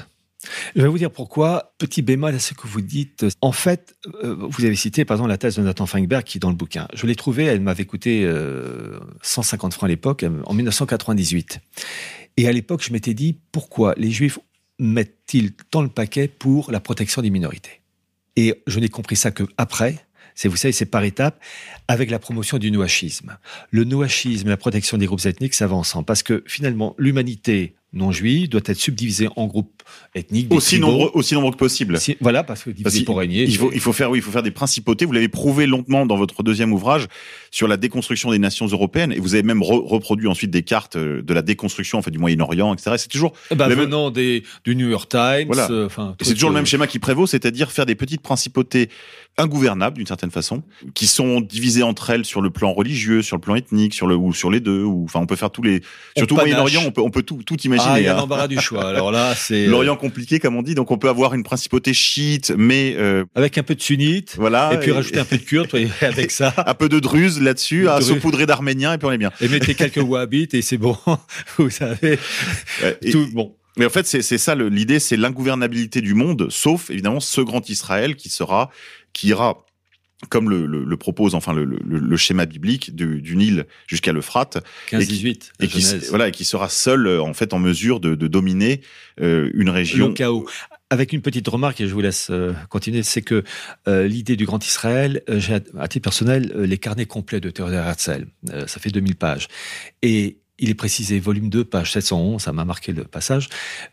Je 0.74 0.82
vais 0.82 0.88
vous 0.88 0.98
dire 0.98 1.10
pourquoi. 1.10 1.74
Petit 1.78 2.02
bémol 2.02 2.34
à 2.34 2.38
ce 2.38 2.54
que 2.54 2.66
vous 2.66 2.80
dites. 2.80 3.26
En 3.40 3.52
fait, 3.52 3.94
euh, 4.24 4.36
vous 4.38 4.64
avez 4.64 4.76
cité 4.76 5.04
par 5.04 5.16
exemple 5.16 5.30
la 5.30 5.38
thèse 5.38 5.56
de 5.56 5.62
Nathan 5.62 5.86
Feinberg 5.86 6.24
qui 6.24 6.38
est 6.38 6.40
dans 6.40 6.50
le 6.50 6.56
bouquin. 6.56 6.88
Je 6.94 7.06
l'ai 7.06 7.14
trouvée, 7.14 7.44
elle 7.44 7.60
m'avait 7.60 7.84
coûté 7.84 8.30
150 9.22 9.74
francs 9.74 9.84
à 9.84 9.88
l'époque, 9.88 10.24
en 10.44 10.54
1998. 10.54 11.60
Et 12.36 12.48
à 12.48 12.52
l'époque, 12.52 12.82
je 12.82 12.92
m'étais 12.92 13.14
dit 13.14 13.38
pourquoi 13.52 13.94
les 13.96 14.10
Juifs 14.10 14.38
mettent-ils 14.78 15.52
tant 15.52 15.82
le 15.82 15.88
paquet 15.88 16.28
pour 16.28 16.70
la 16.70 16.80
protection 16.80 17.22
des 17.22 17.30
minorités? 17.30 17.80
Et 18.36 18.62
je 18.66 18.80
n'ai 18.80 18.88
compris 18.88 19.16
ça 19.16 19.30
que 19.30 19.44
après. 19.58 19.96
C'est, 20.34 20.48
vous 20.48 20.56
savez, 20.56 20.72
c'est 20.72 20.86
par 20.86 21.04
étapes, 21.04 21.38
avec 21.88 22.08
la 22.10 22.18
promotion 22.18 22.56
du 22.56 22.70
nouachisme. 22.70 23.36
Le 23.70 23.84
nouachisme 23.84 24.46
et 24.46 24.50
la 24.50 24.56
protection 24.56 24.96
des 24.96 25.04
groupes 25.04 25.26
ethniques, 25.26 25.54
ça 25.54 25.70
ensemble. 25.70 26.06
Parce 26.06 26.22
que 26.22 26.42
finalement, 26.46 26.94
l'humanité 26.98 27.74
non 27.92 28.12
juive 28.12 28.48
doit 28.48 28.60
être 28.66 28.78
subdivisée 28.78 29.28
en 29.34 29.46
groupes 29.46 29.82
ethniques. 30.14 30.52
Aussi 30.52 30.78
nombreux, 30.78 31.10
aussi 31.14 31.34
nombreux 31.34 31.52
que 31.52 31.56
possible. 31.56 31.98
voilà, 32.20 32.44
parce 32.44 32.62
que 32.62 32.70
diviser 32.70 33.04
pour 33.04 33.18
régner. 33.18 33.42
Il 33.42 33.56
faut, 33.56 33.70
il 33.72 33.80
faut 33.80 33.92
faire, 33.92 34.10
oui, 34.10 34.18
il 34.18 34.22
faut 34.22 34.30
faire 34.30 34.44
des 34.44 34.52
principautés. 34.52 35.04
Vous 35.04 35.12
l'avez 35.12 35.28
prouvé 35.28 35.66
longuement 35.66 36.06
dans 36.06 36.16
votre 36.16 36.42
deuxième 36.42 36.72
ouvrage 36.72 37.08
sur 37.50 37.66
la 37.66 37.76
déconstruction 37.76 38.30
des 38.30 38.38
nations 38.38 38.66
européennes, 38.66 39.12
et 39.12 39.18
vous 39.18 39.34
avez 39.34 39.42
même 39.42 39.62
reproduit 39.62 40.28
ensuite 40.28 40.50
des 40.50 40.62
cartes 40.62 40.96
euh, 40.96 41.22
de 41.22 41.34
la 41.34 41.42
déconstruction 41.42 41.98
en 41.98 42.02
fait 42.02 42.12
du 42.12 42.18
Moyen-Orient, 42.18 42.72
etc. 42.74 42.92
C'est 42.96 43.08
toujours 43.08 43.32
ben, 43.50 43.68
venant 43.68 44.10
des, 44.10 44.44
du 44.64 44.76
New 44.76 44.88
York 44.88 45.10
Times. 45.10 45.46
Voilà. 45.46 45.68
Euh, 45.70 45.88
c'est 46.20 46.34
toujours 46.34 46.50
le 46.50 46.54
même 46.54 46.66
schéma 46.66 46.86
qui 46.86 47.00
prévaut, 47.00 47.26
c'est-à-dire 47.26 47.72
faire 47.72 47.86
des 47.86 47.96
petites 47.96 48.22
principautés 48.22 48.88
ingouvernables 49.40 49.96
d'une 49.96 50.06
certaine 50.06 50.30
façon, 50.30 50.62
qui 50.94 51.06
sont 51.06 51.40
divisées 51.40 51.82
entre 51.82 52.10
elles 52.10 52.24
sur 52.24 52.40
le 52.40 52.50
plan 52.50 52.72
religieux, 52.72 53.22
sur 53.22 53.36
le 53.36 53.40
plan 53.40 53.54
ethnique, 53.54 53.94
sur 53.94 54.06
le 54.06 54.14
ou 54.16 54.32
sur 54.32 54.50
les 54.50 54.60
deux. 54.60 54.82
Ou 54.82 55.04
enfin, 55.04 55.20
on 55.20 55.26
peut 55.26 55.36
faire 55.36 55.50
tous 55.50 55.62
les. 55.62 55.82
Surtout 56.16 56.34
au 56.34 56.38
Moyen-Orient, 56.38 56.82
on 56.86 56.90
peut 56.90 57.00
on 57.00 57.10
peut 57.10 57.22
tout 57.22 57.42
tout 57.44 57.60
imaginer. 57.62 57.90
Ah, 57.92 58.00
il 58.00 58.04
y 58.04 58.08
a 58.08 58.14
hein. 58.14 58.18
l'embarras 58.18 58.48
du 58.48 58.58
choix. 58.58 58.88
Alors 58.88 59.10
là, 59.10 59.34
c'est 59.36 59.66
l'Orient 59.66 59.96
compliqué 59.96 60.38
comme 60.38 60.56
on 60.56 60.62
dit. 60.62 60.74
Donc 60.74 60.90
on 60.90 60.98
peut 60.98 61.08
avoir 61.08 61.34
une 61.34 61.42
principauté 61.42 61.94
chiite, 61.94 62.52
mais 62.56 62.94
euh... 62.98 63.24
avec 63.34 63.58
un 63.58 63.62
peu 63.62 63.74
de 63.74 63.82
sunnite. 63.82 64.34
Voilà. 64.36 64.74
Et 64.74 64.78
puis 64.78 64.92
rajouter 64.92 65.20
un 65.20 65.24
peu 65.24 65.36
de 65.36 65.42
kurde 65.42 65.68
avec 66.02 66.30
ça. 66.30 66.54
un 66.66 66.74
peu 66.74 66.88
de 66.88 67.00
druze 67.00 67.40
là-dessus, 67.40 67.88
à 67.88 68.00
saupoudrer 68.00 68.46
d'arméniens 68.46 68.94
et 68.94 68.98
puis 68.98 69.08
on 69.08 69.12
est 69.12 69.18
bien. 69.18 69.32
Et 69.40 69.48
mettez 69.48 69.74
quelques 69.74 70.02
wahhabites 70.02 70.54
et 70.54 70.62
c'est 70.62 70.78
bon. 70.78 70.96
Vous 71.58 71.70
savez. 71.70 72.18
tout 73.10 73.28
bon. 73.32 73.54
Mais 73.76 73.86
en 73.86 73.90
fait, 73.90 74.06
c'est 74.06 74.38
ça 74.38 74.54
l'idée, 74.54 74.98
c'est 74.98 75.16
l'ingouvernabilité 75.16 76.00
du 76.00 76.14
monde, 76.14 76.48
sauf 76.50 76.90
évidemment 76.90 77.20
ce 77.20 77.40
grand 77.40 77.68
Israël 77.70 78.16
qui 78.16 78.28
sera, 78.28 78.70
qui 79.12 79.28
ira 79.28 79.64
comme 80.28 80.50
le, 80.50 80.66
le, 80.66 80.84
le, 80.84 80.96
propose 80.98 81.34
enfin 81.34 81.54
le, 81.54 81.64
le 81.64 82.16
schéma 82.18 82.44
biblique 82.44 82.94
du, 82.94 83.22
du 83.22 83.36
Nil 83.36 83.66
jusqu'à 83.86 84.12
l'Euphrate, 84.12 84.62
15-18, 84.90 85.52
et, 85.60 85.66
qui, 85.66 85.82
voilà, 86.10 86.28
et 86.28 86.30
qui 86.30 86.44
sera 86.44 86.68
seul 86.68 87.08
en 87.20 87.32
fait 87.32 87.54
en 87.54 87.58
mesure 87.58 88.00
de, 88.00 88.14
de 88.14 88.26
dominer 88.26 88.82
euh, 89.20 89.50
une 89.54 89.70
région. 89.70 90.08
Le 90.08 90.14
chaos. 90.14 90.46
Avec 90.92 91.12
une 91.12 91.22
petite 91.22 91.46
remarque, 91.46 91.80
et 91.80 91.86
je 91.86 91.94
vous 91.94 92.00
laisse 92.00 92.30
euh, 92.30 92.52
continuer, 92.68 93.04
c'est 93.04 93.22
que 93.22 93.44
euh, 93.86 94.08
l'idée 94.08 94.34
du 94.34 94.44
Grand 94.44 94.62
Israël, 94.64 95.22
euh, 95.30 95.38
j'ai 95.38 95.60
à 95.78 95.86
titre 95.86 96.02
personnel 96.02 96.52
les 96.56 96.78
carnets 96.78 97.06
complets 97.06 97.38
de 97.38 97.48
Théodore 97.48 97.78
Herzl, 97.78 98.26
ça 98.66 98.80
fait 98.80 98.90
2000 98.90 99.14
pages, 99.14 99.46
et 100.02 100.39
il 100.60 100.68
est 100.70 100.74
précisé, 100.74 101.18
volume 101.18 101.48
2, 101.48 101.64
page 101.64 101.92
711, 101.92 102.42
ça 102.42 102.52
m'a 102.52 102.64
marqué 102.64 102.92
le 102.92 103.04
passage, 103.04 103.48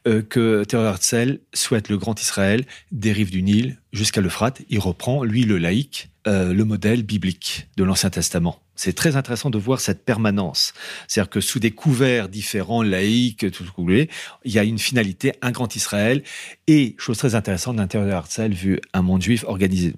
euh, 0.07 0.21
que 0.21 0.63
Théodore 0.65 0.95
Herzl 0.95 1.39
souhaite 1.53 1.89
le 1.89 1.97
grand 1.97 2.19
Israël 2.21 2.65
des 2.91 3.13
rives 3.13 3.31
du 3.31 3.41
Nil 3.41 3.77
jusqu'à 3.93 4.21
l'Euphrate. 4.21 4.61
Il 4.69 4.79
reprend, 4.79 5.23
lui, 5.23 5.43
le 5.43 5.57
laïc, 5.57 6.09
euh, 6.27 6.53
le 6.53 6.65
modèle 6.65 7.03
biblique 7.03 7.69
de 7.77 7.85
l'Ancien 7.85 8.09
Testament. 8.09 8.61
C'est 8.75 8.93
très 8.93 9.15
intéressant 9.15 9.49
de 9.49 9.57
voir 9.57 9.79
cette 9.79 10.03
permanence. 10.03 10.73
C'est-à-dire 11.07 11.29
que 11.29 11.39
sous 11.39 11.59
des 11.59 11.71
couverts 11.71 12.27
différents, 12.27 12.83
laïcs, 12.83 13.49
tout 13.51 13.63
ce 13.63 13.71
que 13.71 13.77
vous 13.77 13.83
voulez, 13.83 14.09
il 14.43 14.51
y 14.51 14.59
a 14.59 14.63
une 14.63 14.77
finalité, 14.77 15.33
un 15.41 15.51
grand 15.51 15.73
Israël. 15.75 16.21
Et, 16.67 16.95
chose 16.99 17.17
très 17.17 17.33
intéressante, 17.33 17.77
d'intérieur 17.77 18.25
Herzl, 18.25 18.51
vu 18.51 18.79
un 18.93 19.01
monde 19.01 19.21
juif 19.21 19.45
organisé 19.47 19.93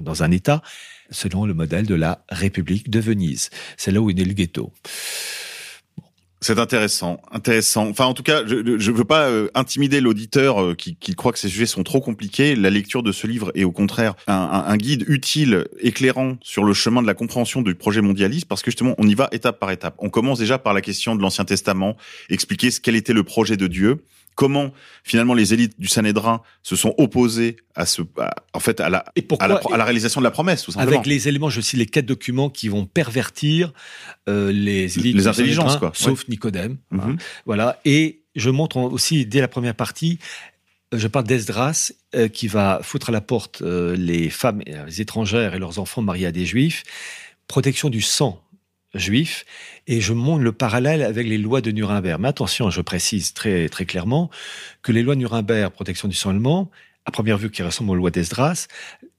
dans 0.00 0.22
un 0.22 0.30
État, 0.30 0.62
selon 1.10 1.44
le 1.44 1.52
modèle 1.52 1.86
de 1.86 1.94
la 1.94 2.24
République 2.30 2.88
de 2.88 3.00
Venise. 3.00 3.50
C'est 3.76 3.90
là 3.90 4.00
où 4.00 4.08
est 4.08 4.14
né 4.14 4.24
le 4.24 4.32
ghetto. 4.32 4.72
C'est 6.42 6.58
intéressant, 6.58 7.20
intéressant. 7.30 7.88
Enfin, 7.88 8.04
en 8.04 8.14
tout 8.14 8.24
cas, 8.24 8.42
je 8.44 8.56
ne 8.56 8.96
veux 8.96 9.04
pas 9.04 9.28
euh, 9.28 9.48
intimider 9.54 10.00
l'auditeur 10.00 10.60
euh, 10.60 10.74
qui, 10.74 10.96
qui, 10.96 11.14
croit 11.14 11.30
que 11.30 11.38
ces 11.38 11.48
sujets 11.48 11.66
sont 11.66 11.84
trop 11.84 12.00
compliqués. 12.00 12.56
La 12.56 12.68
lecture 12.68 13.04
de 13.04 13.12
ce 13.12 13.28
livre 13.28 13.52
est 13.54 13.62
au 13.62 13.70
contraire 13.70 14.14
un, 14.26 14.34
un, 14.34 14.64
un, 14.66 14.76
guide 14.76 15.04
utile, 15.06 15.68
éclairant 15.78 16.36
sur 16.42 16.64
le 16.64 16.74
chemin 16.74 17.00
de 17.00 17.06
la 17.06 17.14
compréhension 17.14 17.62
du 17.62 17.76
projet 17.76 18.00
mondialiste, 18.00 18.46
parce 18.46 18.60
que 18.60 18.72
justement, 18.72 18.96
on 18.98 19.06
y 19.06 19.14
va 19.14 19.28
étape 19.30 19.60
par 19.60 19.70
étape. 19.70 19.94
On 19.98 20.10
commence 20.10 20.40
déjà 20.40 20.58
par 20.58 20.74
la 20.74 20.80
question 20.80 21.14
de 21.14 21.22
l'Ancien 21.22 21.44
Testament, 21.44 21.96
expliquer 22.28 22.72
ce 22.72 22.80
quel 22.80 22.96
était 22.96 23.12
le 23.12 23.22
projet 23.22 23.56
de 23.56 23.68
Dieu 23.68 24.02
comment 24.34 24.72
finalement 25.04 25.34
les 25.34 25.54
élites 25.54 25.78
du 25.78 25.88
Sanhédrin 25.88 26.42
se 26.62 26.76
sont 26.76 26.94
opposées 26.98 27.56
à 27.74 27.86
ce, 27.86 28.02
en 28.52 28.60
fait, 28.60 28.80
à 28.80 28.90
la, 28.90 29.04
à 29.38 29.48
la, 29.48 29.56
à 29.56 29.76
la, 29.76 29.84
réalisation 29.84 30.20
de 30.20 30.24
la 30.24 30.30
promesse, 30.30 30.62
tout 30.62 30.72
simplement. 30.72 30.92
Avec 30.96 31.06
les 31.06 31.28
éléments, 31.28 31.50
je 31.50 31.60
cite 31.60 31.78
les 31.78 31.86
quatre 31.86 32.06
documents 32.06 32.50
qui 32.50 32.68
vont 32.68 32.86
pervertir 32.86 33.72
euh, 34.28 34.52
les 34.52 34.98
élites, 34.98 35.16
les 35.16 35.26
intelligences, 35.26 35.76
quoi. 35.76 35.92
Sauf 35.94 36.28
Nicodème, 36.28 36.78
hein. 36.92 37.08
mhm. 37.08 37.16
voilà. 37.46 37.80
Et 37.84 38.22
je 38.34 38.50
montre 38.50 38.76
aussi 38.78 39.26
dès 39.26 39.40
la 39.40 39.48
première 39.48 39.74
partie. 39.74 40.18
Je 40.92 41.06
parle 41.08 41.26
d'Esdras 41.26 41.92
euh, 42.14 42.28
qui 42.28 42.48
va 42.48 42.80
foutre 42.82 43.08
à 43.08 43.12
la 43.12 43.22
porte 43.22 43.62
euh, 43.62 43.96
les 43.96 44.28
femmes 44.28 44.62
les 44.66 45.00
étrangères 45.00 45.54
et 45.54 45.58
leurs 45.58 45.78
enfants 45.78 46.02
mariés 46.02 46.26
à 46.26 46.32
des 46.32 46.44
juifs. 46.44 46.82
Protection 47.48 47.88
du 47.88 48.02
sang 48.02 48.41
juif 48.94 49.44
et 49.86 50.00
je 50.00 50.12
montre 50.12 50.42
le 50.42 50.52
parallèle 50.52 51.02
avec 51.02 51.26
les 51.26 51.38
lois 51.38 51.60
de 51.60 51.70
Nuremberg. 51.70 52.20
Mais 52.20 52.28
attention, 52.28 52.70
je 52.70 52.80
précise 52.80 53.32
très, 53.32 53.68
très 53.68 53.84
clairement 53.84 54.30
que 54.82 54.92
les 54.92 55.02
lois 55.02 55.14
de 55.14 55.20
Nuremberg, 55.20 55.72
protection 55.72 56.08
du 56.08 56.14
sang 56.14 56.30
allemand, 56.30 56.70
à 57.04 57.10
première 57.10 57.38
vue 57.38 57.50
qui 57.50 57.62
ressemblent 57.62 57.90
aux 57.90 57.96
lois 57.96 58.10
d'Esdras, 58.10 58.68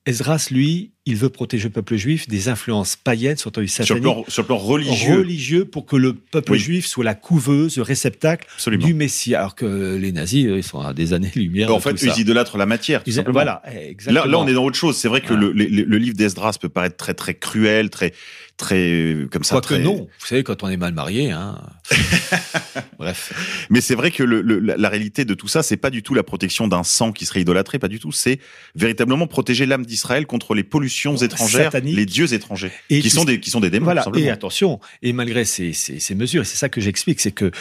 Esdras, 0.05 0.49
lui, 0.51 0.91
il 1.05 1.17
veut 1.17 1.29
protéger 1.29 1.65
le 1.65 1.69
peuple 1.73 1.97
juif 1.97 2.29
des 2.29 2.47
influences 2.47 2.95
païennes. 2.95 3.35
Sur 3.35 3.51
le 3.55 3.99
plan, 3.99 4.23
sur 4.29 4.43
le 4.43 4.47
plan 4.47 4.57
religieux. 4.57 5.17
Religieux, 5.17 5.65
pour 5.65 5.85
que 5.85 5.97
le 5.97 6.13
peuple 6.13 6.55
juif 6.55 6.85
soit 6.85 7.03
la 7.03 7.15
couveuse, 7.15 7.75
le 7.75 7.83
réceptacle 7.83 8.47
du 8.77 8.93
Messie. 8.93 9.35
Alors 9.35 9.55
que 9.55 9.97
les 9.97 10.13
nazis, 10.13 10.45
ils 10.45 10.63
sont 10.63 10.79
à 10.79 10.93
des 10.93 11.11
années-lumière. 11.13 11.73
En 11.73 11.79
fait, 11.79 12.01
ils 12.01 12.19
idolâtrent 12.19 12.57
la 12.57 12.65
matière, 12.65 13.03
tout 13.03 13.11
simplement. 13.11 13.33
Voilà, 13.33 13.61
exactement. 13.65 14.25
Là, 14.25 14.31
là, 14.31 14.39
on 14.39 14.47
est 14.47 14.53
dans 14.53 14.63
autre 14.63 14.77
chose. 14.77 14.95
C'est 14.95 15.09
vrai 15.09 15.19
que 15.19 15.33
le, 15.33 15.51
le, 15.51 15.65
le, 15.65 15.97
livre 15.97 16.15
d'Esdras 16.15 16.57
peut 16.59 16.69
paraître 16.69 16.95
très, 16.95 17.13
très 17.13 17.33
cruel, 17.33 17.89
très, 17.89 18.13
très, 18.55 19.27
comme 19.29 19.43
ça. 19.43 19.55
Quoique 19.55 19.81
non. 19.81 20.07
Vous 20.19 20.25
savez, 20.25 20.43
quand 20.43 20.63
on 20.63 20.69
est 20.69 20.77
mal 20.77 20.93
marié, 20.93 21.31
hein. 21.31 21.59
Bref. 22.97 23.67
Mais 23.69 23.81
c'est 23.81 23.95
vrai 23.95 24.11
que 24.11 24.23
le, 24.23 24.41
la, 24.41 24.77
la, 24.77 24.89
réalité 24.89 25.25
de 25.25 25.33
tout 25.33 25.47
ça, 25.49 25.63
c'est 25.63 25.77
pas 25.77 25.89
du 25.89 26.01
tout 26.01 26.13
la 26.13 26.23
protection 26.23 26.67
d'un 26.67 26.83
sang 26.83 27.11
qui 27.11 27.25
serait 27.25 27.41
idolâtré, 27.41 27.79
pas 27.79 27.87
du 27.89 27.99
tout. 27.99 28.11
C'est 28.11 28.39
véritablement 28.75 29.27
protéger 29.27 29.65
l'âme 29.65 29.85
d'Israël 29.85 30.25
contre 30.25 30.55
les 30.55 30.63
pollutions 30.63 30.92
étrangères, 31.23 31.71
les 31.83 32.05
dieux 32.05 32.33
étrangers, 32.33 32.71
et 32.89 33.01
qui, 33.01 33.09
sont 33.09 33.25
des 33.25 33.39
qui 33.39 33.49
sont 33.49 33.59
des 33.59 33.69
démons. 33.69 33.85
Voilà. 33.85 34.05
Et 34.15 34.29
attention. 34.29 34.79
Et 35.01 35.13
malgré 35.13 35.45
ces, 35.45 35.73
ces, 35.73 35.99
ces 35.99 36.15
mesures, 36.15 36.43
et 36.43 36.45
c'est 36.45 36.57
ça 36.57 36.69
que 36.69 36.81
j'explique, 36.81 37.19
c'est 37.19 37.31
que 37.31 37.51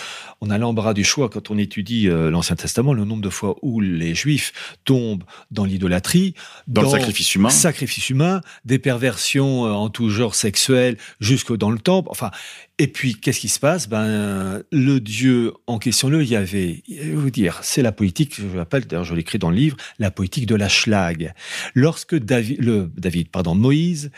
on 0.40 0.50
a 0.50 0.58
l'embarras 0.58 0.94
du 0.94 1.04
choix 1.04 1.28
quand 1.28 1.50
on 1.50 1.58
étudie 1.58 2.08
euh, 2.08 2.30
l'Ancien 2.30 2.56
Testament, 2.56 2.94
le 2.94 3.04
nombre 3.04 3.22
de 3.22 3.30
fois 3.30 3.56
où 3.62 3.80
les 3.80 4.14
Juifs 4.14 4.52
tombent 4.84 5.24
dans 5.50 5.64
l'idolâtrie, 5.64 6.34
dans, 6.66 6.82
dans, 6.82 6.92
le 6.92 6.98
sacrifice 6.98 7.34
humain, 7.34 7.50
sacrifice 7.50 8.10
humain, 8.10 8.40
des 8.64 8.78
perversions 8.78 9.66
euh, 9.66 9.70
en 9.70 9.88
tout 9.88 10.10
genre 10.10 10.34
sexuel 10.34 10.96
jusque 11.20 11.56
dans 11.56 11.70
le 11.70 11.78
temple. 11.78 12.08
Enfin, 12.10 12.30
et 12.78 12.88
puis, 12.88 13.14
qu'est-ce 13.14 13.38
qui 13.38 13.48
se 13.48 13.60
passe? 13.60 13.86
Ben, 13.86 14.62
le 14.72 14.98
dieu 14.98 15.52
en 15.66 15.78
question, 15.78 16.08
le 16.08 16.24
Yahvé, 16.24 16.82
vous 17.14 17.30
dire, 17.30 17.60
c'est 17.62 17.82
la 17.82 17.92
politique, 17.92 18.34
je 18.40 18.56
l'appelle, 18.56 18.86
d'ailleurs, 18.86 19.04
je 19.04 19.14
l'écris 19.14 19.38
dans 19.38 19.50
le 19.50 19.56
livre, 19.56 19.76
la 19.98 20.10
politique 20.10 20.46
de 20.46 20.54
la 20.54 20.70
schlag. 20.70 21.34
Lorsque 21.74 22.16
David, 22.16 22.60
le, 22.60 22.90
David, 22.96 23.28
pardon, 23.28 23.54
Moïse 23.54 24.10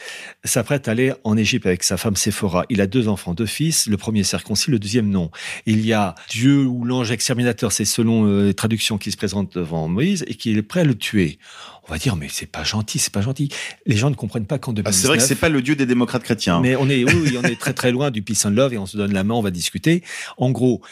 s'apprête 0.44 0.86
à 0.86 0.92
aller 0.92 1.12
en 1.24 1.36
Égypte 1.36 1.66
avec 1.66 1.82
sa 1.82 1.96
femme 1.96 2.14
Séphora, 2.14 2.64
il 2.70 2.80
a 2.80 2.86
deux 2.86 3.09
enfants, 3.09 3.34
deux 3.34 3.44
fils, 3.44 3.88
le 3.88 3.96
premier 3.96 4.22
circoncis, 4.22 4.70
le 4.70 4.78
deuxième 4.78 5.11
non. 5.11 5.30
Il 5.66 5.84
y 5.84 5.92
a 5.92 6.14
Dieu 6.30 6.64
ou 6.64 6.84
l'ange 6.84 7.11
exterminateur, 7.11 7.72
c'est 7.72 7.84
selon 7.84 8.26
euh, 8.26 8.46
les 8.46 8.55
traductions 8.55 8.98
qui 8.98 9.11
se 9.11 9.16
présentent 9.16 9.59
devant 9.59 9.88
Moïse, 9.88 10.24
et 10.28 10.36
qui 10.36 10.57
est 10.57 10.62
prêt 10.62 10.80
à 10.80 10.84
le 10.84 10.94
tuer 10.94 11.38
on 11.87 11.93
va 11.93 11.99
dire 11.99 12.16
mais 12.16 12.28
c'est 12.30 12.47
pas 12.47 12.64
gentil, 12.64 12.99
c'est 12.99 13.12
pas 13.12 13.20
gentil. 13.20 13.49
Les 13.87 13.97
gens 13.97 14.11
ne 14.11 14.14
comprennent 14.14 14.47
pas 14.47 14.59
qu'en 14.59 14.72
2019. 14.72 14.87
Ah, 14.87 15.01
c'est 15.01 15.09
vrai 15.09 15.18
que 15.18 15.22
c'est 15.22 15.41
pas 15.41 15.49
le 15.49 15.62
dieu 15.62 15.76
des 15.76 15.87
démocrates 15.87 16.22
chrétiens. 16.22 16.61
Mais 16.61 16.76
on 16.76 16.89
est 16.89 17.05
oui, 17.05 17.37
on 17.39 17.43
est 17.43 17.59
très 17.59 17.74
très 17.74 17.93
loin 17.93 18.11
du 18.11 18.22
peace 18.22 18.47
and 18.47 18.51
love 18.51 18.72
et 18.72 18.78
on 18.78 18.87
se 18.87 18.97
donne 18.97 19.12
la 19.12 19.24
main, 19.24 19.35
on 19.35 19.43
va 19.43 19.51
discuter. 19.51 20.03
En 20.37 20.51
gros, 20.51 20.82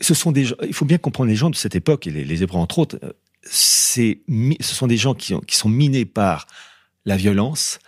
ce 0.00 0.14
sont 0.14 0.32
des 0.32 0.48
il 0.66 0.74
faut 0.74 0.84
bien 0.84 0.98
comprendre 0.98 1.30
les 1.30 1.36
gens 1.36 1.50
de 1.50 1.56
cette 1.56 1.76
époque 1.76 2.06
et 2.06 2.10
les, 2.10 2.24
les 2.24 2.42
Hébreux 2.42 2.60
entre 2.60 2.78
autres, 2.78 2.98
c'est 3.42 4.20
ce 4.60 4.74
sont 4.74 4.86
des 4.86 4.96
gens 4.96 5.14
qui, 5.14 5.34
qui 5.46 5.56
sont 5.56 5.68
minés 5.68 6.04
par 6.04 6.46
la 7.04 7.16
violence, 7.16 7.78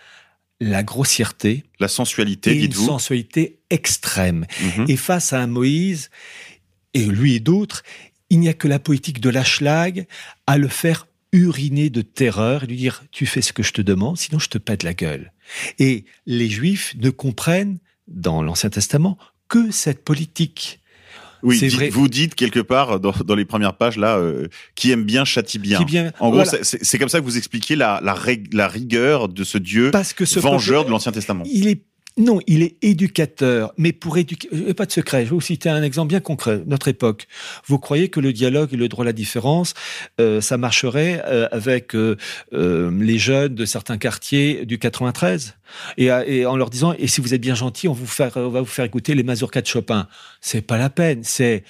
la 0.59 0.83
grossièreté, 0.83 1.63
la 1.79 1.87
sensualité, 1.87 2.55
dites-vous. 2.55 2.83
Une 2.83 2.87
sensualité 2.87 3.59
extrême. 3.69 4.45
Mhm. 4.61 4.85
Et 4.87 4.97
face 4.97 5.33
à 5.33 5.41
un 5.41 5.47
Moïse 5.47 6.09
et 6.93 7.05
lui 7.05 7.35
et 7.35 7.39
d'autres, 7.39 7.83
il 8.29 8.39
n'y 8.39 8.49
a 8.49 8.53
que 8.53 8.67
la 8.67 8.79
politique 8.79 9.19
de 9.19 9.29
l'ashlag 9.29 10.07
à 10.47 10.57
le 10.57 10.67
faire 10.67 11.07
uriner 11.31 11.89
de 11.89 12.01
terreur 12.01 12.63
et 12.63 12.67
lui 12.67 12.77
dire 12.77 13.03
tu 13.11 13.25
fais 13.25 13.41
ce 13.41 13.53
que 13.53 13.63
je 13.63 13.71
te 13.73 13.81
demande, 13.81 14.17
sinon 14.17 14.39
je 14.39 14.49
te 14.49 14.57
pète 14.57 14.83
la 14.83 14.93
gueule. 14.93 15.31
Et 15.77 16.05
les 16.25 16.49
Juifs 16.49 16.95
ne 16.99 17.09
comprennent, 17.09 17.79
dans 18.07 18.41
l'Ancien 18.41 18.69
Testament, 18.69 19.17
que 19.47 19.71
cette 19.71 20.03
politique. 20.03 20.79
Oui, 21.41 21.57
c'est 21.57 21.67
dites- 21.67 21.75
vrai. 21.75 21.89
vous 21.89 22.07
dites 22.09 22.35
quelque 22.35 22.59
part 22.59 22.99
dans, 22.99 23.11
dans 23.11 23.35
les 23.35 23.45
premières 23.45 23.77
pages 23.77 23.95
là, 23.97 24.17
euh, 24.17 24.47
qui 24.75 24.91
aime 24.91 25.05
bien 25.05 25.23
châtie 25.23 25.57
bien. 25.59 25.77
Qui 25.77 25.85
bien- 25.85 26.11
En 26.19 26.29
gros, 26.31 26.43
voilà. 26.43 26.63
c'est- 26.63 26.97
comme 26.97 27.07
ça 27.07 27.19
que 27.19 27.23
vous 27.23 27.37
expliquez 27.37 27.75
la, 27.77 28.01
la, 28.03 28.13
rigueur 28.67 29.29
de 29.29 29.43
ce 29.45 29.57
Dieu 29.57 29.91
Parce 29.91 30.11
que 30.13 30.25
ce 30.25 30.39
vengeur 30.39 30.81
peuple- 30.81 30.87
de 30.87 30.91
l'Ancien 30.91 31.11
Testament. 31.13 31.43
Il 31.45 31.67
est 31.67 31.81
non, 32.19 32.39
il 32.47 32.61
est 32.63 32.75
éducateur, 32.83 33.73
mais 33.77 33.93
pour 33.93 34.17
éduquer, 34.17 34.49
euh, 34.53 34.73
pas 34.73 34.85
de 34.85 34.91
secret. 34.91 35.19
Je 35.25 35.29
vais 35.29 35.35
vous 35.35 35.41
citer 35.41 35.69
un 35.69 35.81
exemple 35.81 36.09
bien 36.09 36.19
concret. 36.19 36.61
Notre 36.67 36.89
époque. 36.89 37.27
Vous 37.65 37.79
croyez 37.79 38.09
que 38.09 38.19
le 38.19 38.33
dialogue 38.33 38.73
et 38.73 38.77
le 38.77 38.87
droit 38.89 39.03
à 39.03 39.07
la 39.07 39.13
différence, 39.13 39.73
euh, 40.19 40.41
ça 40.41 40.57
marcherait 40.57 41.23
euh, 41.25 41.47
avec 41.51 41.95
euh, 41.95 42.17
euh, 42.53 42.91
les 43.01 43.17
jeunes 43.17 43.55
de 43.55 43.65
certains 43.65 43.97
quartiers 43.97 44.65
du 44.65 44.77
93 44.79 45.55
et, 45.97 46.09
à- 46.11 46.27
et 46.27 46.45
en 46.45 46.57
leur 46.57 46.69
disant 46.69 46.93
et 46.99 47.07
si 47.07 47.21
vous 47.21 47.33
êtes 47.33 47.41
bien 47.41 47.55
gentil, 47.55 47.87
on 47.87 47.93
vous 47.93 48.05
faire, 48.05 48.35
on 48.35 48.49
va 48.49 48.59
vous 48.59 48.65
faire 48.67 48.85
écouter 48.85 49.15
les 49.15 49.23
mazurkas 49.23 49.61
de 49.61 49.67
Chopin. 49.67 50.07
C'est 50.41 50.61
pas 50.61 50.77
la 50.77 50.89
peine. 50.89 51.23
C'est 51.23 51.63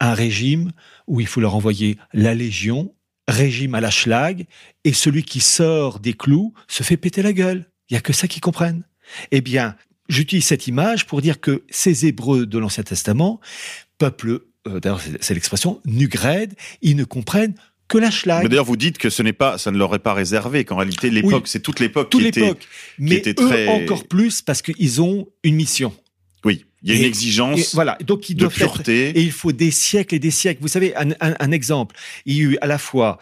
un 0.00 0.12
régime 0.14 0.72
où 1.06 1.20
il 1.20 1.26
faut 1.28 1.40
leur 1.40 1.54
envoyer 1.54 1.98
la 2.12 2.34
Légion, 2.34 2.94
régime 3.28 3.74
à 3.76 3.80
la 3.80 3.90
schlag, 3.90 4.46
et 4.84 4.92
celui 4.92 5.22
qui 5.22 5.40
sort 5.40 6.00
des 6.00 6.14
clous 6.14 6.52
se 6.66 6.82
fait 6.82 6.96
péter 6.96 7.22
la 7.22 7.32
gueule. 7.32 7.66
Il 7.90 7.94
y 7.94 7.96
a 7.96 8.00
que 8.00 8.12
ça 8.12 8.26
qu'ils 8.28 8.40
comprennent. 8.42 8.82
Eh 9.30 9.40
bien, 9.40 9.74
j'utilise 10.08 10.44
cette 10.46 10.66
image 10.66 11.06
pour 11.06 11.20
dire 11.22 11.40
que 11.40 11.62
ces 11.70 12.06
Hébreux 12.06 12.46
de 12.46 12.58
l'Ancien 12.58 12.82
Testament, 12.84 13.40
peuple, 13.98 14.40
euh, 14.66 14.80
d'ailleurs 14.80 15.00
c'est- 15.20 15.34
l'expression, 15.34 15.80
nugrède, 15.84 16.54
ils 16.82 16.96
ne 16.96 17.04
comprennent 17.04 17.54
que 17.88 17.96
la 17.98 18.10
schlag. 18.10 18.42
Mais 18.42 18.48
d'ailleurs, 18.50 18.66
vous 18.66 18.76
dites 18.76 18.98
que 18.98 19.08
ce 19.08 19.22
n'est 19.22 19.32
pas, 19.32 19.56
ça 19.56 19.70
ne 19.70 19.78
leur 19.78 19.94
est 19.94 19.98
pas 19.98 20.12
réservé, 20.12 20.64
qu'en 20.66 20.76
réalité, 20.76 21.08
l'époque, 21.10 21.44
Oui. 21.44 21.50
c'est 21.50 21.60
toute 21.60 21.80
l'époque 21.80 22.10
Toute 22.10 22.20
qui 22.20 22.26
était. 22.28 22.40
l'époque. 22.42 22.68
Mais 22.98 23.14
était 23.16 23.30
eux 23.30 23.34
très- 23.48 23.66
encore 23.68 24.06
plus 24.06 24.42
parce 24.42 24.60
qu'ils 24.60 25.00
ont 25.00 25.26
une 25.42 25.54
mission. 25.56 25.94
Oui, 26.44 26.66
il 26.82 26.90
y 26.90 26.92
a 26.92 26.98
une 26.98 27.04
exigence 27.04 27.58
Et 27.58 27.66
voilà, 27.74 27.96
donc 28.04 28.28
ils 28.28 28.34
de 28.34 28.40
doivent 28.40 28.52
être- 28.52 28.58
pureté. 28.74 29.08
et 29.08 29.22
il 29.22 29.32
faut 29.32 29.52
des 29.52 29.70
siècles 29.70 30.14
et 30.14 30.18
des 30.18 30.30
siècles. 30.30 30.60
Vous 30.60 30.68
savez, 30.68 30.94
un, 30.96 31.10
un- 31.20 31.34
un 31.40 31.50
exemple, 31.50 31.96
il 32.26 32.36
y 32.36 32.40
a 32.40 32.42
eu 32.44 32.58
à 32.60 32.66
la 32.66 32.76
fois 32.78 33.18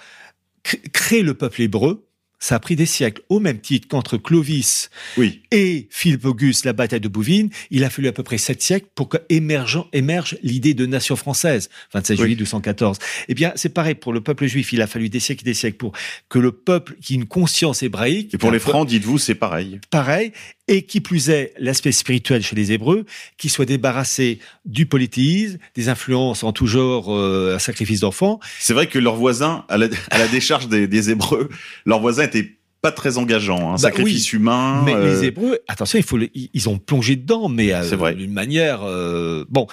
cré- 0.64 0.82
créer 0.92 1.22
le 1.22 1.34
peuple 1.34 1.62
hébreu, 1.62 2.05
ça 2.38 2.56
a 2.56 2.58
pris 2.60 2.76
des 2.76 2.86
siècles, 2.86 3.22
au 3.28 3.40
même 3.40 3.58
titre 3.60 3.88
qu'entre 3.88 4.16
Clovis 4.18 4.90
Oui. 5.16 5.40
et 5.52 5.86
Philippe 5.90 6.24
Auguste, 6.26 6.64
la 6.64 6.72
bataille 6.74 7.00
de 7.00 7.08
Bouvines, 7.08 7.48
il 7.70 7.82
a 7.84 7.90
fallu 7.90 8.08
à 8.08 8.12
peu 8.12 8.22
près 8.22 8.38
sept 8.38 8.60
siècles 8.62 8.86
pour 8.94 9.08
que 9.08 9.16
émerge, 9.28 10.36
l'idée 10.42 10.74
de 10.74 10.86
nation 10.86 11.16
française, 11.16 11.70
27 11.94 12.10
Oui. 12.18 12.22
juillet 12.24 12.34
1214. 12.36 12.98
Eh 13.28 13.34
bien, 13.34 13.52
c'est 13.56 13.70
pareil 13.70 13.94
pour 13.94 14.12
le 14.12 14.20
peuple 14.20 14.46
juif, 14.46 14.72
il 14.72 14.82
a 14.82 14.86
fallu 14.86 15.08
des 15.08 15.20
siècles 15.20 15.42
et 15.44 15.50
des 15.50 15.54
siècles 15.54 15.78
pour 15.78 15.92
que 16.28 16.38
le 16.38 16.52
peuple 16.52 16.96
qui 17.00 17.14
ait 17.14 17.16
une 17.16 17.26
conscience 17.26 17.82
hébraïque, 17.82 18.34
Et 18.34 18.38
pour 18.38 18.50
les 18.50 18.58
Francs, 18.58 18.86
dites-vous, 18.86 19.18
c'est 19.18 19.34
pareil. 19.34 19.80
pareil, 19.90 20.32
et 20.68 20.82
qui 20.82 21.00
plus 21.00 21.30
est 21.30 21.52
l'aspect 21.58 21.92
spirituel 21.92 22.42
chez 22.42 22.56
les 22.56 22.72
Hébreux, 22.72 23.04
qui 23.38 23.48
soit 23.48 23.64
débarrassé 23.66 24.40
du 24.64 24.86
politisme, 24.86 25.58
des 25.76 25.88
influences 25.88 26.42
en 26.42 26.52
tout 26.52 26.66
genre, 26.66 27.14
euh, 27.14 27.54
un 27.54 27.58
sacrifice 27.60 28.00
d'enfants. 28.00 28.40
C'est 28.58 28.74
vrai 28.74 28.86
que 28.88 28.98
leurs 28.98 29.14
voisins, 29.16 29.64
à 29.68 29.76
la, 29.78 29.88
à 30.10 30.18
la 30.18 30.26
décharge 30.28 30.68
des, 30.68 30.88
des 30.88 31.10
Hébreux, 31.10 31.48
leurs 31.84 32.00
voisins 32.00 32.24
étaient 32.24 32.56
pas 32.82 32.90
très 32.92 33.16
engageants. 33.16 33.70
Un 33.70 33.72
Bah 33.72 33.78
sacrifice 33.78 34.32
humain. 34.32 34.82
Mais 34.84 34.94
euh, 34.94 35.20
les 35.20 35.26
Hébreux, 35.28 35.58
attention, 35.68 35.98
il 35.98 36.04
faut, 36.04 36.16
le- 36.18 36.30
ils 36.34 36.68
ont 36.68 36.78
plongé 36.78 37.14
dedans, 37.16 37.48
mais 37.48 37.72
euh, 37.72 38.12
d'une 38.14 38.32
manière, 38.32 38.82
euh, 38.82 39.44
bon. 39.48 39.66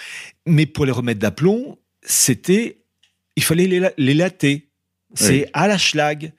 Mais 0.46 0.66
pour 0.68 0.86
les 0.86 0.92
remettre 0.92 1.20
d'aplomb, 1.20 1.78
c'était, 2.04 2.78
il 3.36 3.44
fallait 3.44 3.68
les, 3.68 3.90
les 3.98 4.14
latter. 4.14 4.70
C'est 5.16 5.30
Oui. 5.42 5.46
à 5.54 5.68
la 5.68 5.78
schlag. 5.78 6.34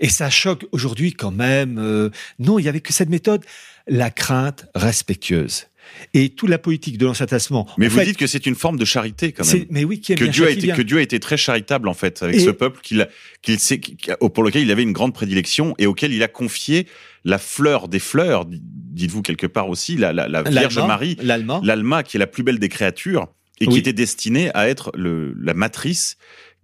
Et 0.00 0.08
ça 0.08 0.30
choque 0.30 0.66
aujourd'hui 0.72 1.12
quand 1.12 1.30
même. 1.32 1.78
euh, 1.78 2.10
non, 2.38 2.58
il 2.58 2.64
y 2.64 2.68
avait 2.68 2.80
que 2.80 2.92
cette 2.92 3.08
méthode, 3.08 3.44
la 3.86 4.10
crainte 4.10 4.66
respectueuse. 4.74 5.66
Et 6.12 6.28
toute 6.28 6.50
la 6.50 6.58
politique 6.58 6.98
de 6.98 7.06
l'Ancien 7.06 7.24
Testament. 7.24 7.66
Mais 7.78 7.86
en 7.86 7.88
vous 7.88 7.96
fait, 7.98 8.04
dites 8.04 8.18
que 8.18 8.26
c'est 8.26 8.44
une 8.44 8.54
forme 8.54 8.78
de 8.78 8.84
charité 8.84 9.32
quand 9.32 9.46
même. 9.50 9.64
mais 9.70 9.84
oui, 9.84 10.00
qui 10.00 10.14
Que 10.14 10.24
bien 10.24 10.30
Dieu, 10.32 10.46
a 10.46 10.50
été, 10.50 10.60
bien. 10.60 10.76
que 10.76 10.82
Dieu 10.82 10.98
a 10.98 11.00
été 11.00 11.18
très 11.18 11.38
charitable 11.38 11.88
en 11.88 11.94
fait 11.94 12.22
avec 12.22 12.36
Et- 12.36 12.40
ce 12.40 12.50
peuple 12.50 12.80
qu'il 12.82 13.00
a- 13.00 13.08
qu'il 13.40 13.58
sait, 13.58 13.80
qui- 13.80 13.96
pour 14.34 14.44
lequel 14.44 14.62
il 14.62 14.70
avait 14.70 14.82
une 14.82 14.92
grande 14.92 15.14
prédilection 15.14 15.74
et 15.78 15.86
auquel 15.86 16.12
il 16.12 16.22
a 16.22 16.28
confié 16.28 16.86
la 17.24 17.38
fleur 17.38 17.88
des 17.88 18.00
fleurs, 18.00 18.44
dites-vous 18.46 19.22
quelque 19.22 19.46
part 19.46 19.70
aussi, 19.70 19.96
la, 19.96 20.12
la, 20.12 20.28
la 20.28 20.42
Vierge 20.42 20.78
Marie, 20.78 21.16
l'Alma. 21.22 21.60
l'Alma 21.64 22.02
qui 22.02 22.18
est 22.18 22.20
la 22.20 22.26
plus 22.26 22.42
belle 22.42 22.58
des 22.58 22.68
créatures 22.68 23.28
et 23.60 23.66
qui 23.66 23.78
était 23.78 23.94
destinée 23.94 24.50
à 24.54 24.68
être 24.68 24.92
le, 24.94 25.34
la 25.40 25.54
matrice 25.54 26.16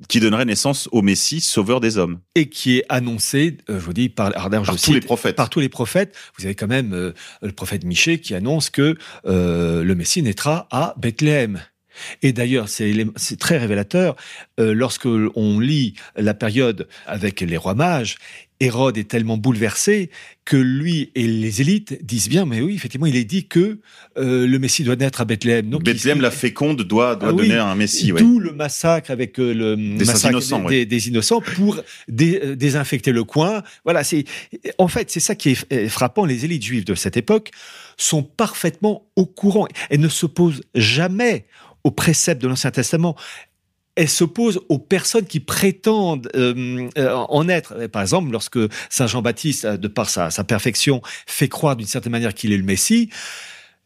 qui 0.09 0.21
donnerait 0.21 0.45
naissance 0.45 0.89
au 0.93 1.03
Messie, 1.03 1.41
sauveur 1.41 1.81
des 1.81 1.99
hommes, 1.99 2.19
et 2.35 2.49
qui 2.49 2.79
est 2.79 2.85
annoncé, 2.89 3.59
euh, 3.71 3.79
je 3.79 3.85
vous 3.85 3.93
dis, 3.93 4.09
par, 4.09 4.29
je 4.29 4.33
par 4.49 4.65
tous 4.65 4.77
cite- 4.79 4.95
les 4.95 5.01
prophètes. 5.01 5.37
par 5.37 5.51
tous 5.51 5.61
les 5.61 5.69
prophètes. 5.69 6.15
Vous 6.39 6.45
avez 6.45 6.55
quand 6.55 6.67
même 6.67 6.93
euh, 6.93 7.13
le 7.43 7.53
prophète 7.53 7.85
Michée 7.85 8.21
qui 8.21 8.35
annonce 8.35 8.71
que 8.71 8.97
euh, 9.27 9.85
le 9.85 9.95
Messie 9.95 10.23
naîtra 10.23 10.67
à 10.71 10.95
Bethléem. 10.99 11.61
Et 12.23 12.33
d'ailleurs, 12.33 12.69
c'est 12.69 13.39
très 13.39 13.59
révélateur 13.59 14.17
euh, 14.61 14.75
lorsque 14.75 15.07
on 15.07 15.61
lit 15.61 15.95
la 16.17 16.35
période 16.35 16.89
avec 17.07 17.41
les 17.41 17.57
rois 17.57 17.75
mages. 17.75 18.17
Hérode 18.61 18.97
est 18.97 19.11
tellement 19.11 19.37
bouleversé 19.37 20.11
que 20.45 20.57
lui 20.57 21.11
et 21.17 21.27
les 21.27 21.61
élites 21.61 22.05
disent 22.07 22.29
bien, 22.29 22.47
mais 22.47 22.61
oui, 22.61 22.77
effectivement, 22.77 23.07
il 23.07 23.17
est 23.17 23.25
dit 23.25 23.47
que 23.49 23.81
euh, 24.17 24.47
le 24.47 24.59
Messie 24.61 24.85
doit 24.85 24.95
naître 24.95 25.21
à 25.21 25.25
Bethléem. 25.25 25.69
Donc, 25.69 25.83
Bethléem, 25.83 26.19
il- 26.19 26.23
la 26.23 26.31
féconde, 26.31 26.83
doit, 26.83 27.17
doit 27.17 27.31
Ah 27.31 27.33
oui. 27.35 27.49
donner 27.49 27.59
un 27.59 27.75
Messie. 27.75 28.13
ouais. 28.13 28.21
D'où 28.21 28.39
le 28.39 28.53
massacre 28.53 29.11
avec 29.11 29.41
euh, 29.41 29.53
le 29.53 29.77
massacre 29.77 30.31
innocents, 30.31 30.61
des, 30.61 30.65
ouais. 30.67 30.71
des- 30.71 30.87
des 30.87 31.09
innocents 31.09 31.41
pour 31.41 31.81
dé- 32.07 32.41
euh, 32.43 32.55
désinfecter 32.55 33.11
le 33.11 33.25
coin. 33.25 33.65
Voilà, 33.85 34.05
c'est 34.05 34.25
en 34.79 34.87
fait 34.89 35.11
c'est 35.11 35.21
ça 35.21 35.35
qui 35.35 35.57
est 35.71 35.89
frappant. 35.89 36.25
Les 36.25 36.45
élites 36.45 36.63
juives 36.65 36.85
de 36.85 36.95
cette 36.95 37.17
époque 37.17 37.51
sont 37.97 38.23
parfaitement 38.23 39.05
au 39.17 39.27
courant. 39.27 39.67
Elles 39.91 40.01
ne 40.01 40.09
s'opposent 40.09 40.63
jamais 40.77 41.47
aux 41.85 41.91
préceptes 41.91 42.43
de 42.43 42.49
l'Ancien 42.49 42.71
Testament. 42.71 43.17
Elles 43.97 44.09
s'opposent 44.09 44.61
aux 44.69 44.81
personnes 44.81 45.27
qui 45.27 45.39
prétendent 45.39 46.29
euh, 46.35 46.89
euh, 46.99 47.15
en 47.15 47.49
être. 47.49 47.87
Par 47.87 48.03
exemple, 48.03 48.33
lorsque 48.33 48.59
Saint 48.91 49.07
Jean-Baptiste, 49.07 49.65
euh, 49.67 49.77
de 49.77 49.87
par 49.87 50.11
sa, 50.11 50.31
sa 50.31 50.43
perfection, 50.43 51.01
fait 51.27 51.49
croire 51.49 51.77
d'une 51.77 51.87
certaine 51.87 52.11
manière 52.11 52.35
qu'il 52.35 52.53
est 52.53 52.57
le 52.57 52.65
Messie, 52.65 53.11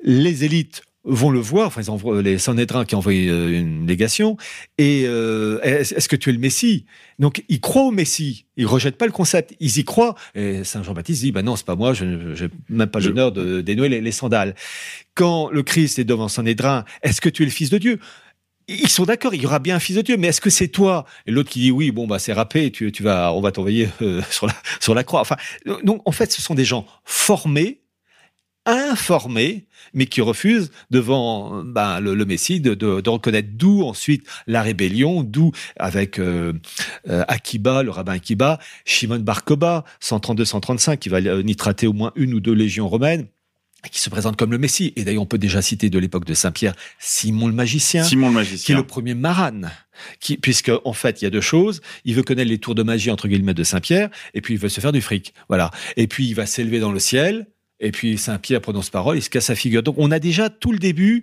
les 0.02 0.44
élites 0.44 0.82
vont 1.08 1.30
le 1.30 1.40
voir, 1.40 1.66
enfin 1.66 1.80
ils 1.80 1.90
envoient 1.90 2.22
les 2.22 2.38
Sanhédrins 2.38 2.84
qui 2.84 2.94
envoyé 2.94 3.28
euh, 3.28 3.58
une 3.58 3.86
légation, 3.86 4.36
et 4.76 5.04
euh, 5.06 5.58
est-ce 5.62 6.08
que 6.08 6.16
tu 6.16 6.30
es 6.30 6.32
le 6.32 6.38
Messie? 6.38 6.86
Donc 7.18 7.42
ils 7.48 7.60
croient 7.60 7.86
au 7.86 7.90
Messie, 7.90 8.46
ils 8.56 8.66
rejettent 8.66 8.98
pas 8.98 9.06
le 9.06 9.12
concept, 9.12 9.54
ils 9.58 9.78
y 9.78 9.84
croient. 9.84 10.14
Et 10.34 10.64
Saint 10.64 10.82
Jean-Baptiste 10.82 11.22
dit, 11.22 11.32
bah 11.32 11.42
non, 11.42 11.56
c'est 11.56 11.66
pas 11.66 11.76
moi, 11.76 11.94
je 11.94 12.04
n'ai 12.04 12.48
même 12.68 12.88
pas 12.88 13.00
l'honneur 13.00 13.32
de 13.32 13.60
dénouer 13.60 13.88
les, 13.88 14.00
les 14.00 14.12
sandales. 14.12 14.54
Quand 15.14 15.50
le 15.50 15.62
Christ 15.62 15.98
est 15.98 16.04
devant 16.04 16.28
Sanhédrin, 16.28 16.84
est-ce 17.02 17.20
que 17.20 17.28
tu 17.28 17.42
es 17.42 17.46
le 17.46 17.50
Fils 17.50 17.70
de 17.70 17.78
Dieu? 17.78 17.98
Ils 18.68 18.88
sont 18.88 19.04
d'accord, 19.04 19.34
il 19.34 19.40
y 19.42 19.46
aura 19.46 19.60
bien 19.60 19.76
un 19.76 19.80
fils 19.80 19.96
de 19.96 20.02
Dieu, 20.02 20.18
mais 20.18 20.26
est-ce 20.26 20.42
que 20.42 20.50
c'est 20.50 20.68
toi? 20.68 21.06
Et 21.26 21.30
l'autre 21.30 21.48
qui 21.48 21.60
dit 21.60 21.70
oui, 21.70 21.90
bon 21.90 22.06
bah 22.06 22.18
c'est 22.18 22.34
râpé, 22.34 22.70
tu, 22.70 22.92
tu 22.92 23.02
vas, 23.02 23.32
on 23.32 23.40
va 23.40 23.50
t'envoyer 23.50 23.88
euh, 24.02 24.20
sur 24.30 24.46
la 24.46 24.54
sur 24.78 24.94
la 24.94 25.04
croix. 25.04 25.22
Enfin, 25.22 25.36
donc 25.84 26.02
en 26.06 26.12
fait, 26.12 26.30
ce 26.30 26.42
sont 26.42 26.54
des 26.54 26.66
gens 26.66 26.86
formés, 27.06 27.80
informés, 28.68 29.66
mais 29.94 30.06
qui 30.06 30.20
refusent 30.20 30.70
devant 30.90 31.62
ben, 31.64 32.00
le, 32.00 32.14
le 32.14 32.24
Messie 32.26 32.60
de, 32.60 32.74
de, 32.74 33.00
de 33.00 33.10
reconnaître 33.10 33.48
d'où 33.52 33.82
ensuite 33.82 34.26
la 34.46 34.62
rébellion, 34.62 35.22
d'où 35.22 35.52
avec 35.78 36.18
euh, 36.18 36.52
euh, 37.08 37.24
Akiba, 37.28 37.82
le 37.82 37.90
rabbin 37.90 38.12
Akiba, 38.12 38.58
Shimon 38.84 39.20
Bar 39.20 39.44
Koba, 39.44 39.84
132-135, 40.02 40.98
qui 40.98 41.08
va 41.08 41.18
euh, 41.18 41.42
nitrater 41.42 41.86
au 41.86 41.94
moins 41.94 42.12
une 42.14 42.34
ou 42.34 42.40
deux 42.40 42.52
légions 42.52 42.88
romaines 42.88 43.26
et 43.86 43.88
qui 43.90 44.00
se 44.00 44.10
présente 44.10 44.36
comme 44.36 44.50
le 44.50 44.58
Messie. 44.58 44.92
Et 44.96 45.04
d'ailleurs, 45.04 45.22
on 45.22 45.26
peut 45.26 45.38
déjà 45.38 45.62
citer 45.62 45.88
de 45.88 45.98
l'époque 45.98 46.24
de 46.24 46.34
Saint-Pierre 46.34 46.74
Simon 46.98 47.46
le 47.46 47.54
magicien, 47.54 48.02
Simon 48.02 48.26
le 48.28 48.32
qui 48.32 48.38
est 48.38 48.40
magicien. 48.40 48.76
le 48.76 48.86
premier 48.86 49.14
maran. 49.14 49.62
Qui, 50.20 50.36
puisque 50.36 50.70
en 50.84 50.92
fait, 50.92 51.22
il 51.22 51.24
y 51.24 51.26
a 51.26 51.30
deux 51.30 51.40
choses. 51.40 51.80
Il 52.04 52.14
veut 52.14 52.22
connaître 52.22 52.50
les 52.50 52.58
tours 52.58 52.74
de 52.74 52.82
magie 52.82 53.10
entre 53.10 53.28
guillemets 53.28 53.54
de 53.54 53.64
Saint-Pierre, 53.64 54.10
et 54.34 54.40
puis 54.40 54.54
il 54.54 54.60
veut 54.60 54.68
se 54.68 54.80
faire 54.80 54.92
du 54.92 55.00
fric. 55.00 55.32
Voilà. 55.48 55.70
Et 55.96 56.06
puis 56.06 56.26
il 56.26 56.34
va 56.34 56.46
s'élever 56.46 56.80
dans 56.80 56.92
le 56.92 56.98
ciel. 56.98 57.46
Et 57.80 57.92
puis 57.92 58.18
Saint-Pierre 58.18 58.60
prononce 58.60 58.90
parole, 58.90 59.16
il 59.18 59.22
se 59.22 59.30
casse 59.30 59.46
sa 59.46 59.54
figure. 59.54 59.82
Donc 59.84 59.94
on 59.98 60.10
a 60.10 60.18
déjà 60.18 60.50
tout 60.50 60.72
le 60.72 60.78
début, 60.78 61.22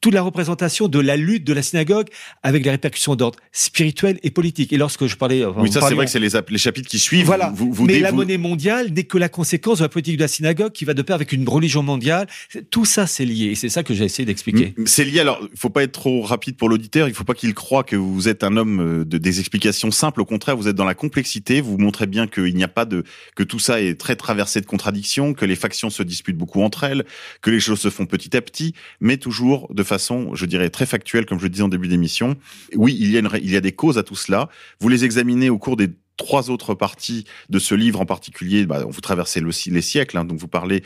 toute 0.00 0.14
la 0.14 0.22
représentation 0.22 0.86
de 0.86 1.00
la 1.00 1.16
lutte 1.16 1.44
de 1.44 1.52
la 1.52 1.62
synagogue 1.62 2.06
avec 2.44 2.64
les 2.64 2.70
répercussions 2.70 3.16
d'ordre 3.16 3.38
spirituel 3.52 4.18
et 4.22 4.30
politique. 4.30 4.72
Et 4.72 4.76
lorsque 4.76 5.06
je 5.06 5.16
parlais, 5.16 5.44
enfin, 5.44 5.60
Oui, 5.60 5.72
ça 5.72 5.80
c'est 5.80 5.94
vrai 5.94 6.04
que 6.04 6.10
c'est 6.10 6.20
les, 6.20 6.36
ap- 6.36 6.48
les 6.50 6.58
chapitres 6.58 6.88
qui 6.88 6.98
suivent. 7.00 7.26
voilà. 7.26 7.50
Vous, 7.54 7.72
vous, 7.72 7.86
Mais 7.86 7.98
la 7.98 8.12
monnaie 8.12 8.38
mondiale 8.38 8.92
n'est 8.92 9.04
que 9.04 9.18
la 9.18 9.28
conséquence 9.28 9.78
de 9.78 9.84
la 9.84 9.88
politique 9.88 10.16
de 10.16 10.22
la 10.22 10.28
synagogue 10.28 10.72
qui 10.72 10.84
va 10.84 10.94
de 10.94 11.02
pair 11.02 11.16
avec 11.16 11.32
une 11.32 11.48
religion 11.48 11.82
mondiale. 11.82 12.28
Tout 12.70 12.84
ça, 12.84 13.06
c'est 13.08 13.24
lié. 13.24 13.46
Et 13.46 13.54
c'est 13.56 13.68
ça 13.68 13.82
que 13.82 13.92
j'ai 13.94 14.04
essayé 14.04 14.24
d'expliquer. 14.26 14.74
C'est 14.86 15.04
lié. 15.04 15.20
Alors, 15.20 15.40
il 15.52 15.58
faut 15.58 15.70
pas 15.70 15.82
être 15.82 15.92
trop 15.92 16.22
rapide 16.22 16.56
pour 16.56 16.68
l'auditeur. 16.68 17.08
Il 17.08 17.14
faut 17.14 17.24
pas 17.24 17.34
qu'il 17.34 17.52
croie 17.54 17.82
que 17.82 17.96
vous 17.96 18.28
êtes 18.28 18.44
un 18.44 18.56
homme 18.56 18.80
euh, 19.00 19.04
de 19.04 19.18
des 19.18 19.40
explications 19.40 19.90
simples. 19.90 20.20
Au 20.20 20.24
contraire, 20.24 20.56
vous 20.56 20.68
êtes 20.68 20.76
dans 20.76 20.84
la 20.84 20.94
complexité. 20.94 21.60
Vous 21.60 21.78
montrez 21.78 22.06
bien 22.06 22.26
qu'il 22.28 22.54
n'y 22.54 22.62
a 22.64 22.68
pas 22.68 22.84
de 22.84 23.02
que 23.34 23.42
tout 23.42 23.58
ça 23.58 23.80
est 23.80 23.98
très 23.98 24.14
traversé 24.14 24.60
de 24.60 24.66
contradictions, 24.66 25.34
que 25.34 25.44
les 25.44 25.56
factions 25.56 25.90
se 25.96 26.02
disputent 26.02 26.36
beaucoup 26.36 26.62
entre 26.62 26.84
elles, 26.84 27.04
que 27.42 27.50
les 27.50 27.60
choses 27.60 27.80
se 27.80 27.90
font 27.90 28.06
petit 28.06 28.36
à 28.36 28.42
petit, 28.42 28.74
mais 29.00 29.16
toujours 29.16 29.72
de 29.74 29.82
façon, 29.82 30.34
je 30.34 30.46
dirais, 30.46 30.70
très 30.70 30.86
factuelle, 30.86 31.26
comme 31.26 31.38
je 31.38 31.44
le 31.44 31.50
disais 31.50 31.62
en 31.62 31.68
début 31.68 31.88
d'émission. 31.88 32.36
Oui, 32.74 32.96
il 32.98 33.10
y 33.10 33.18
a 33.18 33.22
il 33.38 33.50
y 33.50 33.56
a 33.56 33.60
des 33.60 33.72
causes 33.72 33.98
à 33.98 34.02
tout 34.02 34.16
cela. 34.16 34.48
Vous 34.80 34.88
les 34.88 35.04
examinez 35.04 35.50
au 35.50 35.58
cours 35.58 35.76
des 35.76 35.90
trois 36.16 36.50
autres 36.50 36.74
parties 36.74 37.24
de 37.48 37.58
ce 37.58 37.74
livre 37.74 38.00
en 38.00 38.06
particulier. 38.06 38.66
Bah, 38.66 38.84
vous 38.88 39.00
traversez 39.00 39.40
le, 39.40 39.50
les 39.66 39.82
siècles, 39.82 40.18
hein, 40.18 40.24
donc 40.24 40.38
vous 40.38 40.48
parlez 40.48 40.82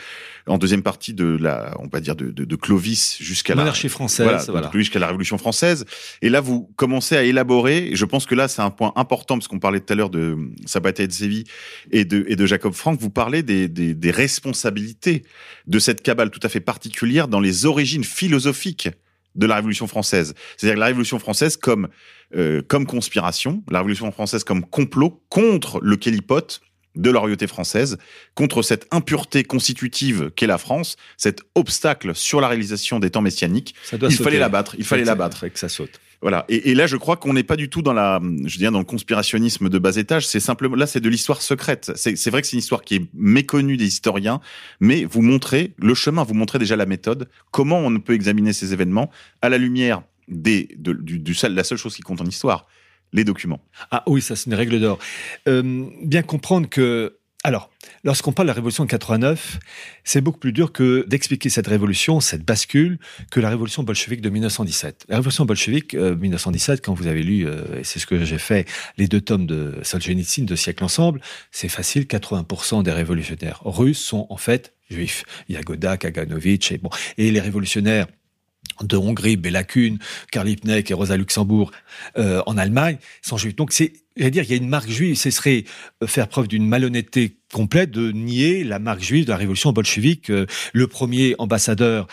en 0.47 0.59
deuxième 0.59 0.83
partie 0.83 1.15
de 1.15 1.37
la, 1.41 1.75
on 1.79 1.87
va 1.87 2.01
dire 2.01 2.17
de, 2.17 2.31
de, 2.31 2.45
de 2.45 2.57
Clovis 2.57 3.17
jusqu'à 3.21 3.55
la 3.55 3.63
monarchie 3.63 3.89
française, 3.89 4.27
voilà, 4.27 4.45
voilà. 4.45 4.71
jusqu'à 4.75 4.99
la 4.99 5.07
Révolution 5.07 5.39
française. 5.39 5.85
Et 6.23 6.29
là, 6.29 6.41
vous 6.41 6.71
commencez 6.77 7.17
à 7.17 7.23
élaborer. 7.23 7.89
Et 7.89 7.97
je 7.97 8.05
pense 8.05 8.27
que 8.27 8.35
là, 8.35 8.49
c'est 8.49 8.63
un 8.63 8.71
point 8.71 8.93
important 8.97 9.37
parce 9.37 9.49
qu'on 9.49 9.59
parlait 9.61 9.81
tout 9.81 9.93
à 9.93 9.97
l'heure 9.97 10.11
de 10.11 10.37
Sabata 10.67 11.03
et 11.03 11.11
Séville 11.11 11.45
et 11.91 12.05
de 12.05 12.25
et 12.29 12.37
de 12.37 12.47
Jacob 12.47 12.73
Frank. 12.73 12.99
Vous 13.01 13.11
parlez 13.11 13.43
des, 13.43 13.69
des, 13.69 13.95
des 13.95 14.11
responsabilités 14.11 15.23
de 15.67 15.79
cette 15.79 16.03
cabale 16.03 16.31
tout 16.31 16.41
à 16.43 16.49
fait 16.49 16.61
particulière 16.61 17.29
dans 17.29 17.41
les 17.41 17.67
origines 17.67 18.05
philosophiques 18.05 18.89
de 19.35 19.47
la 19.47 19.57
Révolution 19.57 19.87
française. 19.87 20.35
C'est-à-dire 20.57 20.75
que 20.75 20.81
la 20.81 20.87
Révolution 20.87 21.19
française 21.19 21.57
comme 21.57 21.89
euh, 22.37 22.63
comme 22.67 22.87
conspiration, 22.87 23.63
la 23.71 23.79
Révolution 23.79 24.11
française 24.13 24.45
comme 24.45 24.65
complot 24.65 25.23
contre 25.29 25.81
le 25.83 25.97
kélipote 25.97 26.61
de 26.97 27.11
la 27.11 27.21
royauté 27.21 27.47
française, 27.47 27.99
contre 28.35 28.63
cette 28.63 28.87
impureté 28.91 29.45
constitutive 29.45 30.31
qu'est 30.35 30.47
la 30.47 30.59
France, 30.59 30.97
cet 31.17 31.41
obstacle 31.55 32.15
sur 32.15 32.41
la 32.41 32.49
réalisation 32.49 32.99
des 32.99 33.11
temps 33.11 33.23
messianiques. 33.23 33.75
Ça 33.85 33.97
doit 33.97 34.09
il 34.09 34.13
sauter. 34.13 34.25
fallait 34.25 34.39
l'abattre. 34.39 34.75
Il 34.79 34.85
fallait 34.85 35.05
l'abattre. 35.05 35.47
que 35.49 35.59
ça 35.59 35.69
saute. 35.69 36.01
Voilà. 36.23 36.45
Et, 36.49 36.75
là, 36.75 36.87
je 36.87 36.97
crois 36.97 37.17
qu'on 37.17 37.33
n'est 37.33 37.45
pas 37.45 37.57
du 37.57 37.71
tout 37.71 37.81
dans 37.81 37.95
la, 37.95 38.21
je 38.45 38.59
dire, 38.59 38.71
dans 38.71 38.79
le 38.79 38.85
conspirationnisme 38.85 39.71
de 39.71 39.79
bas 39.79 39.97
étage. 39.97 40.27
C'est 40.27 40.41
simplement, 40.41 40.77
là, 40.77 40.87
c'est 40.87 41.01
de 41.01 41.09
l'histoire 41.09 41.41
secrète. 41.41 41.93
C'est 41.95 42.31
vrai 42.31 42.43
que 42.43 42.47
c'est 42.47 42.55
une 42.55 42.61
histoire 42.61 42.83
qui 42.83 42.97
est 42.97 43.07
méconnue 43.15 43.79
des 43.79 43.87
historiens, 43.87 44.41
mais 44.81 45.05
vous 45.05 45.23
montrez 45.23 45.73
le 45.79 45.95
chemin, 45.95 46.23
vous 46.23 46.35
montrez 46.35 46.59
déjà 46.59 46.77
la 46.77 46.87
méthode, 46.87 47.29
comment 47.51 47.79
on 47.79 47.99
peut 48.01 48.13
examiner 48.13 48.53
ces 48.53 48.75
événements 48.75 49.11
à 49.41 49.49
la 49.49 49.57
lumière 49.57 50.03
des, 50.29 50.69
de, 50.77 50.93
du, 50.93 51.19
du 51.19 51.35
la 51.43 51.65
seule 51.65 51.79
chose 51.79 51.97
qui 51.97 52.03
compte 52.03 52.21
en 52.21 52.27
histoire, 52.27 52.67
les 53.13 53.25
documents. 53.25 53.65
Ah 53.91 54.03
oui, 54.07 54.21
ça 54.21 54.37
c'est 54.37 54.47
une 54.47 54.55
règle 54.55 54.79
d'or. 54.79 54.99
Euh, 55.49 55.87
bien 56.03 56.23
comprendre 56.23 56.69
que, 56.69 57.17
alors, 57.43 57.71
lorsqu'on 58.05 58.33
parle 58.33 58.49
de 58.49 58.51
la 58.51 58.55
révolution 58.55 58.85
de 58.85 58.91
89, 58.91 59.61
c'est 60.05 60.21
beaucoup 60.21 60.39
plus 60.39 60.53
dur 60.53 60.73
que 60.73 61.07
d'expliquer 61.09 61.49
cette 61.49 61.69
révolution, 61.69 62.21
cette 62.21 62.45
bascule, 62.45 62.99
que 63.31 63.41
la 63.41 63.49
révolution 63.49 63.83
bolchevique 63.83 64.21
de 64.21 64.29
1917. 64.29 65.07
La 65.09 65.17
révolution 65.17 65.47
bolchevique 65.47 65.95
euh, 65.95 66.15
1917, 66.17 66.85
quand 66.85 66.93
vous 66.93 67.07
avez 67.07 67.23
lu, 67.23 67.47
euh, 67.47 67.79
et 67.79 67.85
c'est 67.85 67.99
ce 67.99 68.07
que 68.07 68.23
j'ai 68.27 68.37
fait, 68.37 68.69
les 68.99 69.09
deux 69.09 69.23
tomes 69.23 69.47
de 69.47 69.79
Solzhenitsyn, 69.83 70.45
de 70.45 70.55
siècle 70.55 70.85
ensemble, 70.85 71.23
c'est 71.51 71.71
facile, 71.71 72.05
80% 72.05 72.83
des 72.83 72.93
révolutionnaires 72.93 73.63
russes 73.65 74.05
sont 74.05 74.27
en 74.29 74.37
fait 74.37 74.75
juifs. 74.91 75.25
Yagoda, 75.49 75.97
Kaganovitch, 75.97 76.73
et 76.73 76.79
bon, 76.79 76.91
et 77.17 77.31
les 77.31 77.41
révolutionnaires 77.41 78.07
de 78.83 78.97
Hongrie, 78.97 79.37
Béla 79.37 79.65
Kun, 79.65 79.97
Karl 80.31 80.47
Liebknecht 80.47 80.91
et 80.91 80.95
Rosa 80.95 81.17
Luxembourg 81.17 81.73
euh, 82.19 82.43
en 82.47 82.57
Allemagne 82.57 82.99
sont 83.23 83.37
juifs. 83.37 83.57
Donc 83.57 83.73
c'est, 83.73 83.93
dire, 84.17 84.45
il 84.45 84.51
y 84.51 84.55
a 84.55 84.57
une 84.57 84.69
marque 84.69 84.91
juive. 84.91 85.17
Ce 85.17 85.31
serait 85.31 85.65
euh, 86.03 86.07
faire 86.07 86.29
preuve 86.29 86.49
d'une 86.49 86.67
malhonnêteté 86.67 87.37
complète 87.53 87.91
de 87.91 88.13
nier 88.13 88.65
la 88.65 88.79
marque 88.79 89.03
juive 89.03 89.25
de 89.25 89.31
la 89.31 89.37
révolution 89.37 89.73
bolchevique. 89.73 90.31
Euh, 90.31 90.47
le 90.73 90.87
premier 90.87 91.35
ambassadeur 91.39 92.07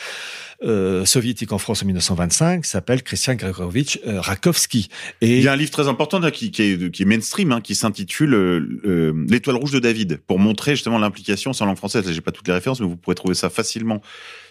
euh, 0.63 1.05
soviétique 1.05 1.51
en 1.51 1.57
France 1.57 1.83
en 1.83 1.85
1925 1.85 2.65
s'appelle 2.65 3.03
Christian 3.03 3.35
Gregorovitch 3.35 3.99
euh, 4.07 4.19
Rakowski. 4.19 4.89
Et 5.21 5.37
Il 5.37 5.43
y 5.43 5.47
a 5.47 5.53
un 5.53 5.55
livre 5.55 5.71
très 5.71 5.87
important 5.87 6.19
là, 6.19 6.31
qui, 6.31 6.51
qui, 6.51 6.63
est, 6.63 7.05
mainstream, 7.05 7.51
hein, 7.51 7.61
qui 7.61 7.75
s'intitule 7.75 8.33
euh, 8.33 8.81
euh, 8.85 9.25
L'étoile 9.29 9.57
rouge 9.57 9.71
de 9.71 9.79
David, 9.79 10.19
pour 10.25 10.39
montrer 10.39 10.71
justement 10.71 10.97
l'implication 10.97 11.53
sans 11.53 11.65
langue 11.65 11.77
française. 11.77 12.05
Là, 12.05 12.11
J'ai 12.11 12.21
pas 12.21 12.31
toutes 12.31 12.47
les 12.47 12.53
références, 12.53 12.79
mais 12.79 12.87
vous 12.87 12.97
pourrez 12.97 13.15
trouver 13.15 13.35
ça 13.35 13.49
facilement 13.49 14.01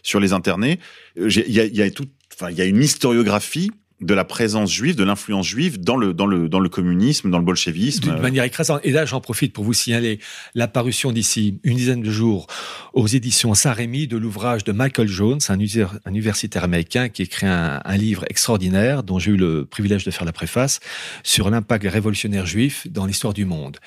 sur 0.03 0.21
les 0.21 0.33
internets. 0.33 0.79
Il 1.17 1.51
y 1.51 2.61
a 2.61 2.65
une 2.65 2.83
historiographie 2.83 3.71
de 4.01 4.13
la 4.13 4.25
présence 4.25 4.73
juive, 4.73 4.95
de 4.95 5.05
l'influence 5.05 5.47
juive 5.47 5.81
dans 5.81 5.97
le 5.97 6.13
dans 6.13 6.27
le 6.27 6.49
dans 6.49 6.61
le 6.61 6.69
communisme, 6.69 7.31
dans 7.31 7.39
le 7.39 7.45
bolchevisme. 7.45 8.03
D'une 8.03 8.21
manière 8.21 8.45
écrasante. 8.45 8.81
Et 8.85 8.91
là, 8.91 9.07
j'en 9.07 9.21
profite 9.21 9.53
pour 9.53 9.65
vous 9.65 9.73
signaler 9.73 10.19
la 10.55 10.69
parution 10.69 11.13
d'ici 11.13 11.61
une 11.63 11.77
dizaine 11.77 12.03
de 12.03 12.11
jours 12.11 12.47
aux 12.93 13.07
éditions 13.07 13.55
Saint-Rémy 13.55 14.07
de 14.07 14.17
l'ouvrage 14.17 14.65
de 14.65 14.73
Michael 14.73 15.09
Jones, 15.09 15.39
un, 15.49 15.59
universitaire 15.59 16.65
américain 16.65 17.09
qui 17.09 17.23
écrit 17.23 17.47
un, 17.47 17.81
un 17.85 17.97
livre 17.97 18.25
extraordinaire 18.29 19.03
dont 19.03 19.19
j'ai 19.19 19.33
eu 19.33 19.37
le 19.37 19.65
privilège 19.65 20.05
de 20.05 20.11
faire 20.11 20.27
la 20.27 20.33
préface 20.33 20.81
sur 21.23 21.49
l'impact 21.49 21.83
des 21.83 21.89
révolutionnaires 21.89 22.47
juifs 22.47 22.87
dans 22.91 23.07
l'histoire 23.07 23.33
du 23.33 23.45
monde. 23.45 23.79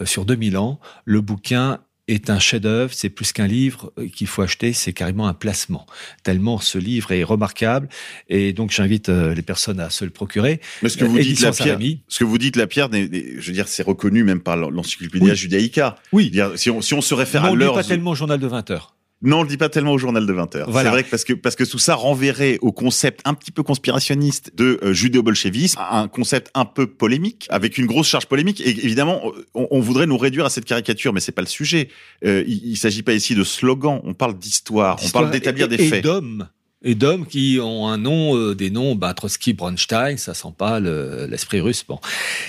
Euh, 0.00 0.06
sur 0.06 0.24
2000 0.24 0.56
ans, 0.56 0.80
le 1.04 1.20
bouquin 1.20 1.80
est 2.08 2.30
un 2.30 2.38
chef-d'œuvre, 2.38 2.92
c'est 2.92 3.10
plus 3.10 3.32
qu'un 3.32 3.46
livre 3.46 3.92
euh, 3.98 4.08
qu'il 4.08 4.26
faut 4.26 4.42
acheter, 4.42 4.72
c'est 4.72 4.92
carrément 4.92 5.28
un 5.28 5.34
placement. 5.34 5.86
Tellement 6.24 6.58
ce 6.58 6.78
livre 6.78 7.12
est 7.12 7.22
remarquable, 7.22 7.88
et 8.28 8.52
donc 8.52 8.70
j'invite 8.70 9.08
euh, 9.10 9.34
les 9.34 9.42
personnes 9.42 9.78
à 9.80 9.90
se 9.90 10.04
le 10.04 10.10
procurer. 10.10 10.60
Mais 10.82 10.88
ce 10.88 10.96
que 10.96 11.04
vous 11.04 11.18
Euh, 11.18 11.22
dites, 11.22 11.40
la 11.40 11.52
pierre, 11.52 11.78
ce 12.08 12.18
que 12.18 12.24
vous 12.24 12.38
dites, 12.38 12.56
la 12.56 12.66
pierre, 12.66 12.88
je 12.92 13.46
veux 13.46 13.52
dire, 13.52 13.68
c'est 13.68 13.82
reconnu 13.82 14.24
même 14.24 14.40
par 14.40 14.56
l'encyclopédia 14.56 15.32
Oui. 15.32 15.36
Judaïca. 15.36 15.96
Oui. 16.12 16.30
Dire, 16.30 16.52
Si 16.56 16.70
on, 16.70 16.80
si 16.80 16.94
on 16.94 17.00
se 17.00 17.14
réfère 17.14 17.42
Mais 17.42 17.48
à 17.48 17.50
on 17.52 17.54
ne 17.54 17.58
lit 17.60 17.64
l'heure, 17.66 17.74
pas 17.74 17.84
tellement 17.84 18.10
au 18.12 18.14
journal 18.14 18.40
de 18.40 18.46
20 18.46 18.70
heures. 18.70 18.94
Non, 19.20 19.40
on 19.40 19.42
le 19.42 19.48
dit 19.48 19.56
pas 19.56 19.68
tellement 19.68 19.92
au 19.92 19.98
journal 19.98 20.24
de 20.26 20.32
20 20.32 20.54
heures. 20.56 20.70
Voilà. 20.70 20.90
C'est 20.90 20.92
vrai 20.94 21.04
que 21.04 21.10
parce 21.10 21.24
que 21.24 21.32
parce 21.32 21.56
que 21.56 21.64
tout 21.64 21.78
ça 21.78 21.94
renverrait 21.96 22.58
au 22.60 22.70
concept 22.70 23.20
un 23.24 23.34
petit 23.34 23.50
peu 23.50 23.62
conspirationniste 23.64 24.52
de 24.54 24.78
euh, 24.82 24.92
judéo-bolchevisme, 24.92 25.80
un 25.90 26.06
concept 26.08 26.50
un 26.54 26.64
peu 26.64 26.86
polémique, 26.86 27.46
avec 27.50 27.78
une 27.78 27.86
grosse 27.86 28.06
charge 28.08 28.26
polémique. 28.26 28.60
Et 28.60 28.70
évidemment, 28.84 29.20
on, 29.54 29.66
on 29.70 29.80
voudrait 29.80 30.06
nous 30.06 30.18
réduire 30.18 30.44
à 30.46 30.50
cette 30.50 30.64
caricature, 30.66 31.12
mais 31.12 31.20
c'est 31.20 31.32
pas 31.32 31.42
le 31.42 31.48
sujet. 31.48 31.88
Euh, 32.24 32.44
il, 32.46 32.64
il 32.64 32.76
s'agit 32.76 33.02
pas 33.02 33.12
ici 33.14 33.34
de 33.34 33.42
slogan. 33.44 34.00
On 34.04 34.14
parle 34.14 34.38
d'histoire. 34.38 34.98
On 35.04 35.08
parle 35.10 35.30
d'établir 35.30 35.66
des 35.68 35.76
et 35.82 35.88
faits. 35.88 36.04
d'hommes. 36.04 36.48
Et 36.84 36.94
d'hommes 36.94 37.26
qui 37.26 37.58
ont 37.60 37.88
un 37.88 37.98
nom, 37.98 38.36
euh, 38.36 38.54
des 38.54 38.70
noms, 38.70 38.94
bah, 38.94 39.12
Trotsky, 39.14 39.52
Bronstein, 39.52 40.16
ça 40.16 40.32
sent 40.32 40.54
pas 40.56 40.78
le- 40.78 41.26
l'esprit 41.28 41.60
russe. 41.60 41.84
Bon. 41.88 41.98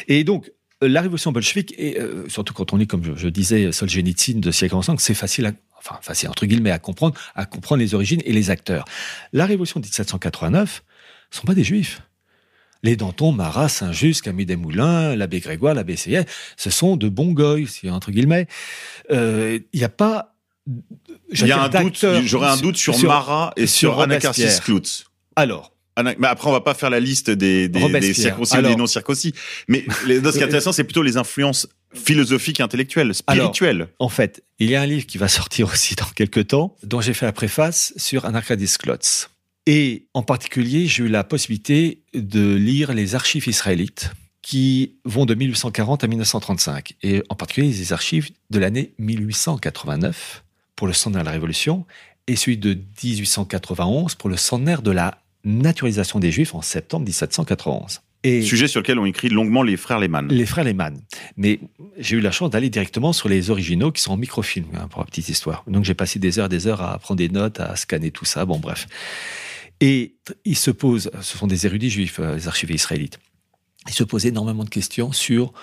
Et 0.08 0.24
donc, 0.24 0.52
la 0.82 1.02
révolution 1.02 1.32
bolchevique, 1.32 1.74
et 1.80 2.00
euh, 2.00 2.30
surtout 2.30 2.54
quand 2.54 2.72
on 2.72 2.78
lit, 2.78 2.86
comme 2.88 3.04
je, 3.04 3.12
je 3.16 3.28
disais, 3.28 3.72
Solzhenitsyn 3.72 4.40
de 4.40 4.52
siècle 4.52 4.76
ensemble, 4.76 5.00
c'est 5.00 5.16
facile 5.16 5.48
à, 5.48 5.52
enfin, 5.80 5.98
facile 6.02 6.30
entre 6.30 6.46
guillemets 6.46 6.72
à 6.72 6.80
comprendre, 6.80 7.16
à 7.36 7.46
comprendre 7.46 7.82
les 7.82 7.96
origines 7.96 8.22
et 8.26 8.34
les 8.34 8.50
acteurs. 8.50 8.86
La 9.34 9.46
révolution 9.46 9.80
de 9.80 9.86
1789 9.86 10.84
sont 11.32 11.46
pas 11.46 11.56
des 11.56 11.64
juifs. 11.64 12.02
Les 12.82 12.96
Danton, 12.96 13.34
Marat, 13.34 13.68
Saint-Just, 13.68 14.22
Camille 14.22 14.46
Desmoulins, 14.46 15.16
l'abbé 15.16 15.40
Grégoire, 15.40 15.74
l'abbé 15.74 15.98
Seyel, 15.98 16.26
ce 16.56 16.70
sont 16.70 16.96
de 16.96 17.10
bons 17.10 17.34
goy, 17.34 17.68
si 17.68 17.90
entre 17.90 18.12
guillemets. 18.12 18.48
Euh, 19.12 19.60
Il 19.74 19.80
n'y 19.80 19.86
a 19.86 19.90
pas. 19.90 20.36
Il 21.32 21.48
y 21.48 21.52
a 21.52 21.62
un 21.62 21.70
doute. 21.70 22.06
J'aurais 22.24 22.48
un 22.48 22.58
doute 22.58 22.78
sur, 22.78 22.98
Marat 23.00 23.52
et 23.58 23.68
sur 23.68 23.92
sur, 23.92 23.96
Robespierre. 23.96 24.62
Klutz. 24.62 25.06
Alors, 25.36 25.74
Mais 25.98 26.28
après, 26.28 26.50
on 26.50 26.54
va 26.54 26.62
pas 26.62 26.74
faire 26.74 26.90
la 26.90 27.02
liste 27.02 27.30
des, 27.30 27.68
des, 27.68 27.90
des 28.00 28.14
circoncis 28.14 28.58
ou 28.58 28.62
des 28.62 28.76
non 28.76 28.88
circoncis. 28.88 29.34
Mais 29.68 29.86
les, 30.06 30.22
ce 30.22 30.32
qui 30.32 30.40
est 30.40 30.44
intéressant, 30.44 30.72
c'est 30.72 30.86
plutôt 30.86 31.04
les 31.04 31.18
influences 31.18 31.68
philosophiques, 31.94 32.60
intellectuelles, 32.60 33.14
spirituelles. 33.14 33.88
En 34.00 34.10
fait, 34.10 34.44
il 34.60 34.70
y 34.70 34.76
a 34.76 34.82
un 34.82 34.86
livre 34.86 35.06
qui 35.06 35.18
va 35.18 35.28
sortir 35.28 35.68
aussi 35.68 35.96
dans 35.96 36.10
quelques 36.16 36.48
temps, 36.48 36.76
dont 36.84 37.02
j'ai 37.02 37.14
fait 37.14 37.26
la 37.26 37.32
préface 37.32 37.94
sur 37.98 38.26
Anarchadis 38.26 38.76
Klotz. 38.78 39.30
Et 39.66 40.08
en 40.14 40.24
particulier, 40.24 40.88
j'ai 40.88 41.04
eu 41.04 41.08
la 41.10 41.24
possibilité 41.24 42.02
de 42.14 42.56
lire 42.56 42.94
les 42.94 43.16
archives 43.16 43.48
israélites 43.48 44.12
qui 44.42 44.96
vont 45.06 45.26
de 45.26 45.36
1840 45.36 46.04
à 46.04 46.08
1935. 46.08 46.96
Et 47.04 47.24
en 47.30 47.36
particulier, 47.36 47.68
les 47.68 47.94
archives 47.94 48.32
de 48.50 48.60
l'année 48.60 48.94
1889 48.98 50.44
pour 50.76 50.88
le 50.88 50.94
centenaire 50.94 51.24
de 51.24 51.28
la 51.28 51.34
Révolution 51.34 51.86
et 52.26 52.36
celui 52.36 52.58
de 52.58 52.78
1891 53.04 54.16
pour 54.16 54.30
le 54.30 54.38
centenaire 54.38 54.82
de 54.82 54.92
la 54.92 55.22
naturalisation 55.44 56.20
des 56.20 56.32
Juifs 56.32 56.56
en 56.56 56.62
septembre 56.62 57.06
1791. 57.06 58.02
Et 58.24 58.42
Sujet 58.42 58.68
sur 58.68 58.82
lequel 58.82 59.00
ont 59.00 59.06
écrit 59.06 59.30
longuement 59.30 59.64
les 59.64 59.78
frères 59.78 60.00
Lehmann. 60.00 60.28
les 60.28 60.46
frères 60.46 60.66
Lehmann. 60.66 61.00
Mais 61.38 61.60
j'ai 61.98 62.18
eu 62.18 62.20
la 62.20 62.32
chance 62.32 62.50
d'aller 62.50 62.70
directement 62.70 63.14
sur 63.14 63.30
les 63.30 63.50
originaux 63.50 63.92
qui 63.92 64.02
sont 64.02 64.12
en 64.12 64.18
microfilm, 64.18 64.66
hein, 64.76 64.88
pour 64.90 65.00
la 65.00 65.06
petite 65.06 65.30
histoire. 65.30 65.64
Donc 65.68 65.86
j'ai 65.86 65.94
passé 65.94 66.20
des 66.20 66.38
heures 66.38 66.48
et 66.48 66.50
des 66.50 66.68
heures 66.68 66.82
à 66.82 66.98
prendre 67.00 67.18
des 67.18 67.30
notes, 67.30 67.60
à 67.60 67.76
scanner 67.78 68.12
tout 68.12 68.26
ça, 68.26 68.46
bon 68.46 68.60
bref. 68.60 68.88
Et 69.80 70.16
ils 70.44 70.58
se 70.58 70.72
posent, 70.72 71.10
ce 71.22 71.38
sont 71.38 71.48
des 71.48 71.66
érudits 71.66 71.90
juifs, 71.90 72.20
euh, 72.20 72.36
les 72.36 72.48
archivés 72.50 72.74
israélites, 72.74 73.20
ils 73.88 73.94
se 73.94 74.04
posent 74.04 74.26
énormément 74.26 74.66
de 74.66 74.70
questions 74.70 75.14
sur 75.14 75.54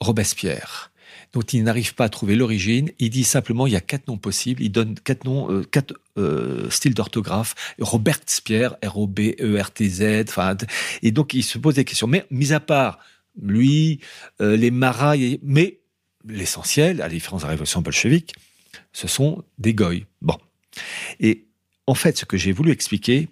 Robespierre 0.00 0.92
dont 1.36 1.42
ils 1.42 1.62
n'arrivent 1.62 1.94
pas 1.94 2.06
à 2.06 2.08
trouver 2.08 2.34
l'origine. 2.34 2.90
Il 2.98 3.10
dit 3.10 3.22
simplement 3.24 3.66
il 3.66 3.74
y 3.74 3.76
a 3.76 3.82
quatre 3.82 4.08
noms 4.08 4.16
possibles. 4.16 4.62
Il 4.62 4.70
donne 4.70 4.94
quatre 4.94 5.24
noms, 5.24 5.52
euh, 5.52 5.62
quatre 5.64 5.92
euh, 6.16 6.70
styles 6.70 6.94
d'orthographe. 6.94 7.54
Robert 7.78 8.20
Spier, 8.24 8.70
R-O-B-E-R-T-Z. 8.82 10.24
Et 11.02 11.10
donc 11.12 11.34
il 11.34 11.42
se 11.42 11.58
pose 11.58 11.74
des 11.74 11.84
questions. 11.84 12.06
Mais 12.06 12.24
mis 12.30 12.54
à 12.54 12.60
part 12.60 12.98
lui, 13.40 14.00
euh, 14.40 14.56
les 14.56 14.70
maras, 14.70 15.16
mais 15.42 15.80
l'essentiel, 16.26 17.02
à 17.02 17.04
la 17.04 17.10
différence 17.10 17.42
de 17.42 17.46
la 17.46 17.50
révolution 17.50 17.82
bolchevique, 17.82 18.34
ce 18.94 19.06
sont 19.06 19.44
des 19.58 19.74
goy. 19.74 20.06
Bon. 20.22 20.38
Et 21.20 21.44
en 21.86 21.94
fait, 21.94 22.16
ce 22.16 22.24
que 22.24 22.38
j'ai 22.38 22.52
voulu 22.52 22.72
expliquer, 22.72 23.28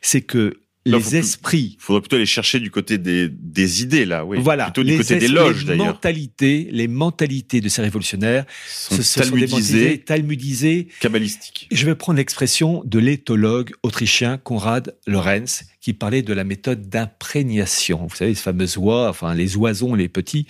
c'est 0.00 0.22
que 0.22 0.60
les 0.90 1.16
esprits. 1.16 1.76
Il 1.78 1.82
faudrait 1.82 2.00
plutôt 2.02 2.16
aller 2.16 2.26
chercher 2.26 2.60
du 2.60 2.70
côté 2.70 2.98
des, 2.98 3.28
des 3.28 3.82
idées, 3.82 4.04
là, 4.04 4.24
oui. 4.24 4.38
Voilà. 4.40 4.64
Plutôt 4.64 4.82
du 4.82 4.90
les 4.90 4.96
côté 4.98 5.16
des 5.16 5.28
loges, 5.28 5.64
d'ailleurs. 5.64 5.86
mentalités, 5.86 6.68
les 6.70 6.88
mentalités 6.88 7.60
de 7.60 7.68
ces 7.68 7.82
révolutionnaires 7.82 8.44
Sont 8.68 8.96
ce, 8.96 9.02
ce 9.02 9.20
talmudisées. 9.20 9.98
talmudisées. 9.98 10.88
Kabbalistiques. 11.00 11.68
Je 11.70 11.86
vais 11.86 11.94
prendre 11.94 12.16
l'expression 12.18 12.82
de 12.84 12.98
l'éthologue 12.98 13.72
autrichien 13.82 14.38
Konrad 14.38 14.96
Lorenz, 15.06 15.64
qui 15.80 15.92
parlait 15.94 16.22
de 16.22 16.32
la 16.32 16.44
méthode 16.44 16.88
d'imprégnation. 16.88 18.06
Vous 18.08 18.16
savez, 18.16 18.34
ces 18.34 18.42
fameuses 18.42 18.76
oies, 18.76 19.08
enfin 19.08 19.34
les 19.34 19.56
oisons, 19.56 19.94
les 19.94 20.08
petits, 20.08 20.46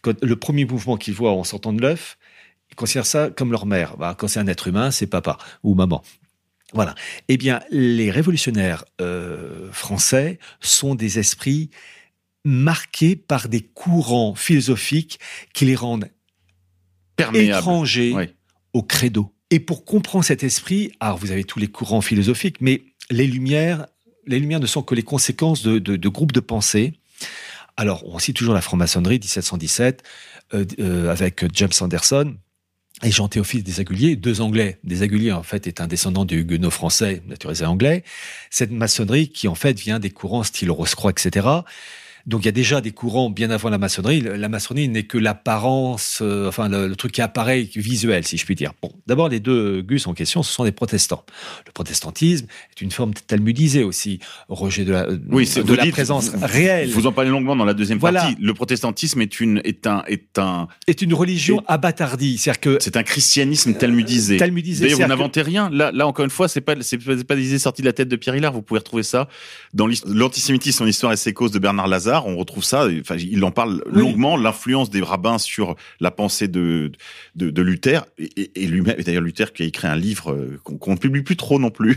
quand 0.00 0.14
le 0.22 0.36
premier 0.36 0.64
mouvement 0.64 0.96
qu'ils 0.96 1.14
voient 1.14 1.32
en 1.32 1.44
sortant 1.44 1.72
de 1.72 1.80
l'œuf, 1.82 2.16
ils 2.70 2.74
considèrent 2.74 3.06
ça 3.06 3.28
comme 3.30 3.52
leur 3.52 3.66
mère. 3.66 3.96
Bah, 3.98 4.16
quand 4.18 4.28
c'est 4.28 4.40
un 4.40 4.46
être 4.46 4.66
humain, 4.68 4.90
c'est 4.90 5.06
papa 5.06 5.36
ou 5.62 5.74
maman. 5.74 6.02
Voilà. 6.72 6.94
Eh 7.28 7.36
bien, 7.36 7.60
les 7.70 8.10
révolutionnaires 8.10 8.84
euh, 9.00 9.70
français 9.72 10.38
sont 10.60 10.94
des 10.94 11.18
esprits 11.18 11.70
marqués 12.44 13.14
par 13.16 13.48
des 13.48 13.60
courants 13.60 14.34
philosophiques 14.34 15.20
qui 15.52 15.64
les 15.64 15.76
rendent 15.76 16.08
Perméables. 17.16 17.58
étrangers 17.58 18.12
au 18.72 18.82
credo. 18.82 19.32
Et 19.50 19.60
pour 19.60 19.84
comprendre 19.84 20.24
cet 20.24 20.42
esprit, 20.42 20.92
alors 20.98 21.18
vous 21.18 21.30
avez 21.30 21.44
tous 21.44 21.58
les 21.58 21.68
courants 21.68 22.00
philosophiques, 22.00 22.56
mais 22.60 22.82
les 23.10 23.26
lumières, 23.26 23.86
les 24.26 24.40
lumières 24.40 24.60
ne 24.60 24.66
sont 24.66 24.82
que 24.82 24.94
les 24.94 25.02
conséquences 25.02 25.62
de, 25.62 25.78
de- 25.78 25.96
de 25.96 26.08
groupes 26.08 26.32
de 26.32 26.40
pensée. 26.40 26.94
Alors, 27.76 28.02
on 28.06 28.18
cite 28.18 28.36
toujours 28.36 28.54
la 28.54 28.60
franc-maçonnerie 28.62 29.18
1717 29.18 30.02
euh, 30.54 30.64
euh, 30.78 31.10
avec 31.10 31.44
James 31.54 31.70
Anderson 31.80 32.34
et 33.02 33.10
Jean 33.10 33.28
Théophile 33.28 33.62
des 33.62 33.80
Aguliers, 33.80 34.16
deux 34.16 34.40
Anglais. 34.40 34.78
Des 34.84 35.02
Aguliers, 35.02 35.32
en 35.32 35.42
fait, 35.42 35.66
est 35.66 35.80
un 35.80 35.86
descendant 35.86 36.24
du 36.24 36.40
Huguenot 36.40 36.70
français, 36.70 37.22
naturalisé 37.26 37.64
anglais. 37.64 38.04
Cette 38.50 38.70
maçonnerie 38.70 39.28
qui, 39.28 39.48
en 39.48 39.54
fait, 39.54 39.78
vient 39.78 39.98
des 39.98 40.10
courants 40.10 40.44
style 40.44 40.70
Rose-Croix, 40.70 41.10
etc. 41.10 41.46
Donc 42.26 42.42
il 42.42 42.46
y 42.46 42.48
a 42.48 42.52
déjà 42.52 42.80
des 42.80 42.92
courants 42.92 43.30
bien 43.30 43.50
avant 43.50 43.68
la 43.68 43.78
maçonnerie. 43.78 44.20
La 44.20 44.48
maçonnerie 44.48 44.88
n'est 44.88 45.02
que 45.02 45.18
l'apparence, 45.18 46.20
euh, 46.22 46.48
enfin 46.48 46.68
le, 46.68 46.86
le 46.88 46.96
truc 46.96 47.12
qui 47.12 47.20
apparaît 47.20 47.62
visuel, 47.74 48.24
si 48.26 48.36
je 48.36 48.44
puis 48.44 48.54
dire. 48.54 48.72
Bon, 48.80 48.92
d'abord 49.06 49.28
les 49.28 49.40
deux 49.40 49.82
gus 49.82 50.06
en 50.06 50.14
question, 50.14 50.42
ce 50.42 50.52
sont 50.52 50.64
des 50.64 50.72
protestants. 50.72 51.24
Le 51.66 51.72
protestantisme 51.72 52.46
est 52.70 52.80
une 52.80 52.90
forme 52.90 53.12
talmudisée 53.14 53.82
aussi, 53.84 54.20
rejet 54.48 54.84
de 54.84 54.92
la, 54.92 55.06
Oui, 55.30 55.46
c'est 55.46 55.62
de 55.62 55.68
vous 55.68 55.74
la 55.74 55.82
dites- 55.84 55.92
présence 55.92 56.30
vous- 56.30 56.38
réelle. 56.46 56.90
Vous 56.90 57.06
en 57.06 57.12
parlez 57.12 57.30
longuement 57.30 57.56
dans 57.56 57.64
la 57.64 57.74
deuxième 57.74 57.98
Voilà. 57.98 58.20
partie. 58.22 58.36
Le 58.40 58.54
protestantisme 58.54 59.20
est 59.20 59.40
une 59.40 59.60
est 59.64 59.86
un 59.86 60.02
est 60.06 60.38
un 60.38 60.68
est 60.86 61.02
une 61.02 61.14
religion 61.14 61.62
abattardie, 61.66 62.38
c'est-à-dire 62.38 62.60
que 62.60 62.78
c'est 62.80 62.96
un 62.96 63.02
christianisme 63.02 63.74
talmudisé. 63.74 64.36
talmudisé, 64.36 64.84
D'ailleurs, 64.84 65.00
vous 65.00 65.06
n'inventez 65.06 65.42
rien. 65.42 65.70
Là, 65.70 65.90
là 65.92 66.06
encore 66.06 66.24
une 66.24 66.30
fois, 66.30 66.48
c'est 66.48 66.60
pas 66.60 66.74
c'est 66.82 66.98
pas, 66.98 67.34
des 67.36 67.48
idées 67.48 67.58
sorties 67.58 67.82
de 67.82 67.86
la 67.86 67.92
tête 67.92 68.08
de 68.08 68.16
Pierre 68.16 68.36
Hillard. 68.36 68.52
Vous 68.52 68.62
pouvez 68.62 68.78
retrouver 68.78 69.02
ça 69.02 69.28
dans 69.74 69.88
l'antisémitisme, 70.06 70.78
son 70.78 70.86
histoire 70.86 71.12
et 71.12 71.16
ses 71.16 71.32
causes 71.32 71.50
de 71.50 71.58
Bernard 71.58 71.88
Lazare. 71.88 72.11
On 72.20 72.36
retrouve 72.36 72.64
ça. 72.64 72.86
Enfin, 73.00 73.16
il 73.16 73.42
en 73.44 73.50
parle 73.50 73.82
Oui. 73.86 74.00
longuement. 74.00 74.36
L'influence 74.36 74.90
des 74.90 75.00
rabbins 75.02 75.38
sur 75.38 75.76
la 76.00 76.10
pensée 76.10 76.48
de 76.48 76.92
de, 77.34 77.50
de 77.50 77.62
Luther 77.62 78.04
et, 78.18 78.66
lui-même. 78.66 78.96
Et 78.98 79.02
d'ailleurs, 79.02 79.22
Luther 79.22 79.52
qui 79.52 79.62
a 79.62 79.66
écrit 79.66 79.88
un 79.88 79.96
livre 79.96 80.32
euh, 80.32 80.60
qu'on 80.64 80.92
ne 80.92 80.98
publie 80.98 81.22
plus 81.22 81.36
trop 81.36 81.58
non 81.58 81.70
plus. 81.70 81.96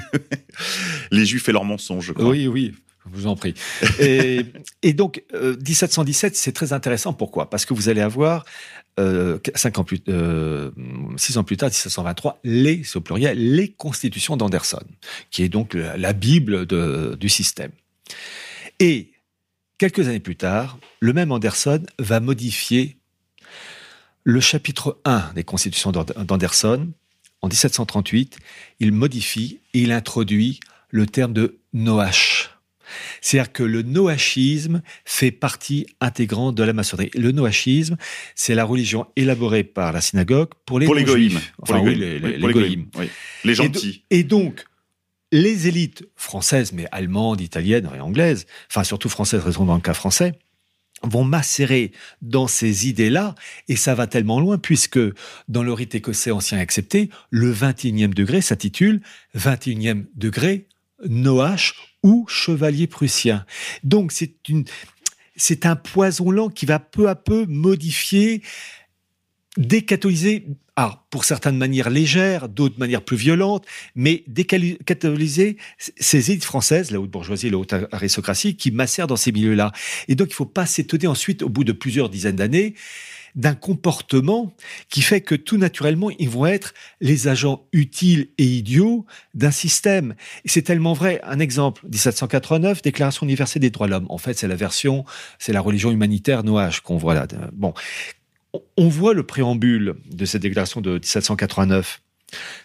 Les 1.11 1.25
Juifs 1.25 1.47
et 1.49 1.51
leurs 1.51 1.65
mensonges. 1.65 2.05
Je 2.07 2.13
crois. 2.13 2.29
Oui, 2.29 2.47
oui. 2.47 2.73
Je 3.07 3.19
vous 3.19 3.27
en 3.27 3.35
prie. 3.35 3.53
Et, 3.99 4.41
et 4.81 4.93
donc, 4.93 5.23
euh, 5.35 5.55
1717, 5.57 6.35
c'est 6.35 6.53
très 6.53 6.73
intéressant. 6.73 7.13
Pourquoi? 7.13 7.51
Parce 7.51 7.63
que 7.65 7.75
vous 7.75 7.87
allez 7.87 8.01
avoir, 8.01 8.45
euh, 8.99 9.37
cinq 9.53 9.77
ans 9.77 9.83
plus, 9.83 9.99
euh, 10.09 10.71
six 11.15 11.37
ans 11.37 11.43
plus 11.43 11.55
tard, 11.55 11.69
1723, 11.69 12.39
les, 12.43 12.81
au 12.95 13.01
pluriel, 13.01 13.37
les 13.53 13.69
constitutions 13.69 14.37
d'Anderson, 14.37 14.81
qui 15.29 15.43
est 15.43 15.49
donc 15.49 15.75
la, 15.75 15.97
la 15.97 16.13
Bible 16.13 16.65
de- 16.65 17.15
du 17.19 17.29
système. 17.29 17.69
Et 18.79 19.11
quelques 19.77 20.07
années 20.07 20.19
plus 20.19 20.35
tard, 20.35 20.77
le 20.99 21.13
même 21.13 21.31
Anderson 21.31 21.81
va 21.99 22.19
modifier 22.19 22.97
le 24.23 24.39
chapitre 24.39 24.99
1 25.05 25.33
des 25.35 25.43
constitutions 25.43 25.91
d'Ander- 25.91 26.13
d'Anderson. 26.25 26.91
En 27.41 27.47
1738, 27.47 28.37
il 28.79 28.91
modifie 28.91 29.59
et 29.73 29.81
il 29.81 29.91
introduit 29.91 30.59
le 30.89 31.05
terme 31.05 31.33
de 31.33 31.59
Noach. 31.73 32.49
C'est-à-dire 33.19 33.51
que 33.51 33.63
le 33.63 33.81
noachisme 33.81 34.81
fait 35.05 35.31
partie 35.31 35.87
intégrante 36.01 36.55
de 36.55 36.63
la 36.63 36.71
maçonnerie. 36.71 37.09
Le 37.15 37.31
noachisme, 37.31 37.97
c'est 38.35 38.53
la 38.55 38.63
religion 38.63 39.07
élaborée 39.15 39.63
par 39.63 39.91
la 39.91 40.01
synagogue 40.01 40.49
pour 40.65 40.79
les 40.79 40.85
Pour 40.85 40.93
les 40.95 41.03
goïms. 41.03 41.39
Enfin, 41.59 41.77
Pour 41.77 41.83
oui, 41.85 41.95
les 41.95 42.19
les, 42.19 42.31
les- 42.33 42.39
Pour 42.39 42.47
les 42.47 42.53
les 42.53 42.59
goïms. 42.67 42.85
oui. 42.95 43.09
Les 43.43 43.53
Et 43.53 43.55
do- 43.55 43.63
gentils. 43.63 44.03
Et, 44.11 44.23
donc, 44.23 44.65
les 45.35 45.67
élites 45.67 46.07
françaises, 46.15 46.71
mais 46.71 46.85
allemandes, 46.93 47.41
italiennes 47.41 47.89
et 47.93 47.99
anglaises, 47.99 48.45
enfin 48.71 48.85
surtout 48.85 49.09
françaises, 49.09 49.43
raison 49.43 49.65
dans 49.65 49.75
le 49.75 49.81
cas 49.81 49.93
français, 49.93 50.39
vont 51.03 51.25
macérer 51.25 51.91
dans 52.21 52.47
ces 52.47 52.87
idées-là, 52.87 53.35
et 53.67 53.75
ça 53.75 53.95
va 53.95 54.07
tellement 54.07 54.39
loin, 54.39 54.57
puisque 54.57 54.99
dans 55.49 55.61
le 55.61 55.73
rite 55.73 55.93
écossais 55.93 56.31
ancien 56.31 56.57
accepté, 56.57 57.09
le 57.31 57.53
21e 57.53 58.13
degré 58.13 58.39
s'intitule 58.39 59.01
21e 59.35 60.05
degré 60.15 60.69
Noach 61.05 61.73
ou 62.01 62.25
chevalier 62.29 62.87
prussien. 62.87 63.45
Donc 63.83 64.13
c'est 64.13 64.37
c'est 65.35 65.65
un 65.65 65.75
poison 65.75 66.31
lent 66.31 66.47
qui 66.47 66.65
va 66.65 66.79
peu 66.79 67.09
à 67.09 67.15
peu 67.15 67.45
modifier, 67.45 68.41
décatholiser, 69.57 70.45
ah, 70.75 71.05
pour 71.09 71.23
certaines 71.23 71.57
manières 71.57 71.89
légères, 71.89 72.49
d'autres 72.49 72.77
manières 72.77 73.01
plus 73.01 73.17
violentes, 73.17 73.65
mais 73.95 74.23
décatholiser 74.27 75.57
ces 75.77 76.31
élites 76.31 76.43
françaises, 76.43 76.91
la 76.91 76.99
haute 76.99 77.11
bourgeoisie, 77.11 77.49
la 77.49 77.57
haute 77.57 77.73
aristocratie, 77.91 78.55
qui 78.57 78.71
macèrent 78.71 79.07
dans 79.07 79.15
ces 79.15 79.31
milieux-là. 79.31 79.71
Et 80.07 80.15
donc, 80.15 80.27
il 80.27 80.31
ne 80.31 80.35
faut 80.35 80.45
pas 80.45 80.65
s'étonner 80.65 81.07
ensuite, 81.07 81.41
au 81.43 81.49
bout 81.49 81.63
de 81.63 81.71
plusieurs 81.71 82.09
dizaines 82.09 82.35
d'années, 82.35 82.75
d'un 83.35 83.53
comportement 83.53 84.53
qui 84.89 85.01
fait 85.01 85.21
que 85.21 85.35
tout 85.35 85.57
naturellement, 85.57 86.09
ils 86.19 86.29
vont 86.29 86.45
être 86.45 86.73
les 87.01 87.27
agents 87.27 87.67
utiles 87.73 88.29
et 88.37 88.45
idiots 88.45 89.05
d'un 89.33 89.51
système. 89.51 90.15
C'est 90.45 90.61
tellement 90.61 90.93
vrai. 90.93 91.19
Un 91.23 91.39
exemple, 91.39 91.83
1789, 91.85 92.81
Déclaration 92.81 93.25
universelle 93.25 93.61
des 93.61 93.69
droits 93.69 93.87
de 93.87 93.91
l'homme. 93.91 94.07
En 94.09 94.17
fait, 94.17 94.37
c'est 94.37 94.47
la 94.47 94.55
version, 94.55 95.03
c'est 95.37 95.51
la 95.53 95.61
religion 95.61 95.91
humanitaire 95.91 96.43
Noach 96.43 96.79
qu'on 96.79 96.97
voit 96.97 97.13
là. 97.13 97.27
Bon. 97.53 97.73
On 98.77 98.87
voit 98.87 99.13
le 99.13 99.23
préambule 99.23 99.95
de 100.11 100.25
cette 100.25 100.41
déclaration 100.41 100.81
de 100.81 100.93
1789. 100.93 102.01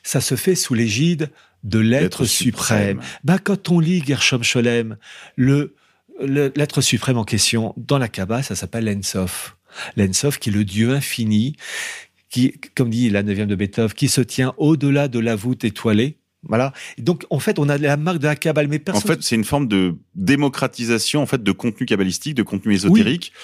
Ça 0.03 0.21
se 0.21 0.35
fait 0.35 0.55
sous 0.55 0.75
l'égide 0.75 1.31
de 1.65 1.79
l'être 1.79 2.25
suprême. 2.25 2.99
suprême. 2.99 3.01
Ben, 3.25 3.39
quand 3.39 3.71
on 3.71 3.81
lit 3.81 4.03
Gershom 4.05 4.43
Scholem, 4.43 4.97
le, 5.37 5.75
l'être 6.21 6.81
suprême 6.81 7.19
en 7.19 7.25
question, 7.25 7.75
dans 7.77 7.99
la 7.99 8.09
Kabbale, 8.09 8.45
ça 8.45 8.55
s'appelle 8.55 8.85
l'Ensof. 8.85 9.57
L'Ensof 9.97 10.39
qui 10.39 10.51
est 10.51 10.53
le 10.53 10.65
Dieu 10.65 10.91
infini, 10.91 11.57
qui, 12.29 12.55
comme 12.75 12.91
dit 12.91 13.11
la 13.11 13.23
neuvième 13.23 13.49
de 13.49 13.55
Beethoven, 13.55 13.93
qui 13.93 14.09
se 14.09 14.21
tient 14.21 14.55
au-delà 14.57 15.09
de 15.09 15.19
la 15.19 15.37
voûte 15.37 15.65
étoilée. 15.65 16.17
Voilà. 16.43 16.73
Donc, 16.97 17.27
en 17.29 17.39
fait, 17.39 17.59
on 17.59 17.69
a 17.69 17.77
la 17.77 17.97
marque 17.99 18.19
de 18.19 18.27
la 18.27 18.37
Kabbale, 18.37 18.69
mais 18.69 18.79
personne... 18.79 19.11
En 19.11 19.15
fait, 19.15 19.23
c'est 19.23 19.35
une 19.35 19.45
forme 19.45 19.69
de 19.69 19.97
démocratisation, 20.15 21.21
en 21.21 21.27
fait, 21.27 21.43
de 21.43 21.53
contenu 21.53 21.87
kabbalistique, 21.87 22.35
de 22.35 22.43
contenu 22.43 22.73
ésotérique. 22.73 23.33
Oui. 23.35 23.41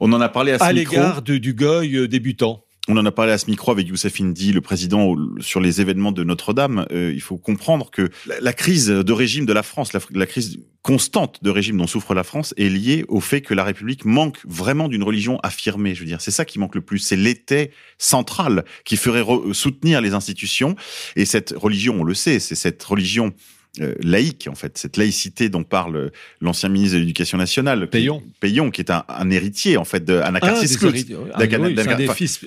On 0.00 0.12
en 0.12 0.20
a 0.20 0.28
parlé 0.28 0.52
à 0.52 0.58
ce 0.58 0.64
à 0.64 0.72
l'égard 0.72 1.22
du 1.22 1.54
goy 1.54 2.08
débutant. 2.08 2.66
On 2.88 2.96
en 2.96 3.04
a 3.04 3.10
parlé 3.10 3.32
à 3.32 3.38
ce 3.38 3.50
micro 3.50 3.72
avec 3.72 3.88
Youssef 3.88 4.20
Indy, 4.20 4.52
le 4.52 4.60
président, 4.60 5.16
sur 5.40 5.60
les 5.60 5.80
événements 5.80 6.12
de 6.12 6.22
Notre-Dame. 6.22 6.86
Euh, 6.92 7.12
il 7.12 7.20
faut 7.20 7.36
comprendre 7.36 7.90
que 7.90 8.10
la, 8.26 8.38
la, 8.40 8.52
crise 8.52 8.86
de 8.86 9.12
régime 9.12 9.44
de 9.44 9.52
la 9.52 9.64
France, 9.64 9.92
la, 9.92 9.98
la, 10.14 10.26
crise 10.26 10.60
constante 10.82 11.42
de 11.42 11.50
régime 11.50 11.78
dont 11.78 11.88
souffre 11.88 12.14
la 12.14 12.22
France, 12.22 12.54
est 12.56 12.68
liée 12.68 13.04
au 13.08 13.20
fait 13.20 13.40
que 13.40 13.54
la 13.54 13.64
République 13.64 14.04
manque 14.04 14.38
vraiment 14.44 14.86
d'une 14.86 15.02
religion 15.02 15.40
affirmée. 15.42 15.96
Je 15.96 16.00
veux 16.00 16.06
dire, 16.06 16.20
c'est 16.20 16.30
ça 16.30 16.44
qui 16.44 16.60
manque 16.60 16.76
le 16.76 16.80
plus. 16.80 17.00
C'est 17.00 17.16
l'été 17.16 17.72
central 17.98 18.64
qui 18.84 18.96
ferait 18.96 19.24
soutenir 19.52 20.00
les 20.00 20.14
institutions. 20.14 20.76
Et 21.16 21.24
cette 21.24 21.54
religion, 21.56 21.96
on 22.00 22.04
le 22.04 22.14
sait, 22.14 22.38
c'est 22.38 22.54
cette 22.54 22.84
religion 22.84 23.34
euh, 23.80 23.94
laïque 24.00 24.48
en 24.50 24.54
fait, 24.54 24.78
cette 24.78 24.96
laïcité 24.96 25.48
dont 25.48 25.64
parle 25.64 26.10
l'ancien 26.40 26.68
ministre 26.68 26.94
de 26.96 27.00
l'Éducation 27.00 27.38
nationale, 27.38 27.88
Payon, 27.88 28.20
qui, 28.20 28.32
Payon, 28.40 28.70
qui 28.70 28.80
est 28.80 28.90
un, 28.90 29.04
un, 29.08 29.30
héritier 29.30 29.76
en 29.76 29.84
fait 29.84 30.04
d'Anacarsis 30.04 30.68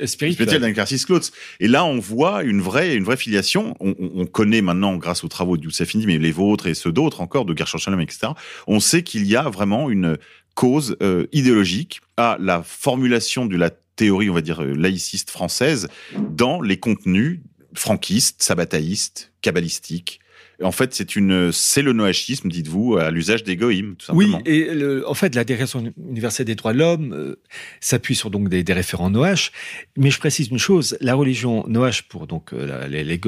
spirituels 0.06 0.62
d'Anacarsis 0.62 1.06
Cloutz. 1.06 1.32
Et 1.60 1.68
là, 1.68 1.86
on 1.86 2.00
voit 2.00 2.44
une 2.44 2.62
vraie, 2.62 2.96
une 2.96 3.04
vraie 3.04 3.18
filiation. 3.18 3.76
On, 3.80 3.96
on 4.00 4.26
connaît 4.26 4.62
maintenant, 4.62 4.98
grâce 4.98 5.24
aux 5.24 5.28
travaux 5.28 5.58
de 5.58 5.64
Youssef 5.64 5.96
Indy, 5.96 6.08
mais 6.08 6.18
les 6.18 6.32
vôtres 6.32 6.68
et 6.68 6.74
ceux 6.74 6.92
d'autres 6.92 7.22
encore, 7.22 7.46
de 7.46 7.58
Gershon 7.58 7.78
Shalom, 7.78 8.02
etc. 8.02 8.30
On 8.68 8.80
sait 8.80 9.04
qu'il 9.04 9.26
y 9.26 9.36
a 9.36 9.44
vraiment 9.50 9.90
une 9.90 10.18
cause 10.56 10.98
euh, 11.02 11.28
idéologique 11.32 12.02
à 12.18 12.38
la 12.40 12.64
formulation 12.64 13.46
de 13.46 13.56
la 13.56 13.70
théorie, 13.70 14.30
on 14.30 14.34
va 14.34 14.42
dire 14.42 14.62
laïciste 14.62 15.30
française, 15.30 15.88
dans 16.18 16.62
les 16.62 16.78
contenus 16.78 17.42
franquistes, 17.74 18.42
sabbataïstes, 18.42 19.32
kabbalistiques 19.42 20.20
en 20.61 20.72
fait, 20.72 20.94
c'est 20.94 21.15
une, 21.15 21.52
c'est 21.52 21.81
le 21.81 21.94
noachisme, 21.94 22.49
dites-vous, 22.49 22.98
à 22.98 23.11
l'usage 23.11 23.44
des 23.44 23.57
tout 23.57 23.95
simplement. 23.99 24.38
Oui, 24.38 24.52
et 24.52 24.73
le, 24.73 25.07
en 25.07 25.14
fait, 25.14 25.36
la 25.36 25.44
Déclaration 25.44 25.91
universelle 26.10 26.45
des 26.45 26.56
droits 26.56 26.73
de 26.73 26.80
l'homme 26.80 27.14
euh, 27.14 27.36
s'appuie 27.80 28.15
sur 28.15 28.30
donc 28.30 28.49
des, 28.49 28.64
des, 28.64 28.73
référents 28.73 29.10
noach. 29.10 29.52
Mais 29.98 30.11
je 30.11 30.19
précise 30.19 30.49
une 30.49 30.57
chose 30.57 30.98
la 31.02 31.15
religion 31.15 31.65
noach 31.68 32.03
pour 32.03 32.27
donc 32.27 32.53
euh, 32.53 32.88
les, 32.88 33.19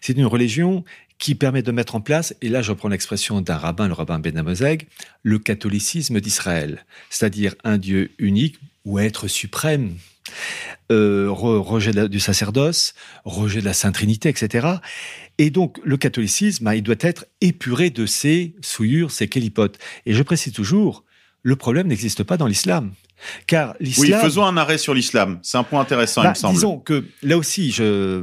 c'est 0.00 0.12
une 0.12 0.26
religion 0.26 0.84
qui 1.18 1.34
permet 1.34 1.62
de 1.62 1.72
mettre 1.72 1.96
en 1.96 2.00
place, 2.00 2.34
et 2.42 2.48
là 2.48 2.62
je 2.62 2.70
reprends 2.70 2.88
l'expression 2.88 3.40
d'un 3.40 3.56
rabbin, 3.56 3.88
le 3.88 3.92
rabbin 3.92 4.20
Ben 4.20 4.36
Amozeg, 4.38 4.86
le 5.24 5.38
catholicisme 5.38 6.20
d'Israël, 6.20 6.86
c'est-à-dire 7.10 7.54
un 7.64 7.76
Dieu 7.76 8.12
unique 8.18 8.58
ou 8.84 8.98
être 9.00 9.26
suprême, 9.26 9.94
euh, 10.90 11.28
rejet 11.30 11.92
du 12.08 12.20
sacerdoce, 12.20 12.94
rejet 13.24 13.60
de 13.60 13.64
la 13.64 13.74
Sainte 13.74 13.94
Trinité, 13.94 14.28
etc. 14.28 14.68
Et 15.38 15.50
donc, 15.50 15.78
le 15.84 15.96
catholicisme, 15.96 16.66
hein, 16.66 16.74
il 16.74 16.82
doit 16.82 16.96
être 17.00 17.26
épuré 17.40 17.90
de 17.90 18.06
ses 18.06 18.54
souillures, 18.60 19.10
ses 19.10 19.28
kélipotes. 19.28 19.78
Et 20.06 20.14
je 20.14 20.22
précise 20.22 20.52
toujours, 20.52 21.04
le 21.42 21.56
problème 21.56 21.86
n'existe 21.86 22.24
pas 22.24 22.36
dans 22.36 22.46
l'islam. 22.46 22.92
Car 23.46 23.74
l'islam. 23.80 24.20
Oui, 24.20 24.24
faisons 24.24 24.44
un 24.44 24.56
arrêt 24.56 24.78
sur 24.78 24.94
l'islam. 24.94 25.40
C'est 25.42 25.58
un 25.58 25.64
point 25.64 25.80
intéressant, 25.80 26.22
il 26.22 26.26
me 26.26 26.30
bah, 26.30 26.34
semble. 26.34 26.54
Disons 26.54 26.78
que 26.78 27.04
là 27.22 27.36
aussi, 27.36 27.70
je, 27.70 28.22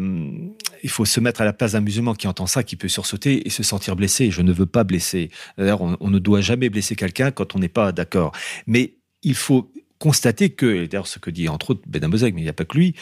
il 0.84 0.90
faut 0.90 1.06
se 1.06 1.19
mettre 1.19 1.41
à 1.41 1.45
la 1.45 1.53
place 1.53 1.73
d'un 1.73 1.82
musulman 1.82 2.14
qui 2.14 2.27
entend 2.27 2.48
ça, 2.48 2.64
qui 2.64 2.76
peut 2.76 2.88
sursauter 2.88 3.45
et 3.45 3.49
se 3.49 3.64
sentir 3.64 3.95
blessé. 3.95 4.32
Je 4.32 4.41
ne 4.41 4.53
veux 4.53 4.65
pas 4.65 4.84
blesser. 4.84 5.32
D'ailleurs, 5.57 5.82
on, 5.82 5.98
on 5.99 6.10
ne 6.10 6.19
doit 6.19 6.41
jamais 6.41 6.69
blesser 6.69 6.95
quelqu'un 6.95 7.32
quand 7.32 7.56
on 7.56 7.60
n'est 7.60 7.68
pas 7.68 7.91
d'accord. 7.91 8.32
Mais 8.68 8.95
il 9.22 9.36
faut 9.36 9.72
constater 9.99 10.49
que, 10.49 10.65
et 10.65 10.88
d'ailleurs 10.88 11.07
ce 11.07 11.19
que 11.19 11.30
dit 11.30 11.49
entre 11.49 11.72
autres 11.72 11.81
Ben 11.88 12.07
mais 12.07 12.17
il 12.19 12.35
n'y 12.35 12.49
a 12.49 12.53
pas 12.53 12.65
que 12.65 12.77
lui, 12.77 12.95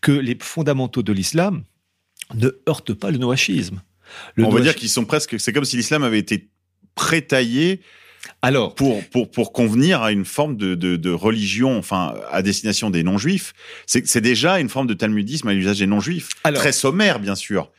que 0.00 0.12
les 0.12 0.36
fondamentaux 0.40 1.02
de 1.02 1.12
l'islam 1.12 1.64
ne 2.34 2.50
heurtent 2.68 2.94
pas 2.94 3.10
le 3.10 3.18
noachisme. 3.18 3.82
Le 4.34 4.44
On 4.44 4.50
va 4.50 4.60
dire 4.60 4.74
qu'ils 4.74 4.88
sont 4.88 5.04
presque, 5.04 5.38
c'est 5.38 5.52
comme 5.52 5.64
si 5.64 5.76
l'islam 5.76 6.02
avait 6.02 6.18
été 6.18 6.48
prétaillé 6.94 7.80
alors, 8.42 8.74
pour, 8.74 9.02
pour, 9.08 9.30
pour 9.30 9.52
convenir 9.52 10.02
à 10.02 10.12
une 10.12 10.24
forme 10.24 10.56
de, 10.56 10.74
de, 10.74 10.96
de 10.96 11.10
religion, 11.10 11.78
enfin, 11.78 12.14
à 12.30 12.42
destination 12.42 12.90
des 12.90 13.02
non-juifs, 13.02 13.52
c'est 13.86 14.20
déjà 14.20 14.60
une 14.60 14.68
forme 14.68 14.86
de 14.86 14.94
talmudisme 14.94 15.48
à 15.48 15.54
l'usage 15.54 15.78
des 15.78 15.86
non-juifs. 15.86 16.28
Très 16.54 16.72
sommaire, 16.72 17.18
bien 17.18 17.34
sûr. 17.34 17.70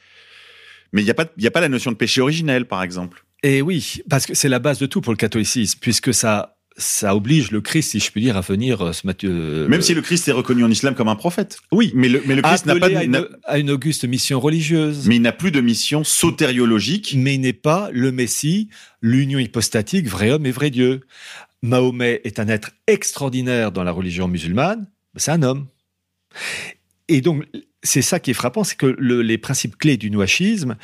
Mais 0.94 1.02
il 1.02 1.06
n'y 1.06 1.12
a, 1.12 1.16
pas, 1.16 1.26
y 1.38 1.48
a 1.48 1.52
pas 1.52 1.62
la 1.62 1.70
notion 1.70 1.92
de 1.92 1.96
péché 1.96 2.22
originel, 2.22 2.66
par 2.66 2.84
exemple. 2.84 3.24
Et 3.44 3.62
oui, 3.62 4.02
parce 4.10 4.26
que 4.26 4.34
c'est 4.34 4.50
la 4.50 4.60
base 4.60 4.80
de 4.80 4.86
tout 4.86 5.02
pour 5.02 5.14
le 5.14 5.18
catholicisme, 5.18 5.80
puisque 5.80 6.14
ça 6.14 6.58
ça 6.78 7.16
oblige 7.16 7.52
le 7.52 7.62
Christ, 7.62 7.92
si 7.92 8.00
je 8.00 8.12
puis 8.12 8.22
dire, 8.22 8.38
à 8.38 8.42
venir 8.42 8.82
euh, 8.82 8.94
se 8.94 9.06
mettre. 9.06 9.26
Euh, 9.26 9.68
Même 9.68 9.82
si 9.82 9.94
le 9.94 10.02
Christ 10.02 10.28
est 10.28 10.32
reconnu 10.32 10.64
en 10.64 10.72
islam 10.72 10.96
comme 10.96 11.10
un 11.10 11.16
prophète. 11.16 11.60
Oui, 11.72 11.92
mais 11.96 12.10
le, 12.10 12.22
mais 12.26 12.36
le 12.36 12.42
Christ 12.42 12.66
n'a 12.66 12.76
pas 12.76 12.90
de, 12.90 13.40
à, 13.44 13.58
une, 13.58 13.72
auguste 13.72 14.06
mission 14.06 14.40
religieuse. 14.40 15.08
Mais 15.08 15.18
il 15.18 15.22
n'a 15.22 15.32
plus 15.32 15.52
de 15.52 15.62
mission 15.62 16.04
sotériologique. 16.04 17.14
Mais 17.18 17.36
il 17.36 17.42
n'est 17.42 17.54
pas 17.54 17.90
le 17.92 18.12
Messie, 18.12 18.70
l'union 19.02 19.40
hypostatique, 19.40 20.08
vrai 20.08 20.32
homme 20.32 20.46
et 20.46 20.52
vrai 20.52 20.70
Dieu. 20.70 21.02
Mahomet 21.62 22.22
est 22.24 22.40
un 22.40 22.48
être 22.48 22.72
extraordinaire 22.88 23.72
dans 23.72 23.84
la 23.84 23.92
religion 23.92 24.28
musulmane. 24.28 24.88
C'est 25.16 25.32
un 25.32 25.44
homme. 25.44 25.68
Et 27.08 27.22
donc, 27.22 27.46
c'est 27.84 28.02
ça 28.02 28.20
qui 28.20 28.32
est 28.32 28.36
frappant, 28.36 28.64
c'est 28.64 28.78
que 28.78 28.96
le, 28.98 29.22
les 29.22 29.38
principes 29.38 29.78
clés 29.78 29.98
du 29.98 30.10
nouachisme 30.10 30.78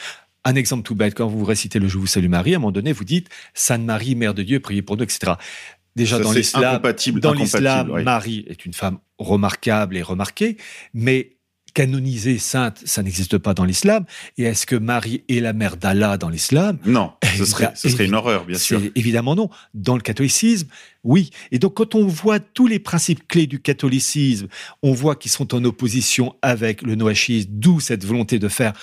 un 0.48 0.56
exemple 0.56 0.84
tout 0.84 0.96
bête, 0.96 1.14
quand 1.14 1.28
vous 1.28 1.44
récitez 1.44 1.78
le 1.78 1.90
Je 1.90 1.98
vous 1.98 2.08
salue 2.08 2.30
Marie, 2.30 2.54
à 2.54 2.58
un 2.58 2.60
moment 2.60 2.72
donné, 2.72 2.94
vous 2.94 3.04
dites 3.04 3.28
Sainte 3.54 3.84
Marie, 3.84 4.16
Mère 4.16 4.34
de 4.34 4.44
Dieu, 4.44 4.62
priez 4.62 4.82
pour 4.82 4.96
nous, 4.96 5.04
etc. 5.04 5.34
Déjà, 5.98 6.20
dans 6.20 6.32
l'islam, 6.32 6.80
dans 7.16 7.34
l'islam, 7.34 8.04
Marie 8.04 8.46
est 8.48 8.66
une 8.68 8.74
femme 8.74 9.00
remarquable 9.18 9.98
et 9.98 10.04
remarquée, 10.04 10.58
mais 10.94 11.38
canonisée 11.74 12.38
sainte, 12.38 12.82
ça 12.86 13.04
n'existe 13.04 13.38
pas 13.40 13.54
dans 13.56 13.64
l'islam. 13.64 14.06
Et 14.38 14.44
est-ce 14.44 14.66
que 14.66 14.76
Marie 14.76 15.24
est 15.28 15.40
la 15.40 15.54
mère 15.54 15.76
d'Allah 15.76 16.18
dans 16.18 16.30
l'islam? 16.30 16.78
Non, 16.86 17.14
ce 17.36 17.46
serait, 17.46 17.72
ce 17.76 17.90
serait 17.90 18.06
une 18.06 18.16
horreur, 18.16 18.46
bien 18.46 18.58
sûr. 18.58 18.80
Évidemment 18.96 19.36
non. 19.36 19.50
Dans 19.74 19.96
le 19.96 20.02
catholicisme, 20.02 20.68
oui. 21.04 21.32
Et 21.52 21.60
donc 21.60 21.76
quand 21.76 21.96
on 21.96 22.06
voit 22.06 22.40
tous 22.40 22.68
les 22.68 22.80
principes 22.80 23.28
clés 23.28 23.48
du 23.48 23.60
catholicisme, 23.60 24.48
on 24.84 24.94
voit 24.94 25.16
qu'ils 25.16 25.32
sont 25.32 25.54
en 25.56 25.64
opposition 25.66 26.36
avec 26.42 26.84
le 26.84 26.96
noachisme, 26.96 27.50
d'où 27.52 27.80
cette 27.80 28.06
volonté 28.06 28.40
de 28.40 28.48
faire 28.48 28.74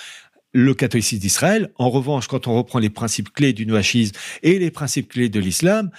le 0.52 0.74
catholicisme 0.74 1.20
d'Israël. 1.20 1.72
En 1.76 1.90
revanche, 1.90 2.28
quand 2.28 2.46
on 2.46 2.56
reprend 2.56 2.78
les 2.78 2.90
principes 2.90 3.32
clés 3.32 3.52
du 3.52 3.66
noachisme 3.66 4.14
et 4.42 4.58
les 4.58 4.70
principes 4.70 5.08
clés 5.08 5.28
de 5.28 5.40
l'islam, 5.40 5.90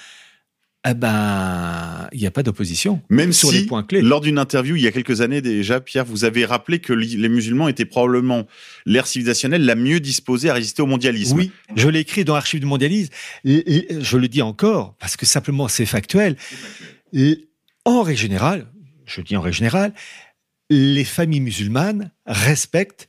eh 0.87 0.93
ben, 0.93 2.07
il 2.11 2.19
n'y 2.19 2.27
a 2.27 2.31
pas 2.31 2.43
d'opposition. 2.43 3.01
Même 3.09 3.33
sur 3.33 3.51
les 3.51 3.65
points 3.65 3.83
clés. 3.83 4.01
Lors 4.01 4.21
d'une 4.21 4.37
interview 4.37 4.75
il 4.75 4.83
y 4.83 4.87
a 4.87 4.91
quelques 4.91 5.21
années 5.21 5.41
déjà, 5.41 5.81
Pierre, 5.81 6.05
vous 6.05 6.25
avez 6.25 6.45
rappelé 6.45 6.79
que 6.79 6.93
les 6.93 7.29
musulmans 7.29 7.67
étaient 7.67 7.85
probablement 7.85 8.45
l'ère 8.85 9.07
civilisationnelle 9.07 9.65
la 9.65 9.75
mieux 9.75 9.99
disposée 9.99 10.49
à 10.49 10.53
résister 10.53 10.83
au 10.83 10.85
mondialisme. 10.85 11.37
Oui, 11.37 11.51
je 11.75 11.89
l'ai 11.89 11.99
écrit 11.99 12.23
dans 12.23 12.35
Archives 12.35 12.59
du 12.59 12.67
mondialisme. 12.67 13.11
Je 13.43 14.17
le 14.17 14.27
dis 14.27 14.43
encore 14.43 14.95
parce 14.99 15.17
que 15.17 15.25
simplement 15.25 15.67
c'est 15.67 15.87
factuel. 15.87 16.35
En 17.85 18.03
règle 18.03 18.19
générale, 18.19 18.67
je 19.05 19.21
dis 19.21 19.35
en 19.35 19.41
règle 19.41 19.57
générale, 19.57 19.93
les 20.69 21.03
familles 21.03 21.41
musulmanes 21.41 22.11
respectent, 22.25 23.07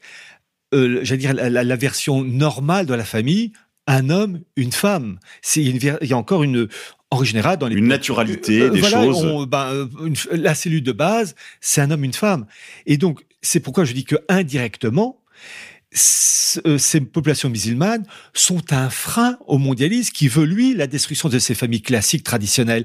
euh, 0.74 1.01
j'allais 1.03 1.19
dire, 1.19 1.35
la, 1.35 1.51
la 1.51 1.77
version 1.77 2.23
normale 2.23 2.86
de 2.86 2.94
la 2.94 3.05
famille 3.05 3.53
un 3.87 4.11
homme, 4.11 4.41
une 4.57 4.73
femme. 4.73 5.19
C'est 5.43 5.63
il 5.63 5.83
y 5.85 6.13
a 6.13 6.17
encore 6.17 6.43
une 6.43 6.69
en 7.11 7.23
général 7.23 7.59
dans 7.59 7.69
les 7.69 7.77
une 7.77 7.87
naturalité 7.87 8.63
euh, 8.63 8.71
des 8.71 8.83
choses. 8.83 9.47
ben, 9.47 9.71
euh, 9.73 9.87
la 10.33 10.55
cellule 10.55 10.83
de 10.83 10.93
base, 10.93 11.35
c'est 11.61 11.81
un 11.81 11.91
homme, 11.91 12.05
une 12.05 12.13
femme. 12.13 12.47
Et 12.87 12.97
donc 12.97 13.25
c'est 13.43 13.61
pourquoi 13.61 13.85
je 13.85 13.93
dis 13.93 14.05
que 14.05 14.17
indirectement, 14.29 15.21
euh, 15.25 15.76
ces 15.97 17.01
populations 17.01 17.48
musulmanes 17.48 18.05
sont 18.35 18.73
un 18.73 18.90
frein 18.90 19.39
au 19.47 19.56
mondialisme 19.56 20.12
qui 20.12 20.28
veut, 20.28 20.44
lui, 20.44 20.74
la 20.74 20.86
destruction 20.86 21.28
de 21.28 21.39
ces 21.39 21.55
familles 21.55 21.81
classiques 21.81 22.23
traditionnelles. 22.23 22.85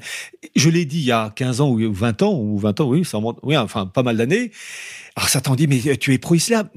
Je 0.55 0.69
l'ai 0.69 0.85
dit 0.85 0.99
il 0.99 1.05
y 1.05 1.11
a 1.11 1.31
15 1.35 1.61
ans 1.61 1.69
ou 1.69 1.93
20 1.93 2.21
ans, 2.21 2.33
ou 2.39 2.57
20 2.57 2.79
ans, 2.79 2.87
oui, 2.87 3.03
ça 3.03 3.17
remonte, 3.17 3.39
oui, 3.43 3.57
enfin, 3.57 3.85
pas 3.85 4.03
mal 4.03 4.17
d'années. 4.17 4.51
Alors 5.15 5.29
certains 5.29 5.55
dit, 5.55 5.67
mais 5.67 5.97
tu 5.97 6.13
es 6.13 6.17
pro-islam. 6.17 6.69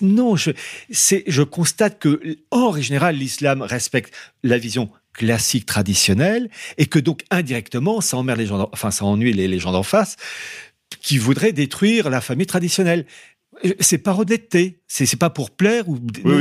Non, 0.00 0.36
je, 0.36 0.52
c'est, 0.90 1.24
je 1.26 1.42
constate 1.42 1.98
que, 1.98 2.38
en 2.50 2.74
général, 2.80 3.16
l'islam 3.16 3.60
respecte 3.60 4.14
la 4.42 4.56
vision 4.56 4.90
classique 5.12 5.66
traditionnelle 5.66 6.48
et 6.78 6.86
que 6.86 6.98
donc, 6.98 7.22
indirectement, 7.30 8.00
ça 8.00 8.16
emmerde 8.16 8.38
les 8.38 8.46
gens, 8.46 8.68
enfin, 8.72 8.90
ça 8.90 9.04
ennuie 9.04 9.34
les 9.34 9.58
gens 9.58 9.72
d'en 9.72 9.82
face 9.82 10.16
qui 11.00 11.18
voudraient 11.18 11.52
détruire 11.52 12.10
la 12.10 12.20
famille 12.20 12.46
traditionnelle 12.46 13.06
c'est 13.80 13.98
pas 13.98 14.14
honnêteté, 14.14 14.80
c'est 14.88 15.06
c'est 15.06 15.18
pas 15.18 15.30
pour 15.30 15.50
plaire 15.50 15.88
ou 15.88 15.98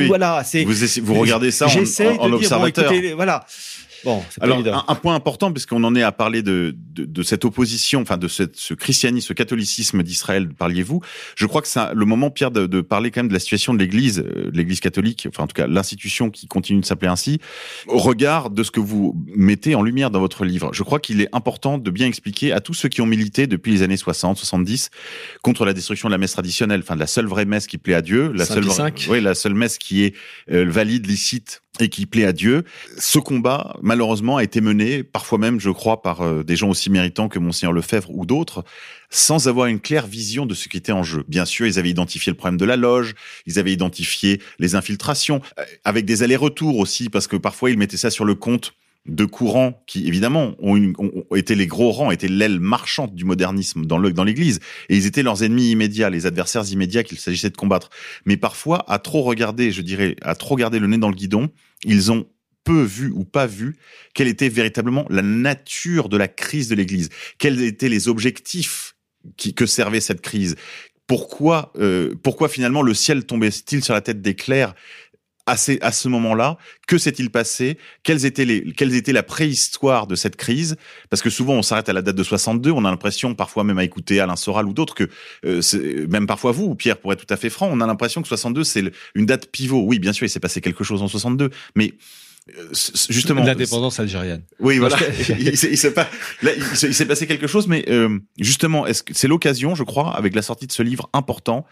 voilà, 0.07 0.43
c'est 0.43 0.63
vous, 0.63 0.73
vous 1.03 1.13
regardez 1.15 1.51
ça 1.51 1.67
en, 1.67 2.15
en, 2.19 2.33
observateur. 2.33 2.91
voilà. 3.15 3.45
Bon, 4.03 4.23
alors 4.39 4.85
un, 4.87 4.95
point 4.95 5.15
important 5.15 5.51
puisqu'on 5.51 5.83
en 5.83 5.95
est 5.95 6.03
à 6.03 6.11
parler 6.11 6.41
de, 6.41 6.75
de, 6.75 7.05
de 7.05 7.23
cette 7.23 7.45
opposition, 7.45 8.01
enfin 8.01 8.17
de 8.17 8.27
cette, 8.27 8.55
ce 8.55 8.73
christianisme, 8.73 9.27
ce 9.27 9.33
catholicisme 9.33 10.03
d'Israël, 10.03 10.49
parliez-vous. 10.49 11.01
Je 11.35 11.45
crois 11.45 11.61
que 11.61 11.67
c'est 11.67 11.93
le 11.93 12.05
moment, 12.05 12.29
Pierre, 12.31 12.51
de, 12.51 12.65
de, 12.65 12.81
parler 12.81 13.11
quand 13.11 13.19
même 13.21 13.27
de 13.27 13.33
la 13.33 13.39
situation 13.39 13.73
de 13.73 13.79
l'Église, 13.79 14.19
euh, 14.19 14.49
l'Église 14.53 14.79
catholique, 14.79 15.27
enfin 15.29 15.43
en 15.43 15.47
tout 15.47 15.53
cas 15.53 15.67
l'institution 15.67 16.29
qui 16.29 16.47
continue 16.47 16.81
de 16.81 16.85
s'appeler 16.85 17.09
ainsi, 17.09 17.39
au 17.87 17.97
regard 17.97 18.49
de 18.49 18.63
ce 18.63 18.71
que 18.71 18.79
vous 18.79 19.15
mettez 19.35 19.75
en 19.75 19.83
lumière 19.83 20.09
dans 20.09 20.19
votre 20.19 20.45
livre. 20.45 20.71
Je 20.73 20.83
crois 20.83 20.99
qu'il 20.99 21.21
est 21.21 21.29
important 21.33 21.77
de 21.77 21.91
bien 21.91 22.07
expliquer 22.07 22.51
à 22.51 22.59
tous 22.59 22.73
ceux 22.73 22.89
qui 22.89 23.01
ont 23.01 23.05
milité 23.05 23.47
depuis 23.47 23.71
les 23.71 23.83
années 23.83 23.97
60, 23.97 24.37
70 24.37 24.89
contre 25.41 25.65
la 25.65 25.73
destruction 25.73 26.09
de 26.09 26.13
la 26.13 26.17
messe 26.17 26.33
traditionnelle, 26.33 26.81
enfin 26.81 26.95
de 26.95 26.99
la 26.99 27.07
seule 27.07 27.27
vraie 27.27 27.45
messe 27.45 27.67
qui 27.67 27.77
plaît 27.77 27.93
à 27.93 28.01
Dieu, 28.01 28.31
la 28.33 28.45
seule, 28.45 28.65
oui, 29.09 29.21
la 29.21 29.35
seule 29.35 29.53
messe 29.53 29.77
qui 29.77 30.03
est 30.03 30.15
euh, 30.51 30.65
valide, 30.69 31.07
licite 31.07 31.61
et 31.79 31.89
qui 31.89 32.05
plaît 32.05 32.25
à 32.25 32.33
Dieu. 32.33 32.63
Ce 32.97 33.17
combat, 33.17 33.77
malheureusement, 33.81 34.37
a 34.37 34.43
été 34.43 34.61
mené, 34.61 35.03
parfois 35.03 35.37
même, 35.37 35.59
je 35.59 35.69
crois, 35.69 36.01
par 36.01 36.21
euh, 36.21 36.43
des 36.43 36.55
gens 36.55 36.69
aussi 36.69 36.89
méritants 36.89 37.29
que 37.29 37.39
Monseigneur 37.39 37.73
Lefebvre 37.73 38.09
ou 38.11 38.25
d'autres, 38.25 38.63
sans 39.09 39.47
avoir 39.47 39.67
une 39.67 39.79
claire 39.79 40.05
vision 40.05 40.45
de 40.45 40.53
ce 40.53 40.67
qui 40.67 40.77
était 40.77 40.91
en 40.91 41.03
jeu. 41.03 41.23
Bien 41.27 41.45
sûr, 41.45 41.65
ils 41.65 41.79
avaient 41.79 41.89
identifié 41.89 42.31
le 42.31 42.37
problème 42.37 42.57
de 42.57 42.65
la 42.65 42.75
loge, 42.75 43.15
ils 43.45 43.57
avaient 43.57 43.73
identifié 43.73 44.41
les 44.59 44.75
infiltrations, 44.75 45.41
euh, 45.59 45.65
avec 45.85 46.05
des 46.05 46.23
allers-retours 46.23 46.77
aussi, 46.77 47.09
parce 47.09 47.27
que 47.27 47.37
parfois 47.37 47.71
ils 47.71 47.77
mettaient 47.77 47.97
ça 47.97 48.11
sur 48.11 48.25
le 48.25 48.35
compte 48.35 48.73
de 49.07 49.25
courants 49.25 49.83
qui 49.87 50.07
évidemment 50.07 50.55
ont, 50.59 50.93
été 51.35 51.55
les 51.55 51.65
gros 51.65 51.91
rangs, 51.91 52.11
étaient 52.11 52.27
l'aile 52.27 52.59
marchande 52.59 53.15
du 53.15 53.25
modernisme 53.25 53.85
dans 53.85 53.99
dans 53.99 54.23
l'Église, 54.23 54.59
et 54.89 54.97
ils 54.97 55.05
étaient 55.05 55.23
leurs 55.23 55.43
ennemis 55.43 55.71
immédiats, 55.71 56.09
les 56.09 56.25
adversaires 56.25 56.69
immédiats 56.71 57.03
qu'il 57.03 57.19
s'agissait 57.19 57.49
de 57.49 57.57
combattre. 57.57 57.89
Mais 58.25 58.37
parfois, 58.37 58.85
à 58.91 58.99
trop 58.99 59.23
regarder, 59.23 59.71
je 59.71 59.81
dirais, 59.81 60.15
à 60.21 60.35
trop 60.35 60.55
garder 60.55 60.79
le 60.79 60.87
nez 60.87 60.97
dans 60.97 61.09
le 61.09 61.15
guidon, 61.15 61.49
ils 61.83 62.11
ont 62.11 62.27
peu 62.63 62.83
vu 62.83 63.11
ou 63.13 63.23
pas 63.23 63.47
vu 63.47 63.75
quelle 64.13 64.27
était 64.27 64.49
véritablement 64.49 65.05
la 65.09 65.23
nature 65.23 66.09
de 66.09 66.17
la 66.17 66.27
crise 66.27 66.69
de 66.69 66.75
l'Église, 66.75 67.09
quels 67.39 67.61
étaient 67.61 67.89
les 67.89 68.07
objectifs 68.07 68.95
qui, 69.37 69.53
que 69.53 69.65
servait 69.65 70.01
cette 70.01 70.21
crise, 70.21 70.55
pourquoi, 71.07 71.73
euh, 71.77 72.15
pourquoi 72.23 72.49
finalement 72.49 72.81
le 72.81 72.93
ciel 72.93 73.25
tombait-il 73.25 73.83
sur 73.83 73.93
la 73.93 74.01
tête 74.01 74.21
des 74.21 74.35
clercs 74.35 74.75
à, 75.45 75.53
à 75.53 75.91
ce 75.91 76.07
moment-là, 76.07 76.57
que 76.87 76.97
s'est-il 76.97 77.29
passé? 77.29 77.77
Quelles 78.03 78.25
étaient 78.25 78.45
les, 78.45 78.73
quelles 78.73 78.95
étaient 78.95 79.13
la 79.13 79.23
préhistoire 79.23 80.07
de 80.07 80.15
cette 80.15 80.35
crise? 80.35 80.75
Parce 81.09 81.21
que 81.21 81.29
souvent 81.29 81.53
on 81.53 81.61
s'arrête 81.61 81.89
à 81.89 81.93
la 81.93 82.01
date 82.01 82.15
de 82.15 82.23
62, 82.23 82.71
on 82.71 82.85
a 82.85 82.91
l'impression, 82.91 83.35
parfois 83.35 83.63
même 83.63 83.77
à 83.77 83.83
écouter 83.83 84.19
Alain 84.19 84.35
Soral 84.35 84.67
ou 84.67 84.73
d'autres, 84.73 84.95
que 84.95 85.09
euh, 85.45 86.07
même 86.07 86.27
parfois 86.27 86.51
vous, 86.51 86.75
Pierre, 86.75 86.97
pour 86.97 87.13
être 87.13 87.25
tout 87.25 87.33
à 87.33 87.37
fait 87.37 87.49
franc, 87.49 87.69
on 87.71 87.81
a 87.81 87.87
l'impression 87.87 88.21
que 88.21 88.27
62 88.27 88.63
c'est 88.63 88.83
une 89.15 89.25
date 89.25 89.47
pivot. 89.47 89.83
Oui, 89.83 89.99
bien 89.99 90.13
sûr, 90.13 90.25
il 90.25 90.29
s'est 90.29 90.39
passé 90.39 90.61
quelque 90.61 90.83
chose 90.83 91.01
en 91.01 91.07
62, 91.07 91.49
mais 91.75 91.93
justement 93.09 93.43
l'indépendance 93.43 93.99
algérienne. 93.99 94.43
Oui, 94.59 94.77
voilà. 94.79 94.97
il 95.39 95.57
s'est- 95.57 95.93
pas- 95.93 96.09
passé 97.07 97.27
quelque 97.27 97.47
chose, 97.47 97.67
mais 97.67 97.85
euh, 97.89 98.19
justement, 98.39 98.85
est-ce 98.87 99.03
que 99.03 99.13
c'est 99.13 99.27
l'occasion, 99.27 99.75
je 99.75 99.83
crois, 99.83 100.15
avec 100.15 100.35
la 100.35 100.41
sortie 100.41 100.67
de 100.67 100.71
ce 100.71 100.81
livre 100.83 101.09
important, 101.13 101.65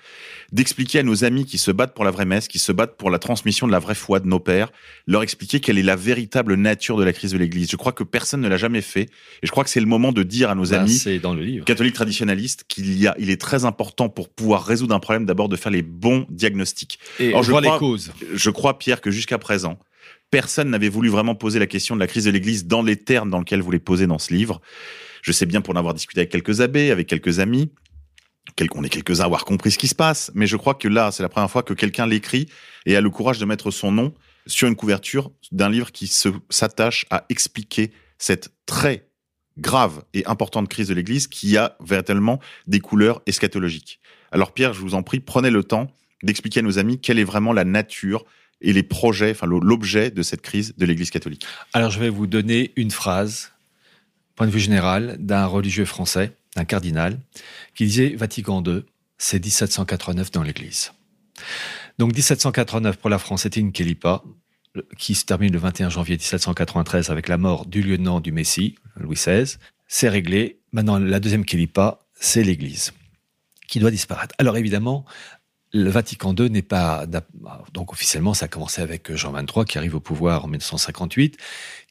d'expliquer 0.51 0.99
à 0.99 1.03
nos 1.03 1.23
amis 1.23 1.45
qui 1.45 1.57
se 1.57 1.71
battent 1.71 1.93
pour 1.93 2.05
la 2.05 2.11
vraie 2.11 2.25
messe, 2.25 2.47
qui 2.47 2.59
se 2.59 2.71
battent 2.71 2.97
pour 2.97 3.09
la 3.09 3.19
transmission 3.19 3.67
de 3.67 3.71
la 3.71 3.79
vraie 3.79 3.95
foi 3.95 4.19
de 4.19 4.27
nos 4.27 4.39
pères, 4.39 4.71
leur 5.07 5.23
expliquer 5.23 5.59
quelle 5.59 5.77
est 5.77 5.83
la 5.83 5.95
véritable 5.95 6.55
nature 6.55 6.97
de 6.97 7.03
la 7.03 7.13
crise 7.13 7.31
de 7.31 7.37
l'Église. 7.37 7.69
Je 7.71 7.75
crois 7.75 7.91
que 7.91 8.03
personne 8.03 8.41
ne 8.41 8.47
l'a 8.47 8.57
jamais 8.57 8.81
fait, 8.81 9.03
et 9.41 9.47
je 9.47 9.51
crois 9.51 9.63
que 9.63 9.69
c'est 9.69 9.79
le 9.81 9.85
moment 9.85 10.11
de 10.11 10.23
dire 10.23 10.49
à 10.49 10.55
nos 10.55 10.67
Bah, 10.67 10.81
amis 10.81 10.93
c'est 10.97 11.19
dans 11.19 11.33
le 11.33 11.43
livre. 11.43 11.65
catholiques 11.65 11.95
traditionnalistes 11.95 12.65
qu'il 12.67 12.97
y 12.99 13.07
a, 13.07 13.15
il 13.19 13.29
est 13.29 13.41
très 13.41 13.65
important 13.65 14.09
pour 14.09 14.29
pouvoir 14.29 14.65
résoudre 14.65 14.93
un 14.95 14.99
problème 14.99 15.25
d'abord 15.25 15.49
de 15.49 15.55
faire 15.55 15.71
les 15.71 15.81
bons 15.81 16.25
diagnostics. 16.29 16.99
Et 17.19 17.29
Alors, 17.29 17.43
je 17.43 17.49
voir 17.51 17.61
les 17.61 17.69
causes. 17.79 18.11
Je 18.33 18.49
crois, 18.49 18.77
Pierre, 18.77 19.01
que 19.01 19.11
jusqu'à 19.11 19.37
présent, 19.37 19.77
personne 20.31 20.69
n'avait 20.69 20.89
voulu 20.89 21.09
vraiment 21.09 21.35
poser 21.35 21.59
la 21.59 21.67
question 21.67 21.95
de 21.95 21.99
la 21.99 22.07
crise 22.07 22.25
de 22.25 22.31
l'Église 22.31 22.65
dans 22.65 22.81
les 22.81 22.97
termes 22.97 23.29
dans 23.29 23.39
lesquels 23.39 23.61
vous 23.61 23.71
les 23.71 23.79
posez 23.79 24.07
dans 24.07 24.19
ce 24.19 24.33
livre. 24.33 24.61
Je 25.21 25.31
sais 25.31 25.45
bien 25.45 25.61
pour 25.61 25.73
en 25.73 25.77
avoir 25.77 25.93
discuté 25.93 26.21
avec 26.21 26.31
quelques 26.31 26.61
abbés, 26.61 26.91
avec 26.91 27.07
quelques 27.07 27.39
amis, 27.39 27.71
on 28.73 28.83
est 28.83 28.89
quelques-uns 28.89 29.23
à 29.23 29.25
avoir 29.25 29.45
compris 29.45 29.71
ce 29.71 29.77
qui 29.77 29.87
se 29.87 29.95
passe, 29.95 30.31
mais 30.33 30.47
je 30.47 30.57
crois 30.57 30.73
que 30.73 30.87
là, 30.87 31.11
c'est 31.11 31.23
la 31.23 31.29
première 31.29 31.49
fois 31.49 31.63
que 31.63 31.73
quelqu'un 31.73 32.05
l'écrit 32.05 32.49
et 32.85 32.95
a 32.95 33.01
le 33.01 33.09
courage 33.09 33.39
de 33.39 33.45
mettre 33.45 33.71
son 33.71 33.91
nom 33.91 34.13
sur 34.47 34.67
une 34.67 34.75
couverture 34.75 35.31
d'un 35.51 35.69
livre 35.69 35.91
qui 35.91 36.07
s'attache 36.07 37.05
à 37.09 37.25
expliquer 37.29 37.91
cette 38.17 38.49
très 38.65 39.07
grave 39.57 40.03
et 40.13 40.25
importante 40.25 40.69
crise 40.69 40.87
de 40.87 40.93
l'Église 40.93 41.27
qui 41.27 41.57
a 41.57 41.77
véritablement 41.79 42.39
des 42.67 42.79
couleurs 42.79 43.21
eschatologiques. 43.25 43.99
Alors 44.31 44.53
Pierre, 44.53 44.73
je 44.73 44.81
vous 44.81 44.95
en 44.95 45.03
prie, 45.03 45.19
prenez 45.19 45.49
le 45.49 45.63
temps 45.63 45.87
d'expliquer 46.23 46.59
à 46.59 46.63
nos 46.63 46.79
amis 46.79 46.99
quelle 46.99 47.19
est 47.19 47.23
vraiment 47.23 47.53
la 47.53 47.65
nature 47.65 48.25
et 48.61 48.73
les 48.73 48.83
projets, 48.83 49.31
enfin 49.31 49.47
l'objet 49.47 50.11
de 50.11 50.21
cette 50.21 50.41
crise 50.41 50.73
de 50.77 50.85
l'Église 50.85 51.11
catholique. 51.11 51.45
Alors, 51.73 51.91
je 51.91 51.99
vais 51.99 52.09
vous 52.09 52.27
donner 52.27 52.71
une 52.75 52.91
phrase, 52.91 53.51
point 54.35 54.47
de 54.47 54.51
vue 54.51 54.59
général, 54.59 55.17
d'un 55.19 55.45
religieux 55.45 55.85
français, 55.85 56.35
d'un 56.55 56.65
cardinal, 56.65 57.19
qui 57.75 57.85
disait 57.85 58.15
Vatican 58.15 58.63
II, 58.65 58.83
c'est 59.17 59.43
1789 59.43 60.31
dans 60.31 60.43
l'Église. 60.43 60.91
Donc, 61.97 62.13
1789 62.13 62.97
pour 62.97 63.09
la 63.09 63.19
France, 63.19 63.43
c'était 63.43 63.59
une 63.59 63.71
Kélipa, 63.71 64.23
qui 64.97 65.15
se 65.15 65.25
termine 65.25 65.51
le 65.51 65.59
21 65.59 65.89
janvier 65.89 66.15
1793 66.15 67.09
avec 67.09 67.27
la 67.27 67.37
mort 67.37 67.65
du 67.65 67.81
lieutenant 67.81 68.19
du 68.19 68.31
Messie, 68.31 68.75
Louis 68.97 69.15
XVI. 69.15 69.55
C'est 69.87 70.09
réglé. 70.09 70.59
Maintenant, 70.71 70.99
la 70.99 71.19
deuxième 71.19 71.45
Kélipa, 71.45 71.99
c'est 72.13 72.43
l'Église, 72.43 72.93
qui 73.67 73.79
doit 73.79 73.91
disparaître. 73.91 74.35
Alors, 74.37 74.57
évidemment, 74.57 75.05
le 75.71 75.89
Vatican 75.89 76.33
II 76.35 76.49
n'est 76.49 76.61
pas. 76.61 77.05
Donc, 77.73 77.93
officiellement, 77.93 78.33
ça 78.33 78.45
a 78.45 78.47
commencé 78.47 78.81
avec 78.81 79.13
Jean 79.15 79.31
XXIII, 79.33 79.65
qui 79.65 79.77
arrive 79.77 79.95
au 79.95 79.99
pouvoir 79.99 80.45
en 80.45 80.47
1958, 80.47 81.37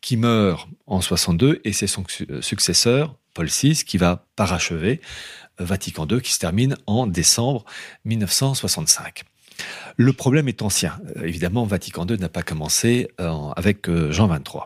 qui 0.00 0.16
meurt 0.16 0.68
en 0.86 1.00
62, 1.00 1.60
et 1.64 1.72
c'est 1.72 1.86
son 1.86 2.04
su- 2.08 2.26
successeur, 2.40 3.16
Paul 3.34 3.46
VI, 3.46 3.84
qui 3.86 3.96
va 3.98 4.26
parachever 4.36 5.00
euh, 5.60 5.64
Vatican 5.64 6.06
II, 6.10 6.20
qui 6.20 6.32
se 6.32 6.38
termine 6.38 6.76
en 6.86 7.06
décembre 7.06 7.64
1965. 8.04 9.22
Le 9.96 10.12
problème 10.12 10.48
est 10.48 10.62
ancien. 10.62 11.00
Euh, 11.16 11.24
Évidemment, 11.24 11.64
Vatican 11.64 12.06
II 12.06 12.16
n'a 12.18 12.28
pas 12.28 12.42
commencé 12.42 13.08
euh, 13.20 13.32
avec 13.56 13.88
euh, 13.88 14.10
Jean 14.12 14.28
XXIII. 14.28 14.62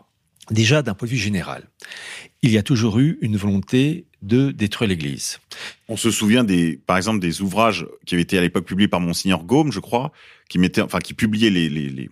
Déjà, 0.51 0.81
d'un 0.81 0.93
point 0.93 1.07
de 1.07 1.11
vue 1.11 1.17
général, 1.17 1.63
il 2.41 2.51
y 2.51 2.57
a 2.57 2.63
toujours 2.63 2.99
eu 2.99 3.17
une 3.21 3.37
volonté 3.37 4.05
de 4.23 4.51
détruire 4.51 4.89
l'Église. 4.89 5.39
On 5.89 5.97
se 5.97 6.09
souvient 6.09 6.43
des, 6.43 6.79
par 6.87 6.97
exemple, 6.97 7.19
des 7.19 7.41
ouvrages 7.41 7.85
qui 8.05 8.15
avaient 8.15 8.23
été 8.23 8.37
à 8.37 8.41
l'époque 8.41 8.65
publiés 8.65 8.87
par 8.87 9.01
Monseigneur 9.01 9.43
Gaume, 9.43 9.71
je 9.71 9.79
crois, 9.79 10.11
qui 10.49 10.57
mettait, 10.59 10.81
enfin, 10.81 10.99
qui 10.99 11.13
publiait 11.13 11.49
les, 11.49 11.69
les, 11.69 11.89
les, 11.89 12.09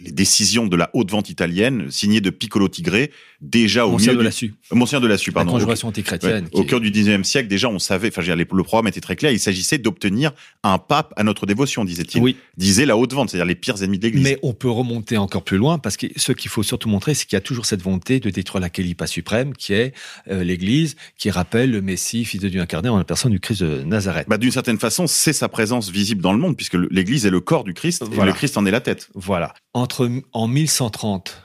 les 0.00 0.12
décisions 0.12 0.66
de 0.66 0.76
la 0.76 0.90
haute 0.92 1.10
vente 1.10 1.30
italienne, 1.30 1.90
signées 1.90 2.20
de 2.20 2.30
Piccolo 2.30 2.68
Tigre, 2.68 3.08
déjà 3.40 3.86
au 3.86 3.92
Monseigneur 3.92 4.16
milieu 4.16 4.30
de. 4.30 4.44
Euh, 4.72 4.74
Monseigneur 4.76 5.00
de 5.00 5.06
Lassus, 5.06 5.30
La 5.30 5.34
pardon. 5.34 5.52
conjuration 5.52 5.88
Au- 5.88 5.90
antichrétienne. 5.90 6.44
ouais, 6.44 6.50
au 6.58 6.62
est- 6.62 6.66
cœur 6.66 6.80
du 6.80 6.90
19e 6.90 7.24
siècle, 7.24 7.48
déjà, 7.48 7.68
on 7.68 7.78
savait, 7.78 8.08
enfin, 8.08 8.22
le 8.34 8.44
programme 8.64 8.88
était 8.88 9.00
très 9.00 9.16
clair, 9.16 9.30
il 9.32 9.38
s'agissait 9.40 9.78
d'obtenir 9.78 10.32
un 10.64 10.78
pape 10.78 11.12
à 11.16 11.22
notre 11.24 11.46
dévotion, 11.46 11.84
disait-il. 11.84 12.20
Oui. 12.20 12.36
Disait 12.56 12.86
la 12.86 12.96
haute 12.96 13.12
vente, 13.12 13.30
c'est-à-dire 13.30 13.46
les 13.46 13.54
pires 13.54 13.82
ennemis 13.82 13.98
de 13.98 14.04
l'Église. 14.04 14.24
Mais 14.24 14.38
on 14.42 14.54
peut 14.54 14.70
remonter 14.70 15.16
encore 15.16 15.44
plus 15.44 15.56
loin 15.58 15.78
parce 15.78 15.96
que 15.96 16.06
ce 16.16 16.32
qu'il 16.32 16.50
faut 16.50 16.62
surtout 16.62 16.88
montrer, 16.88 17.14
c'est 17.14 17.26
qu'il 17.26 17.36
y 17.36 17.38
a 17.38 17.40
toujours 17.40 17.66
cette 17.66 17.82
volonté 17.82 18.18
de 18.20 18.30
détruire 18.30 18.60
la 18.60 18.70
Kélipa 18.70 19.06
suprême, 19.06 19.52
qui 19.54 19.72
est 19.72 19.92
euh, 20.30 20.42
l'Église, 20.42 20.96
qui 21.16 21.30
rappelle 21.30 21.70
le 21.70 21.80
Messie, 21.80 22.24
fils 22.24 22.40
de 22.40 22.48
Dieu 22.48 22.60
incarné, 22.60 22.88
en 22.88 22.98
la 22.98 23.04
personne 23.04 23.32
du 23.32 23.40
Christ 23.40 23.62
de 23.62 23.82
Nazareth. 23.82 24.26
Bah, 24.28 24.38
d'une 24.38 24.50
certaine 24.50 24.78
façon, 24.78 25.06
c'est 25.06 25.32
sa 25.32 25.48
présence 25.48 25.90
visible 25.90 26.20
dans 26.22 26.32
le 26.32 26.38
monde, 26.38 26.56
puisque 26.56 26.74
l'Église 26.90 27.24
est 27.26 27.30
le 27.30 27.40
corps 27.40 27.64
du 27.64 27.74
Christ, 27.74 28.02
et 28.12 28.24
le 28.24 28.32
Christ 28.32 28.56
en 28.56 28.66
est 28.66 28.70
la 28.70 28.80
tête. 28.80 29.08
Voilà. 29.14 29.54
Entre 29.74 30.10
en 30.32 30.48
1130, 30.48 31.42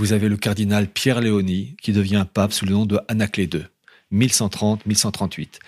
vous 0.00 0.14
avez 0.14 0.30
le 0.30 0.38
cardinal 0.38 0.88
Pierre 0.88 1.20
Léoni 1.20 1.76
qui 1.82 1.92
devient 1.92 2.24
pape 2.32 2.54
sous 2.54 2.64
le 2.64 2.72
nom 2.72 2.86
de 2.86 2.98
Anaclée 3.08 3.50
II. 3.52 3.64
1130-1138. 4.14 5.58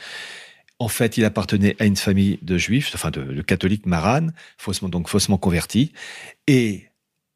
En 0.78 0.88
fait, 0.88 1.18
il 1.18 1.24
appartenait 1.26 1.76
à 1.78 1.84
une 1.84 1.96
famille 1.96 2.38
de 2.40 2.56
juifs, 2.56 2.92
enfin 2.94 3.10
de, 3.10 3.22
de 3.22 3.42
catholiques 3.42 3.84
maranes, 3.84 4.32
faussement, 4.56 4.88
donc 4.88 5.08
faussement 5.08 5.36
convertis. 5.36 5.92
Et 6.46 6.86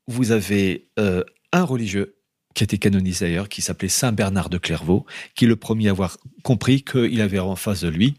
vous 0.09 0.31
avez 0.33 0.89
euh, 0.99 1.23
un 1.53 1.65
religieux 1.65 2.17
qui 2.55 2.65
été 2.65 2.79
canonisé 2.79 3.27
d'ailleurs, 3.27 3.51
qui 3.51 3.61
s'appelait 3.61 3.91
Saint 3.91 4.13
Bernard 4.13 4.49
de 4.49 4.57
Clairvaux, 4.57 5.05
qui 5.35 5.45
est 5.45 5.49
le 5.49 5.57
premier 5.57 5.89
à 5.89 5.91
avoir 5.91 6.17
compris 6.43 6.83
qu'il 6.83 7.21
avait 7.21 7.39
en 7.39 7.57
face 7.57 7.83
de 7.83 7.89
lui 7.89 8.15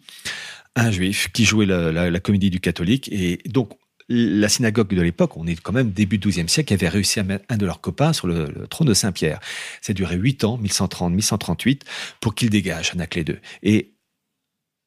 un 0.75 0.91
juif 0.91 1.29
qui 1.33 1.45
jouait 1.45 1.65
la- 1.65 2.11
la 2.11 2.19
comédie 2.19 2.51
du 2.51 2.59
catholique. 2.59 3.09
Et 3.11 3.39
donc, 3.47 3.71
la 4.09 4.47
synagogue 4.47 4.93
de 4.93 5.01
l'époque, 5.01 5.35
on 5.35 5.45
est 5.47 5.59
quand 5.59 5.73
même 5.73 5.91
début 5.91 6.17
12e 6.17 6.47
siècle, 6.47 6.73
avait 6.73 6.87
réussi 6.87 7.19
à 7.19 7.23
mettre 7.23 7.45
un 7.49 7.57
de 7.57 7.65
leurs 7.65 7.81
copains 7.81 8.13
sur 8.13 8.27
le, 8.27 8.67
trône 8.69 8.87
de 8.87 8.93
Saint-Pierre. 8.93 9.39
Ça 9.81 9.91
a 9.91 9.93
duré 9.93 10.15
8 10.15 10.43
ans, 10.45 10.59
1130-1138, 10.63 11.81
pour 12.21 12.33
qu'il 12.33 12.49
dégage 12.49 12.91
Anaclée 12.93 13.25
II. 13.27 13.37
Et 13.63 13.93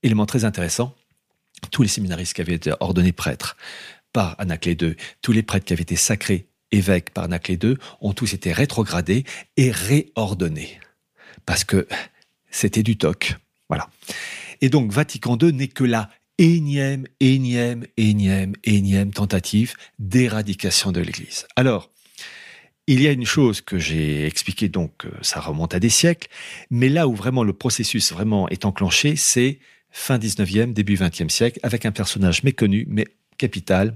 élément 0.02 0.26
très 0.26 0.44
intéressant, 0.44 0.94
tous 1.70 1.82
les 1.82 1.88
séminaristes 1.88 2.34
qui 2.34 2.40
avaient 2.40 2.54
été 2.54 2.72
ordonnés 2.80 3.12
prêtres 3.12 3.56
par 4.12 4.36
Anaclée 4.40 4.76
II, 4.80 4.96
tous 5.20 5.32
les 5.32 5.42
prêtres 5.42 5.66
qui 5.66 5.74
avaient 5.74 5.82
été 5.82 5.96
sacrés 5.96 6.46
évêques 6.72 7.10
par 7.10 7.24
Anaclée 7.24 7.58
II, 7.62 7.76
ont 8.00 8.14
tous 8.14 8.32
été 8.32 8.52
rétrogradés 8.52 9.24
et 9.56 9.70
réordonnés. 9.70 10.80
Parce 11.44 11.64
que 11.64 11.86
c'était 12.50 12.82
du 12.82 12.96
toc. 12.96 13.36
Voilà. 13.68 13.88
Et 14.60 14.68
donc, 14.68 14.92
Vatican 14.92 15.36
II 15.40 15.52
n'est 15.52 15.68
que 15.68 15.84
la 15.84 16.10
énième, 16.40 17.06
énième, 17.20 17.86
énième, 17.98 18.54
énième 18.64 19.12
tentative 19.12 19.74
d'éradication 19.98 20.90
de 20.90 21.00
l'Église. 21.00 21.46
Alors, 21.54 21.90
il 22.86 23.02
y 23.02 23.08
a 23.08 23.12
une 23.12 23.26
chose 23.26 23.60
que 23.60 23.78
j'ai 23.78 24.26
expliquée, 24.26 24.70
donc 24.70 25.04
euh, 25.04 25.10
ça 25.20 25.38
remonte 25.38 25.74
à 25.74 25.80
des 25.80 25.90
siècles, 25.90 26.28
mais 26.70 26.88
là 26.88 27.06
où 27.06 27.14
vraiment 27.14 27.44
le 27.44 27.52
processus 27.52 28.10
vraiment 28.10 28.48
est 28.48 28.64
enclenché, 28.64 29.16
c'est 29.16 29.58
fin 29.90 30.16
19e, 30.16 30.72
début 30.72 30.94
20e 30.94 31.28
siècle, 31.28 31.60
avec 31.62 31.84
un 31.84 31.92
personnage 31.92 32.42
méconnu, 32.42 32.86
mais 32.88 33.06
capital, 33.36 33.94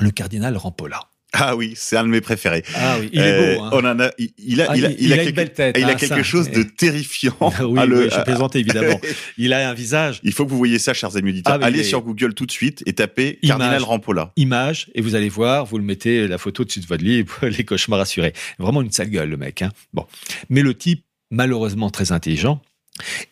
le 0.00 0.10
cardinal 0.10 0.56
Rampolla. 0.56 1.10
Ah 1.34 1.54
oui, 1.56 1.74
c'est 1.76 1.96
un 1.96 2.04
de 2.04 2.08
mes 2.08 2.22
préférés. 2.22 2.62
Ah 2.74 2.96
oui, 2.98 3.10
il 3.12 3.20
est 3.20 3.56
beau. 3.56 3.62
hein. 3.64 3.70
On 3.74 3.84
en 3.84 4.00
a, 4.00 4.10
il, 4.18 4.30
il 4.38 4.60
a, 4.62 4.66
Ah, 4.70 4.76
il 4.76 4.96
il- 4.98 5.08
quelque, 5.14 5.34
belle 5.34 5.52
tête, 5.52 5.76
il 5.78 5.84
a 5.84 5.88
hein, 5.88 5.94
quelque 5.94 6.16
ça. 6.16 6.22
chose 6.22 6.50
de 6.50 6.62
terrifiant. 6.62 7.36
oui, 7.60 7.78
à 7.78 7.84
le- 7.86 8.04
oui, 8.04 8.08
je 8.10 8.20
plaisante 8.22 8.56
évidemment. 8.56 8.98
Il 9.36 9.52
a 9.52 9.68
un 9.68 9.74
visage, 9.74 10.20
Il 10.24 10.32
faut 10.32 10.46
que 10.46 10.50
vous 10.50 10.56
voyez 10.58 10.78
ça, 10.78 10.94
chers 10.94 11.16
amis 11.16 11.30
auditeurs. 11.30 11.58
Ah, 11.60 11.64
Allez 11.66 11.84
sur 11.84 12.00
Google 12.02 12.32
tout 12.34 12.46
de 12.46 12.50
suite 12.50 12.82
et 12.86 12.94
tapez 12.94 13.38
Image. 13.42 13.58
Cardinal 13.58 13.82
Rampolla. 13.82 14.32
image, 14.36 14.90
et 14.94 15.02
vous 15.02 15.14
allez 15.14 15.28
voir, 15.28 15.66
vous 15.66 15.76
le 15.78 15.84
mettez 15.84 16.26
la 16.26 16.38
photo 16.38 16.64
dessus 16.64 16.80
de 16.80 16.86
votre 16.86 17.04
lit, 17.04 17.24
les 17.42 17.64
cauchemars 17.64 18.00
assurés. 18.00 18.32
Vraiment 18.58 18.80
une 18.82 18.90
sale 18.90 19.10
gueule, 19.10 19.28
le 19.28 19.36
mec. 19.36 19.60
Hein. 19.62 19.70
Bon. 19.92 20.06
Mais 20.48 20.62
le 20.62 20.72
type, 20.74 21.04
malheureusement 21.30 21.90
très 21.90 22.10
intelligent. 22.10 22.62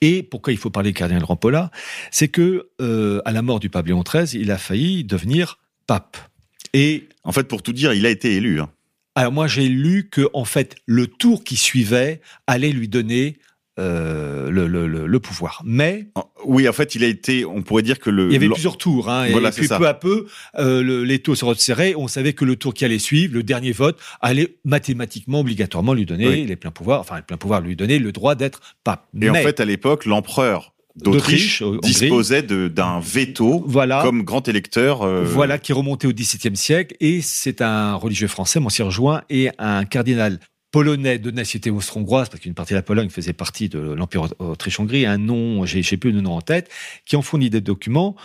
Et 0.02 0.22
pourquoi 0.22 0.52
il 0.52 0.58
faut 0.58 0.70
parler 0.70 0.92
de 0.92 0.96
cardinal 0.98 1.24
Rampolla? 1.24 1.70
C'est 2.10 2.28
que, 2.28 2.68
euh, 2.80 3.20
à 3.24 3.32
la 3.32 3.40
mort 3.42 3.58
du 3.58 3.68
pape 3.70 3.86
Léon 3.86 4.02
XIII, 4.02 4.40
il 4.40 4.50
a 4.50 4.58
failli 4.58 5.02
devenir 5.02 5.58
pape. 5.86 6.18
Et 6.76 7.08
En 7.24 7.32
fait, 7.32 7.44
pour 7.48 7.62
tout 7.62 7.72
dire, 7.72 7.92
il 7.92 8.06
a 8.06 8.10
été 8.10 8.34
élu. 8.36 8.60
hein. 8.60 8.70
alors 9.14 9.32
moi, 9.32 9.46
j'ai 9.46 9.68
lu 9.68 10.08
que 10.10 10.28
en 10.34 10.44
fait, 10.44 10.76
le 10.86 11.06
tour 11.06 11.42
qui 11.42 11.56
suivait 11.56 12.20
allait 12.46 12.70
lui 12.72 12.86
donner 12.88 13.38
euh, 13.78 14.48
le, 14.50 14.66
le- 14.68 14.86
le- 14.86 15.06
le 15.06 15.20
pouvoir. 15.20 15.60
Mais 15.66 16.06
En- 16.14 16.24
Oui, 16.46 16.66
en 16.68 16.72
fait, 16.72 16.94
il 16.94 17.04
a 17.04 17.08
été, 17.08 17.44
on 17.44 17.60
pourrait 17.62 17.82
dire 17.82 17.98
que 17.98 18.08
le. 18.08 18.26
il 18.28 18.32
y 18.32 18.36
avait 18.36 18.48
plusieurs 18.48 18.78
tours, 18.78 19.10
hein, 19.10 19.26
Voilà, 19.30 19.50
et 19.50 19.52
puis 19.52 19.66
ça. 19.66 19.76
peu 19.78 19.86
à 19.86 19.92
peu, 19.92 20.26
euh, 20.58 20.82
le- 20.82 21.04
les 21.04 21.18
taux 21.18 21.34
se 21.34 21.44
resserraient. 21.44 21.94
On 21.94 22.08
savait 22.08 22.32
que 22.32 22.44
le 22.46 22.56
tour 22.56 22.72
qui 22.72 22.84
allait 22.86 22.98
suivre, 22.98 23.34
le 23.34 23.42
dernier 23.42 23.72
vote, 23.72 23.98
allait 24.22 24.56
mathématiquement, 24.64 25.40
obligatoirement 25.40 25.92
lui 25.92 26.06
donner 26.06 26.26
Oui. 26.28 26.46
les 26.46 26.56
pleins 26.56 26.70
pouvoirs, 26.70 27.00
enfin 27.00 27.16
les 27.16 27.22
pleins 27.22 27.36
pouvoirs 27.36 27.60
lui 27.60 27.76
donner 27.76 27.98
le 27.98 28.12
droit 28.12 28.34
d'être 28.34 28.60
pape. 28.84 29.06
Et 29.20 29.28
en 29.28 29.34
Mais, 29.34 29.42
fait, 29.42 29.60
à 29.60 29.64
l'époque, 29.66 30.06
l'empereur 30.06 30.72
d'Autriche 30.96 31.62
disposait 31.82 32.42
d'un 32.42 33.00
veto 33.00 33.64
voilà, 33.66 34.02
comme 34.02 34.22
grand 34.22 34.48
électeur. 34.48 35.02
euh, 35.02 35.24
voilà 35.24 35.58
qui 35.58 35.72
remontait 35.72 36.06
au 36.06 36.12
XVIIe 36.12 36.56
siècle, 36.56 36.96
et 37.00 37.20
c'est 37.20 37.60
un 37.60 37.94
religieux 37.94 38.28
français, 38.28 38.60
Monsieur 38.60 38.88
Join, 38.90 39.22
et 39.30 39.50
un 39.58 39.84
cardinal 39.84 40.38
polonais 40.72 41.18
de 41.18 41.30
nationalité 41.30 41.70
austro-hongroise, 41.70 42.28
parce 42.28 42.40
qu'une 42.40 42.54
partie 42.54 42.72
de 42.72 42.78
la 42.78 42.82
Pologne 42.82 43.08
faisait 43.08 43.32
partie 43.32 43.68
de 43.68 43.78
l'Empire 43.78 44.28
Autriche-Hongrie, 44.38 45.06
un 45.06 45.18
nom, 45.18 45.64
j'ai 45.64 45.82
j'ai 45.82 45.96
plus 45.96 46.12
le 46.12 46.20
nom 46.20 46.32
en 46.32 46.40
tête, 46.40 46.70
qui 47.04 47.16
ont 47.16 47.22
fourni 47.22 47.50
des 47.50 47.60
documents 47.60 48.16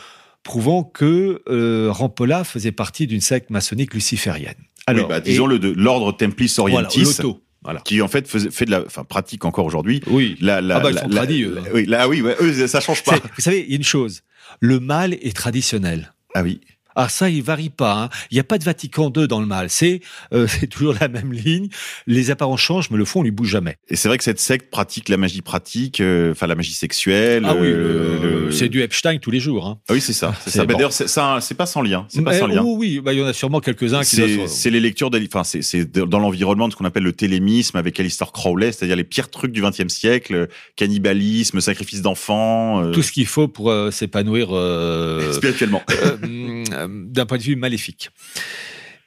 prouvant 0.43 0.84
que 0.84 1.43
euh, 1.48 1.89
Rampolla 1.91 2.43
faisait 2.43 2.72
partie 2.72 3.07
d'une 3.07 3.22
secte 3.22 3.49
maçonnique 3.52 3.93
luciférienne. 3.93 4.56
Alors, 4.88 5.03
oui, 5.06 5.10
bah, 5.10 5.19
disons 5.19 5.45
l'ordre 5.48 6.11
Templis 6.11 6.53
Orientis. 6.57 7.03
Voilà. 7.03 7.35
Voilà. 7.63 7.79
qui 7.81 8.01
en 8.01 8.07
fait 8.07 8.27
faisait, 8.27 8.49
fait 8.49 8.65
de 8.65 8.71
la, 8.71 8.83
enfin 8.85 9.03
pratique 9.03 9.45
encore 9.45 9.65
aujourd'hui. 9.65 10.01
Oui. 10.07 10.35
La, 10.41 10.61
la, 10.61 10.77
ah 10.77 10.79
bah 10.79 10.89
ils 10.89 10.95
la, 10.95 11.01
sont 11.01 11.07
la- 11.09 11.15
tradis, 11.17 11.43
eux. 11.43 11.59
Oui, 11.73 11.85
là 11.85 12.07
oui, 12.07 12.23
eux 12.41 12.67
ça 12.67 12.79
change 12.79 13.03
pas. 13.03 13.17
Vous 13.35 13.41
savez, 13.41 13.61
il 13.61 13.69
y 13.69 13.73
a 13.73 13.75
une 13.77 13.83
chose. 13.83 14.21
Le 14.59 14.79
mâle 14.79 15.13
est 15.13 15.35
traditionnel. 15.35 16.13
Ah 16.33 16.41
oui. 16.43 16.59
Ah 16.95 17.09
ça, 17.09 17.30
il 17.30 17.41
varie 17.43 17.69
pas. 17.69 17.93
hein. 18.03 18.09
Il 18.31 18.35
n'y 18.35 18.39
a 18.39 18.43
pas 18.43 18.57
de 18.57 18.63
Vatican 18.63 19.11
II 19.15 19.27
dans 19.27 19.39
le 19.39 19.45
mâle. 19.47 19.69
C'est 19.69 20.01
euh, 20.34 20.47
c'est 20.47 20.68
toujours 20.68 20.95
la 20.99 21.07
même 21.07 21.31
ligne. 21.34 21.69
Les 22.07 22.31
apparences 22.31 22.61
changent, 22.61 22.89
mais 22.91 22.97
le 22.97 23.05
fond, 23.05 23.22
on 23.22 23.23
lui 23.23 23.31
bouge 23.31 23.49
jamais. 23.49 23.77
Et 23.89 23.95
c'est 23.95 24.07
vrai 24.07 24.18
que 24.18 24.23
cette 24.23 24.39
secte 24.39 24.69
pratique 24.72 25.09
la 25.09 25.18
magie 25.18 25.41
pratique, 25.41 25.99
euh, 26.01 26.31
enfin 26.31 26.47
la 26.47 26.55
magie 26.55 26.73
sexuelle. 26.73 27.43
Ah 27.47 27.55
oui, 27.55 27.68
euh, 27.68 28.19
le- 28.22 28.45
le- 28.45 28.51
c'est 28.51 28.69
du 28.69 28.81
Epstein 28.81 29.18
tous 29.19 29.31
les 29.31 29.39
jours. 29.39 29.68
Hein. 29.68 29.80
Ah 29.89 29.93
oui, 29.93 30.01
c'est 30.01 30.13
ça. 30.13 30.34
C'est 30.43 30.49
ça. 30.51 30.65
Bon. 30.65 30.73
D'ailleurs, 30.73 30.93
c'est 30.93 31.07
ça, 31.07 31.39
c'est 31.41 31.55
pas 31.55 31.65
sans 31.65 31.81
lien. 31.81 32.05
C'est 32.09 32.22
pas 32.22 32.38
sans 32.38 32.47
lien. 32.47 32.61
oui, 32.63 32.76
oui, 32.77 32.99
bah, 32.99 33.13
il 33.13 33.19
y 33.19 33.23
en 33.23 33.27
a 33.27 33.34
sûrement 33.34 33.59
quelques-uns 33.59 34.01
qui 34.01 34.15
C'est 34.47 34.69
les 34.69 34.80
lectures, 34.80 35.09
d'Ali- 35.09 35.30
enfin 35.31 35.43
c'est 35.43 35.61
c'est 35.61 35.91
dans 35.91 36.19
l'environnement 36.19 36.68
de 36.68 36.73
ce 36.73 36.77
qu'on 36.77 36.85
appelle 36.85 37.03
le 37.03 37.13
télémisme 37.13 37.77
avec 37.77 37.99
Alistair 37.99 38.31
Crowley, 38.31 38.72
c'est-à-dire 38.72 38.95
les 38.95 39.03
pires 39.03 39.30
trucs 39.30 39.51
du 39.51 39.61
XXe 39.61 39.88
siècle, 39.88 40.35
euh, 40.35 40.45
cannibalisme, 40.76 41.61
sacrifice 41.61 42.01
d'enfants, 42.01 42.84
euh, 42.84 42.91
tout 42.91 43.01
ce 43.01 43.11
qu'il 43.11 43.26
faut 43.26 43.47
pour 43.47 43.69
euh, 43.72 43.91
s'épanouir 43.91 44.49
euh, 44.51 45.31
spirituellement. 45.34 45.81
Euh, 46.82 46.88
d'un 47.08 47.26
point 47.26 47.38
de 47.38 47.44
vue 47.44 47.56
maléfique. 47.56 48.10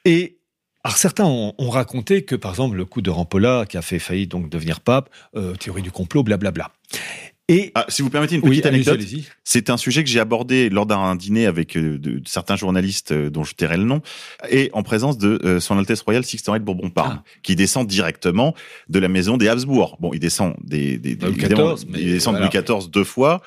Et 0.05 0.37
alors 0.83 0.97
certains 0.97 1.25
ont, 1.25 1.53
ont 1.57 1.69
raconté 1.69 2.23
que, 2.25 2.35
par 2.35 2.51
exemple, 2.51 2.75
le 2.77 2.85
coup 2.85 3.01
de 3.01 3.09
Rampolla, 3.09 3.65
qui 3.67 3.77
a 3.77 3.81
fait 3.81 3.99
failli 3.99 4.27
donc 4.27 4.49
devenir 4.49 4.79
pape, 4.81 5.09
euh, 5.35 5.55
théorie 5.55 5.81
du 5.81 5.91
complot, 5.91 6.23
blablabla. 6.23 6.71
Et 7.47 7.71
Ah, 7.75 7.85
si 7.89 8.01
vous 8.01 8.09
permettez 8.09 8.33
une 8.35 8.41
petite 8.41 8.65
anecdote, 8.65 8.99
c'est 9.43 9.69
un 9.69 9.77
sujet 9.77 10.03
que 10.03 10.09
j'ai 10.09 10.19
abordé 10.19 10.67
lors 10.69 10.87
d'un 10.87 11.15
dîner 11.15 11.45
avec 11.45 11.77
euh, 11.77 11.99
de, 11.99 12.17
de 12.19 12.27
certains 12.27 12.55
journalistes 12.55 13.11
euh, 13.11 13.29
dont 13.29 13.43
je 13.43 13.53
tairai 13.53 13.77
le 13.77 13.83
nom, 13.83 14.01
et 14.49 14.71
en 14.73 14.81
présence 14.81 15.19
de 15.19 15.59
Son 15.59 15.77
Altesse 15.77 16.01
Royale 16.01 16.23
Sixten 16.25 16.55
de 16.55 16.63
Bourbon-Parme, 16.63 17.21
Ah. 17.21 17.29
qui 17.43 17.55
descend 17.55 17.85
directement 17.87 18.55
de 18.89 18.97
la 18.97 19.09
maison 19.09 19.37
des 19.37 19.47
Habsbourg. 19.47 19.97
Bon, 19.99 20.11
il 20.13 20.19
descend 20.19 20.55
des, 20.63 20.97
des, 20.97 21.15
des- 21.15 21.25
Louis 21.27 21.35
évidemment, 21.39 21.75
XIV, 21.75 21.87
mais 21.91 21.99
il 22.01 22.11
descend 22.13 22.33
voilà. 22.35 22.47
de 22.49 22.57
Louis 22.57 22.63
XIV 22.63 22.89
deux 22.89 23.03
fois. 23.03 23.41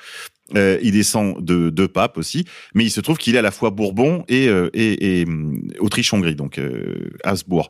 Euh, 0.55 0.79
il 0.81 0.91
descend 0.93 1.43
de 1.43 1.69
deux 1.69 1.87
papes 1.87 2.17
aussi, 2.17 2.45
mais 2.73 2.83
il 2.85 2.89
se 2.89 3.01
trouve 3.01 3.17
qu'il 3.17 3.35
est 3.35 3.39
à 3.39 3.43
la 3.43 3.51
fois 3.51 3.69
Bourbon 3.69 4.25
et, 4.27 4.47
euh, 4.47 4.69
et, 4.73 5.19
et 5.21 5.25
hum, 5.25 5.61
Autriche-Hongrie, 5.79 6.35
donc 6.35 6.57
euh, 6.57 7.09
Habsbourg. 7.23 7.69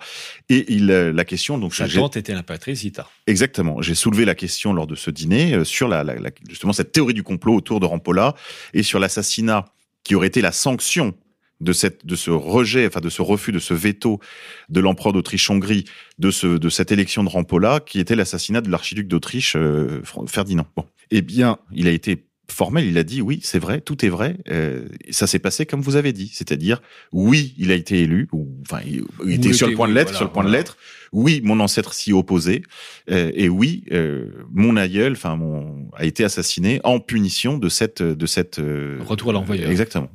Et 0.49 0.65
il, 0.73 0.85
la 0.87 1.25
question, 1.25 1.57
donc 1.57 1.75
Sa 1.75 1.87
tante 1.87 2.17
était 2.17 2.33
l'impératrice 2.33 2.83
Ita. 2.83 3.09
Exactement. 3.27 3.81
J'ai 3.81 3.95
soulevé 3.95 4.25
la 4.25 4.35
question 4.35 4.73
lors 4.73 4.87
de 4.87 4.95
ce 4.95 5.11
dîner 5.11 5.63
sur 5.65 5.87
la, 5.87 6.03
la- 6.03 6.15
la- 6.15 6.31
justement 6.47 6.73
cette 6.73 6.91
théorie 6.91 7.13
du 7.13 7.23
complot 7.23 7.55
autour 7.55 7.79
de 7.79 7.85
Rampolla 7.85 8.35
et 8.73 8.83
sur 8.83 8.99
l'assassinat 8.99 9.65
qui 10.03 10.15
aurait 10.15 10.27
été 10.27 10.41
la 10.41 10.51
sanction 10.51 11.13
de 11.61 11.73
cette 11.73 12.05
de 12.05 12.15
ce 12.15 12.31
rejet, 12.31 12.87
enfin 12.87 13.01
de 13.01 13.09
ce 13.09 13.21
refus, 13.21 13.51
de 13.51 13.59
ce 13.59 13.73
veto 13.73 14.21
de 14.69 14.79
l'empereur 14.79 15.11
d'Autriche-Hongrie 15.11 15.83
de 16.17 16.31
ce 16.31 16.47
de 16.57 16.69
cette 16.69 16.93
élection 16.93 17.21
de 17.21 17.27
Rampolla, 17.29 17.81
qui 17.81 17.99
était 17.99 18.15
l'assassinat 18.15 18.61
de 18.61 18.69
l'archiduc 18.71 19.09
d'Autriche 19.09 19.55
euh, 19.57 20.01
Ferdinand. 20.27 20.67
Bon, 20.77 20.85
eh 21.11 21.21
bien, 21.21 21.57
il 21.73 21.87
a 21.89 21.91
été 21.91 22.28
formel, 22.51 22.85
il 22.85 22.97
a 22.97 23.03
dit 23.03 23.21
oui, 23.21 23.39
c'est 23.43 23.59
vrai, 23.59 23.81
tout 23.81 24.05
est 24.05 24.09
vrai. 24.09 24.37
euh, 24.49 24.87
ça 25.09 25.27
s'est 25.27 25.39
passé 25.39 25.65
comme 25.65 25.81
vous 25.81 25.95
avez 25.95 26.13
dit, 26.13 26.29
c'est-à-dire 26.33 26.81
oui, 27.11 27.53
il 27.57 27.71
a 27.71 27.75
été 27.75 27.99
élu, 28.01 28.27
ou 28.31 28.47
enfin 28.61 28.79
il, 28.85 29.03
il 29.25 29.33
était 29.33 29.53
sur 29.53 29.67
le 29.67 29.75
point 29.75 29.87
de 29.87 29.91
oui, 29.91 29.95
l'être, 29.95 30.07
voilà, 30.07 30.17
sur 30.17 30.25
le 30.25 30.31
point 30.31 30.43
de 30.43 30.51
l'être. 30.51 30.77
Oui, 31.11 31.41
mon 31.43 31.59
ancêtre 31.59 31.93
s'y 31.93 32.13
opposait. 32.13 32.61
Euh, 33.09 33.31
et 33.33 33.49
oui, 33.49 33.83
euh, 33.91 34.25
mon 34.51 34.75
aïeul, 34.77 35.13
enfin, 35.13 35.35
mon, 35.35 35.89
a 35.95 36.05
été 36.05 36.23
assassiné 36.23 36.79
en 36.83 36.99
punition 36.99 37.57
de 37.57 37.67
cette, 37.67 38.03
de 38.03 38.25
cette 38.27 38.59
euh, 38.59 38.99
Retour 39.05 39.31
à 39.31 39.33
l'envoyeur. 39.33 39.71
Exactement. 39.71 40.09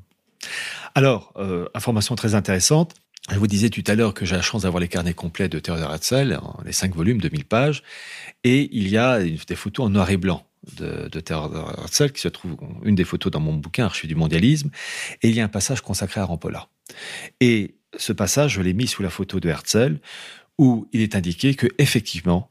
Alors, 0.94 1.32
euh, 1.36 1.66
information 1.74 2.15
très 2.15 2.35
intéressante. 2.35 2.94
Je 3.32 3.39
vous 3.39 3.47
disais 3.47 3.70
tout 3.70 3.82
à 3.86 3.94
l'heure 3.94 4.12
que 4.15 4.27
j'ai 4.27 4.36
la 4.36 4.43
chance 4.43 4.62
d'avoir 4.62 4.81
les 4.81 4.89
carnets 4.89 5.15
complets 5.15 5.48
de 5.48 5.59
Theodor 5.59 5.93
Herzl, 5.94 6.39
en- 6.43 6.59
les 6.65 6.73
cinq 6.73 6.94
volumes 6.94 7.20
de 7.20 7.28
1000 7.31 7.44
pages, 7.47 7.82
et 8.44 8.69
il 8.73 8.89
y 8.89 8.97
a 8.98 9.19
des 9.23 9.56
photos 9.56 9.86
en 9.86 9.90
noir 9.90 10.11
et 10.11 10.16
blanc 10.19 10.47
de, 10.77 11.09
de 11.09 11.23
Herzl 11.28 12.12
qui 12.12 12.20
se 12.20 12.28
trouve 12.28 12.57
une 12.85 12.95
des 12.95 13.05
photos 13.05 13.31
dans 13.31 13.41
mon 13.41 13.55
bouquin 13.55 13.85
Archives 13.85 14.09
du 14.09 14.15
mondialisme, 14.15 14.70
et 15.23 15.28
il 15.28 15.35
y 15.35 15.41
a 15.41 15.45
un 15.45 15.49
passage 15.49 15.81
consacré 15.81 16.20
à 16.20 16.24
Rampolla. 16.24 16.69
Et 17.41 17.74
ce 17.97 18.12
passage, 18.12 18.55
je 18.55 18.62
l'ai 18.62 18.73
mis 18.73 18.86
sous 18.86 19.03
la 19.03 19.11
photo 19.11 19.41
de 19.41 19.49
Herzl, 19.49 19.99
où 20.59 20.89
il 20.93 21.01
est 21.01 21.16
indiqué 21.16 21.55
que 21.55 21.66
effectivement 21.78 22.49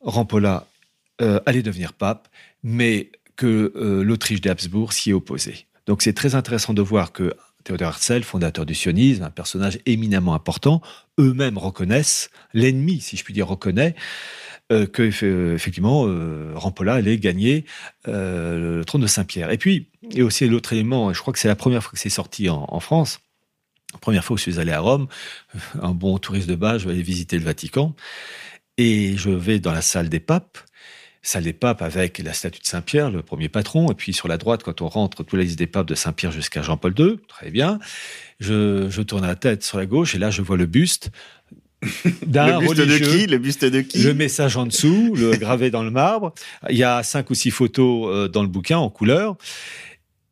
Rampolla 0.00 0.66
euh, 1.20 1.40
allait 1.46 1.62
devenir 1.62 1.92
pape, 1.92 2.28
mais 2.62 3.10
que 3.36 3.72
euh, 3.76 4.02
l'Autriche 4.02 4.40
des 4.40 4.50
Habsbourg 4.50 4.92
s'y 4.92 5.10
est 5.10 5.14
opposée. 5.14 5.66
Donc 5.86 6.02
c'est 6.02 6.12
très 6.12 6.34
intéressant 6.34 6.74
de 6.74 6.82
voir 6.82 7.12
que 7.12 7.34
Théodore 7.64 7.94
Herzl, 7.94 8.22
fondateur 8.22 8.66
du 8.66 8.74
sionisme, 8.74 9.22
un 9.22 9.30
personnage 9.30 9.78
éminemment 9.86 10.34
important, 10.34 10.82
eux-mêmes 11.18 11.58
reconnaissent, 11.58 12.30
l'ennemi, 12.52 13.00
si 13.00 13.16
je 13.16 13.24
puis 13.24 13.32
dire, 13.32 13.48
reconnaît 13.48 13.94
euh, 14.72 14.86
que 14.86 15.02
eff- 15.02 15.54
effectivement 15.54 16.06
euh, 16.06 16.52
Rampolla 16.54 16.94
allait 16.94 17.18
gagner 17.18 17.66
euh, 18.08 18.78
le 18.78 18.84
trône 18.84 19.02
de 19.02 19.06
Saint-Pierre. 19.06 19.50
Et 19.50 19.58
puis, 19.58 19.90
a 20.18 20.22
aussi 20.22 20.46
l'autre 20.48 20.72
élément, 20.72 21.10
et 21.10 21.14
je 21.14 21.20
crois 21.20 21.32
que 21.32 21.38
c'est 21.38 21.48
la 21.48 21.56
première 21.56 21.82
fois 21.82 21.92
que 21.92 21.98
c'est 21.98 22.08
sorti 22.08 22.48
en, 22.48 22.80
France, 22.80 23.20
la 23.92 23.98
première 23.98 24.24
fois 24.24 24.34
où 24.34 24.38
je 24.38 24.42
suis 24.42 24.58
allé 24.58 24.72
à 24.72 24.80
Rome, 24.80 25.06
un 25.82 25.92
bon 25.92 26.18
touriste 26.18 26.48
de 26.48 26.54
base, 26.54 26.80
je 26.80 26.86
vais 26.86 26.94
aller 26.94 27.02
visiter 27.02 27.38
le 27.38 27.44
Vatican, 27.44 27.94
et 28.78 29.16
je 29.16 29.30
vais 29.30 29.58
dans 29.58 29.72
la 29.72 29.82
salle 29.82 30.08
des 30.08 30.20
papes, 30.20 30.58
salle 31.22 31.44
des 31.44 31.52
papes 31.52 31.82
avec 31.82 32.18
la 32.18 32.32
statue 32.32 32.60
de 32.60 32.66
Saint-Pierre, 32.66 33.10
le 33.10 33.22
premier 33.22 33.48
patron, 33.48 33.90
et 33.90 33.94
puis 33.94 34.12
sur 34.12 34.28
la 34.28 34.36
droite, 34.36 34.62
quand 34.62 34.82
on 34.82 34.88
rentre, 34.88 35.24
toute 35.24 35.32
la 35.34 35.44
liste 35.44 35.58
des 35.58 35.66
papes 35.66 35.88
de 35.88 35.94
Saint-Pierre 35.94 36.32
jusqu'à 36.32 36.62
Jean-Paul 36.62 36.94
II, 36.98 37.18
très 37.28 37.50
bien. 37.50 37.78
Je, 38.40 39.02
tourne 39.02 39.26
la 39.26 39.36
tête 39.36 39.62
sur 39.62 39.78
la 39.78 39.86
gauche, 39.86 40.14
et 40.14 40.18
là, 40.18 40.30
je 40.30 40.42
vois 40.42 40.56
le 40.56 40.66
buste 40.66 41.10
Le 42.26 42.60
buste 42.60 42.80
de 42.80 42.98
qui? 42.98 43.26
Le 43.26 43.38
buste 43.38 43.64
de 43.64 43.80
qui? 43.80 44.02
Le 44.02 44.14
message 44.14 44.56
en 44.56 44.66
dessous, 44.66 45.14
le 45.16 45.36
gravé 45.36 45.70
dans 45.70 45.82
le 45.82 45.90
marbre. 45.90 46.34
Il 46.70 46.76
y 46.76 46.84
a 46.84 47.02
cinq 47.02 47.30
ou 47.30 47.34
six 47.34 47.50
photos 47.50 48.08
euh, 48.08 48.28
dans 48.28 48.42
le 48.42 48.48
bouquin 48.48 48.78
en 48.78 48.90
couleur. 48.90 49.36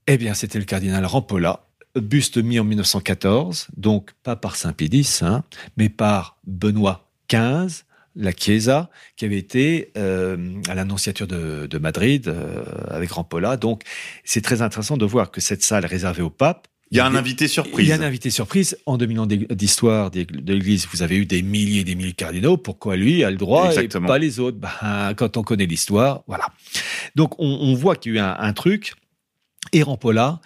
Eh 0.07 0.17
bien, 0.17 0.35
c'était 0.35 0.59
le 0.59 0.65
cardinal 0.65 1.05
Rampolla, 1.07 1.65
buste 1.95 2.39
mis 2.39 2.59
en 2.59 2.65
1914, 2.65 3.69
donc 3.77 4.11
pas 4.23 4.35
par 4.37 4.57
Saint 4.57 4.73
Pédis, 4.73 5.21
hein, 5.23 5.45
mais 5.77 5.89
par 5.89 6.39
Benoît 6.45 7.09
XV, 7.31 7.85
la 8.17 8.33
Chiesa, 8.33 8.91
qui 9.17 9.25
avait 9.25 9.39
été 9.39 9.93
euh, 9.97 10.61
à 10.69 10.75
l'annonciature 10.75 11.27
de, 11.27 11.67
de 11.67 11.79
Madrid 11.79 12.29
euh, 12.29 12.63
avec 12.89 13.11
Rampolla. 13.13 13.57
Donc, 13.57 13.83
c'est 14.25 14.43
très 14.43 14.61
intéressant 14.61 14.97
de 14.97 15.05
voir 15.05 15.31
que 15.31 15.41
cette 15.41 15.63
salle 15.63 15.87
réservée 15.87 16.23
au 16.23 16.31
pape. 16.31 16.69
Il 16.93 16.99
y 16.99 17.01
a 17.01 17.07
un 17.07 17.15
invité 17.15 17.49
surprise. 17.49 17.87
Il 17.87 17.89
y 17.89 17.93
a 17.93 17.97
un 17.97 18.03
invité 18.03 18.29
surprise. 18.29 18.77
En 18.85 18.99
2000 18.99 19.21
ans 19.21 19.27
d'histoire 19.27 20.11
de 20.11 20.27
l'Église, 20.45 20.87
vous 20.93 21.01
avez 21.01 21.17
eu 21.17 21.25
des 21.25 21.41
milliers 21.41 21.81
et 21.81 21.85
des 21.85 21.95
milliers 21.95 22.11
de 22.11 22.17
cardinaux. 22.17 22.59
Pourquoi 22.59 22.97
lui 22.97 23.25
a 23.25 23.31
le 23.31 23.39
droit 23.39 23.69
Exactement. 23.69 24.07
et 24.07 24.09
pas 24.09 24.19
les 24.19 24.41
autres? 24.41 24.59
Ben, 24.59 25.15
Quand 25.17 25.39
on 25.39 25.43
connaît 25.43 25.65
l'histoire, 25.65 26.23
voilà. 26.27 26.49
Donc 27.17 27.41
on, 27.41 27.47
on 27.47 27.75
voit 27.75 27.97
qu'il 27.97 28.13
y 28.13 28.19
a 28.19 28.21
eu 28.21 28.23
un, 28.23 28.37
un 28.39 28.53
truc. 28.53 28.93
Et 29.73 29.83
Rampolla, 29.83 30.43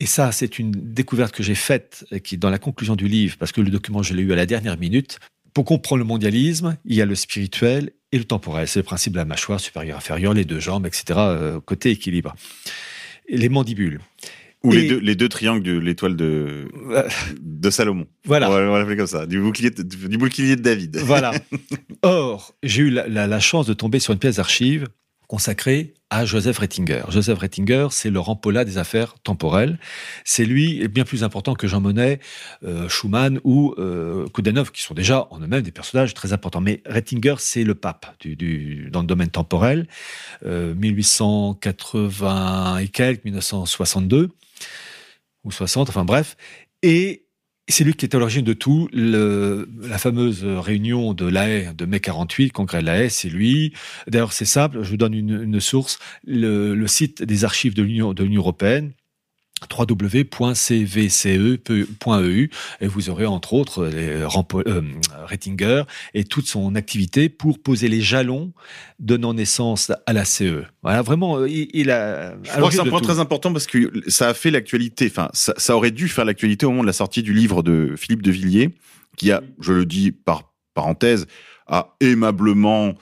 et 0.00 0.06
ça 0.06 0.32
c'est 0.32 0.58
une 0.58 0.72
découverte 0.72 1.32
que 1.32 1.44
j'ai 1.44 1.54
faite, 1.54 2.04
qui 2.24 2.34
est 2.34 2.38
dans 2.38 2.50
la 2.50 2.58
conclusion 2.58 2.96
du 2.96 3.06
livre, 3.06 3.36
parce 3.38 3.52
que 3.52 3.60
le 3.60 3.70
document 3.70 4.02
je 4.02 4.14
l'ai 4.14 4.22
eu 4.22 4.32
à 4.32 4.36
la 4.36 4.46
dernière 4.46 4.76
minute. 4.76 5.20
Pour 5.52 5.64
comprendre 5.64 6.00
le 6.00 6.04
mondialisme, 6.04 6.76
il 6.84 6.96
y 6.96 7.02
a 7.02 7.06
le 7.06 7.14
spirituel 7.14 7.92
et 8.10 8.18
le 8.18 8.24
temporel. 8.24 8.66
C'est 8.66 8.80
le 8.80 8.84
principe 8.84 9.12
de 9.12 9.18
la 9.18 9.24
mâchoire 9.24 9.60
supérieure, 9.60 9.98
inférieure, 9.98 10.34
les 10.34 10.44
deux 10.44 10.58
jambes, 10.58 10.86
etc. 10.86 11.04
euh, 11.18 11.60
côté 11.60 11.90
équilibre. 11.90 12.34
Et 13.28 13.36
les 13.36 13.48
mandibules. 13.48 14.00
Ou 14.64 14.72
les 14.72 14.88
deux, 14.88 14.98
les 14.98 15.14
deux 15.14 15.28
triangles 15.28 15.62
de 15.62 15.78
l'étoile 15.78 16.16
de, 16.16 16.66
Euh, 16.90 17.02
de 17.40 17.70
Salomon. 17.70 18.06
Voilà. 18.24 18.48
On 18.50 18.52
va, 18.54 18.60
on 18.62 18.72
va 18.72 18.78
l'appeler 18.78 18.96
comme 18.96 19.06
ça. 19.06 19.26
Du 19.26 19.40
bouclier, 19.40 19.70
de- 19.70 19.82
du 19.82 20.16
bouclier 20.18 20.56
de 20.56 20.62
David. 20.62 20.96
Voilà. 21.04 21.32
Or, 22.02 22.54
j'ai 22.62 22.82
eu 22.82 22.90
la, 22.90 23.06
la- 23.08 23.26
la 23.26 23.40
chance 23.40 23.66
de 23.66 23.74
tomber 23.74 23.98
sur 24.00 24.12
une 24.12 24.18
pièce 24.18 24.36
d'archives 24.36 24.86
consacrée 25.28 25.94
à 26.10 26.24
Joseph 26.24 26.58
Rettinger. 26.58 27.02
Joseph 27.08 27.38
Rettinger, 27.38 27.88
c'est 27.90 28.10
le 28.10 28.20
Rampolla 28.20 28.64
des 28.64 28.78
affaires 28.78 29.14
temporelles. 29.24 29.78
C'est 30.24 30.44
lui, 30.44 30.86
bien 30.88 31.04
plus 31.04 31.24
important 31.24 31.54
que 31.54 31.66
Jean 31.66 31.80
Monnet, 31.80 32.20
euh, 32.62 32.88
Schumann 32.88 33.40
ou 33.42 33.74
euh, 33.78 34.28
qui 34.72 34.82
sont 34.82 34.94
déjà 34.94 35.26
en 35.30 35.40
eux-mêmes 35.40 35.62
des 35.62 35.72
personnages 35.72 36.14
très 36.14 36.32
importants. 36.32 36.60
Mais 36.60 36.82
Rettinger, 36.86 37.34
c'est 37.38 37.64
le 37.64 37.74
pape 37.74 38.06
du, 38.20 38.88
dans 38.92 39.00
le 39.00 39.06
domaine 39.06 39.30
temporel, 39.30 39.88
euh, 40.46 40.74
1880 40.74 42.78
et 42.78 42.88
quelques, 42.88 43.24
1962 43.24 44.30
ou 45.42 45.50
60, 45.50 45.88
enfin 45.88 46.04
bref. 46.04 46.36
Et 46.82 47.23
c'est 47.68 47.84
lui 47.84 47.94
qui 47.94 48.04
est 48.04 48.14
à 48.14 48.18
l'origine 48.18 48.44
de 48.44 48.52
tout. 48.52 48.88
Le, 48.92 49.68
la 49.80 49.98
fameuse 49.98 50.44
réunion 50.44 51.14
de 51.14 51.26
La 51.26 51.48
Haye, 51.48 51.70
de 51.74 51.86
mai 51.86 52.00
48, 52.00 52.44
le 52.44 52.50
congrès 52.50 52.80
de 52.80 52.86
La 52.86 53.02
Haye, 53.02 53.10
c'est 53.10 53.28
lui. 53.28 53.72
D'ailleurs, 54.06 54.32
c'est 54.32 54.44
simple, 54.44 54.82
je 54.82 54.90
vous 54.90 54.96
donne 54.96 55.14
une, 55.14 55.60
source. 55.60 55.98
Le, 56.26 56.74
le 56.74 56.86
site 56.86 57.22
des 57.22 57.44
archives 57.44 57.74
de 57.74 57.82
l'Union 57.82 58.14
européenne, 58.18 58.92
www.cvce.eu 60.74 61.50
et 62.80 62.86
vous 62.86 63.10
aurez 63.10 63.26
entre 63.26 63.54
autres 63.54 63.86
les 63.86 64.22
Rampo- 64.24 64.62
euh, 64.66 64.82
Rettinger 65.26 65.84
et 66.12 66.24
toute 66.24 66.46
son 66.46 66.74
activité 66.74 67.28
pour 67.28 67.58
poser 67.58 67.88
les 67.88 68.00
jalons 68.00 68.52
donnant 68.98 69.34
naissance 69.34 69.92
à 70.06 70.12
la 70.12 70.24
CE. 70.24 70.64
Voilà, 70.82 71.02
vraiment, 71.02 71.38
euh, 71.38 71.48
il, 71.48 71.68
il 71.72 71.90
a. 71.90 72.34
Je 72.42 72.50
crois 72.50 72.68
que 72.68 72.74
c'est 72.74 72.80
un 72.80 72.86
point 72.86 73.00
très 73.00 73.20
important 73.20 73.52
parce 73.52 73.66
que 73.66 73.90
ça 74.08 74.28
a 74.28 74.34
fait 74.34 74.50
l'actualité. 74.50 75.06
Enfin, 75.10 75.30
ça, 75.32 75.54
ça 75.56 75.76
aurait 75.76 75.90
dû 75.92 76.08
faire 76.08 76.24
l'actualité 76.24 76.66
au 76.66 76.70
moment 76.70 76.82
de 76.82 76.88
la 76.88 76.92
sortie 76.92 77.22
du 77.22 77.32
livre 77.32 77.62
de 77.62 77.94
Philippe 77.96 78.22
de 78.22 78.30
Villiers 78.30 78.70
qui 79.16 79.30
a, 79.30 79.42
je 79.60 79.72
le 79.72 79.86
dis 79.86 80.10
par 80.10 80.52
parenthèse, 80.74 81.26
a 81.68 81.94
aimablement 82.00 82.94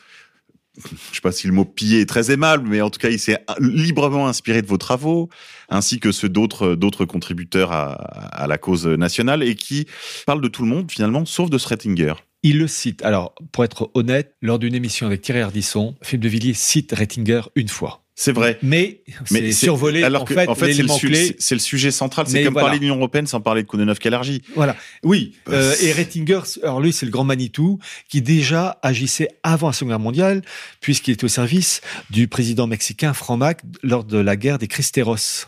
je 0.76 1.16
sais 1.16 1.20
pas 1.20 1.32
si 1.32 1.46
le 1.46 1.52
mot 1.52 1.66
pillé 1.66 2.00
est 2.00 2.08
très 2.08 2.30
aimable, 2.30 2.66
mais 2.66 2.80
en 2.80 2.88
tout 2.88 2.98
cas, 2.98 3.10
il 3.10 3.18
s'est 3.18 3.44
librement 3.60 4.26
inspiré 4.26 4.62
de 4.62 4.66
vos 4.66 4.78
travaux, 4.78 5.28
ainsi 5.72 6.00
que 6.00 6.12
ceux 6.12 6.28
d'autres 6.28 6.74
d'autres 6.74 7.04
contributeurs 7.04 7.72
à, 7.72 7.92
à, 7.92 8.46
la 8.46 8.58
cause 8.58 8.86
nationale, 8.86 9.42
et 9.42 9.54
qui 9.54 9.86
parle 10.26 10.40
de 10.40 10.48
tout 10.48 10.62
le 10.62 10.68
monde 10.68 10.90
finalement, 10.90 11.24
sauf 11.24 11.50
de 11.50 11.58
Strettinger. 11.58 12.14
Il 12.44 12.58
le 12.58 12.66
cite. 12.66 13.04
Alors, 13.04 13.34
pour 13.52 13.64
être 13.64 13.90
honnête, 13.94 14.34
lors 14.42 14.58
d'une 14.58 14.74
émission 14.74 15.06
avec 15.06 15.22
Thierry 15.22 15.40
Ardisson, 15.40 15.94
Philippe 16.02 16.22
de 16.22 16.28
Villiers 16.28 16.54
cite 16.54 16.92
Rettinger 16.92 17.42
une 17.54 17.68
fois. 17.68 18.02
C'est 18.14 18.32
vrai. 18.32 18.58
Mais, 18.62 19.02
c'est 19.24 19.52
survolé. 19.52 20.02
Alors 20.02 20.22
en 20.22 20.24
que, 20.26 20.34
fait, 20.34 20.46
en 20.46 20.54
fait, 20.54 20.74
c'est 20.74 20.82
le, 20.82 20.98
clé. 20.98 21.34
c'est 21.38 21.54
le 21.54 21.60
sujet 21.60 21.90
central. 21.90 22.26
C'est 22.28 22.44
comme 22.44 22.54
parler 22.54 22.76
de 22.76 22.82
l'Union 22.82 22.96
européenne 22.96 23.26
sans 23.26 23.40
parler 23.40 23.62
de 23.62 23.68
Koudenov 23.68 23.98
Kalergi. 23.98 24.42
Voilà. 24.54 24.76
Oui. 25.02 25.34
Euh, 25.48 25.74
et 25.80 25.92
Rettinger, 25.92 26.40
alors 26.62 26.80
lui, 26.80 26.92
c'est 26.92 27.06
le 27.06 27.12
grand 27.12 27.24
Manitou 27.24 27.78
qui 28.08 28.20
déjà 28.20 28.78
agissait 28.82 29.28
avant 29.42 29.68
la 29.68 29.72
Seconde 29.72 29.90
Guerre 29.90 29.98
mondiale, 29.98 30.42
puisqu'il 30.80 31.12
était 31.12 31.24
au 31.24 31.28
service 31.28 31.80
du 32.10 32.28
président 32.28 32.66
mexicain 32.66 33.14
Franc 33.14 33.38
Mac 33.38 33.62
lors 33.82 34.04
de 34.04 34.18
la 34.18 34.36
guerre 34.36 34.58
des 34.58 34.68
Cristeros. 34.68 35.46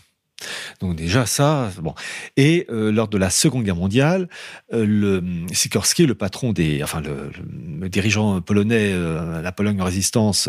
Donc 0.81 0.97
déjà 0.97 1.27
ça, 1.27 1.71
bon. 1.81 1.95
Et 2.37 2.67
euh, 2.71 2.91
lors 2.93 3.09
de 3.09 3.19
la 3.19 3.31
Seconde 3.31 3.65
Guerre 3.65 3.77
mondiale, 3.77 4.29
euh, 4.73 4.85
le 4.85 5.23
Sikorski, 5.53 6.07
le 6.07 6.15
patron 6.15 6.53
des, 6.53 6.83
enfin 6.83 7.01
le, 7.01 7.89
dirigeant 7.89 8.41
polonais, 8.41 8.93
euh, 8.93 9.41
la 9.43 9.53
Pologne 9.53 9.81
en 9.81 9.85
résistance 9.85 10.49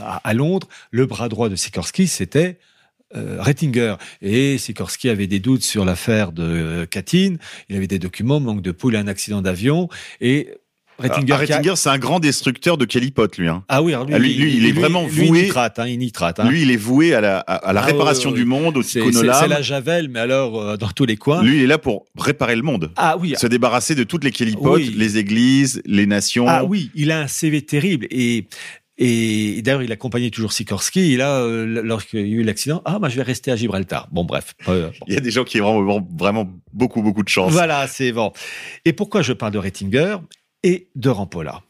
à, 0.00 0.34
Londres, 0.34 0.68
le 0.90 1.06
bras 1.06 1.28
droit 1.28 1.48
de 1.48 1.56
Sikorski, 1.56 2.06
c'était 2.06 2.58
Rettinger. 3.14 3.96
Et 4.20 4.58
Sikorski 4.58 5.08
avait 5.08 5.26
des 5.26 5.40
doutes 5.40 5.62
sur 5.62 5.86
l'affaire 5.86 6.30
de 6.30 6.84
Katyn. 6.84 7.36
Il 7.70 7.76
avait 7.76 7.86
des 7.86 7.98
documents, 7.98 8.38
manque 8.38 8.60
de 8.60 8.70
poule, 8.70 8.96
un 8.96 9.06
accident 9.06 9.40
d'avion 9.40 9.88
et 10.20 10.50
Rettinger, 10.98 11.32
ah, 11.32 11.36
Rettinger 11.36 11.74
c'est 11.76 11.88
un 11.90 11.98
grand 11.98 12.18
destructeur 12.20 12.76
de 12.76 12.84
calipote, 12.84 13.36
lui. 13.38 13.48
Hein. 13.48 13.62
Ah 13.68 13.82
oui, 13.82 13.94
alors 13.94 14.06
lui, 14.06 14.16
lui, 14.18 14.34
lui, 14.34 14.56
il 14.56 14.66
est 14.66 14.72
vraiment 14.72 15.04
voué. 15.06 15.26
Il 15.26 15.32
nitrate, 15.44 15.78
hein, 15.78 15.86
il 15.86 15.98
nitrate. 15.98 16.40
Hein. 16.40 16.48
Lui, 16.50 16.62
il 16.62 16.70
est 16.70 16.76
voué 16.76 17.14
à 17.14 17.20
la, 17.20 17.38
à, 17.38 17.54
à 17.54 17.72
la 17.72 17.80
Ah, 17.82 17.84
réparation 17.84 18.30
ouais, 18.30 18.34
ouais, 18.36 18.40
du 18.42 18.46
monde, 18.46 18.76
au 18.76 18.82
C'est 18.82 19.00
la 19.12 19.62
javel, 19.62 20.08
mais 20.08 20.20
alors 20.20 20.60
euh, 20.60 20.76
dans 20.76 20.88
tous 20.88 21.04
les 21.06 21.16
coins. 21.16 21.42
Lui, 21.42 21.58
il 21.58 21.62
est 21.62 21.66
là 21.68 21.78
pour 21.78 22.06
réparer 22.18 22.56
le 22.56 22.62
monde. 22.62 22.90
Ah 22.96 23.16
oui. 23.18 23.34
Se 23.36 23.46
débarrasser 23.46 23.94
de 23.94 24.04
toutes 24.04 24.24
les 24.24 24.32
calipotes, 24.32 24.78
Oui. 24.80 24.94
les 24.96 25.18
églises, 25.18 25.82
les 25.86 26.06
nations. 26.06 26.46
Ah 26.48 26.64
oui, 26.64 26.90
il 26.94 27.10
a 27.12 27.20
un 27.20 27.26
CV 27.28 27.62
terrible 27.62 28.06
et 28.10 28.46
et 29.00 29.62
d'ailleurs, 29.62 29.84
il 29.84 29.92
accompagnait 29.92 30.30
toujours 30.30 30.52
Sikorski. 30.52 31.12
Et 31.12 31.16
là, 31.16 31.36
euh, 31.42 31.82
lorsqu'il 31.84 32.18
y 32.18 32.34
a 32.34 32.36
eu 32.38 32.42
l'accident, 32.42 32.82
ah, 32.84 32.98
bah, 32.98 33.08
je 33.08 33.14
vais 33.14 33.22
rester 33.22 33.52
à 33.52 33.56
Gibraltar. 33.56 34.08
Bon, 34.10 34.24
bref. 34.24 34.54
Euh, 34.66 34.88
bon. 34.88 34.92
Il 35.06 35.14
y 35.14 35.16
a 35.16 35.20
des 35.20 35.30
gens 35.30 35.44
qui 35.44 35.60
ont 35.60 35.80
vraiment, 35.84 36.04
vraiment 36.18 36.50
beaucoup, 36.72 37.00
beaucoup 37.00 37.22
de 37.22 37.28
chance. 37.28 37.52
Voilà, 37.52 37.86
c'est 37.86 38.10
bon. 38.10 38.32
Et 38.84 38.92
pourquoi 38.92 39.22
je 39.22 39.32
parle 39.32 39.52
de 39.52 39.58
Rettinger? 39.58 40.16
Et 40.62 40.88
de 40.94 41.08
Rampolla 41.08 41.62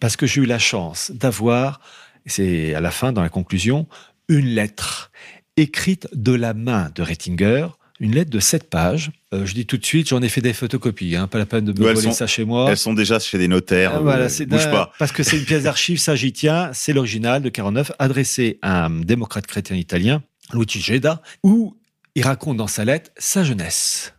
Parce 0.00 0.16
que 0.16 0.26
j'ai 0.26 0.40
eu 0.42 0.46
la 0.46 0.58
chance 0.58 1.10
d'avoir, 1.14 1.80
c'est 2.26 2.74
à 2.74 2.80
la 2.80 2.90
fin, 2.90 3.12
dans 3.12 3.22
la 3.22 3.28
conclusion, 3.28 3.86
une 4.28 4.46
lettre 4.46 5.10
écrite 5.56 6.08
de 6.12 6.32
la 6.32 6.54
main 6.54 6.90
de 6.94 7.02
Rettinger, 7.02 7.68
une 7.98 8.14
lettre 8.14 8.30
de 8.30 8.40
7 8.40 8.68
pages. 8.68 9.10
Euh, 9.32 9.46
je 9.46 9.54
dis 9.54 9.64
tout 9.64 9.78
de 9.78 9.86
suite, 9.86 10.08
j'en 10.08 10.20
ai 10.20 10.28
fait 10.28 10.42
des 10.42 10.52
photocopies, 10.52 11.16
hein, 11.16 11.26
pas 11.28 11.38
la 11.38 11.46
peine 11.46 11.64
de 11.64 11.72
me 11.72 11.86
Ouais, 11.86 11.94
voler 11.94 12.08
sont- 12.08 12.12
ça 12.12 12.26
chez 12.26 12.44
moi. 12.44 12.66
Elles 12.70 12.76
sont 12.76 12.92
déjà 12.92 13.18
chez 13.18 13.38
des 13.38 13.48
notaires. 13.48 13.92
Ah, 13.94 14.00
voilà, 14.00 14.26
euh, 14.26 14.46
bouge 14.46 14.70
pas. 14.70 14.92
Parce 14.98 15.12
que 15.12 15.22
c'est 15.22 15.38
une 15.38 15.44
pièce 15.46 15.62
d'archive, 15.62 15.98
ça 15.98 16.14
j'y 16.14 16.32
tiens, 16.32 16.70
c'est 16.74 16.92
l'original 16.92 17.42
de 17.42 17.48
49, 17.48 17.92
adressé 17.98 18.58
à 18.60 18.84
un 18.86 18.90
démocrate 19.00 19.46
chrétien 19.46 19.76
italien, 19.76 20.22
Luigi 20.52 20.80
Geda, 20.80 21.22
où 21.42 21.74
il 22.14 22.22
raconte 22.22 22.58
dans 22.58 22.66
sa 22.66 22.84
lettre 22.84 23.10
sa 23.16 23.44
jeunesse. 23.44 24.12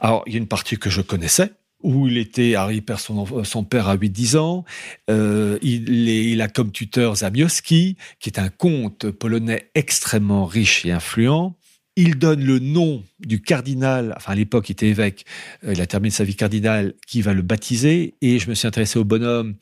Alors, 0.00 0.24
il 0.26 0.32
y 0.32 0.36
a 0.36 0.38
une 0.38 0.48
partie 0.48 0.76
que 0.78 0.90
je 0.90 1.00
connaissais, 1.02 1.52
où 1.82 2.08
il 2.08 2.18
était, 2.18 2.54
il 2.72 2.82
perd 2.84 2.98
son, 3.00 3.64
père 3.64 3.88
à 3.88 3.96
8-10 3.96 4.36
ans, 4.36 4.64
euh, 5.10 5.58
il, 5.62 6.08
est- 6.08 6.24
il 6.26 6.42
a 6.42 6.48
comme 6.48 6.72
tuteur 6.72 7.14
Zamioski, 7.16 7.96
qui 8.20 8.28
est 8.30 8.38
un 8.38 8.48
comte 8.48 9.10
polonais 9.10 9.70
extrêmement 9.74 10.44
riche 10.46 10.84
et 10.84 10.90
influent. 10.92 11.54
Il 11.96 12.16
donne 12.18 12.44
le 12.44 12.58
nom 12.60 13.02
du 13.20 13.40
cardinal, 13.42 14.12
enfin 14.16 14.32
à 14.32 14.34
l'époque 14.34 14.68
il 14.68 14.72
était 14.72 14.88
évêque, 14.88 15.24
euh, 15.64 15.72
il 15.72 15.80
a 15.80 15.86
terminé 15.86 16.10
sa 16.10 16.24
vie 16.24 16.36
cardinal, 16.36 16.94
qui 17.06 17.22
va 17.22 17.32
le 17.32 17.42
baptiser, 17.42 18.14
et 18.22 18.38
je 18.38 18.48
me 18.48 18.54
suis 18.54 18.66
intéressé 18.68 18.98
au 18.98 19.04
bonhomme. 19.04 19.54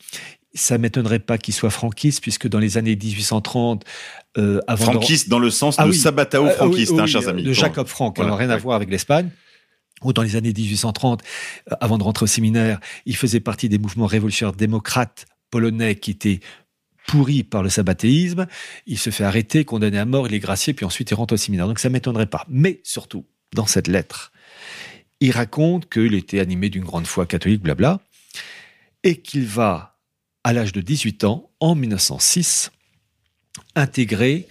Ça 0.53 0.77
m'étonnerait 0.79 1.19
pas 1.19 1.37
qu'il 1.37 1.53
soit 1.53 1.69
franquiste, 1.69 2.21
puisque 2.21 2.47
dans 2.47 2.57
les 2.59 2.77
années 2.79 2.95
1830, 2.95 3.83
euh, 4.39 4.59
avant 4.67 4.85
de- 4.87 4.91
Franquiste 4.91 5.29
dans 5.29 5.39
le 5.39 5.51
sens 5.51 5.75
Ah 5.77 5.85
de 5.85 5.91
oui. 5.91 5.95
Sabatao 5.97 6.45
euh, 6.45 6.49
franquiste, 6.49 6.91
oui, 6.93 6.99
hein, 7.01 7.05
chers 7.05 7.27
amis. 7.27 7.43
De 7.43 7.53
Jacob 7.53 7.85
Frank, 7.87 8.15
Voilà, 8.15 8.29
alors 8.29 8.39
rien 8.39 8.49
à 8.49 8.57
voir 8.57 8.75
avec 8.75 8.89
l'Espagne. 8.89 9.29
Ou 10.03 10.13
dans 10.13 10.21
les 10.21 10.35
années 10.35 10.53
1830, 10.53 11.23
euh, 11.71 11.75
avant 11.79 11.97
de 11.97 12.03
rentrer 12.03 12.23
au 12.23 12.27
séminaire, 12.27 12.79
il 13.05 13.15
faisait 13.15 13.39
partie 13.39 13.69
des 13.69 13.79
mouvements 13.79 14.05
révolutionnaires 14.05 14.55
démocrates 14.55 15.25
polonais 15.49 15.95
qui 15.95 16.11
étaient 16.11 16.39
pourris 17.07 17.43
par 17.43 17.63
le 17.63 17.69
sabbatéisme. 17.69 18.45
Il 18.85 18.99
se 18.99 19.09
fait 19.09 19.23
arrêter, 19.23 19.65
condamné 19.65 19.97
à 19.97 20.05
mort, 20.05 20.27
il 20.27 20.33
est 20.33 20.39
gracié, 20.39 20.73
puis 20.73 20.85
ensuite 20.85 21.09
il 21.09 21.15
rentre 21.15 21.33
au 21.33 21.37
séminaire. 21.37 21.67
Donc 21.67 21.79
ça 21.79 21.89
m'étonnerait 21.89 22.27
pas. 22.27 22.45
Mais 22.49 22.81
surtout, 22.83 23.25
dans 23.53 23.65
cette 23.65 23.87
lettre, 23.87 24.31
il 25.19 25.31
raconte 25.31 25.89
qu'il 25.89 26.13
était 26.13 26.39
animé 26.39 26.69
d'une 26.69 26.83
grande 26.83 27.07
foi 27.07 27.25
catholique, 27.25 27.61
blabla, 27.61 28.01
et 29.03 29.15
qu'il 29.15 29.45
va, 29.45 29.97
à 30.43 30.53
l'âge 30.53 30.73
de 30.73 30.81
18 30.81 31.23
ans, 31.23 31.49
en 31.59 31.75
1906, 31.75 32.71
intégrer 33.75 34.47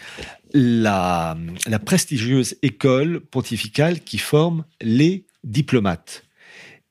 la 0.55 1.37
prestigieuse 1.85 2.57
école 2.63 3.21
pontificale 3.21 4.01
qui 4.01 4.19
forme 4.19 4.65
les 4.81 5.26
diplomates. 5.47 6.25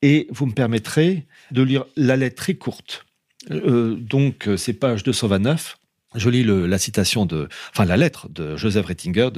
Et 0.02 0.28
vous 0.32 0.48
me 0.48 0.52
permettrez 0.54 1.26
de 1.52 1.62
lire 1.62 1.86
la 1.96 2.16
lettre 2.16 2.36
très 2.38 2.56
courte. 2.56 3.06
Euh, 3.52 3.96
donc, 3.96 4.48
euh, 4.48 4.58
c'est 4.58 4.74
page 4.74 5.04
229. 5.04 5.78
Je 6.16 6.30
lis 6.30 6.44
la 6.44 6.78
citation 6.78 7.26
de, 7.26 7.50
enfin 7.72 7.84
la 7.86 7.98
lettre 7.98 8.30
de 8.30 8.56
Joseph 8.56 8.86
Rettinger, 8.86 9.30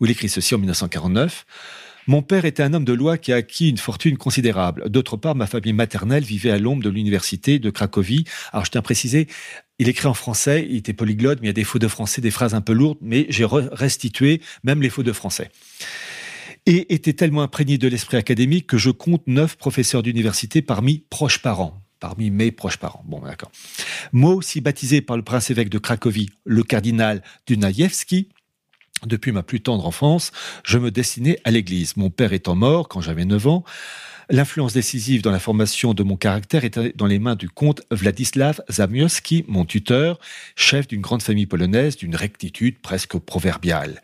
où 0.00 0.06
il 0.06 0.10
écrit 0.12 0.28
ceci 0.28 0.54
en 0.54 0.58
1949. 0.58 1.44
Mon 2.06 2.22
père 2.22 2.44
était 2.44 2.62
un 2.62 2.72
homme 2.72 2.84
de 2.84 2.92
loi 2.92 3.18
qui 3.18 3.32
a 3.32 3.36
acquis 3.36 3.68
une 3.68 3.78
fortune 3.78 4.16
considérable. 4.16 4.88
D'autre 4.88 5.16
part, 5.16 5.34
ma 5.34 5.46
famille 5.46 5.72
maternelle 5.72 6.24
vivait 6.24 6.50
à 6.50 6.58
l'ombre 6.58 6.82
de 6.82 6.88
l'université 6.88 7.58
de 7.58 7.70
Cracovie. 7.70 8.24
Alors, 8.52 8.64
je 8.64 8.70
tiens 8.70 8.78
à 8.78 8.82
préciser, 8.82 9.26
il 9.78 9.88
écrit 9.88 10.06
en 10.06 10.14
français, 10.14 10.66
il 10.70 10.76
était 10.76 10.92
polyglotte, 10.92 11.40
mais 11.40 11.46
il 11.46 11.50
y 11.50 11.50
a 11.50 11.54
des 11.54 11.64
fautes 11.64 11.82
de 11.82 11.88
français, 11.88 12.20
des 12.20 12.30
phrases 12.30 12.54
un 12.54 12.60
peu 12.60 12.72
lourdes, 12.72 12.98
mais 13.00 13.26
j'ai 13.28 13.44
re- 13.44 13.68
restitué 13.72 14.40
même 14.62 14.82
les 14.82 14.88
fautes 14.90 15.06
de 15.06 15.12
français. 15.12 15.50
Et 16.66 16.94
était 16.94 17.12
tellement 17.12 17.42
imprégné 17.42 17.78
de 17.78 17.88
l'esprit 17.88 18.16
académique 18.16 18.66
que 18.66 18.78
je 18.78 18.90
compte 18.90 19.26
neuf 19.26 19.56
professeurs 19.56 20.02
d'université 20.02 20.62
parmi 20.62 21.04
proches 21.10 21.40
parents. 21.40 21.82
Parmi 22.00 22.30
mes 22.30 22.50
proches 22.50 22.78
parents. 22.78 23.04
Bon, 23.06 23.20
d'accord. 23.20 23.50
Moi 24.12 24.32
aussi 24.34 24.60
baptisé 24.60 25.02
par 25.02 25.16
le 25.16 25.22
prince 25.22 25.50
évêque 25.50 25.68
de 25.68 25.78
Cracovie, 25.78 26.30
le 26.44 26.62
cardinal 26.62 27.22
Dunajewski, 27.46 28.28
depuis 29.06 29.32
ma 29.32 29.42
plus 29.42 29.60
tendre 29.60 29.86
enfance, 29.86 30.30
je 30.64 30.78
me 30.78 30.90
destinais 30.90 31.38
à 31.44 31.50
l'église. 31.50 31.96
Mon 31.96 32.10
père 32.10 32.32
étant 32.32 32.54
mort 32.54 32.88
quand 32.88 33.00
j'avais 33.00 33.24
9 33.24 33.46
ans, 33.46 33.64
l'influence 34.30 34.72
décisive 34.72 35.22
dans 35.22 35.32
la 35.32 35.40
formation 35.40 35.92
de 35.92 36.02
mon 36.02 36.16
caractère 36.16 36.64
était 36.64 36.92
dans 36.94 37.06
les 37.06 37.18
mains 37.18 37.34
du 37.34 37.48
comte 37.48 37.82
Wladislaw 37.90 38.54
Zamioski, 38.70 39.44
mon 39.48 39.64
tuteur, 39.64 40.18
chef 40.54 40.86
d'une 40.86 41.00
grande 41.00 41.22
famille 41.22 41.46
polonaise 41.46 41.96
d'une 41.96 42.14
rectitude 42.14 42.78
presque 42.78 43.18
proverbiale. 43.18 44.00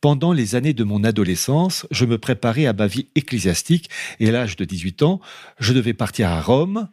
Pendant 0.00 0.32
les 0.32 0.54
années 0.54 0.74
de 0.74 0.84
mon 0.84 1.04
adolescence, 1.04 1.86
je 1.90 2.04
me 2.04 2.18
préparais 2.18 2.66
à 2.66 2.72
ma 2.72 2.86
vie 2.86 3.08
ecclésiastique 3.14 3.88
et 4.20 4.28
à 4.28 4.32
l'âge 4.32 4.56
de 4.56 4.64
18 4.64 5.02
ans, 5.02 5.20
je 5.58 5.72
devais 5.72 5.94
partir 5.94 6.28
à 6.28 6.40
Rome, 6.40 6.88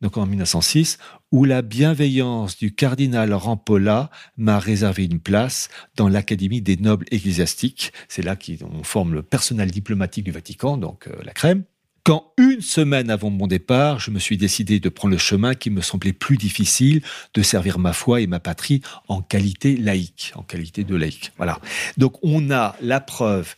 donc 0.00 0.16
en 0.16 0.26
1906, 0.26 0.98
où 1.32 1.44
la 1.44 1.62
bienveillance 1.62 2.56
du 2.56 2.74
cardinal 2.74 3.32
Rampolla 3.32 4.10
m'a 4.36 4.58
réservé 4.58 5.04
une 5.04 5.20
place 5.20 5.68
dans 5.96 6.08
l'Académie 6.08 6.60
des 6.60 6.76
nobles 6.76 7.06
ecclésiastiques. 7.10 7.92
C'est 8.08 8.22
là 8.22 8.36
qu'on 8.36 8.84
forme 8.84 9.14
le 9.14 9.22
personnel 9.22 9.70
diplomatique 9.70 10.24
du 10.24 10.30
Vatican, 10.30 10.76
donc 10.76 11.08
euh, 11.08 11.16
la 11.24 11.32
crème. 11.32 11.64
Quand 12.04 12.34
une 12.36 12.60
semaine 12.60 13.08
avant 13.08 13.30
mon 13.30 13.46
départ, 13.46 13.98
je 13.98 14.10
me 14.10 14.18
suis 14.18 14.36
décidé 14.36 14.78
de 14.78 14.90
prendre 14.90 15.12
le 15.12 15.18
chemin 15.18 15.54
qui 15.54 15.70
me 15.70 15.80
semblait 15.80 16.12
plus 16.12 16.36
difficile, 16.36 17.00
de 17.32 17.40
servir 17.40 17.78
ma 17.78 17.94
foi 17.94 18.20
et 18.20 18.26
ma 18.26 18.40
patrie 18.40 18.82
en 19.08 19.22
qualité 19.22 19.74
laïque, 19.78 20.32
en 20.34 20.42
qualité 20.42 20.84
de 20.84 20.96
laïque. 20.96 21.32
Voilà. 21.38 21.60
Donc 21.96 22.18
on 22.22 22.50
a 22.50 22.76
la 22.82 23.00
preuve 23.00 23.56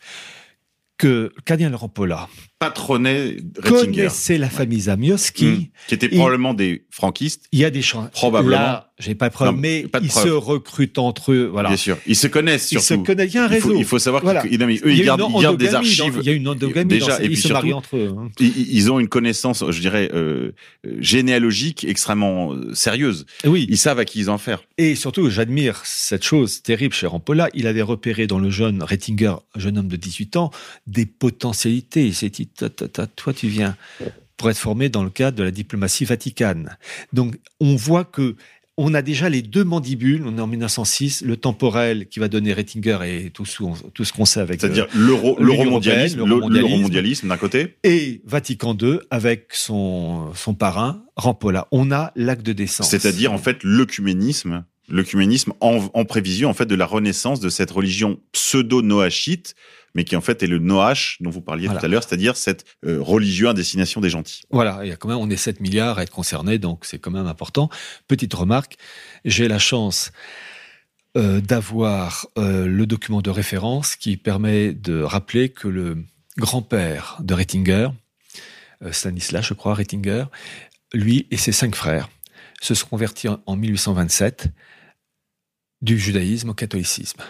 que 0.96 1.34
cardinal 1.44 1.74
Rampolla 1.74 2.28
Patronnet 2.59 3.37
Rettinger. 3.62 3.87
connaissait 3.97 4.39
la 4.39 4.49
famille 4.49 4.81
Zamioski. 4.81 5.45
Mmh. 5.45 5.65
Qui 5.89 5.95
étaient 5.95 6.09
probablement 6.09 6.55
des 6.55 6.87
franquistes. 6.91 7.45
Il 7.53 7.59
y 7.59 7.65
a 7.65 7.70
des 7.70 7.83
chances. 7.83 8.11
Probablement. 8.12 8.57
Là, 8.57 8.93
j'ai 8.99 9.15
pas 9.15 9.28
de 9.28 9.35
preuve, 9.35 9.53
Non, 9.55 9.59
mais 9.61 9.83
pas 9.83 10.01
de 10.01 10.07
ils 10.07 10.09
preuve. 10.09 10.24
se 10.24 10.31
recrutent 10.31 10.97
entre 10.99 11.33
eux. 11.33 11.51
Voilà. 11.53 11.69
Bien 11.69 11.77
sûr. 11.77 11.99
Ils 12.07 12.16
se 12.16 12.27
connaissent 12.28 12.73
Ils 12.73 12.81
surtout. 12.81 13.03
se 13.03 13.07
connaissent. 13.07 13.31
Il 13.33 13.37
y 13.37 13.39
a 13.39 13.45
un 13.45 13.53
Il 13.53 13.61
faut, 13.61 13.69
réseau. 13.69 13.78
il 13.81 13.85
faut 13.85 13.99
savoir 13.99 14.23
Voilà. 14.23 14.41
qu'ils 14.41 14.62
eux, 14.62 14.70
Il 14.70 14.99
ils 14.99 15.05
gardent, 15.05 15.23
ils 15.37 15.43
gardent 15.43 15.59
des 15.59 15.74
archives. 15.74 16.15
dans- 16.15 16.20
il 16.20 16.27
y 16.27 16.31
a 16.31 16.33
une 16.33 16.49
endogamie 16.49 16.89
déjà, 16.89 17.19
dans- 17.19 17.23
et 17.23 17.24
ils 17.27 17.33
puis 17.33 17.37
se 17.37 17.53
marient 17.53 17.69
surtout, 17.69 17.77
entre 17.78 17.97
eux. 17.99 18.15
hein. 18.19 18.31
Ils, 18.41 18.74
ils 18.74 18.91
ont 18.91 18.99
une 18.99 19.09
connaissance, 19.09 19.62
je 19.69 19.81
dirais, 19.81 20.09
euh, 20.15 20.53
généalogique 20.99 21.85
extrêmement 21.85 22.55
euh, 22.55 22.73
sérieuse. 22.74 23.27
Oui. 23.45 23.66
Ils 23.69 23.77
savent 23.77 23.99
à 23.99 24.07
qui 24.07 24.19
ils 24.20 24.31
en 24.31 24.39
faire. 24.39 24.62
Et 24.78 24.95
surtout, 24.95 25.28
j'admire 25.28 25.83
cette 25.85 26.24
chose 26.24 26.62
terrible 26.62 26.95
chez 26.95 27.07
Rampolla. 27.07 27.51
Il 27.53 27.66
avait 27.66 27.83
repéré 27.83 28.27
dans 28.27 28.39
le 28.39 28.49
jeune 28.49 28.83
Rettinger, 28.83 29.35
un 29.55 29.61
jeune 29.61 29.77
homme 29.77 29.89
de 29.89 29.97
18 29.97 30.37
ans, 30.37 30.51
des 30.87 31.05
potentialités. 31.05 32.07
Il 32.07 32.15
s'est 32.15 32.27
dit, 32.55 32.70
ta, 32.70 33.06
toi, 33.06 33.32
tu 33.32 33.48
viens 33.48 33.77
pour 34.36 34.51
être 34.51 34.59
formé 34.59 34.89
dans 34.89 35.02
le 35.02 35.10
cadre 35.10 35.36
de 35.36 35.43
la 35.43 35.51
diplomatie 35.51 36.05
vaticane. 36.05 36.77
Donc, 37.12 37.36
on 37.60 37.77
voit 37.77 38.05
que 38.05 38.36
on 38.78 38.93
a 38.93 39.01
déjà 39.01 39.28
les 39.28 39.43
deux 39.43 39.64
mandibules. 39.64 40.23
On 40.27 40.36
est 40.36 40.40
en 40.40 40.47
1906, 40.47 41.23
le 41.23 41.36
temporel 41.36 42.09
qui 42.09 42.18
va 42.18 42.28
donner 42.28 42.52
Rettinger 42.52 42.98
et 43.05 43.31
tout, 43.31 43.47
ce 43.47 44.12
qu'on 44.12 44.24
sait 44.24 44.40
avec. 44.40 44.60
C'est-à-dire 44.60 44.86
l'euro-mondialisme, 44.94 46.24
l'euro-mondialisme 46.24 47.28
d'un 47.28 47.36
côté. 47.39 47.77
Et 47.85 48.20
Vatican 48.27 48.77
II 48.78 48.98
avec 49.10 49.48
son, 49.52 50.35
son 50.35 50.55
parrain, 50.55 51.05
Rampolla. 51.16 51.68
On 51.70 51.90
a 51.90 52.12
l'acte 52.16 52.44
de 52.44 52.52
décence. 52.52 52.90
C'est-à-dire, 52.90 53.32
en 53.32 53.39
fait, 53.39 53.59
l'œcuménisme 53.62 54.64
l'œcuménisme 54.89 55.52
en, 55.60 55.90
en, 55.94 56.05
prévision 56.05 56.48
en 56.48 56.55
fait 56.55 56.66
de 56.66 56.77
la 56.77 56.86
renaissance 56.86 57.40
de 57.40 57.48
cette 57.48 57.73
religion 57.73 58.20
pseudo-noachite 58.31 59.56
mais 59.97 60.05
qui 60.05 60.14
en 60.14 60.20
fait 60.20 60.43
est 60.43 60.47
le 60.47 60.59
Noach 60.59 61.16
dont 61.20 61.31
vous 61.31 61.40
parliez 61.40 61.68
tout 61.68 61.74
à 61.82 61.89
l'heure, 61.89 62.05
c'est-à-dire 62.05 62.36
cette 62.36 62.66
euh, 62.85 63.01
religion 63.01 63.48
à 63.48 63.55
destination 63.55 64.02
des 64.02 64.10
gentils. 64.10 64.43
Voilà, 64.51 64.81
il 64.82 64.90
y 64.90 64.93
a 64.93 64.97
quand 64.97 65.09
même, 65.09 65.16
on 65.16 65.31
est 65.31 65.39
7 65.39 65.60
milliards 65.60 65.98
à 65.98 66.02
être 66.02 66.10
concernés, 66.10 66.59
donc 66.59 66.85
c'est 66.85 66.98
quand 66.98 67.10
même 67.10 67.27
important. 67.27 67.70
Petite 68.06 68.35
remarque, 68.35 68.77
j'ai 69.24 69.48
la 69.48 69.59
chance 69.59 70.12
euh, 71.16 71.40
d'avoir 71.40 72.27
euh, 72.36 72.66
le 72.66 72.86
document 72.86 73.23
de 73.23 73.31
référence 73.31 73.97
qui 73.97 74.18
permet 74.18 74.74
de 74.74 75.01
rappeler 75.01 75.48
que 75.48 75.66
le 75.66 76.05
grand-père 76.36 77.16
de 77.20 77.32
Rettinger, 77.32 77.89
Stanislas, 78.90 79.47
je 79.47 79.55
crois, 79.55 79.73
Rettinger, 79.73 80.27
lui 80.93 81.27
et 81.31 81.39
ses 81.39 81.52
cinq 81.52 81.74
frères 81.74 82.10
se 82.60 82.74
sont 82.74 82.86
convertis 82.86 83.28
en 83.28 83.56
1827 83.56 84.48
du 85.81 85.98
judaïsme 85.98 86.51
au 86.51 86.55
catholicisme. 86.55 87.23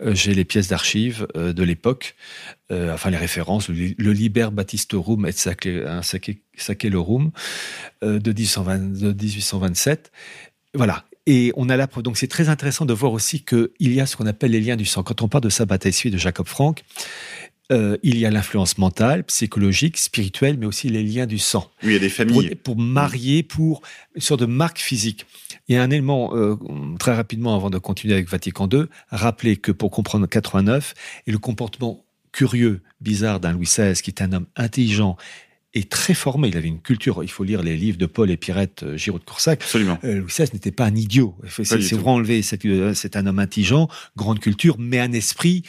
Euh, 0.00 0.14
j'ai 0.14 0.34
les 0.34 0.44
pièces 0.44 0.68
d'archives 0.68 1.26
euh, 1.36 1.52
de 1.52 1.62
l'époque, 1.62 2.14
euh, 2.70 2.94
enfin 2.94 3.10
les 3.10 3.16
références, 3.16 3.68
le, 3.68 4.12
Liber 4.12 4.48
Baptistorum 4.52 5.26
et 5.26 5.32
Saccelorum 5.32 7.30
de, 8.02 8.18
de 8.18 8.32
1827. 8.32 10.12
Voilà. 10.74 11.04
Et 11.26 11.52
on 11.56 11.68
a 11.68 11.76
là, 11.76 11.86
donc 11.86 12.16
c'est 12.16 12.26
très 12.26 12.48
intéressant 12.48 12.86
de 12.86 12.94
voir 12.94 13.12
aussi 13.12 13.44
qu'il 13.44 13.68
y 13.80 14.00
a 14.00 14.06
ce 14.06 14.16
qu'on 14.16 14.26
appelle 14.26 14.52
les 14.52 14.60
liens 14.60 14.76
du 14.76 14.86
sang. 14.86 15.02
Quand 15.02 15.20
on 15.20 15.28
parle 15.28 15.44
de 15.44 15.50
Sabbat 15.50 15.76
de 15.76 16.16
Jacob 16.16 16.46
Frank, 16.46 16.82
euh, 17.70 17.98
il 18.02 18.16
y 18.16 18.24
a 18.24 18.30
l'influence 18.30 18.78
mentale, 18.78 19.24
psychologique, 19.24 19.98
spirituelle, 19.98 20.56
mais 20.58 20.64
aussi 20.64 20.88
les 20.88 21.02
liens 21.02 21.26
du 21.26 21.38
sang. 21.38 21.70
Oui, 21.82 21.90
il 21.90 21.92
y 21.92 21.96
a 21.96 21.98
des 21.98 22.08
familles. 22.08 22.54
Pour, 22.54 22.78
marier, 22.78 23.42
pour 23.42 23.82
une 24.14 24.22
sorte 24.22 24.40
de 24.40 24.46
marque 24.46 24.78
physique. 24.78 25.26
Il 25.68 25.74
y 25.74 25.78
a 25.78 25.82
un 25.82 25.90
élément, 25.90 26.34
euh, 26.34 26.56
très 26.98 27.14
rapidement, 27.14 27.54
avant 27.54 27.70
de 27.70 27.78
continuer 27.78 28.14
avec 28.14 28.28
Vatican 28.28 28.68
II, 28.72 28.84
rappeler 29.10 29.56
que 29.56 29.72
pour 29.72 29.90
comprendre 29.90 30.26
89 30.26 30.94
et 31.26 31.30
le 31.30 31.38
comportement 31.38 32.04
curieux, 32.32 32.82
bizarre 33.00 33.40
d'un 33.40 33.52
Louis 33.52 33.66
XVI, 33.66 33.94
qui 33.94 34.10
est 34.10 34.22
un 34.22 34.32
homme 34.32 34.46
intelligent 34.56 35.16
et 35.74 35.84
très 35.84 36.14
formé. 36.14 36.48
Il 36.48 36.56
avait 36.56 36.68
une 36.68 36.80
culture. 36.80 37.22
Il 37.22 37.30
faut 37.30 37.44
lire 37.44 37.62
les 37.62 37.76
livres 37.76 37.98
de 37.98 38.06
Paul 38.06 38.30
et 38.30 38.38
Pirette, 38.38 38.82
euh, 38.82 38.96
Giraud 38.96 39.18
de 39.18 39.24
Coursac. 39.24 39.62
Absolument. 39.62 39.98
Louis 40.02 40.24
XVI 40.26 40.48
n'était 40.54 40.72
pas 40.72 40.86
un 40.86 40.94
idiot. 40.94 41.34
C'est 41.46 41.92
vraiment 41.92 42.14
enlevé. 42.14 42.42
C'est 42.42 43.16
un 43.16 43.26
homme 43.26 43.38
intelligent, 43.38 43.88
grande 44.16 44.40
culture, 44.40 44.76
mais 44.78 44.98
un 44.98 45.12
esprit 45.12 45.64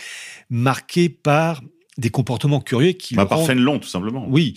marqué 0.50 1.10
par 1.10 1.62
des 1.98 2.10
comportements 2.10 2.62
curieux 2.62 2.94
qui. 2.94 3.16
Bah, 3.16 3.26
par 3.26 3.46
Fénelon, 3.46 3.80
tout 3.80 3.90
simplement. 3.90 4.26
Oui, 4.30 4.56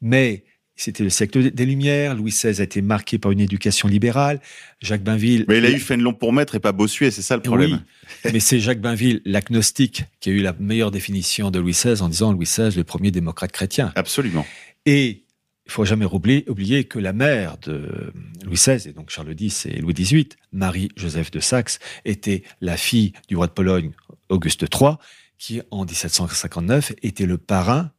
mais 0.00 0.44
c'était 0.78 1.02
le 1.02 1.10
siècle 1.10 1.50
des 1.50 1.66
Lumières. 1.66 2.14
Louis 2.14 2.30
XVI 2.30 2.60
a 2.60 2.64
été 2.64 2.80
marqué 2.82 3.18
par 3.18 3.32
une 3.32 3.40
éducation 3.40 3.88
libérale. 3.88 4.40
Jacques 4.80 5.02
Bainville. 5.02 5.44
Mais 5.48 5.58
il 5.58 5.66
a 5.66 5.70
eu 5.70 5.80
Fénelon 5.80 6.14
pour 6.14 6.32
maître 6.32 6.54
et 6.54 6.60
pas 6.60 6.72
Bossuet, 6.72 7.10
c'est 7.10 7.22
ça 7.22 7.36
le 7.36 7.42
problème. 7.42 7.82
Oui, 8.24 8.30
mais 8.32 8.40
c'est 8.40 8.60
Jacques 8.60 8.80
Bainville, 8.80 9.20
l'agnostique, 9.24 10.04
qui 10.20 10.30
a 10.30 10.32
eu 10.32 10.40
la 10.40 10.54
meilleure 10.58 10.90
définition 10.90 11.50
de 11.50 11.58
Louis 11.58 11.72
XVI 11.72 12.00
en 12.00 12.08
disant 12.08 12.32
Louis 12.32 12.46
XVI, 12.46 12.76
le 12.76 12.84
premier 12.84 13.10
démocrate 13.10 13.50
chrétien. 13.50 13.92
Absolument. 13.96 14.46
Et 14.86 15.24
il 15.66 15.72
faut 15.72 15.84
jamais 15.84 16.06
oublier, 16.06 16.44
oublier, 16.48 16.84
que 16.84 16.98
la 16.98 17.12
mère 17.12 17.58
de 17.58 18.12
Louis 18.44 18.54
XVI, 18.54 18.88
et 18.88 18.92
donc 18.92 19.10
Charles 19.10 19.34
X 19.38 19.66
et 19.66 19.80
Louis 19.80 19.94
XVIII, 19.94 20.28
Marie-Joseph 20.52 21.30
de 21.30 21.40
Saxe, 21.40 21.80
était 22.04 22.42
la 22.60 22.76
fille 22.76 23.12
du 23.28 23.36
roi 23.36 23.48
de 23.48 23.52
Pologne, 23.52 23.90
Auguste 24.28 24.64
III, 24.72 24.92
qui 25.38 25.60
en 25.70 25.84
1759 25.84 26.92
était 27.02 27.26
le 27.26 27.36
parrain 27.36 27.90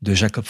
de 0.00 0.14
Jacob 0.14 0.44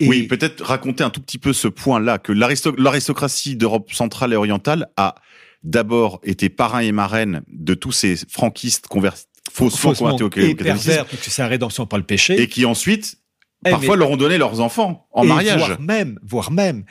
Oui, 0.00 0.24
peut-être 0.24 0.64
raconter 0.64 1.04
un 1.04 1.10
tout 1.10 1.20
petit 1.20 1.38
peu 1.38 1.52
ce 1.52 1.68
point-là, 1.68 2.18
que 2.18 2.32
l'aristocratie 2.32 3.56
d'Europe 3.56 3.92
centrale 3.92 4.32
et 4.32 4.36
orientale 4.36 4.88
a 4.96 5.14
d'abord 5.62 6.20
été 6.22 6.48
parrain 6.48 6.80
et 6.80 6.92
marraine 6.92 7.42
de 7.48 7.74
tous 7.74 7.92
ces 7.92 8.16
franquistes 8.28 8.86
convertis 8.86 9.26
faussement, 9.50 9.94
convertis 9.94 10.22
au, 10.22 10.30
et 10.36 10.54
pervers, 10.54 11.06
puisque 11.06 11.30
c'est 11.30 11.42
la 11.42 11.48
rédemption 11.48 11.86
par 11.86 11.98
le 11.98 12.04
péché. 12.04 12.40
Et 12.40 12.48
qui 12.48 12.64
ensuite, 12.64 13.18
eh, 13.64 13.70
parfois, 13.70 13.96
leur 13.96 14.10
ont 14.10 14.16
donné 14.16 14.38
leurs 14.38 14.60
enfants 14.60 15.08
en 15.12 15.24
mariage. 15.24 15.58
Voire 15.58 15.80
même, 15.80 16.18
voire 16.22 16.50
même, 16.50 16.84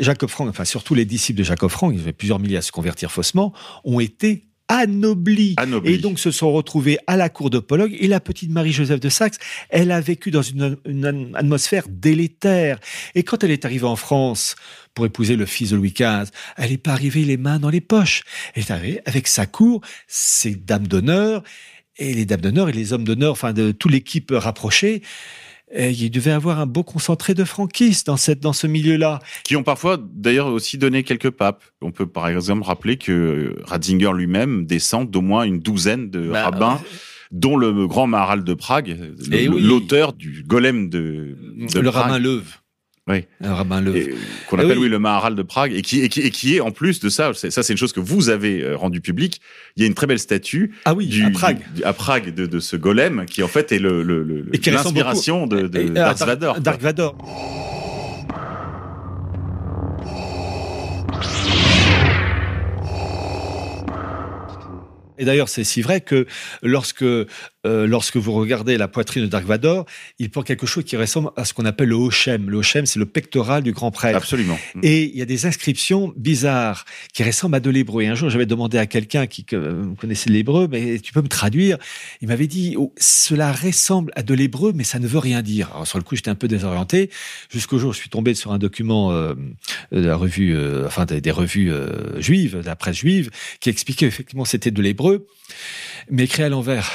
Jacob 0.00 0.28
Frank, 0.28 0.48
enfin 0.48 0.64
surtout 0.64 0.94
les 0.94 1.04
disciples 1.04 1.38
de 1.38 1.44
Jacob 1.44 1.70
Frank, 1.70 1.92
il 1.94 1.98
y 1.98 2.02
avait 2.02 2.12
plusieurs 2.12 2.38
milliers 2.38 2.58
à 2.58 2.62
se 2.62 2.72
convertir 2.72 3.10
faussement, 3.10 3.52
ont 3.84 4.00
été 4.00 4.48
anoblis. 4.68 5.56
Et 5.84 5.98
donc 5.98 6.18
se 6.18 6.30
sont 6.30 6.52
retrouvés 6.52 6.98
à 7.06 7.16
la 7.16 7.28
cour 7.28 7.50
de 7.50 7.58
Pologne. 7.58 7.96
Et 7.98 8.06
la 8.06 8.20
petite 8.20 8.50
Marie-Joseph 8.50 9.00
de 9.00 9.08
Saxe, 9.08 9.38
elle 9.68 9.90
a 9.90 10.00
vécu 10.00 10.30
dans 10.30 10.42
une, 10.42 11.32
atmosphère 11.34 11.84
délétère. 11.88 12.78
Et 13.14 13.22
quand 13.22 13.44
elle 13.44 13.50
est 13.50 13.64
arrivée 13.64 13.86
en 13.86 13.96
France 13.96 14.56
pour 14.94 15.06
épouser 15.06 15.36
le 15.36 15.46
fils 15.46 15.70
de 15.70 15.76
Louis 15.76 15.92
XV, 15.92 16.30
elle 16.56 16.70
n'est 16.70 16.78
pas 16.78 16.92
arrivée 16.92 17.24
les 17.24 17.36
mains 17.36 17.58
dans 17.58 17.70
les 17.70 17.80
poches. 17.80 18.22
Elle 18.54 18.62
est 18.62 18.70
arrivée 18.70 19.00
avec 19.06 19.28
sa 19.28 19.46
cour, 19.46 19.80
ses 20.06 20.54
dames 20.54 20.86
d'honneur, 20.86 21.42
et 21.96 22.12
les 22.12 22.24
dames 22.24 22.40
d'honneur 22.40 22.68
et 22.68 22.72
les 22.72 22.92
hommes 22.92 23.04
d'honneur, 23.04 23.32
enfin 23.32 23.52
de 23.52 23.70
toute 23.70 23.92
l'équipe 23.92 24.32
rapprochée 24.34 25.02
il 25.76 26.10
devait 26.10 26.30
avoir 26.30 26.60
un 26.60 26.66
beau 26.66 26.82
concentré 26.82 27.34
de 27.34 27.44
franquistes 27.44 28.06
dans, 28.06 28.16
cette, 28.16 28.40
dans 28.40 28.52
ce 28.52 28.66
milieu-là. 28.66 29.20
Qui 29.44 29.56
ont 29.56 29.62
parfois 29.62 29.98
d'ailleurs 30.00 30.46
aussi 30.46 30.78
donné 30.78 31.02
quelques 31.02 31.30
papes. 31.30 31.64
On 31.82 31.90
peut 31.90 32.06
par 32.06 32.28
exemple 32.28 32.64
rappeler 32.64 32.96
que 32.96 33.56
Ratzinger 33.64 34.12
lui-même 34.14 34.66
descend 34.66 35.10
d'au 35.10 35.20
moins 35.20 35.44
une 35.44 35.60
douzaine 35.60 36.10
de 36.10 36.30
bah, 36.30 36.44
rabbins. 36.44 36.80
Euh, 36.82 36.96
dont 37.30 37.56
le 37.56 37.88
grand 37.88 38.06
Maharal 38.06 38.44
de 38.44 38.54
Prague, 38.54 38.96
eh 39.32 39.48
l'auteur 39.48 40.12
du 40.12 40.44
golem 40.46 40.88
de, 40.88 41.36
de 41.56 41.80
le 41.80 41.88
rabbin 41.88 42.18
Leuve. 42.20 42.58
Oui. 43.06 43.26
Un 43.42 43.54
rabbin 43.54 43.82
Leuve. 43.82 44.14
Qu'on 44.48 44.58
appelle, 44.58 44.78
oui. 44.78 44.88
le 44.88 44.98
Maharal 44.98 45.34
de 45.34 45.42
Prague, 45.42 45.74
et 45.74 45.82
qui, 45.82 46.00
et 46.00 46.08
qui, 46.08 46.20
et 46.20 46.30
qui 46.30 46.56
est, 46.56 46.60
en 46.60 46.70
plus 46.70 47.00
de 47.00 47.10
ça, 47.10 47.34
ça 47.34 47.62
c'est 47.62 47.72
une 47.72 47.78
chose 47.78 47.92
que 47.92 48.00
vous 48.00 48.30
avez 48.30 48.62
euh, 48.62 48.76
rendu 48.76 49.02
public, 49.02 49.42
il 49.76 49.82
y 49.82 49.84
a 49.84 49.86
une 49.86 49.94
très 49.94 50.06
belle 50.06 50.18
statue 50.18 50.72
ah 50.86 50.94
oui, 50.94 51.22
à 51.22 51.30
Prague, 51.30 51.60
à 51.84 51.92
Prague 51.92 52.34
de, 52.34 52.46
de, 52.46 52.58
ce 52.60 52.76
golem, 52.76 53.26
qui 53.26 53.42
en 53.42 53.48
fait 53.48 53.72
est 53.72 53.78
le, 53.78 54.02
le, 54.02 54.22
le 54.22 54.46
l'inspiration 54.70 55.46
de, 55.46 55.68
de 55.68 55.82
Dark 55.88 56.18
Vador. 56.18 56.60
Dark 56.60 56.80
Vador. 56.80 57.14
Et 65.18 65.24
d'ailleurs, 65.24 65.48
c'est 65.48 65.64
si 65.64 65.82
vrai 65.82 66.00
que 66.00 66.26
lorsque 66.62 67.04
euh, 67.66 67.86
lorsque 67.86 68.16
vous 68.16 68.32
regardez 68.32 68.76
la 68.76 68.88
poitrine 68.88 69.22
de 69.22 69.28
Dark 69.28 69.44
Vador, 69.44 69.86
il 70.18 70.30
porte 70.30 70.46
quelque 70.46 70.66
chose 70.66 70.84
qui 70.84 70.96
ressemble 70.96 71.30
à 71.36 71.44
ce 71.44 71.54
qu'on 71.54 71.64
appelle 71.64 71.88
le 71.88 71.94
Hochem. 71.94 72.50
Le 72.50 72.58
Hochem, 72.58 72.86
c'est 72.86 72.98
le 72.98 73.06
pectoral 73.06 73.62
du 73.62 73.72
grand 73.72 73.90
prêtre. 73.90 74.16
Absolument. 74.16 74.58
Et 74.82 75.04
il 75.04 75.16
y 75.16 75.22
a 75.22 75.24
des 75.24 75.46
inscriptions 75.46 76.12
bizarres 76.16 76.84
qui 77.12 77.22
ressemblent 77.22 77.56
à 77.56 77.60
de 77.60 77.70
l'hébreu. 77.70 78.02
Et 78.02 78.08
un 78.08 78.14
jour, 78.14 78.28
j'avais 78.28 78.46
demandé 78.46 78.78
à 78.78 78.86
quelqu'un 78.86 79.26
qui 79.26 79.44
connaissait 79.44 80.30
l'hébreu, 80.30 80.68
mais 80.70 80.98
tu 80.98 81.12
peux 81.12 81.22
me 81.22 81.28
traduire? 81.28 81.78
Il 82.20 82.28
m'avait 82.28 82.46
dit, 82.46 82.74
oh, 82.78 82.92
cela 82.98 83.52
ressemble 83.52 84.12
à 84.16 84.22
de 84.22 84.34
l'hébreu, 84.34 84.72
mais 84.74 84.84
ça 84.84 84.98
ne 84.98 85.06
veut 85.06 85.18
rien 85.18 85.42
dire. 85.42 85.70
Alors 85.72 85.86
sur 85.86 85.98
le 85.98 86.04
coup, 86.04 86.16
j'étais 86.16 86.30
un 86.30 86.34
peu 86.34 86.48
désorienté. 86.48 87.10
Jusqu'au 87.50 87.78
jour, 87.78 87.92
je 87.92 87.98
suis 87.98 88.10
tombé 88.10 88.34
sur 88.34 88.52
un 88.52 88.58
document 88.58 89.12
euh, 89.12 89.34
de 89.92 90.04
la 90.04 90.16
revue, 90.16 90.54
euh, 90.54 90.86
enfin 90.86 91.06
des, 91.06 91.30
revues 91.30 91.72
juives, 92.18 92.58
de 92.58 92.66
la 92.66 92.76
presse 92.76 92.96
juive, 92.96 93.30
qui 93.60 93.70
expliquait 93.70 94.06
effectivement 94.06 94.44
c'était 94.44 94.70
de 94.70 94.82
l'hébreu, 94.82 95.26
mais 96.10 96.24
écrit 96.24 96.42
à 96.42 96.48
l'envers 96.48 96.90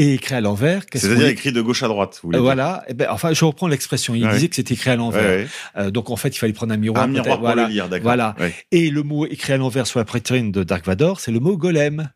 et 0.00 0.14
écrit 0.14 0.34
à 0.34 0.40
l'envers. 0.40 0.82
C'est-à-dire 0.90 1.28
écrit 1.28 1.52
de 1.52 1.60
gauche 1.60 1.82
à 1.82 1.88
droite. 1.88 2.20
Vous 2.22 2.32
voilà. 2.32 2.82
Et 2.86 2.92
eh 2.92 2.94
ben, 2.94 3.08
enfin, 3.10 3.34
je 3.34 3.44
reprends 3.44 3.68
l'expression. 3.68 4.14
Il 4.14 4.26
disait 4.30 4.48
que 4.48 4.56
c'était 4.56 4.72
écrit 4.72 4.90
à 4.90 4.96
l'envers. 4.96 5.46
Euh, 5.76 5.90
donc 5.90 6.08
en 6.08 6.16
fait, 6.16 6.30
il 6.30 6.38
fallait 6.38 6.54
prendre 6.54 6.72
un 6.72 6.78
miroir. 6.78 7.04
Un 7.04 7.08
miroir 7.08 7.36
pour 7.36 7.46
voilà. 7.46 7.66
le 7.66 7.72
lire, 7.72 7.88
d'accord. 7.88 8.04
Voilà. 8.04 8.34
Et 8.72 8.88
le 8.90 9.02
mot 9.02 9.26
écrit 9.26 9.52
à 9.52 9.58
l'envers 9.58 9.86
sur 9.86 9.98
la 9.98 10.06
poitrine 10.06 10.52
de 10.52 10.64
Dark 10.64 10.86
Vador, 10.86 11.20
c'est 11.20 11.32
le 11.32 11.38
mot 11.38 11.56
golem. 11.56 12.10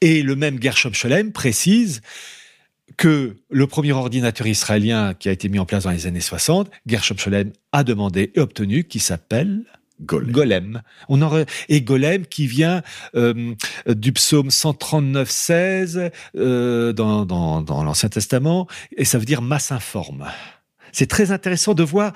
Et 0.00 0.22
le 0.22 0.34
même 0.34 0.60
Gershom 0.62 0.94
Scholem 0.94 1.32
précise 1.32 2.00
que 2.96 3.36
le 3.50 3.66
premier 3.66 3.92
ordinateur 3.92 4.46
israélien 4.46 5.12
qui 5.14 5.28
a 5.28 5.32
été 5.32 5.48
mis 5.48 5.58
en 5.58 5.66
place 5.66 5.84
dans 5.84 5.90
les 5.90 6.06
années 6.06 6.20
60, 6.20 6.70
Gershom 6.86 7.18
Scholem 7.18 7.52
a 7.72 7.84
demandé 7.84 8.32
et 8.34 8.40
obtenu, 8.40 8.84
qui 8.84 8.98
s'appelle 8.98 9.64
Golem. 10.00 10.82
Aurait 11.08 11.46
et 11.68 11.82
Golem 11.82 12.26
qui 12.26 12.46
vient 12.46 12.82
euh, 13.14 13.54
du 13.88 14.12
psaume 14.12 14.48
139-16 14.48 16.10
euh, 16.36 16.92
dans, 16.92 17.24
dans, 17.24 17.62
dans 17.62 17.82
l'Ancien 17.82 18.08
Testament 18.08 18.66
et 18.96 19.04
ça 19.04 19.18
veut 19.18 19.24
dire 19.24 19.42
masse 19.42 19.72
informe. 19.72 20.26
C'est 20.92 21.06
très 21.06 21.30
intéressant 21.30 21.74
de 21.74 21.82
voir 21.82 22.12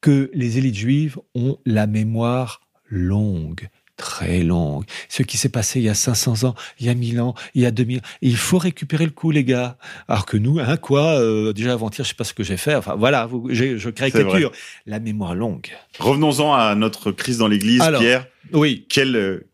que 0.00 0.30
les 0.34 0.58
élites 0.58 0.76
juives 0.76 1.18
ont 1.34 1.58
la 1.64 1.86
mémoire 1.86 2.60
longue, 2.88 3.68
très 3.96 4.42
longue. 4.42 4.84
Ce 5.08 5.22
qui 5.22 5.36
s'est 5.36 5.48
passé 5.48 5.80
il 5.80 5.84
y 5.84 5.88
a 5.88 5.94
500 5.94 6.44
ans, 6.44 6.54
il 6.80 6.86
y 6.86 6.88
a 6.88 6.94
1000 6.94 7.20
ans, 7.20 7.34
il 7.54 7.62
y 7.62 7.66
a 7.66 7.70
2000 7.70 8.00
Il 8.22 8.36
faut 8.36 8.58
récupérer 8.58 9.04
le 9.04 9.10
coup, 9.10 9.30
les 9.30 9.44
gars. 9.44 9.76
Alors 10.08 10.26
que 10.26 10.36
nous, 10.36 10.58
hein, 10.58 10.76
quoi, 10.76 11.18
euh, 11.18 11.52
déjà 11.52 11.72
avant-hier, 11.72 12.04
je 12.04 12.10
sais 12.10 12.14
pas 12.14 12.24
ce 12.24 12.34
que 12.34 12.42
j'ai 12.42 12.56
fait. 12.56 12.74
Enfin, 12.74 12.94
voilà, 12.96 13.26
vous, 13.26 13.48
je 13.50 13.88
caricature. 13.90 14.52
La 14.86 15.00
mémoire 15.00 15.34
longue. 15.34 15.68
Revenons-en 15.98 16.54
à 16.54 16.74
notre 16.74 17.12
crise 17.12 17.38
dans 17.38 17.48
l'église, 17.48 17.82
Pierre. 17.98 18.26
Oui. 18.52 18.86
Quel, 18.88 19.16
euh, 19.16 19.46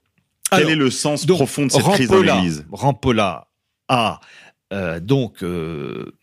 quel 0.51 0.61
Alors, 0.61 0.71
est 0.73 0.77
le 0.77 0.91
sens 0.91 1.27
donc, 1.27 1.39
profond 1.39 1.67
de 1.67 1.73
cette 1.73 1.85
crise 1.85 2.09
dans 2.09 2.23
l'église? 2.23 2.67
Rampolla 2.73 3.49
a 3.89 4.21
euh, 4.73 5.01
donc, 5.01 5.43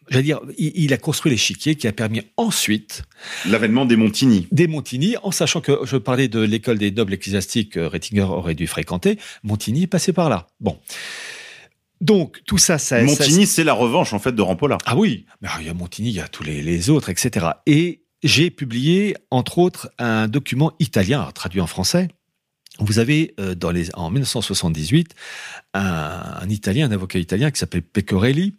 j'allais 0.09 0.23
dire, 0.23 0.39
il, 0.57 0.71
il 0.75 0.93
a 0.93 0.97
construit 0.97 1.31
l'échiquier 1.31 1.75
qui 1.75 1.87
a 1.87 1.91
permis 1.91 2.21
ensuite 2.37 3.03
L'avènement 3.45 3.85
des 3.85 3.95
Montigny. 3.95 4.47
des 4.51 4.67
Montigny, 4.67 5.15
en 5.23 5.31
sachant 5.31 5.61
que 5.61 5.79
je 5.83 5.97
parlais 5.97 6.27
de 6.27 6.39
l'école 6.39 6.77
des 6.77 6.91
nobles 6.91 7.13
ecclésiastiques 7.13 7.73
que 7.73 7.79
Rettinger 7.79 8.21
aurait 8.23 8.55
dû 8.55 8.67
fréquenter, 8.67 9.17
Montigny 9.43 9.83
est 9.83 9.87
passé 9.87 10.13
par 10.13 10.29
là. 10.29 10.47
Bon. 10.59 10.79
Donc, 11.99 12.41
tout 12.45 12.57
ça, 12.57 12.77
ça... 12.77 13.01
Montigny, 13.01 13.47
c'est 13.47 13.63
la 13.63 13.73
revanche, 13.73 14.13
en 14.13 14.19
fait, 14.19 14.31
de 14.31 14.41
Rampolla. 14.41 14.77
ah 14.85 14.95
oui, 14.95 15.25
mais 15.41 15.49
il 15.59 15.65
y 15.65 15.69
a 15.69 15.73
Montigny, 15.73 16.09
il 16.09 16.15
y 16.15 16.19
a 16.19 16.27
tous 16.27 16.43
les, 16.43 16.61
les 16.61 16.89
autres, 16.89 17.09
etc. 17.09 17.47
Et 17.65 18.03
j'ai 18.23 18.49
publié, 18.51 19.15
entre 19.31 19.57
autres, 19.57 19.89
un 19.97 20.27
document 20.27 20.73
italien, 20.79 21.29
traduit 21.33 21.61
en 21.61 21.67
français. 21.67 22.09
Vous 22.79 22.99
avez, 22.99 23.33
euh, 23.39 23.55
dans 23.55 23.71
les, 23.71 23.93
en 23.95 24.11
1978, 24.11 25.15
un, 25.73 25.81
un 26.41 26.49
Italien, 26.49 26.87
un 26.87 26.91
avocat 26.91 27.17
italien 27.19 27.49
qui 27.49 27.59
s'appelle 27.59 27.81
Pecorelli, 27.81 28.53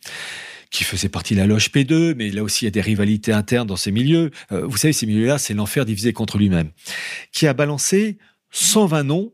qui 0.70 0.84
faisait 0.84 1.08
partie 1.08 1.34
de 1.34 1.40
la 1.40 1.46
loge 1.46 1.70
P2, 1.70 2.14
mais 2.16 2.30
là 2.30 2.42
aussi 2.42 2.64
il 2.64 2.66
y 2.66 2.68
a 2.68 2.70
des 2.72 2.80
rivalités 2.80 3.32
internes 3.32 3.66
dans 3.66 3.76
ces 3.76 3.90
milieux. 3.92 4.30
Euh, 4.52 4.66
vous 4.66 4.76
savez, 4.76 4.92
ces 4.92 5.06
milieux-là, 5.06 5.38
c'est 5.38 5.54
l'enfer 5.54 5.84
divisé 5.84 6.12
contre 6.12 6.36
lui-même, 6.38 6.70
qui 7.32 7.46
a 7.46 7.54
balancé 7.54 8.18
120 8.50 9.04
noms 9.04 9.32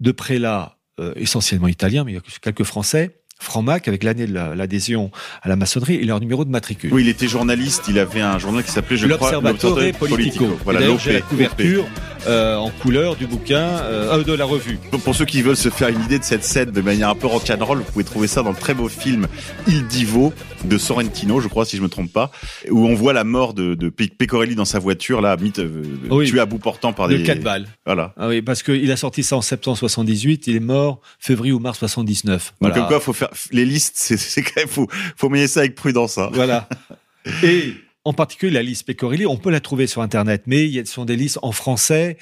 de 0.00 0.12
prélats 0.12 0.76
euh, 1.00 1.12
essentiellement 1.16 1.68
italiens, 1.68 2.04
mais 2.04 2.12
il 2.12 2.14
y 2.16 2.18
a 2.18 2.22
quelques 2.40 2.64
Français, 2.64 3.18
francs-mac, 3.40 3.88
avec 3.88 4.04
l'année 4.04 4.26
de 4.26 4.32
la- 4.34 4.54
l'adhésion 4.54 5.10
à 5.42 5.48
la 5.48 5.56
maçonnerie 5.56 5.94
et 5.96 6.04
leur 6.04 6.20
numéro 6.20 6.44
de 6.44 6.50
matricule. 6.50 6.92
Oui, 6.92 7.02
il 7.02 7.08
était 7.08 7.26
journaliste. 7.28 7.84
Il 7.88 7.98
avait 7.98 8.20
un 8.20 8.38
journal 8.38 8.62
qui 8.62 8.70
s'appelait, 8.70 8.96
je 8.96 9.06
crois, 9.08 9.32
L'Observatore 9.32 9.80
Politico. 9.98 10.56
Voilà, 10.64 10.80
d'ailleurs, 10.80 10.94
l'OP. 10.94 11.02
j'ai 11.04 11.12
la 11.14 11.20
couverture 11.22 11.84
euh, 12.26 12.56
en 12.56 12.70
couleur 12.70 13.16
du 13.16 13.26
bouquin, 13.26 13.60
euh, 13.62 14.18
euh, 14.18 14.22
de 14.24 14.32
la 14.32 14.44
revue. 14.44 14.78
Pour 15.04 15.14
ceux 15.14 15.24
qui 15.24 15.42
veulent 15.42 15.56
se 15.56 15.68
faire 15.68 15.88
une 15.88 16.00
idée 16.02 16.18
de 16.18 16.24
cette 16.24 16.44
scène 16.44 16.70
de 16.70 16.80
manière 16.80 17.08
un 17.10 17.14
peu 17.14 17.26
rock'n'roll, 17.26 17.78
vous 17.78 17.84
pouvez 17.92 18.04
trouver 18.04 18.26
ça 18.26 18.42
dans 18.42 18.50
le 18.50 18.56
très 18.56 18.74
beau 18.74 18.88
film 18.88 19.26
Il 19.66 19.86
Divo 19.86 20.32
de 20.64 20.78
Sorrentino, 20.78 21.40
je 21.40 21.48
crois, 21.48 21.64
si 21.66 21.76
je 21.76 21.82
me 21.82 21.88
trompe 21.88 22.12
pas, 22.12 22.30
où 22.70 22.86
on 22.86 22.94
voit 22.94 23.12
la 23.12 23.24
mort 23.24 23.52
de, 23.54 23.74
de 23.74 23.88
Pe- 23.90 24.08
Pecorelli 24.16 24.54
dans 24.54 24.64
sa 24.64 24.78
voiture, 24.78 25.20
là, 25.20 25.36
mythe, 25.36 25.58
euh, 25.58 25.82
Oui. 26.10 26.26
tué 26.28 26.40
à 26.40 26.46
bout 26.46 26.58
portant 26.58 26.92
par 26.94 27.08
De 27.08 27.16
des... 27.18 27.22
4 27.22 27.40
balles. 27.42 27.66
Voilà. 27.84 28.14
Ah 28.16 28.28
oui, 28.28 28.40
parce 28.40 28.62
qu'il 28.62 28.90
a 28.90 28.96
sorti 28.96 29.22
ça 29.22 29.36
en 29.36 29.42
septembre 29.42 29.76
78, 29.76 30.46
il 30.46 30.56
est 30.56 30.60
mort 30.60 31.00
février 31.18 31.52
ou 31.52 31.58
mars 31.58 31.78
79. 31.78 32.54
Donc, 32.60 32.72
comme 32.72 32.86
quoi, 32.86 33.00
faut 33.00 33.12
faire 33.12 33.28
les 33.52 33.64
listes, 33.66 33.94
c'est 33.96 34.16
c'est 34.16 34.42
quand 34.42 34.56
même 34.56 34.68
faut 34.68 34.88
faut 35.16 35.28
mener 35.28 35.46
ça 35.46 35.60
avec 35.60 35.74
prudence. 35.74 36.16
Hein. 36.18 36.30
Voilà. 36.32 36.68
Et 37.42 37.74
en 38.04 38.12
particulier 38.12 38.52
la 38.52 38.62
liste 38.62 38.86
Pecorelli, 38.86 39.26
on 39.26 39.36
peut 39.36 39.50
la 39.50 39.60
trouver 39.60 39.86
sur 39.86 40.02
Internet, 40.02 40.42
mais 40.46 40.70
ce 40.84 40.92
sont 40.92 41.04
des 41.04 41.16
listes 41.16 41.38
en 41.42 41.52
français 41.52 42.18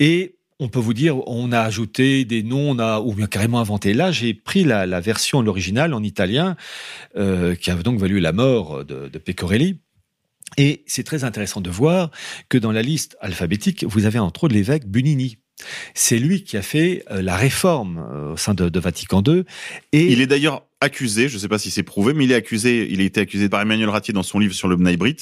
et 0.00 0.36
on 0.60 0.68
peut 0.68 0.78
vous 0.78 0.94
dire, 0.94 1.26
on 1.28 1.50
a 1.50 1.60
ajouté 1.60 2.24
des 2.24 2.42
noms, 2.42 2.70
on 2.70 2.78
a 2.78 3.00
ou 3.00 3.12
bien 3.12 3.26
carrément 3.26 3.58
inventé. 3.58 3.92
Là, 3.92 4.12
j'ai 4.12 4.34
pris 4.34 4.62
la, 4.64 4.86
la 4.86 5.00
version 5.00 5.42
l'original 5.42 5.92
en 5.92 6.02
italien, 6.02 6.56
euh, 7.16 7.56
qui 7.56 7.70
a 7.70 7.74
donc 7.74 7.98
valu 7.98 8.20
la 8.20 8.32
mort 8.32 8.84
de, 8.84 9.08
de 9.08 9.18
Pecorelli. 9.18 9.80
Et 10.56 10.84
c'est 10.86 11.02
très 11.02 11.24
intéressant 11.24 11.60
de 11.60 11.70
voir 11.70 12.10
que 12.48 12.56
dans 12.58 12.70
la 12.70 12.82
liste 12.82 13.16
alphabétique, 13.20 13.84
vous 13.84 14.06
avez 14.06 14.20
entre 14.20 14.44
autres 14.44 14.54
l'évêque 14.54 14.86
Bunini. 14.86 15.38
C'est 15.94 16.18
lui 16.18 16.42
qui 16.44 16.56
a 16.56 16.62
fait 16.62 17.04
euh, 17.10 17.22
la 17.22 17.36
réforme 17.36 18.04
euh, 18.12 18.32
au 18.32 18.36
sein 18.36 18.54
de, 18.54 18.68
de 18.68 18.80
Vatican 18.80 19.22
II. 19.26 19.44
Et 19.92 20.12
Il 20.12 20.20
est 20.20 20.26
d'ailleurs 20.26 20.66
accusé, 20.80 21.28
je 21.28 21.34
ne 21.34 21.40
sais 21.40 21.48
pas 21.48 21.58
si 21.58 21.70
c'est 21.70 21.82
prouvé, 21.82 22.12
mais 22.12 22.24
il 22.24 22.32
est 22.32 22.36
accusé, 22.36 22.88
il 22.90 23.00
a 23.00 23.04
été 23.04 23.20
accusé 23.20 23.48
par 23.48 23.60
Emmanuel 23.60 23.88
Ratier 23.88 24.12
dans 24.12 24.22
son 24.22 24.38
livre 24.38 24.54
sur 24.54 24.68
le 24.68 24.76
Bnaibrit 24.76 25.16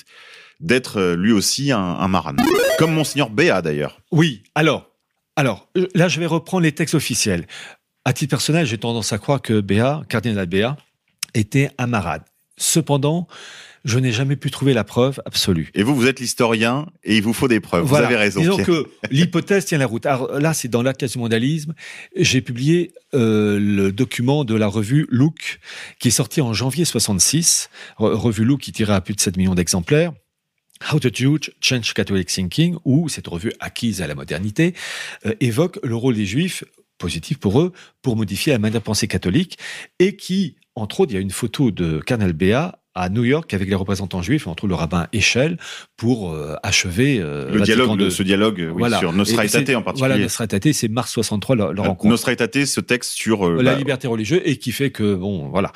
d'être 0.60 0.98
euh, 0.98 1.16
lui 1.16 1.32
aussi 1.32 1.72
un, 1.72 1.78
un 1.78 2.08
maran. 2.08 2.34
Comme 2.78 2.94
Monseigneur 2.94 3.30
Béat 3.30 3.62
d'ailleurs. 3.62 4.00
Oui, 4.10 4.42
alors, 4.54 4.90
alors 5.36 5.68
là, 5.94 6.08
je 6.08 6.20
vais 6.20 6.26
reprendre 6.26 6.62
les 6.62 6.72
textes 6.72 6.94
officiels. 6.94 7.46
À 8.04 8.12
titre 8.12 8.30
personnel, 8.30 8.66
j'ai 8.66 8.78
tendance 8.78 9.12
à 9.12 9.18
croire 9.18 9.42
que 9.42 9.60
Béat, 9.60 10.02
cardinal 10.08 10.46
Béat, 10.46 10.76
était 11.34 11.70
un 11.78 11.86
marade. 11.86 12.22
Cependant, 12.56 13.26
je 13.84 13.98
n'ai 13.98 14.12
jamais 14.12 14.36
pu 14.36 14.50
trouver 14.50 14.74
la 14.74 14.84
preuve 14.84 15.20
absolue. 15.26 15.70
Et 15.74 15.82
vous, 15.82 15.94
vous 15.94 16.06
êtes 16.06 16.20
l'historien 16.20 16.86
et 17.02 17.16
il 17.16 17.22
vous 17.22 17.32
faut 17.32 17.48
des 17.48 17.60
preuves. 17.60 17.84
Voilà. 17.84 18.06
Vous 18.06 18.12
avez 18.14 18.22
raison. 18.22 18.40
Disons 18.40 18.56
Pierre. 18.56 18.66
que 18.66 18.90
l'hypothèse 19.10 19.64
tient 19.64 19.78
la 19.78 19.86
route. 19.86 20.06
Alors 20.06 20.38
là, 20.38 20.54
c'est 20.54 20.68
dans 20.68 20.82
l'Atlas 20.82 21.12
du 21.12 21.18
mondialisme. 21.18 21.74
J'ai 22.16 22.40
publié 22.40 22.92
euh, 23.14 23.58
le 23.58 23.92
document 23.92 24.44
de 24.44 24.54
la 24.54 24.66
revue 24.68 25.06
Look, 25.10 25.58
qui 25.98 26.08
est 26.08 26.12
sorti 26.12 26.40
en 26.40 26.52
janvier 26.52 26.84
66. 26.84 27.70
Re- 27.98 28.12
revue 28.14 28.44
Look 28.44 28.60
qui 28.60 28.72
tirait 28.72 28.94
à 28.94 29.00
plus 29.00 29.14
de 29.14 29.20
7 29.20 29.36
millions 29.36 29.54
d'exemplaires. 29.54 30.12
How 30.92 30.98
the 30.98 31.14
Jews 31.14 31.38
Change 31.60 31.94
Catholic 31.94 32.28
Thinking, 32.28 32.76
où 32.84 33.08
cette 33.08 33.28
revue 33.28 33.52
acquise 33.60 34.02
à 34.02 34.06
la 34.06 34.14
modernité 34.14 34.74
euh, 35.26 35.34
évoque 35.40 35.78
le 35.84 35.94
rôle 35.94 36.14
des 36.14 36.26
Juifs, 36.26 36.64
positif 36.98 37.38
pour 37.38 37.60
eux, 37.60 37.72
pour 38.00 38.16
modifier 38.16 38.52
la 38.52 38.58
manière 38.58 38.80
de 38.80 38.84
penser 38.84 39.06
catholique, 39.08 39.58
et 39.98 40.16
qui, 40.16 40.56
entre 40.74 41.00
autres, 41.00 41.12
il 41.12 41.14
y 41.14 41.18
a 41.18 41.20
une 41.20 41.30
photo 41.30 41.70
de 41.70 42.00
Cardinal 42.00 42.32
Béat 42.32 42.81
à 42.94 43.08
New 43.08 43.24
York 43.24 43.52
avec 43.54 43.68
les 43.68 43.74
représentants 43.74 44.22
juifs, 44.22 44.46
entre 44.46 44.66
le 44.66 44.74
rabbin 44.74 45.06
Echel, 45.12 45.56
pour 45.96 46.32
euh, 46.32 46.54
achever 46.62 47.18
euh, 47.20 47.50
le 47.50 47.60
dialogue, 47.62 48.08
ce 48.10 48.22
dialogue 48.22 48.58
oui, 48.72 48.74
Voilà. 48.78 48.98
sur 48.98 49.12
Nostra 49.12 49.44
Aetate 49.44 49.70
en 49.70 49.82
particulier. 49.82 50.08
Voilà, 50.08 50.22
Nostra 50.22 50.44
Aetate, 50.44 50.72
c'est 50.72 50.88
mars 50.88 51.10
63 51.12 51.56
leur, 51.56 51.72
leur 51.72 51.84
Euh, 51.84 51.88
rencontre. 51.88 52.10
Nostra 52.10 52.32
Aetate, 52.32 52.64
ce 52.66 52.80
texte 52.80 53.12
sur 53.12 53.46
euh, 53.48 53.62
la 53.62 53.72
bah, 53.72 53.78
liberté 53.78 54.08
religieuse 54.08 54.42
et 54.44 54.56
qui 54.58 54.72
fait 54.72 54.90
que 54.90 55.14
bon, 55.14 55.48
voilà. 55.48 55.72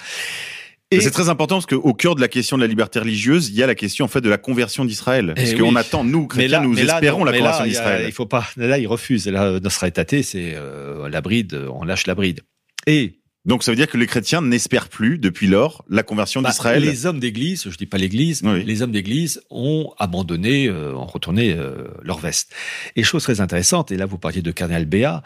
Et 0.93 1.01
c'est 1.01 1.11
très 1.11 1.29
important 1.29 1.57
parce 1.57 1.67
qu'au 1.67 1.95
cœur 1.95 2.15
de 2.15 2.21
la 2.21 2.29
question 2.29 2.57
de 2.57 2.63
la 2.63 2.69
liberté 2.69 3.01
religieuse, 3.01 3.49
il 3.49 3.57
y 3.57 3.63
a 3.63 3.67
la 3.67 3.75
question 3.75 4.05
en 4.05 4.09
fait 4.09 4.21
de 4.21 4.29
la 4.29 4.39
conversion 4.39 4.85
d'Israël. 4.85 5.33
Parce 5.35 5.51
Eh 5.51 5.59
qu'on 5.59 5.71
oui. 5.71 5.77
attend, 5.79 6.05
nous 6.05 6.29
chrétiens, 6.29 6.61
là- 6.61 6.65
nous 6.67 6.79
espérons 6.79 7.21
non, 7.21 7.25
la 7.25 7.37
conversion 7.37 7.65
d'Israël. 7.65 8.05
Il 8.07 8.13
faut 8.13 8.27
pas. 8.27 8.47
Là, 8.57 8.79
il 8.79 8.87
refuse. 8.87 9.27
Là, 9.27 9.59
Nostra 9.59 9.89
Aetate, 9.89 10.23
c'est 10.23 10.53
euh, 10.55 11.09
la 11.09 11.21
bride. 11.23 11.61
On 11.75 11.83
lâche 11.85 12.07
la 12.07 12.15
bride. 12.15 12.43
Et 12.87 13.19
Donc 13.47 13.63
ça 13.63 13.71
veut 13.71 13.77
dire 13.77 13.87
que 13.89 13.97
les 13.97 14.07
chrétiens 14.09 14.43
n'espèrent 14.43 14.89
plus 14.89 15.19
depuis 15.19 15.47
lors 15.47 15.85
la 15.89 16.03
conversion 16.03 16.43
bah, 16.43 16.51
d'Israël. 16.51 16.83
les 16.83 17.07
hommes 17.07 17.21
d'église, 17.21 17.69
je 17.71 17.77
dis 17.77 17.87
pas 17.87 17.97
l'église, 17.97 18.43
Oui. 18.45 18.65
les 18.65 18.83
hommes 18.83 18.91
d'église 18.91 19.41
ont 19.51 19.93
abandonné, 19.99 20.67
euh, 20.67 20.95
ont 20.95 21.07
retourné 21.07 21.53
euh, 21.53 21.87
leur 22.03 22.19
veste. 22.19 22.53
Et 22.97 23.05
chose 23.05 23.23
très 23.23 23.41
intéressante, 23.41 23.93
et 23.93 23.97
là 23.97 24.05
vous 24.05 24.19
parliez 24.19 24.43
de 24.43 24.51
Cardinal 24.51 24.85
Béat, 24.85 25.23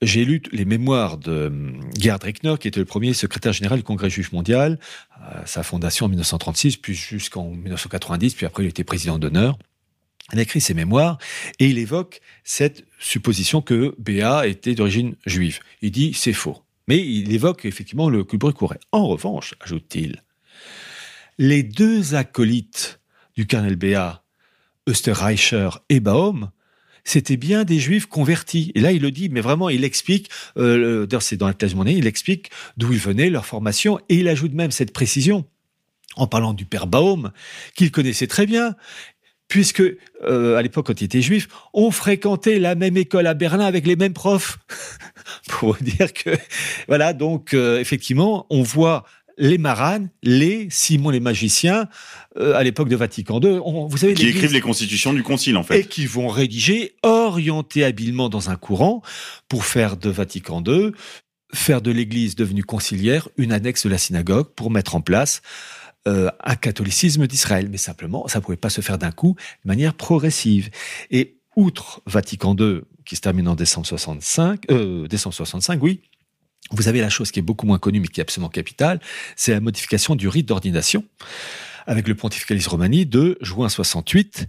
j'ai 0.00 0.24
lu 0.24 0.40
les 0.52 0.64
mémoires 0.64 1.18
de 1.18 1.48
hum, 1.48 1.80
Gerhard 1.98 2.22
Reckner, 2.22 2.54
qui 2.60 2.68
était 2.68 2.78
le 2.78 2.86
premier 2.86 3.12
secrétaire 3.12 3.52
général 3.52 3.78
du 3.78 3.84
Congrès 3.84 4.08
juif 4.08 4.30
mondial, 4.32 4.78
euh, 5.20 5.40
sa 5.44 5.64
fondation 5.64 6.06
en 6.06 6.08
1936, 6.10 6.76
puis 6.76 6.94
jusqu'en 6.94 7.50
1990, 7.50 8.34
puis 8.34 8.46
après 8.46 8.62
il 8.62 8.68
était 8.68 8.84
président 8.84 9.18
d'honneur. 9.18 9.58
Il 10.32 10.38
a 10.38 10.42
écrit 10.42 10.60
ses 10.60 10.74
mémoires 10.74 11.18
et 11.58 11.66
il 11.66 11.78
évoque 11.78 12.20
cette 12.44 12.84
supposition 13.00 13.62
que 13.62 13.94
Béat 13.98 14.46
était 14.46 14.74
d'origine 14.74 15.16
juive. 15.26 15.58
Il 15.82 15.90
dit 15.90 16.12
c'est 16.14 16.34
faux. 16.34 16.62
Mais 16.88 16.98
il 16.98 17.32
évoque 17.32 17.64
effectivement 17.64 18.08
le 18.08 18.24
culprit 18.24 18.52
courait. 18.52 18.80
En 18.90 19.06
revanche, 19.06 19.54
ajoute-t-il, 19.60 20.22
les 21.38 21.62
deux 21.62 22.14
acolytes 22.14 23.00
du 23.36 23.46
colonel 23.46 23.76
Béat, 23.76 24.24
Österreicher 24.88 25.68
et 25.90 26.00
Baum, 26.00 26.50
c'était 27.04 27.36
bien 27.36 27.64
des 27.64 27.78
juifs 27.78 28.06
convertis. 28.06 28.72
Et 28.74 28.80
là, 28.80 28.92
il 28.92 29.00
le 29.00 29.10
dit, 29.10 29.28
mais 29.28 29.40
vraiment, 29.40 29.68
il 29.68 29.84
explique, 29.84 30.28
euh, 30.56 31.06
c'est 31.20 31.36
dans 31.36 31.46
la 31.46 31.54
thèse 31.54 31.74
monnaie, 31.74 31.94
il 31.94 32.06
explique 32.06 32.50
d'où 32.76 32.92
ils 32.92 32.98
venaient, 32.98 33.30
leur 33.30 33.46
formation, 33.46 33.98
et 34.08 34.16
il 34.16 34.28
ajoute 34.28 34.52
même 34.52 34.70
cette 34.70 34.92
précision, 34.92 35.46
en 36.16 36.26
parlant 36.26 36.52
du 36.52 36.64
père 36.64 36.86
Baum, 36.86 37.32
qu'il 37.74 37.90
connaissait 37.92 38.26
très 38.26 38.46
bien, 38.46 38.74
puisque 39.48 39.82
euh, 40.24 40.56
à 40.56 40.62
l'époque, 40.62 40.86
quand 40.86 41.00
il 41.00 41.04
était 41.04 41.22
juif, 41.22 41.48
on 41.72 41.90
fréquentait 41.90 42.58
la 42.58 42.74
même 42.74 42.96
école 42.96 43.26
à 43.26 43.34
Berlin 43.34 43.64
avec 43.64 43.86
les 43.86 43.96
mêmes 43.96 44.12
profs. 44.12 44.58
Pour 45.48 45.76
dire 45.76 46.12
que, 46.12 46.30
voilà, 46.86 47.12
donc 47.12 47.54
euh, 47.54 47.80
effectivement, 47.80 48.46
on 48.50 48.62
voit 48.62 49.04
les 49.38 49.58
maranes, 49.58 50.10
les 50.22 50.66
Simon 50.70 51.10
les 51.10 51.20
magiciens, 51.20 51.88
euh, 52.38 52.54
à 52.56 52.62
l'époque 52.64 52.88
de 52.88 52.96
Vatican 52.96 53.40
II. 53.40 53.60
On- 53.64 53.86
vous 53.86 53.96
savez, 53.96 54.14
qui 54.14 54.26
écrivent 54.28 54.52
les 54.52 54.60
constitutions 54.60 55.12
du 55.12 55.22
concile 55.22 55.56
en 55.56 55.62
fait. 55.62 55.80
et 55.80 55.84
qui 55.84 56.06
vont 56.06 56.28
rédiger, 56.28 56.94
orienter 57.02 57.84
habilement 57.84 58.28
dans 58.28 58.50
un 58.50 58.56
courant 58.56 59.00
pour 59.48 59.64
faire 59.64 59.96
de 59.96 60.10
Vatican 60.10 60.62
II, 60.66 60.90
faire 61.54 61.80
de 61.80 61.90
l'Église 61.90 62.34
devenue 62.34 62.64
conciliaire 62.64 63.28
une 63.36 63.52
annexe 63.52 63.84
de 63.84 63.90
la 63.90 63.98
synagogue 63.98 64.48
pour 64.56 64.70
mettre 64.70 64.96
en 64.96 65.00
place 65.00 65.40
euh, 66.08 66.30
un 66.42 66.56
catholicisme 66.56 67.26
d'Israël. 67.26 67.68
Mais 67.70 67.76
simplement, 67.76 68.26
ça 68.28 68.38
ne 68.38 68.44
pouvait 68.44 68.56
pas 68.56 68.70
se 68.70 68.80
faire 68.80 68.98
d'un 68.98 69.12
coup, 69.12 69.36
de 69.64 69.68
manière 69.68 69.94
progressive. 69.94 70.70
Et 71.10 71.36
outre 71.54 72.00
Vatican 72.06 72.56
II, 72.58 72.80
qui 73.04 73.16
se 73.16 73.20
termine 73.20 73.48
en 73.48 73.54
décembre 73.54 73.86
65, 73.86 74.64
euh, 74.70 75.06
décembre 75.06 75.34
65, 75.34 75.82
oui, 75.82 76.00
vous 76.70 76.88
avez 76.88 77.00
la 77.00 77.08
chose 77.08 77.30
qui 77.30 77.38
est 77.38 77.42
beaucoup 77.42 77.66
moins 77.66 77.78
connue, 77.78 78.00
mais 78.00 78.08
qui 78.08 78.20
est 78.20 78.22
absolument 78.22 78.48
capitale, 78.48 79.00
c'est 79.36 79.52
la 79.52 79.60
modification 79.60 80.16
du 80.16 80.28
rite 80.28 80.46
d'ordination 80.46 81.04
avec 81.86 82.06
le 82.06 82.14
Pontificalis 82.14 82.66
Romani 82.68 83.06
de 83.06 83.38
juin 83.40 83.68
68. 83.68 84.46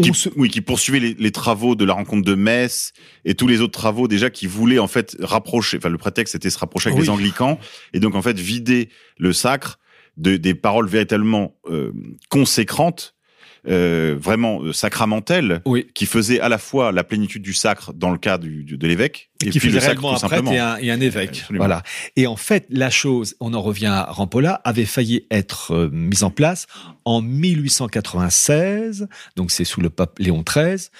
Qui, 0.00 0.28
oui, 0.36 0.48
qui 0.48 0.60
poursuivait 0.60 1.00
les, 1.00 1.14
les, 1.14 1.30
travaux 1.30 1.74
de 1.74 1.84
la 1.84 1.94
rencontre 1.94 2.24
de 2.24 2.34
Metz 2.34 2.92
et 3.24 3.34
tous 3.34 3.46
les 3.46 3.60
autres 3.60 3.78
travaux 3.78 4.08
déjà 4.08 4.30
qui 4.30 4.46
voulaient 4.46 4.78
en 4.78 4.88
fait 4.88 5.16
rapprocher. 5.20 5.76
Enfin, 5.78 5.88
le 5.88 5.98
prétexte 5.98 6.32
c'était 6.32 6.50
se 6.50 6.58
rapprocher 6.58 6.90
avec 6.90 7.00
les 7.00 7.10
anglicans 7.10 7.58
et 7.92 8.00
donc 8.00 8.14
en 8.14 8.22
fait 8.22 8.38
vider 8.38 8.88
le 9.18 9.32
sacre 9.32 9.78
de, 10.16 10.36
des 10.36 10.54
paroles 10.54 10.88
véritablement 10.88 11.56
euh, 11.66 11.92
consécrantes 12.28 13.14
euh, 13.68 14.16
vraiment 14.18 14.62
euh, 14.62 14.72
sacramentelle, 14.72 15.60
oui. 15.66 15.86
qui 15.94 16.06
faisait 16.06 16.40
à 16.40 16.48
la 16.48 16.56
fois 16.56 16.92
la 16.92 17.04
plénitude 17.04 17.42
du 17.42 17.52
sacre 17.52 17.92
dans 17.92 18.10
le 18.10 18.16
cas 18.16 18.38
du, 18.38 18.64
de 18.64 18.86
l'évêque, 18.86 19.29
et, 19.44 19.50
qui 19.50 19.58
puis 19.58 19.76
réellement 19.76 20.14
un 20.14 20.18
prêtre 20.28 20.52
et 20.52 20.58
un, 20.58 20.76
et 20.76 20.90
un 20.90 21.00
évêque. 21.00 21.40
Absolument. 21.40 21.64
Voilà. 21.64 21.82
Et 22.16 22.26
en 22.26 22.36
fait, 22.36 22.66
la 22.68 22.90
chose, 22.90 23.36
on 23.40 23.54
en 23.54 23.62
revient 23.62 23.86
à 23.86 24.04
Rampolla, 24.04 24.60
avait 24.64 24.84
failli 24.84 25.26
être 25.30 25.72
euh, 25.72 25.90
mise 25.90 26.24
en 26.24 26.30
place 26.30 26.66
en 27.04 27.22
1896, 27.22 29.08
donc 29.36 29.50
c'est 29.50 29.64
sous 29.64 29.80
le 29.80 29.88
pape 29.90 30.18
Léon 30.18 30.44
XIII, 30.46 30.90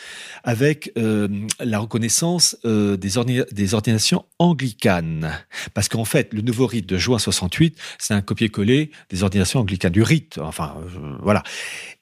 avec 0.43 0.93
euh, 0.97 1.29
la 1.61 1.79
reconnaissance 1.79 2.57
euh, 2.65 2.97
des, 2.97 3.19
ordi 3.19 3.43
des 3.53 3.75
ordinations 3.75 4.25
anglicanes. 4.39 5.31
Parce 5.75 5.89
qu'en 5.89 6.07
fait, 6.07 6.33
le 6.33 6.41
nouveau 6.41 6.67
rite 6.67 6.87
de 6.87 6.97
juin 6.97 7.19
68, 7.19 7.77
c'est 7.99 8.15
un 8.15 8.23
copier-coller 8.23 8.91
des 9.11 9.23
ordinations 9.23 9.61
anglicanes, 9.61 9.93
du 9.93 10.03
rite, 10.03 10.39
enfin, 10.39 10.75
voilà. 11.21 11.43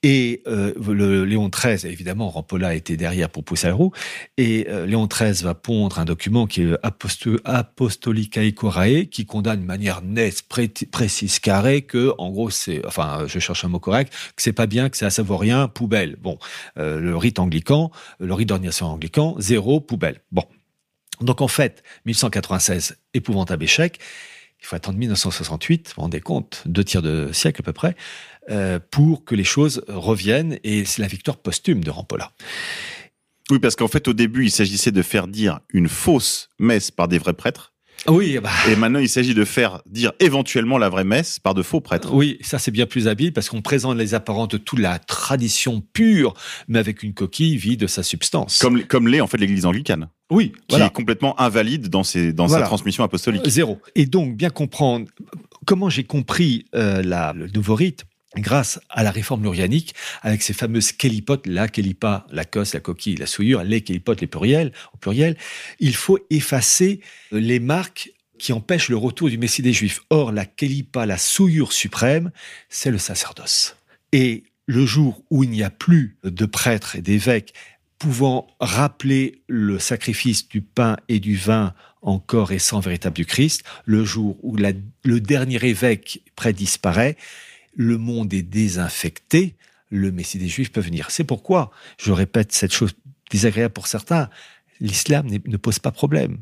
Et 0.02 0.42
le 0.46 1.24
Léon 1.24 1.48
XIII, 1.48 1.90
évidemment, 1.90 2.30
Rampolla 2.30 2.74
était 2.74 2.96
derrière 2.96 3.28
pour 3.28 3.42
pousser 3.44 3.66
la 3.66 3.74
roue, 3.74 3.92
et 4.36 4.66
Léon 4.86 5.06
XIII 5.06 5.42
va 5.42 5.54
pondre 5.54 5.98
un 5.98 6.04
document 6.04 6.27
qui 6.48 6.62
est 6.62 6.74
Aposto 6.82 7.38
Apostolicae 7.44 8.52
Corae, 8.52 9.06
qui 9.10 9.26
condamne 9.26 9.60
de 9.60 9.66
manière 9.66 10.02
nette, 10.02 10.42
pré 10.42 10.68
précise, 10.90 11.38
carrée, 11.38 11.82
que, 11.82 12.12
en 12.18 12.30
gros, 12.30 12.50
c'est, 12.50 12.84
enfin, 12.86 13.24
je 13.26 13.38
cherche 13.38 13.64
un 13.64 13.68
mot 13.68 13.78
correct, 13.78 14.12
que 14.36 14.42
c'est 14.42 14.52
pas 14.52 14.66
bien, 14.66 14.88
que 14.88 14.96
c'est 14.96 15.06
à 15.06 15.10
savoir 15.10 15.40
rien, 15.40 15.68
poubelle. 15.68 16.16
Bon, 16.20 16.38
euh, 16.78 17.00
le 17.00 17.16
rite 17.16 17.38
anglican, 17.38 17.90
le 18.20 18.32
rite 18.34 18.48
d'ordination 18.48 18.86
anglican, 18.86 19.36
zéro, 19.38 19.80
poubelle. 19.80 20.20
Bon. 20.32 20.44
Donc, 21.20 21.40
en 21.40 21.48
fait, 21.48 21.82
1196, 22.06 22.98
épouvantable 23.14 23.64
échec. 23.64 23.98
Il 24.60 24.66
faut 24.66 24.76
attendre 24.76 24.98
1968, 24.98 25.88
vous 25.88 25.94
vous 25.96 26.02
rendez 26.02 26.20
compte, 26.20 26.62
deux 26.66 26.82
tiers 26.82 27.02
de 27.02 27.30
siècle 27.32 27.60
à 27.62 27.64
peu 27.64 27.72
près, 27.72 27.94
euh, 28.50 28.80
pour 28.90 29.24
que 29.24 29.34
les 29.34 29.44
choses 29.44 29.84
reviennent, 29.86 30.58
et 30.64 30.84
c'est 30.84 31.00
la 31.00 31.08
victoire 31.08 31.36
posthume 31.36 31.84
de 31.84 31.90
Rampolla. 31.90 32.32
Oui, 33.50 33.58
parce 33.58 33.76
qu'en 33.76 33.88
fait, 33.88 34.06
au 34.08 34.12
début, 34.12 34.44
il 34.46 34.50
s'agissait 34.50 34.92
de 34.92 35.02
faire 35.02 35.26
dire 35.28 35.60
une 35.72 35.88
fausse 35.88 36.48
messe 36.58 36.90
par 36.90 37.08
des 37.08 37.18
vrais 37.18 37.32
prêtres. 37.34 37.72
Oui, 38.06 38.38
bah... 38.40 38.50
et 38.70 38.76
maintenant 38.76 39.00
il 39.00 39.08
s'agit 39.08 39.34
de 39.34 39.44
faire 39.44 39.82
dire 39.84 40.12
éventuellement 40.20 40.78
la 40.78 40.88
vraie 40.88 41.02
messe 41.02 41.40
par 41.40 41.52
de 41.54 41.62
faux 41.64 41.80
prêtres. 41.80 42.14
Oui, 42.14 42.38
ça 42.42 42.60
c'est 42.60 42.70
bien 42.70 42.86
plus 42.86 43.08
habile 43.08 43.32
parce 43.32 43.48
qu'on 43.48 43.60
présente 43.60 43.96
les 43.98 44.14
apparents 44.14 44.46
de 44.46 44.56
toute 44.56 44.78
la 44.78 45.00
tradition 45.00 45.82
pure, 45.92 46.34
mais 46.68 46.78
avec 46.78 47.02
une 47.02 47.12
coquille 47.12 47.56
vide 47.56 47.80
de 47.80 47.86
sa 47.88 48.04
substance. 48.04 48.60
Comme 48.60 48.84
comme 48.84 49.08
l'est 49.08 49.20
en 49.20 49.26
fait 49.26 49.36
l'Église 49.38 49.66
anglicane. 49.66 50.08
Oui, 50.30 50.52
qui 50.52 50.60
voilà. 50.70 50.86
est 50.86 50.92
complètement 50.92 51.38
invalide 51.40 51.88
dans 51.88 52.04
ses 52.04 52.32
dans 52.32 52.46
Voilà. 52.46 52.64
sa 52.64 52.68
transmission 52.68 53.02
apostolique. 53.02 53.42
Zéro. 53.48 53.80
Et 53.96 54.06
donc 54.06 54.36
bien 54.36 54.50
comprendre 54.50 55.08
comment 55.66 55.90
j'ai 55.90 56.04
compris 56.04 56.66
euh, 56.76 57.02
la, 57.02 57.32
le 57.32 57.48
nouveau 57.48 57.74
rite 57.74 58.04
grâce 58.36 58.80
à 58.90 59.02
la 59.02 59.10
réforme 59.10 59.42
lurianique, 59.42 59.94
avec 60.22 60.42
ces 60.42 60.52
fameuses 60.52 60.92
kélipotes, 60.92 61.46
la 61.46 61.68
kélipa, 61.68 62.26
la 62.30 62.44
cosse, 62.44 62.74
la 62.74 62.80
coquille, 62.80 63.16
la 63.16 63.26
souillure, 63.26 63.62
les 63.64 63.80
kélipotes, 63.80 64.20
les 64.20 64.26
pluriels, 64.26 64.72
au 64.92 64.98
pluriel, 64.98 65.36
il 65.80 65.94
faut 65.94 66.18
effacer 66.30 67.00
les 67.32 67.58
marques 67.58 68.12
qui 68.38 68.52
empêchent 68.52 68.88
le 68.88 68.96
retour 68.96 69.30
du 69.30 69.38
Messie 69.38 69.62
des 69.62 69.72
Juifs. 69.72 70.00
Or, 70.10 70.32
la 70.32 70.44
kélipa, 70.44 71.06
la 71.06 71.18
souillure 71.18 71.72
suprême, 71.72 72.30
c'est 72.68 72.90
le 72.90 72.98
sacerdoce. 72.98 73.76
Et 74.12 74.44
le 74.66 74.86
jour 74.86 75.24
où 75.30 75.42
il 75.44 75.50
n'y 75.50 75.62
a 75.62 75.70
plus 75.70 76.18
de 76.22 76.46
prêtres 76.46 76.96
et 76.96 77.02
d'évêques 77.02 77.54
pouvant 77.98 78.46
rappeler 78.60 79.42
le 79.48 79.78
sacrifice 79.78 80.48
du 80.48 80.60
pain 80.60 80.96
et 81.08 81.18
du 81.18 81.36
vin 81.36 81.74
en 82.00 82.20
corps 82.20 82.52
et 82.52 82.60
sang 82.60 82.78
véritable 82.78 83.16
du 83.16 83.26
Christ, 83.26 83.64
le 83.84 84.04
jour 84.04 84.38
où 84.44 84.56
le 84.56 85.20
dernier 85.20 85.64
évêque 85.64 86.22
près 86.36 86.52
disparaît, 86.52 87.16
le 87.74 87.98
monde 87.98 88.32
est 88.34 88.42
désinfecté, 88.42 89.56
le 89.90 90.12
Messie 90.12 90.38
des 90.38 90.48
Juifs 90.48 90.72
peut 90.72 90.80
venir. 90.80 91.10
C'est 91.10 91.24
pourquoi, 91.24 91.70
je 91.98 92.12
répète 92.12 92.52
cette 92.52 92.72
chose 92.72 92.94
désagréable 93.30 93.74
pour 93.74 93.86
certains, 93.86 94.28
l'islam 94.80 95.28
ne 95.28 95.56
pose 95.56 95.78
pas 95.78 95.90
problème. 95.90 96.38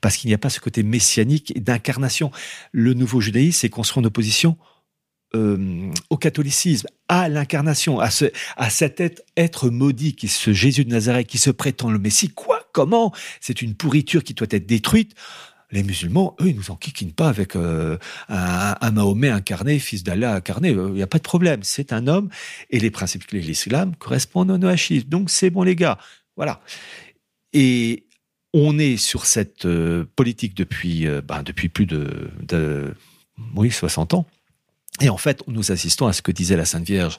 Parce 0.00 0.16
qu'il 0.16 0.28
n'y 0.28 0.34
a 0.34 0.38
pas 0.38 0.50
ce 0.50 0.60
côté 0.60 0.82
messianique 0.82 1.56
et 1.56 1.60
d'incarnation. 1.60 2.30
Le 2.72 2.92
nouveau 2.92 3.20
judaïsme 3.20 3.60
s'est 3.60 3.70
construit 3.70 4.02
en 4.02 4.06
opposition 4.06 4.58
euh, 5.36 5.90
au 6.10 6.16
catholicisme, 6.16 6.88
à 7.08 7.28
l'incarnation, 7.28 8.00
à, 8.00 8.10
ce, 8.10 8.24
cet 8.68 9.24
être 9.36 9.70
maudit 9.70 10.16
qui 10.16 10.26
est 10.26 10.28
ce 10.28 10.52
Jésus 10.52 10.84
de 10.84 10.90
Nazareth 10.90 11.28
qui 11.28 11.38
se 11.38 11.50
prétend 11.50 11.90
le 11.90 12.00
Messie. 12.00 12.30
Quoi? 12.30 12.68
Comment? 12.72 13.12
C'est 13.40 13.62
une 13.62 13.74
pourriture 13.74 14.24
qui 14.24 14.34
doit 14.34 14.48
être 14.50 14.66
détruite. 14.66 15.14
Les 15.72 15.82
musulmans, 15.82 16.34
eux, 16.40 16.48
ils 16.48 16.56
nous 16.56 16.70
enquiquinent 16.70 17.12
pas 17.12 17.28
avec 17.28 17.54
euh, 17.54 17.96
un, 18.28 18.90
Mahomet 18.90 19.30
incarné, 19.30 19.78
fils 19.78 20.02
d'Allah 20.02 20.34
incarné. 20.34 20.70
Il 20.70 20.92
n'y 20.92 21.02
a 21.02 21.06
pas 21.06 21.18
de 21.18 21.22
problème. 21.22 21.60
C'est 21.62 21.92
un 21.92 22.08
homme 22.08 22.28
et 22.70 22.80
les 22.80 22.90
principes 22.90 23.30
de 23.32 23.38
l'islam 23.38 23.94
correspondent 23.96 24.50
au 24.50 24.58
noachisme. 24.58 25.08
Donc 25.08 25.30
c'est 25.30 25.50
bon 25.50 25.62
les 25.62 25.76
gars. 25.76 25.98
Voilà. 26.36 26.60
Et 27.52 28.04
on 28.52 28.78
est 28.78 28.96
sur 28.96 29.26
cette 29.26 29.64
euh, 29.64 30.04
politique 30.16 30.54
depuis, 30.54 31.06
euh, 31.06 31.20
ben, 31.20 31.42
depuis 31.42 31.68
plus 31.68 31.86
de, 31.86 32.94
oui, 33.54 33.70
60 33.70 34.14
ans. 34.14 34.26
Et 35.00 35.08
en 35.08 35.16
fait, 35.16 35.42
nous 35.46 35.70
assistons 35.72 36.06
à 36.06 36.12
ce 36.12 36.20
que 36.22 36.32
disait 36.32 36.56
la 36.56 36.64
Sainte 36.64 36.86
Vierge 36.86 37.18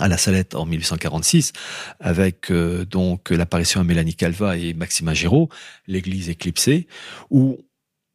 à 0.00 0.08
la 0.08 0.18
Salette 0.18 0.54
en 0.54 0.66
1846, 0.66 1.52
avec 2.00 2.50
euh, 2.50 2.84
donc 2.84 3.30
l'apparition 3.30 3.80
de 3.80 3.86
Mélanie 3.86 4.14
Calva 4.14 4.56
et 4.56 4.74
Maximin 4.74 5.14
Giraud, 5.14 5.48
l'église 5.86 6.30
éclipsée, 6.30 6.88
où 7.30 7.58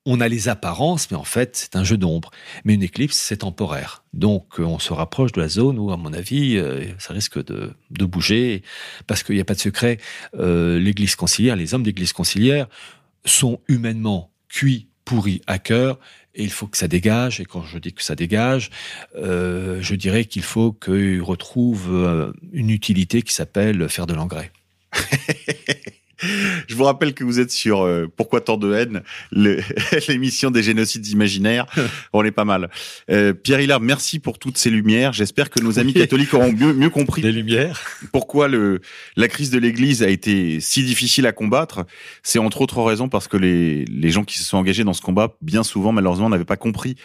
on 0.05 0.21
a 0.21 0.27
les 0.27 0.47
apparences, 0.47 1.11
mais 1.11 1.17
en 1.17 1.23
fait, 1.23 1.55
c'est 1.55 1.75
un 1.75 1.83
jeu 1.83 1.97
d'ombre. 1.97 2.31
Mais 2.63 2.73
une 2.73 2.83
éclipse, 2.83 3.17
c'est 3.17 3.37
temporaire. 3.37 4.03
Donc, 4.13 4.59
on 4.59 4.79
se 4.79 4.93
rapproche 4.93 5.31
de 5.31 5.41
la 5.41 5.49
zone 5.49 5.77
où, 5.77 5.91
à 5.91 5.97
mon 5.97 6.13
avis, 6.13 6.57
euh, 6.57 6.85
ça 6.97 7.13
risque 7.13 7.43
de, 7.43 7.73
bouger, 7.91 8.63
parce 9.07 9.23
qu'il 9.23 9.35
n'y 9.35 9.41
a 9.41 9.45
pas 9.45 9.55
de 9.55 9.59
secret. 9.59 9.99
Euh, 10.35 10.79
l'église 10.79 11.15
conciliaire, 11.15 11.55
les 11.55 11.73
hommes 11.73 11.83
d'église 11.83 12.13
conciliaire 12.13 12.67
sont 13.25 13.59
humainement 13.67 14.31
cuits, 14.47 14.87
pourris 15.05 15.41
à 15.47 15.59
cœur, 15.59 15.99
et 16.35 16.43
il 16.43 16.51
faut 16.51 16.67
que 16.67 16.77
ça 16.77 16.87
dégage. 16.87 17.39
Et 17.39 17.45
quand 17.45 17.63
je 17.63 17.77
dis 17.77 17.93
que 17.93 18.03
ça 18.03 18.15
dégage, 18.15 18.69
euh, 19.15 19.79
je 19.81 19.95
dirais 19.95 20.25
qu'il 20.25 20.43
faut 20.43 20.71
qu'ils 20.71 21.21
retrouvent 21.21 21.93
euh, 21.93 22.31
une 22.53 22.69
utilité 22.69 23.21
qui 23.21 23.33
s'appelle 23.33 23.89
faire 23.89 24.07
de 24.07 24.13
l'engrais. 24.13 24.51
Je 26.21 26.75
vous 26.75 26.83
rappelle 26.83 27.13
que 27.13 27.23
vous 27.23 27.39
êtes 27.39 27.51
sur 27.51 27.81
euh, 27.81 28.07
Pourquoi 28.15 28.41
tant 28.41 28.57
de 28.57 28.73
haine, 28.73 29.03
l'émission 30.07 30.51
des 30.51 30.63
génocides 30.63 31.07
imaginaires. 31.07 31.65
On 32.13 32.23
est 32.23 32.31
pas 32.31 32.45
mal. 32.45 32.69
Euh, 33.09 33.33
Pierre 33.33 33.61
Hillard, 33.61 33.79
merci 33.79 34.19
pour 34.19 34.39
toutes 34.39 34.57
ces 34.57 34.69
lumières. 34.69 35.13
J'espère 35.13 35.49
que 35.49 35.61
nos 35.61 35.79
amis 35.79 35.93
catholiques 35.93 36.33
auront 36.33 36.51
mieux, 36.51 36.73
mieux 36.73 36.89
compris 36.89 37.21
les 37.21 37.31
lumières. 37.31 37.81
pourquoi 38.11 38.47
le, 38.47 38.81
la 39.15 39.27
crise 39.27 39.49
de 39.49 39.59
l'Église 39.59 40.03
a 40.03 40.09
été 40.09 40.59
si 40.59 40.83
difficile 40.83 41.25
à 41.25 41.31
combattre. 41.31 41.85
C'est 42.23 42.39
entre 42.39 42.61
autres 42.61 42.81
raisons 42.81 43.09
parce 43.09 43.27
que 43.27 43.37
les, 43.37 43.85
les 43.85 44.09
gens 44.09 44.23
qui 44.23 44.37
se 44.37 44.43
sont 44.43 44.57
engagés 44.57 44.83
dans 44.83 44.93
ce 44.93 45.01
combat, 45.01 45.35
bien 45.41 45.63
souvent, 45.63 45.91
malheureusement, 45.91 46.29
n'avaient 46.29 46.45
pas 46.45 46.57
compris 46.57 46.95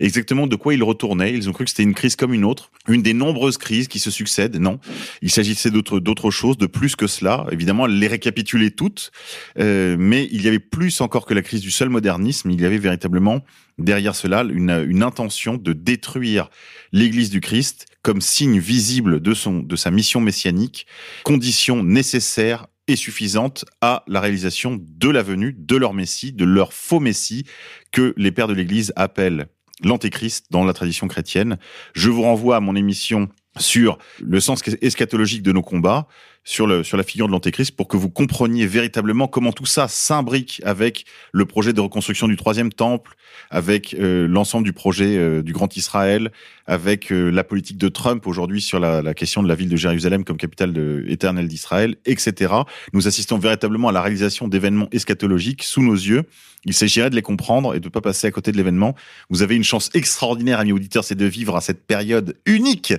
exactement 0.00 0.46
de 0.46 0.56
quoi 0.56 0.74
ils 0.74 0.82
retournaient. 0.82 1.34
Ils 1.34 1.48
ont 1.48 1.52
cru 1.52 1.64
que 1.64 1.70
c'était 1.70 1.82
une 1.82 1.94
crise 1.94 2.16
comme 2.16 2.34
une 2.34 2.44
autre, 2.44 2.70
une 2.88 3.02
des 3.02 3.14
nombreuses 3.14 3.58
crises 3.58 3.88
qui 3.88 3.98
se 3.98 4.10
succèdent. 4.10 4.56
Non, 4.56 4.78
il 5.22 5.30
s'agissait 5.30 5.70
d'autres 5.70 6.00
d'autres 6.00 6.30
choses, 6.30 6.58
de 6.58 6.66
plus 6.66 6.96
que 6.96 7.06
cela. 7.06 7.46
Évidemment, 7.50 7.86
les 7.86 8.06
récapituler 8.06 8.70
toutes, 8.70 9.10
euh, 9.58 9.96
mais 9.98 10.28
il 10.30 10.42
y 10.42 10.48
avait 10.48 10.58
plus 10.58 11.00
encore 11.00 11.26
que 11.26 11.34
la 11.34 11.42
crise 11.42 11.60
du 11.60 11.70
seul 11.70 11.88
modernisme. 11.88 12.50
Il 12.50 12.60
y 12.60 12.66
avait 12.66 12.78
véritablement 12.78 13.44
derrière 13.78 14.14
cela 14.14 14.42
une, 14.42 14.86
une 14.88 15.02
intention 15.02 15.56
de 15.56 15.72
détruire 15.72 16.50
l'Église 16.92 17.30
du 17.30 17.40
Christ 17.40 17.86
comme 18.02 18.20
signe 18.20 18.58
visible 18.58 19.20
de 19.20 19.34
son 19.34 19.60
de 19.60 19.76
sa 19.76 19.90
mission 19.90 20.20
messianique, 20.20 20.86
condition 21.24 21.82
nécessaire 21.82 22.66
et 22.88 22.96
suffisante 22.96 23.64
à 23.80 24.02
la 24.08 24.20
réalisation 24.20 24.80
de 24.80 25.08
la 25.10 25.22
venue 25.22 25.54
de 25.56 25.76
leur 25.76 25.92
Messie, 25.92 26.32
de 26.32 26.44
leur 26.44 26.72
faux 26.72 27.00
Messie 27.00 27.44
que 27.92 28.14
les 28.16 28.32
pères 28.32 28.48
de 28.48 28.54
l'Église 28.54 28.92
appellent 28.96 29.48
l'antéchrist 29.82 30.46
dans 30.50 30.64
la 30.64 30.72
tradition 30.72 31.08
chrétienne. 31.08 31.58
Je 31.94 32.10
vous 32.10 32.22
renvoie 32.22 32.56
à 32.56 32.60
mon 32.60 32.76
émission 32.76 33.28
sur 33.58 33.98
le 34.20 34.40
sens 34.40 34.62
eschatologique 34.82 35.42
de 35.42 35.52
nos 35.52 35.62
combats 35.62 36.06
sur, 36.48 36.66
le, 36.66 36.82
sur 36.82 36.96
la 36.96 37.02
figure 37.02 37.26
de 37.26 37.32
l'Antéchrist 37.32 37.76
pour 37.76 37.88
que 37.88 37.98
vous 37.98 38.08
compreniez 38.08 38.66
véritablement 38.66 39.28
comment 39.28 39.52
tout 39.52 39.66
ça 39.66 39.86
s'imbrique 39.86 40.62
avec 40.64 41.04
le 41.30 41.44
projet 41.44 41.74
de 41.74 41.80
reconstruction 41.82 42.26
du 42.26 42.36
troisième 42.36 42.72
temple, 42.72 43.16
avec 43.50 43.92
euh, 43.92 44.26
l'ensemble 44.26 44.64
du 44.64 44.72
projet 44.72 45.18
euh, 45.18 45.42
du 45.42 45.52
Grand 45.52 45.76
Israël, 45.76 46.32
avec 46.66 47.12
euh, 47.12 47.28
la 47.28 47.44
politique 47.44 47.76
de 47.76 47.88
Trump 47.88 48.26
aujourd'hui 48.26 48.62
sur 48.62 48.80
la, 48.80 49.02
la, 49.02 49.12
question 49.12 49.42
de 49.42 49.48
la 49.48 49.54
ville 49.54 49.68
de 49.68 49.76
Jérusalem 49.76 50.24
comme 50.24 50.38
capitale 50.38 50.72
de, 50.72 51.04
éternelle 51.08 51.48
d'Israël, 51.48 51.96
etc. 52.06 52.54
Nous 52.94 53.06
assistons 53.06 53.38
véritablement 53.38 53.90
à 53.90 53.92
la 53.92 54.00
réalisation 54.00 54.48
d'événements 54.48 54.88
eschatologiques 54.90 55.62
sous 55.62 55.82
nos 55.82 55.94
yeux. 55.94 56.24
Il 56.64 56.74
s'agirait 56.74 57.08
de 57.10 57.14
les 57.14 57.22
comprendre 57.22 57.74
et 57.74 57.80
de 57.80 57.86
ne 57.86 57.90
pas 57.90 58.00
passer 58.00 58.26
à 58.26 58.30
côté 58.30 58.52
de 58.52 58.56
l'événement. 58.56 58.94
Vous 59.30 59.42
avez 59.42 59.54
une 59.54 59.64
chance 59.64 59.90
extraordinaire, 59.94 60.58
amis 60.58 60.72
auditeurs, 60.72 61.04
c'est 61.04 61.14
de 61.14 61.24
vivre 61.24 61.56
à 61.56 61.60
cette 61.60 61.86
période 61.86 62.36
unique. 62.46 62.94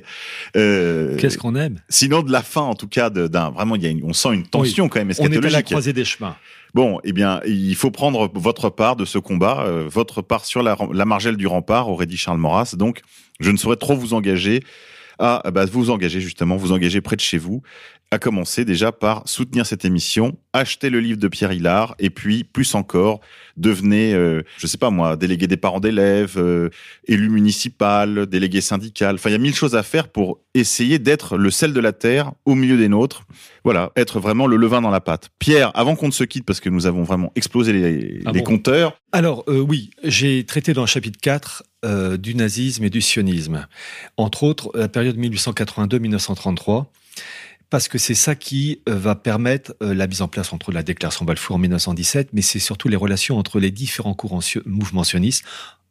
Euh, 0.56 1.18
Qu'est-ce 1.18 1.38
qu'on 1.38 1.56
aime? 1.56 1.80
Sinon 1.90 2.24
de 2.24 2.32
la 2.32 2.42
fin, 2.42 2.62
en 2.62 2.76
tout 2.76 2.88
cas, 2.88 3.10
d'un 3.10 3.39
vraiment, 3.50 3.76
il 3.76 3.84
y 3.84 3.88
a 3.88 3.90
une, 3.90 4.04
on 4.04 4.14
sent 4.14 4.34
une 4.34 4.46
tension 4.46 4.86
oui. 4.86 4.90
quand 4.90 5.00
même 5.00 5.12
eschatologique. 5.12 5.44
On 5.44 5.48
est 5.48 5.54
à 5.54 5.58
la 5.58 5.64
croisée 5.64 5.94
des 5.94 6.06
chemins. 6.06 6.36
Bon, 6.74 7.00
eh 7.04 7.14
bien, 7.14 7.42
il 7.46 7.76
faut 7.76 7.92
prendre 7.92 8.30
votre 8.34 8.70
part 8.70 8.96
de 8.96 9.06
ce 9.06 9.18
combat, 9.18 9.64
euh, 9.66 9.88
votre 9.90 10.22
part 10.22 10.46
sur 10.46 10.62
la, 10.62 10.78
la 10.94 11.06
margelle 11.06 11.38
du 11.38 11.48
rempart, 11.48 11.90
aurait 11.90 12.06
dit 12.06 12.18
Charles 12.18 12.38
Maurras. 12.38 12.76
Donc, 12.78 13.02
je 13.40 13.50
ne 13.52 13.58
saurais 13.58 13.78
trop 13.78 13.96
vous 13.96 14.14
engager 14.14 14.62
à 15.20 15.52
bah, 15.52 15.66
vous 15.66 15.90
engager 15.90 16.22
justement, 16.22 16.56
vous 16.56 16.72
engager 16.72 17.02
près 17.02 17.16
de 17.16 17.22
chez 17.22 17.38
vous, 17.38 17.62
à 18.12 18.18
commencer 18.18 18.66
déjà 18.66 18.92
par 18.92 19.28
soutenir 19.28 19.66
cette 19.68 19.86
émission, 19.86 20.38
acheter 20.54 20.90
le 20.90 21.00
livre 21.00 21.20
de 21.20 21.28
Pierre 21.28 21.52
Hillard, 21.52 21.96
et 22.00 22.10
puis 22.10 22.44
plus 22.44 22.74
encore, 22.74 23.20
devenez, 23.56 24.14
euh, 24.16 24.42
je 24.58 24.66
sais 24.66 24.80
pas 24.80 24.90
moi, 24.90 25.16
délégué 25.16 25.46
des 25.46 25.58
parents 25.58 25.80
d'élèves, 25.80 26.38
euh, 26.38 26.70
élu 27.08 27.30
municipal, 27.30 28.26
délégué 28.26 28.62
syndical. 28.62 29.16
Enfin, 29.16 29.30
il 29.30 29.34
y 29.34 29.36
a 29.36 29.40
mille 29.40 29.54
choses 29.54 29.76
à 29.76 29.84
faire 29.84 30.08
pour 30.08 30.40
essayer 30.56 30.98
d'être 30.98 31.38
le 31.38 31.52
sel 31.52 31.72
de 31.72 31.80
la 31.80 31.94
terre 31.94 32.32
au 32.46 32.56
milieu 32.56 32.78
des 32.78 32.88
nôtres. 32.88 33.26
Voilà, 33.64 33.92
être 33.96 34.20
vraiment 34.20 34.48
le 34.48 34.56
levain 34.56 34.82
dans 34.82 34.90
la 34.90 35.02
pâte. 35.02 35.30
Pierre, 35.38 35.72
avant 35.76 35.96
qu'on 35.96 36.08
ne 36.08 36.12
se 36.12 36.24
quitte, 36.24 36.46
parce 36.46 36.60
que 36.60 36.70
nous 36.70 36.88
avons 36.88 37.04
vraiment 37.04 37.32
explosé 37.36 37.74
les, 37.74 38.22
Ah 38.26 38.32
les 38.32 38.40
bon 38.40 38.46
compteurs. 38.46 39.00
Alors 39.12 39.44
euh, 39.48 39.60
oui, 39.60 39.92
j'ai 40.04 40.44
traité 40.46 40.74
dans 40.74 40.82
le 40.82 40.88
chapitre 40.88 41.20
4 41.22 41.64
euh, 41.86 42.18
du 42.18 42.34
nazisme 42.34 42.84
et 42.84 42.90
du 42.90 43.02
sionisme, 43.02 43.68
entre 44.18 44.44
autres 44.44 44.72
la 44.74 44.88
période 44.88 45.18
1882-1933 45.18 46.88
parce 47.70 47.88
que 47.88 47.98
c'est 47.98 48.16
ça 48.16 48.36
qui 48.36 48.82
euh, 48.90 48.96
va 48.96 49.16
permettre 49.16 49.76
euh, 49.84 49.94
la 49.94 50.08
mise 50.08 50.22
en 50.22 50.28
place 50.28 50.54
entre 50.54 50.72
la 50.72 50.84
déclaration 50.84 51.26
Balfour 51.26 51.56
en 51.56 51.60
1917, 51.60 52.30
mais 52.34 52.42
c'est 52.42 52.60
surtout 52.60 52.88
les 52.88 52.96
relations 52.96 53.38
entre 53.38 53.60
les 53.60 53.72
différents 53.72 54.14
courants 54.14 54.40
mouvements 54.66 55.04
sionistes 55.04 55.44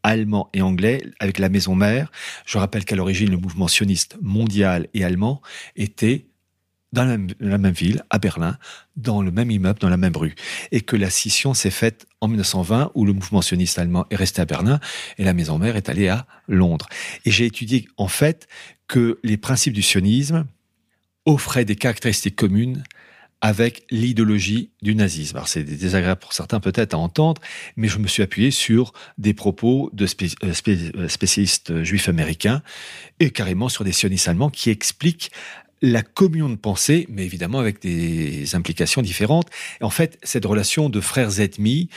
allemand 0.03 0.49
et 0.55 0.63
anglais 0.63 1.03
avec 1.19 1.39
la 1.39 1.49
maison 1.49 1.75
mère. 1.75 2.11
Je 2.47 2.59
rappelle 2.59 2.85
qu'à 2.85 2.97
l'origine, 2.97 3.31
le 3.31 3.37
mouvement 3.37 3.69
sioniste 3.69 4.17
mondial 4.23 4.87
et 4.95 5.05
allemand 5.05 5.43
était 5.77 6.27
dans 6.93 7.05
la 7.05 7.19
la 7.41 7.59
même 7.59 7.75
ville, 7.75 8.03
à 8.09 8.19
Berlin, 8.19 8.57
dans 8.97 9.21
le 9.21 9.31
même 9.31 9.51
immeuble, 9.51 9.79
dans 9.79 9.91
la 9.91 9.99
même 9.99 10.17
rue. 10.17 10.35
Et 10.73 10.81
que 10.81 10.97
la 10.97 11.11
scission 11.11 11.53
s'est 11.53 11.71
faite 11.71 12.07
en 12.21 12.29
1920, 12.29 12.93
où 12.95 13.05
le 13.05 13.13
mouvement 13.13 13.43
sioniste 13.43 13.79
allemand 13.79 14.07
est 14.11 14.17
resté 14.17 14.41
à 14.41 14.47
Berlin, 14.47 14.81
et 15.19 15.25
la 15.25 15.35
maison 15.35 15.59
mère 15.59 15.77
est 15.77 15.91
allée 15.91 16.09
à 16.09 16.27
Londres. 16.47 16.89
Et 17.27 17.31
j'ai 17.31 17.45
étudié, 17.45 17.89
en 17.99 18.09
fait, 18.09 18.49
que 18.87 19.19
les 19.23 19.37
principes 19.37 19.75
du 19.75 19.83
sionisme 19.83 20.47
offraient 21.29 21.65
des 21.65 21.77
caractéristiques 21.77 22.37
communes 22.37 22.83
avec 23.41 23.85
l'idéologie 23.91 24.71
du 24.83 24.95
nazisme. 24.95 25.37
Alors 25.37 25.47
c'est 25.47 25.63
désagréable 25.63 26.21
pour 26.21 26.33
certains 26.33 26.59
peut-être 26.59 26.95
à 26.95 26.99
entendre, 26.99 27.41
mais 27.77 27.87
je 27.87 27.99
me 27.99 28.09
suis 28.09 28.23
appuyé 28.23 28.51
sur 28.51 28.93
des 29.17 29.35
propos 29.35 29.91
de 29.93 30.07
euh, 30.07 30.53
euh, 30.97 31.09
spécialistes 31.09 31.85
juifs 31.85 32.09
américains 32.09 32.63
et 33.21 33.31
carrément 33.31 33.69
sur 33.69 33.85
des 33.85 33.93
sionistes 33.93 34.27
allemands 34.27 34.51
qui 34.51 34.71
expliquent 34.71 35.31
la 35.83 36.03
communion 36.03 36.49
de 36.49 36.57
pensée, 36.57 37.07
mais 37.09 37.25
évidemment 37.25 37.61
avec 37.61 37.81
des 37.81 38.57
implications 38.57 39.03
différentes. 39.03 39.49
En 39.81 39.91
fait, 39.91 40.19
cette 40.25 40.45
relation 40.45 40.89
de 40.89 41.01
frères 41.01 41.39
ennemis, 41.39 41.89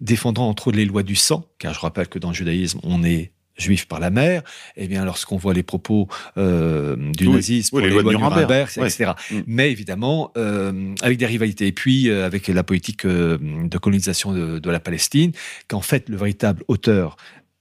défendant 0.00 0.48
entre 0.48 0.68
autres 0.68 0.78
les 0.78 0.86
lois 0.86 1.02
du 1.02 1.16
sang, 1.16 1.44
car 1.58 1.74
je 1.74 1.80
rappelle 1.80 2.08
que 2.08 2.18
dans 2.18 2.28
le 2.28 2.34
judaïsme, 2.34 2.80
on 2.84 3.04
est 3.04 3.32
juif 3.58 3.86
par 3.86 4.00
la 4.00 4.10
mère, 4.10 4.42
eh 4.76 4.86
bien, 4.88 5.04
lorsqu'on 5.04 5.36
voit 5.36 5.52
les 5.52 5.62
propos 5.62 6.08
euh, 6.36 6.96
du 6.96 7.26
Oui, 7.26 7.34
nazisme 7.34 7.76
oui, 7.76 7.82
pour 7.82 7.88
les 7.88 7.92
lois 7.92 8.02
de 8.02 8.16
Nuremberg, 8.16 8.68
etc. 8.76 9.12
Mm. 9.30 9.40
Mais 9.46 9.70
évidemment, 9.70 10.32
euh, 10.36 10.94
avec 11.02 11.18
des 11.18 11.26
rivalités. 11.26 11.66
Et 11.66 11.72
puis, 11.72 12.08
euh, 12.08 12.24
avec 12.24 12.48
la 12.48 12.62
politique 12.62 13.04
euh, 13.04 13.38
de 13.40 13.78
colonisation 13.78 14.32
de, 14.32 14.58
de 14.58 14.70
la 14.70 14.80
Palestine, 14.80 15.32
qu'en 15.66 15.80
fait, 15.80 16.08
le 16.08 16.16
véritable 16.16 16.62
auteur, 16.68 17.16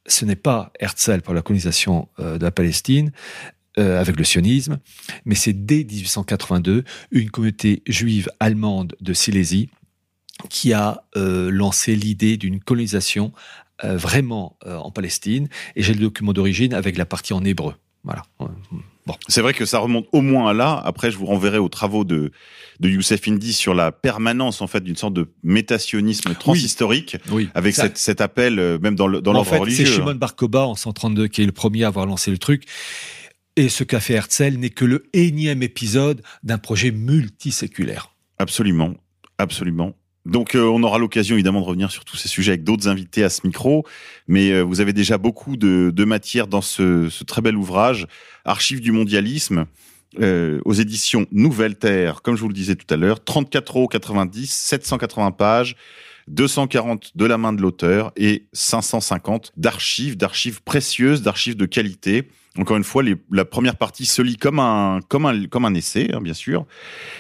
ce 0.06 0.24
n'est 0.24 0.36
pas 0.36 0.72
Herzl 0.80 1.22
pour 1.22 1.34
la 1.34 1.42
colonisation 1.42 2.08
de 2.18 2.42
la 2.42 2.52
Palestine, 2.52 3.12
avec 3.76 4.18
le 4.18 4.24
sionisme, 4.24 4.80
mais 5.26 5.36
c'est 5.36 5.54
dès 5.54 5.84
1882 5.84 6.84
une 7.12 7.30
communauté 7.30 7.84
juive 7.86 8.28
allemande 8.40 8.96
de 9.02 9.14
Silésie 9.14 9.70
qui 10.50 10.74
a 10.74 11.04
euh, 11.16 11.50
lancé 11.50 11.96
l'idée 11.96 12.38
d'une 12.38 12.60
colonisation 12.60 13.32
vraiment 13.84 14.58
euh, 14.66 14.76
en 14.78 14.92
Palestine. 14.92 15.48
Et 15.76 15.84
j'ai 15.84 15.94
le 15.94 16.00
document 16.00 16.34
d'origine 16.34 16.74
avec 16.74 16.98
la 16.98 17.06
partie 17.06 17.34
en 17.34 17.44
hébreu. 17.44 17.74
Voilà. 18.04 18.24
Bon. 19.06 19.16
C'est 19.28 19.42
vrai 19.42 19.54
que 19.54 19.66
ça 19.66 19.80
remonte 19.80 20.08
au 20.12 20.22
moins 20.22 20.50
à 20.50 20.54
là. 20.54 20.82
Après, 20.86 21.12
je 21.12 21.18
vous 21.18 21.26
renverrai 21.26 21.58
aux 21.58 21.68
travaux 21.70 22.04
de, 22.06 22.32
de 22.80 22.90
Youssef 22.90 23.28
Indy 23.28 23.52
sur 23.54 23.74
la 23.74 23.92
permanence, 23.92 24.62
en 24.62 24.68
fait, 24.68 24.82
d'une 24.82 24.96
sorte 24.96 25.14
de 25.14 25.32
métationnisme 25.44 26.34
transhistorique, 26.36 27.18
Oui. 27.32 27.50
avec 27.54 27.76
cette, 27.76 27.98
cet 27.98 28.22
appel, 28.22 28.60
euh, 28.60 28.78
même 28.80 28.96
dans 28.96 29.08
le- 29.08 29.22
dans 29.22 29.32
en 29.32 29.34
l'ordre 29.36 29.50
fait, 29.50 29.58
religieux. 29.58 29.86
c'est 29.86 29.92
hein. 29.92 29.96
Shimon 29.96 30.16
Bar 30.16 30.36
Kokhba 30.36 30.68
en 30.68 30.76
132 30.76 31.28
qui 31.28 31.42
est 31.42 31.46
le 31.46 31.52
premier 31.52 31.84
à 31.84 31.88
avoir 31.88 32.06
lancé 32.06 32.32
le 32.32 32.38
truc. 32.38 32.64
Et 33.56 33.70
ce 33.70 33.84
qu'a 33.84 34.00
fait 34.00 34.14
Herzl 34.14 34.56
n'est 34.58 34.70
que 34.70 34.86
le 34.86 35.04
énième 35.14 35.64
épisode 35.64 36.22
d'un 36.44 36.58
projet 36.60 36.92
multiséculaire. 36.92 38.12
Absolument, 38.40 38.94
absolument. 39.38 39.96
Donc, 40.28 40.56
euh, 40.56 40.64
on 40.64 40.84
aura 40.84 41.00
l'occasion 41.00 41.36
évidemment 41.36 41.62
de 41.62 41.66
revenir 41.66 41.90
sur 41.90 42.04
tous 42.04 42.18
ces 42.18 42.28
sujets 42.28 42.52
avec 42.52 42.64
d'autres 42.66 42.90
invités 42.90 43.24
à 43.24 43.30
ce 43.30 43.48
micro, 43.48 43.86
mais 44.28 44.52
euh, 44.52 44.62
vous 44.62 44.82
avez 44.82 44.92
déjà 44.92 45.18
beaucoup 45.18 45.56
de, 45.56 45.90
de 45.96 46.04
matière 46.04 46.48
dans 46.48 46.62
ce, 46.62 47.08
très 47.24 47.42
bel 47.42 47.56
ouvrage, 47.56 48.08
Archives 48.44 48.82
du 48.82 48.92
mondialisme, 48.92 49.66
euh, 50.20 50.60
aux 50.66 50.74
éditions 50.74 51.26
Nouvelle 51.32 51.78
Terre, 51.78 52.22
comme 52.22 52.36
je 52.36 52.42
vous 52.42 52.50
le 52.50 52.54
disais 52.54 52.76
tout 52.76 52.94
à 52.94 52.98
l'heure, 52.98 53.20
34,90 53.20 53.78
euros, 53.78 53.90
780 54.46 55.32
pages, 55.32 55.76
240 56.28 57.12
de 57.16 57.26
la 57.26 57.38
main 57.38 57.54
de 57.54 57.62
l'auteur 57.62 58.12
et 58.16 58.48
550 58.54 59.54
d'archives, 59.58 60.18
d'archives 60.18 60.62
précieuses, 60.64 61.22
d'archives 61.22 61.56
de 61.56 61.66
qualité. 61.66 62.28
Encore 62.58 62.78
une 62.78 62.84
fois, 62.84 63.04
les, 63.04 63.16
la 63.32 63.46
première 63.46 63.76
partie 63.76 64.06
se 64.06 64.22
lit 64.22 64.38
comme 64.38 64.60
un, 64.60 65.00
comme 65.08 65.26
un, 65.26 65.46
comme 65.46 65.66
un 65.66 65.74
essai, 65.74 66.10
hein, 66.14 66.22
bien 66.22 66.34
sûr. 66.34 66.66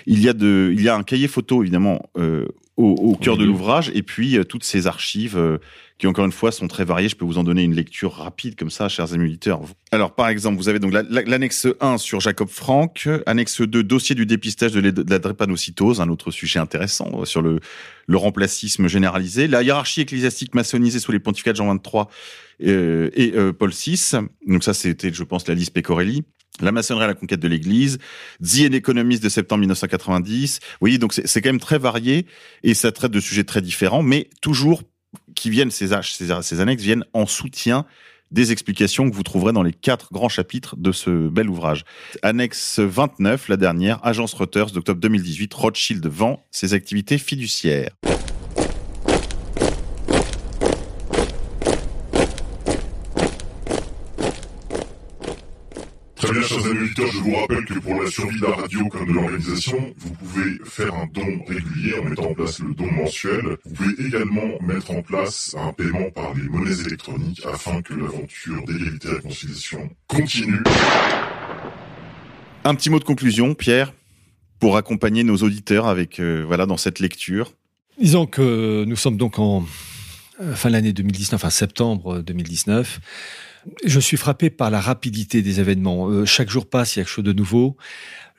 Il 0.05 0.21
y 0.21 0.29
a 0.29 0.33
de, 0.33 0.71
il 0.73 0.81
y 0.81 0.89
a 0.89 0.95
un 0.95 1.03
cahier 1.03 1.27
photo 1.27 1.61
évidemment 1.61 2.01
euh, 2.17 2.47
au, 2.75 2.89
au 2.89 3.15
cœur 3.15 3.37
de 3.37 3.45
l'ouvrage, 3.45 3.91
et 3.93 4.03
puis 4.03 4.37
euh, 4.37 4.43
toutes 4.43 4.63
ces 4.63 4.87
archives 4.87 5.37
euh, 5.37 5.57
qui 5.97 6.07
encore 6.07 6.25
une 6.25 6.31
fois 6.31 6.51
sont 6.51 6.67
très 6.67 6.85
variées. 6.85 7.09
Je 7.09 7.15
peux 7.15 7.25
vous 7.25 7.37
en 7.37 7.43
donner 7.43 7.63
une 7.63 7.73
lecture 7.73 8.13
rapide 8.13 8.55
comme 8.55 8.69
ça, 8.69 8.87
chers 8.89 9.13
amis 9.13 9.25
auditeurs. 9.25 9.61
Alors 9.91 10.13
par 10.13 10.27
exemple, 10.29 10.57
vous 10.57 10.69
avez 10.69 10.79
donc 10.79 10.93
la- 10.93 11.03
la- 11.03 11.23
l'annexe 11.23 11.67
1 11.79 11.97
sur 11.97 12.19
Jacob 12.19 12.49
Frank, 12.49 13.09
annexe 13.25 13.61
2 13.61 13.83
dossier 13.83 14.13
du 14.15 14.25
dépistage 14.25 14.73
de, 14.73 14.79
la 15.09 15.19
drépanocytose, 15.19 15.99
un 16.01 16.09
autre 16.09 16.29
sujet 16.31 16.59
intéressant 16.59 17.21
euh, 17.21 17.25
sur 17.25 17.41
le, 17.41 17.59
le 18.07 18.17
remplacisme 18.17 18.87
généralisé, 18.87 19.47
la 19.47 19.63
hiérarchie 19.63 20.01
ecclésiastique 20.01 20.53
maçonnisée 20.53 20.99
sous 20.99 21.11
les 21.11 21.19
pontificats 21.19 21.53
de 21.53 21.57
Jean 21.57 21.67
23 21.67 22.09
euh, 22.65 23.09
et 23.13 23.33
euh, 23.35 23.53
Paul 23.53 23.71
VI. 23.71 24.11
Donc 24.47 24.63
ça, 24.63 24.73
c'était, 24.73 25.11
je 25.13 25.23
pense, 25.23 25.47
la 25.47 25.53
liste 25.55 25.73
Pecorelli. 25.73 26.23
La 26.59 26.71
maçonnerie 26.71 27.03
à 27.03 27.07
la 27.07 27.13
conquête 27.13 27.39
de 27.39 27.47
l'Église, 27.47 27.99
The 28.41 28.61
and 28.69 28.73
Economist 28.73 29.21
de 29.21 29.29
septembre 29.29 29.59
1990. 29.59 30.59
Vous 30.61 30.67
voyez, 30.79 30.97
donc 30.97 31.13
c'est 31.13 31.41
quand 31.41 31.49
même 31.49 31.59
très 31.59 31.77
varié 31.77 32.25
et 32.63 32.73
ça 32.73 32.91
traite 32.91 33.11
de 33.11 33.19
sujets 33.19 33.43
très 33.43 33.61
différents, 33.61 34.01
mais 34.01 34.27
toujours 34.41 34.81
qui 35.35 35.49
viennent 35.49 35.71
ces, 35.71 35.93
annexes 35.93 36.83
viennent 36.83 37.05
en 37.13 37.25
soutien 37.25 37.85
des 38.31 38.51
explications 38.51 39.09
que 39.09 39.15
vous 39.15 39.23
trouverez 39.23 39.53
dans 39.53 39.63
les 39.63 39.71
quatre 39.71 40.11
grands 40.11 40.29
chapitres 40.29 40.75
de 40.75 40.91
ce 40.91 41.29
bel 41.29 41.49
ouvrage. 41.49 41.85
Annexe 42.23 42.79
29, 42.79 43.47
la 43.47 43.57
dernière, 43.57 44.05
Agence 44.05 44.33
Reuters 44.33 44.71
d'octobre 44.71 44.99
2018, 44.99 45.53
Rothschild 45.53 46.05
vend 46.07 46.43
ses 46.51 46.73
activités 46.73 47.17
fiduciaires. 47.17 47.91
Très 56.17 56.31
bien, 56.31 56.41
chers 56.41 56.65
amis 56.65 56.79
auditeurs, 56.79 57.11
je 57.11 57.19
vous 57.19 57.35
rappelle 57.35 57.63
que 57.65 57.77
pour 57.77 57.93
la 58.01 58.09
survie 58.09 58.39
de 58.39 58.45
la 58.45 58.55
radio 58.55 58.87
comme 58.87 59.05
de 59.05 59.13
l'organisation, 59.13 59.93
vous 59.97 60.09
pouvez 60.15 60.57
faire 60.65 60.95
un 60.95 61.05
don 61.13 61.43
régulier 61.47 61.93
en 61.99 62.09
mettant 62.09 62.31
en 62.31 62.33
place 62.33 62.59
le 62.59 62.73
don 62.73 62.91
mensuel. 62.91 63.57
Vous 63.63 63.73
pouvez 63.75 64.07
également 64.07 64.59
mettre 64.61 64.89
en 64.89 65.03
place 65.03 65.55
un 65.59 65.73
paiement 65.73 66.09
par 66.09 66.33
les 66.33 66.49
monnaies 66.49 66.81
électroniques 66.87 67.43
afin 67.45 67.83
que 67.83 67.93
l'aventure 67.93 68.65
d'égalité 68.65 69.09
et 69.09 69.11
réconciliation 69.11 69.89
continue. 70.07 70.63
Un 72.63 72.73
petit 72.73 72.89
mot 72.89 72.97
de 72.97 73.03
conclusion, 73.03 73.53
Pierre, 73.53 73.93
pour 74.59 74.75
accompagner 74.75 75.23
nos 75.23 75.37
auditeurs 75.37 75.85
avec 75.85 76.19
euh, 76.19 76.43
voilà 76.47 76.65
dans 76.65 76.77
cette 76.77 76.99
lecture. 76.99 77.53
Disons 78.01 78.25
que 78.25 78.85
nous 78.85 78.95
sommes 78.95 79.17
donc 79.17 79.37
en 79.37 79.65
fin 80.55 80.69
de 80.69 80.73
l'année 80.73 80.93
2019, 80.93 81.39
enfin 81.39 81.51
septembre 81.51 82.21
2019. 82.21 82.99
Je 83.85 83.99
suis 83.99 84.17
frappé 84.17 84.49
par 84.49 84.69
la 84.69 84.79
rapidité 84.79 85.41
des 85.41 85.59
événements. 85.59 86.09
Euh, 86.09 86.25
chaque 86.25 86.49
jour 86.49 86.69
passe, 86.69 86.95
il 86.95 86.99
y 86.99 87.01
a 87.01 87.03
quelque 87.03 87.13
chose 87.13 87.25
de 87.25 87.33
nouveau. 87.33 87.77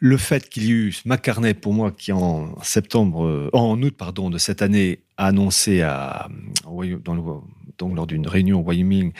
Le 0.00 0.16
fait 0.16 0.48
qu'il 0.48 0.64
y 0.64 0.68
ait 0.68 0.70
eu 0.70 0.96
McCartney, 1.04 1.54
pour 1.54 1.74
moi, 1.74 1.90
qui 1.90 2.12
en 2.12 2.54
septembre, 2.62 3.26
euh, 3.26 3.50
en 3.52 3.80
août, 3.82 3.94
pardon, 3.96 4.30
de 4.30 4.38
cette 4.38 4.62
année, 4.62 5.02
a 5.16 5.26
annoncé 5.26 5.82
à, 5.82 6.28
dans 6.64 7.14
le, 7.14 7.22
donc 7.78 7.96
lors 7.96 8.06
d'une 8.06 8.26
réunion 8.26 8.60
au 8.60 8.62
Wyoming, 8.62 9.12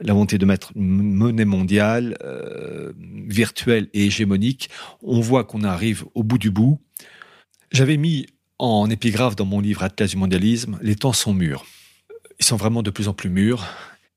la 0.00 0.12
volonté 0.12 0.38
de 0.38 0.46
mettre 0.46 0.72
une 0.74 1.14
monnaie 1.14 1.44
mondiale, 1.44 2.16
euh, 2.22 2.92
virtuelle 3.28 3.88
et 3.92 4.06
hégémonique, 4.06 4.70
on 5.02 5.20
voit 5.20 5.44
qu'on 5.44 5.62
arrive 5.62 6.04
au 6.14 6.22
bout 6.22 6.38
du 6.38 6.50
bout. 6.50 6.80
J'avais 7.70 7.96
mis 7.96 8.26
en 8.58 8.88
épigraphe 8.88 9.36
dans 9.36 9.44
mon 9.44 9.60
livre 9.60 9.82
Atlas 9.82 10.10
du 10.10 10.16
mondialisme, 10.16 10.78
les 10.80 10.96
temps 10.96 11.12
sont 11.12 11.34
mûrs. 11.34 11.66
Ils 12.38 12.44
sont 12.44 12.56
vraiment 12.56 12.82
de 12.82 12.90
plus 12.90 13.08
en 13.08 13.14
plus 13.14 13.28
mûrs. 13.30 13.64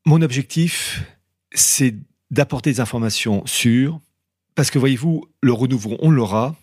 Mon 0.05 0.21
objectif, 0.21 1.03
c'est 1.53 1.95
d'apporter 2.31 2.71
des 2.71 2.79
informations 2.79 3.43
sûres, 3.45 3.99
parce 4.55 4.71
que 4.71 4.79
voyez-vous, 4.79 5.23
le 5.41 5.53
renouveau, 5.53 5.97
on 6.01 6.11
l'aura, 6.11 6.55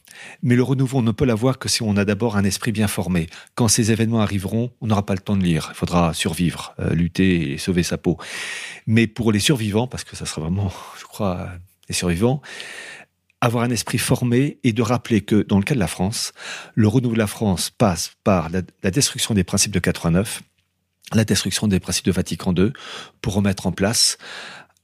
mais 0.43 0.55
le 0.55 0.63
renouveau, 0.63 0.99
on 0.99 1.03
ne 1.03 1.13
peut 1.13 1.25
l'avoir 1.25 1.59
que 1.59 1.69
si 1.69 1.83
on 1.83 1.97
a 1.97 2.05
d'abord 2.05 2.37
un 2.37 2.45
esprit 2.45 2.73
bien 2.73 2.89
formé. 2.89 3.27
Quand 3.55 3.69
ces 3.69 3.91
événements 3.91 4.21
arriveront, 4.21 4.71
on 4.81 4.89
n'aura 4.89 5.07
pas 5.07 5.15
le 5.15 5.21
temps 5.21 5.37
de 5.37 5.43
lire. 5.43 5.69
Il 5.73 5.77
faudra 5.77 6.13
survivre, 6.13 6.75
euh, 6.79 6.95
lutter 6.95 7.53
et 7.53 7.59
sauver 7.59 7.83
sa 7.83 7.97
peau. 7.97 8.19
Mais 8.87 9.07
pour 9.07 9.33
les 9.33 9.39
survivants, 9.39 9.87
parce 9.87 10.05
que 10.05 10.15
ça 10.15 10.27
sera 10.27 10.43
vraiment, 10.43 10.71
je 11.01 11.05
crois, 11.05 11.49
les 11.89 11.95
survivants, 11.95 12.43
avoir 13.41 13.65
un 13.65 13.71
esprit 13.71 13.99
formé 13.99 14.59
et 14.63 14.73
de 14.73 14.83
rappeler 14.83 15.23
que, 15.23 15.43
dans 15.43 15.59
le 15.59 15.65
cas 15.65 15.75
de 15.75 15.81
la 15.81 15.87
France, 15.87 16.33
le 16.75 16.89
renouveau 16.89 17.15
de 17.15 17.19
la 17.19 17.27
France 17.27 17.71
passe 17.71 18.13
par 18.25 18.51
la, 18.51 18.63
la 18.83 18.91
destruction 18.91 19.35
des 19.35 19.45
principes 19.45 19.73
de 19.73 19.79
89, 19.79 20.43
la 21.15 21.25
destruction 21.25 21.67
des 21.69 21.81
principes 21.81 22.07
de 22.07 22.13
Vatican 22.13 22.53
II, 22.55 22.73
pour 23.23 23.35
remettre 23.35 23.67
en 23.67 23.73
place 23.73 24.19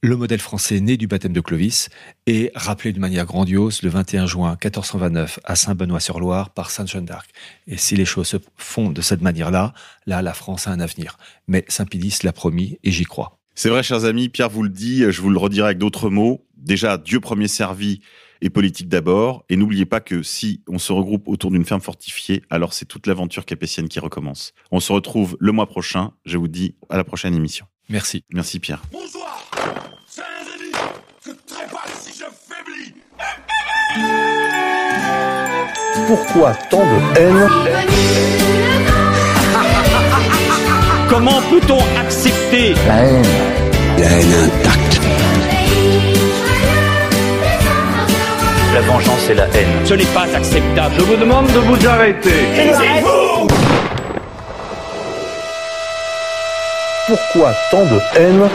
le 0.03 0.17
modèle 0.17 0.41
français 0.41 0.81
né 0.81 0.97
du 0.97 1.07
baptême 1.07 1.31
de 1.31 1.39
Clovis 1.39 1.87
et 2.27 2.51
rappelé 2.55 2.91
de 2.91 2.99
manière 2.99 3.25
grandiose 3.25 3.81
le 3.83 3.89
21 3.89 4.25
juin 4.25 4.49
1429 4.61 5.39
à 5.45 5.55
Saint-Benoît-sur-Loire 5.55 6.49
par 6.49 6.71
Sainte 6.71 6.89
Jeanne 6.89 7.05
d'Arc. 7.05 7.31
Et 7.67 7.77
si 7.77 7.95
les 7.95 8.03
choses 8.03 8.27
se 8.27 8.37
font 8.57 8.89
de 8.89 9.01
cette 9.01 9.21
manière-là, 9.21 9.73
là, 10.05 10.21
la 10.21 10.33
France 10.33 10.67
a 10.67 10.71
un 10.71 10.81
avenir. 10.81 11.17
Mais 11.47 11.63
Saint-Pédis 11.69 12.19
l'a 12.23 12.33
promis 12.33 12.77
et 12.83 12.91
j'y 12.91 13.05
crois. 13.05 13.39
C'est 13.55 13.69
vrai, 13.69 13.81
chers 13.81 14.03
amis, 14.03 14.27
Pierre 14.27 14.49
vous 14.49 14.63
le 14.63 14.69
dit, 14.69 15.09
je 15.09 15.21
vous 15.21 15.29
le 15.29 15.37
redirai 15.37 15.67
avec 15.67 15.77
d'autres 15.77 16.09
mots. 16.09 16.45
Déjà, 16.57 16.97
Dieu 16.97 17.21
premier 17.21 17.47
servi 17.47 18.01
et 18.41 18.49
politique 18.49 18.89
d'abord. 18.89 19.45
Et 19.47 19.55
n'oubliez 19.55 19.85
pas 19.85 20.01
que 20.01 20.21
si 20.21 20.63
on 20.67 20.79
se 20.79 20.91
regroupe 20.91 21.29
autour 21.29 21.49
d'une 21.49 21.63
ferme 21.63 21.79
fortifiée, 21.79 22.41
alors 22.49 22.73
c'est 22.73 22.85
toute 22.85 23.07
l'aventure 23.07 23.45
capétienne 23.45 23.87
qui 23.87 24.01
recommence. 24.01 24.53
On 24.69 24.81
se 24.81 24.91
retrouve 24.91 25.37
le 25.39 25.53
mois 25.53 25.67
prochain. 25.67 26.11
Je 26.25 26.37
vous 26.37 26.49
dis 26.49 26.75
à 26.89 26.97
la 26.97 27.05
prochaine 27.05 27.35
émission. 27.35 27.67
Merci. 27.93 28.23
Merci 28.33 28.59
Pierre. 28.59 28.81
Bonsoir 28.91 29.45
C'est 30.07 30.21
un 30.21 30.25
ennemi 30.55 30.73
Je 31.23 31.31
trépasse 31.45 32.01
si 32.01 32.11
je 32.11 32.25
faiblis 32.49 32.95
Pourquoi 36.07 36.55
tant 36.71 36.79
de 36.79 37.19
haine 37.19 37.47
Comment 41.07 41.39
peut-on 41.51 41.77
accepter 41.99 42.73
La 42.87 43.05
haine. 43.05 43.25
La 43.99 44.05
haine 44.07 44.33
intacte. 44.45 45.01
La 48.73 48.81
vengeance 48.81 49.29
et 49.29 49.35
la 49.35 49.45
haine. 49.49 49.85
Ce 49.85 49.93
n'est 49.93 50.03
pas 50.05 50.25
acceptable. 50.35 50.95
Je 50.97 51.01
vous 51.03 51.15
demande 51.15 51.45
de 51.45 51.59
vous 51.59 51.87
arrêter. 51.87 52.47
Pourquoi 57.07 57.53
tant 57.69 57.85
de 57.85 57.99
haine 58.15 58.49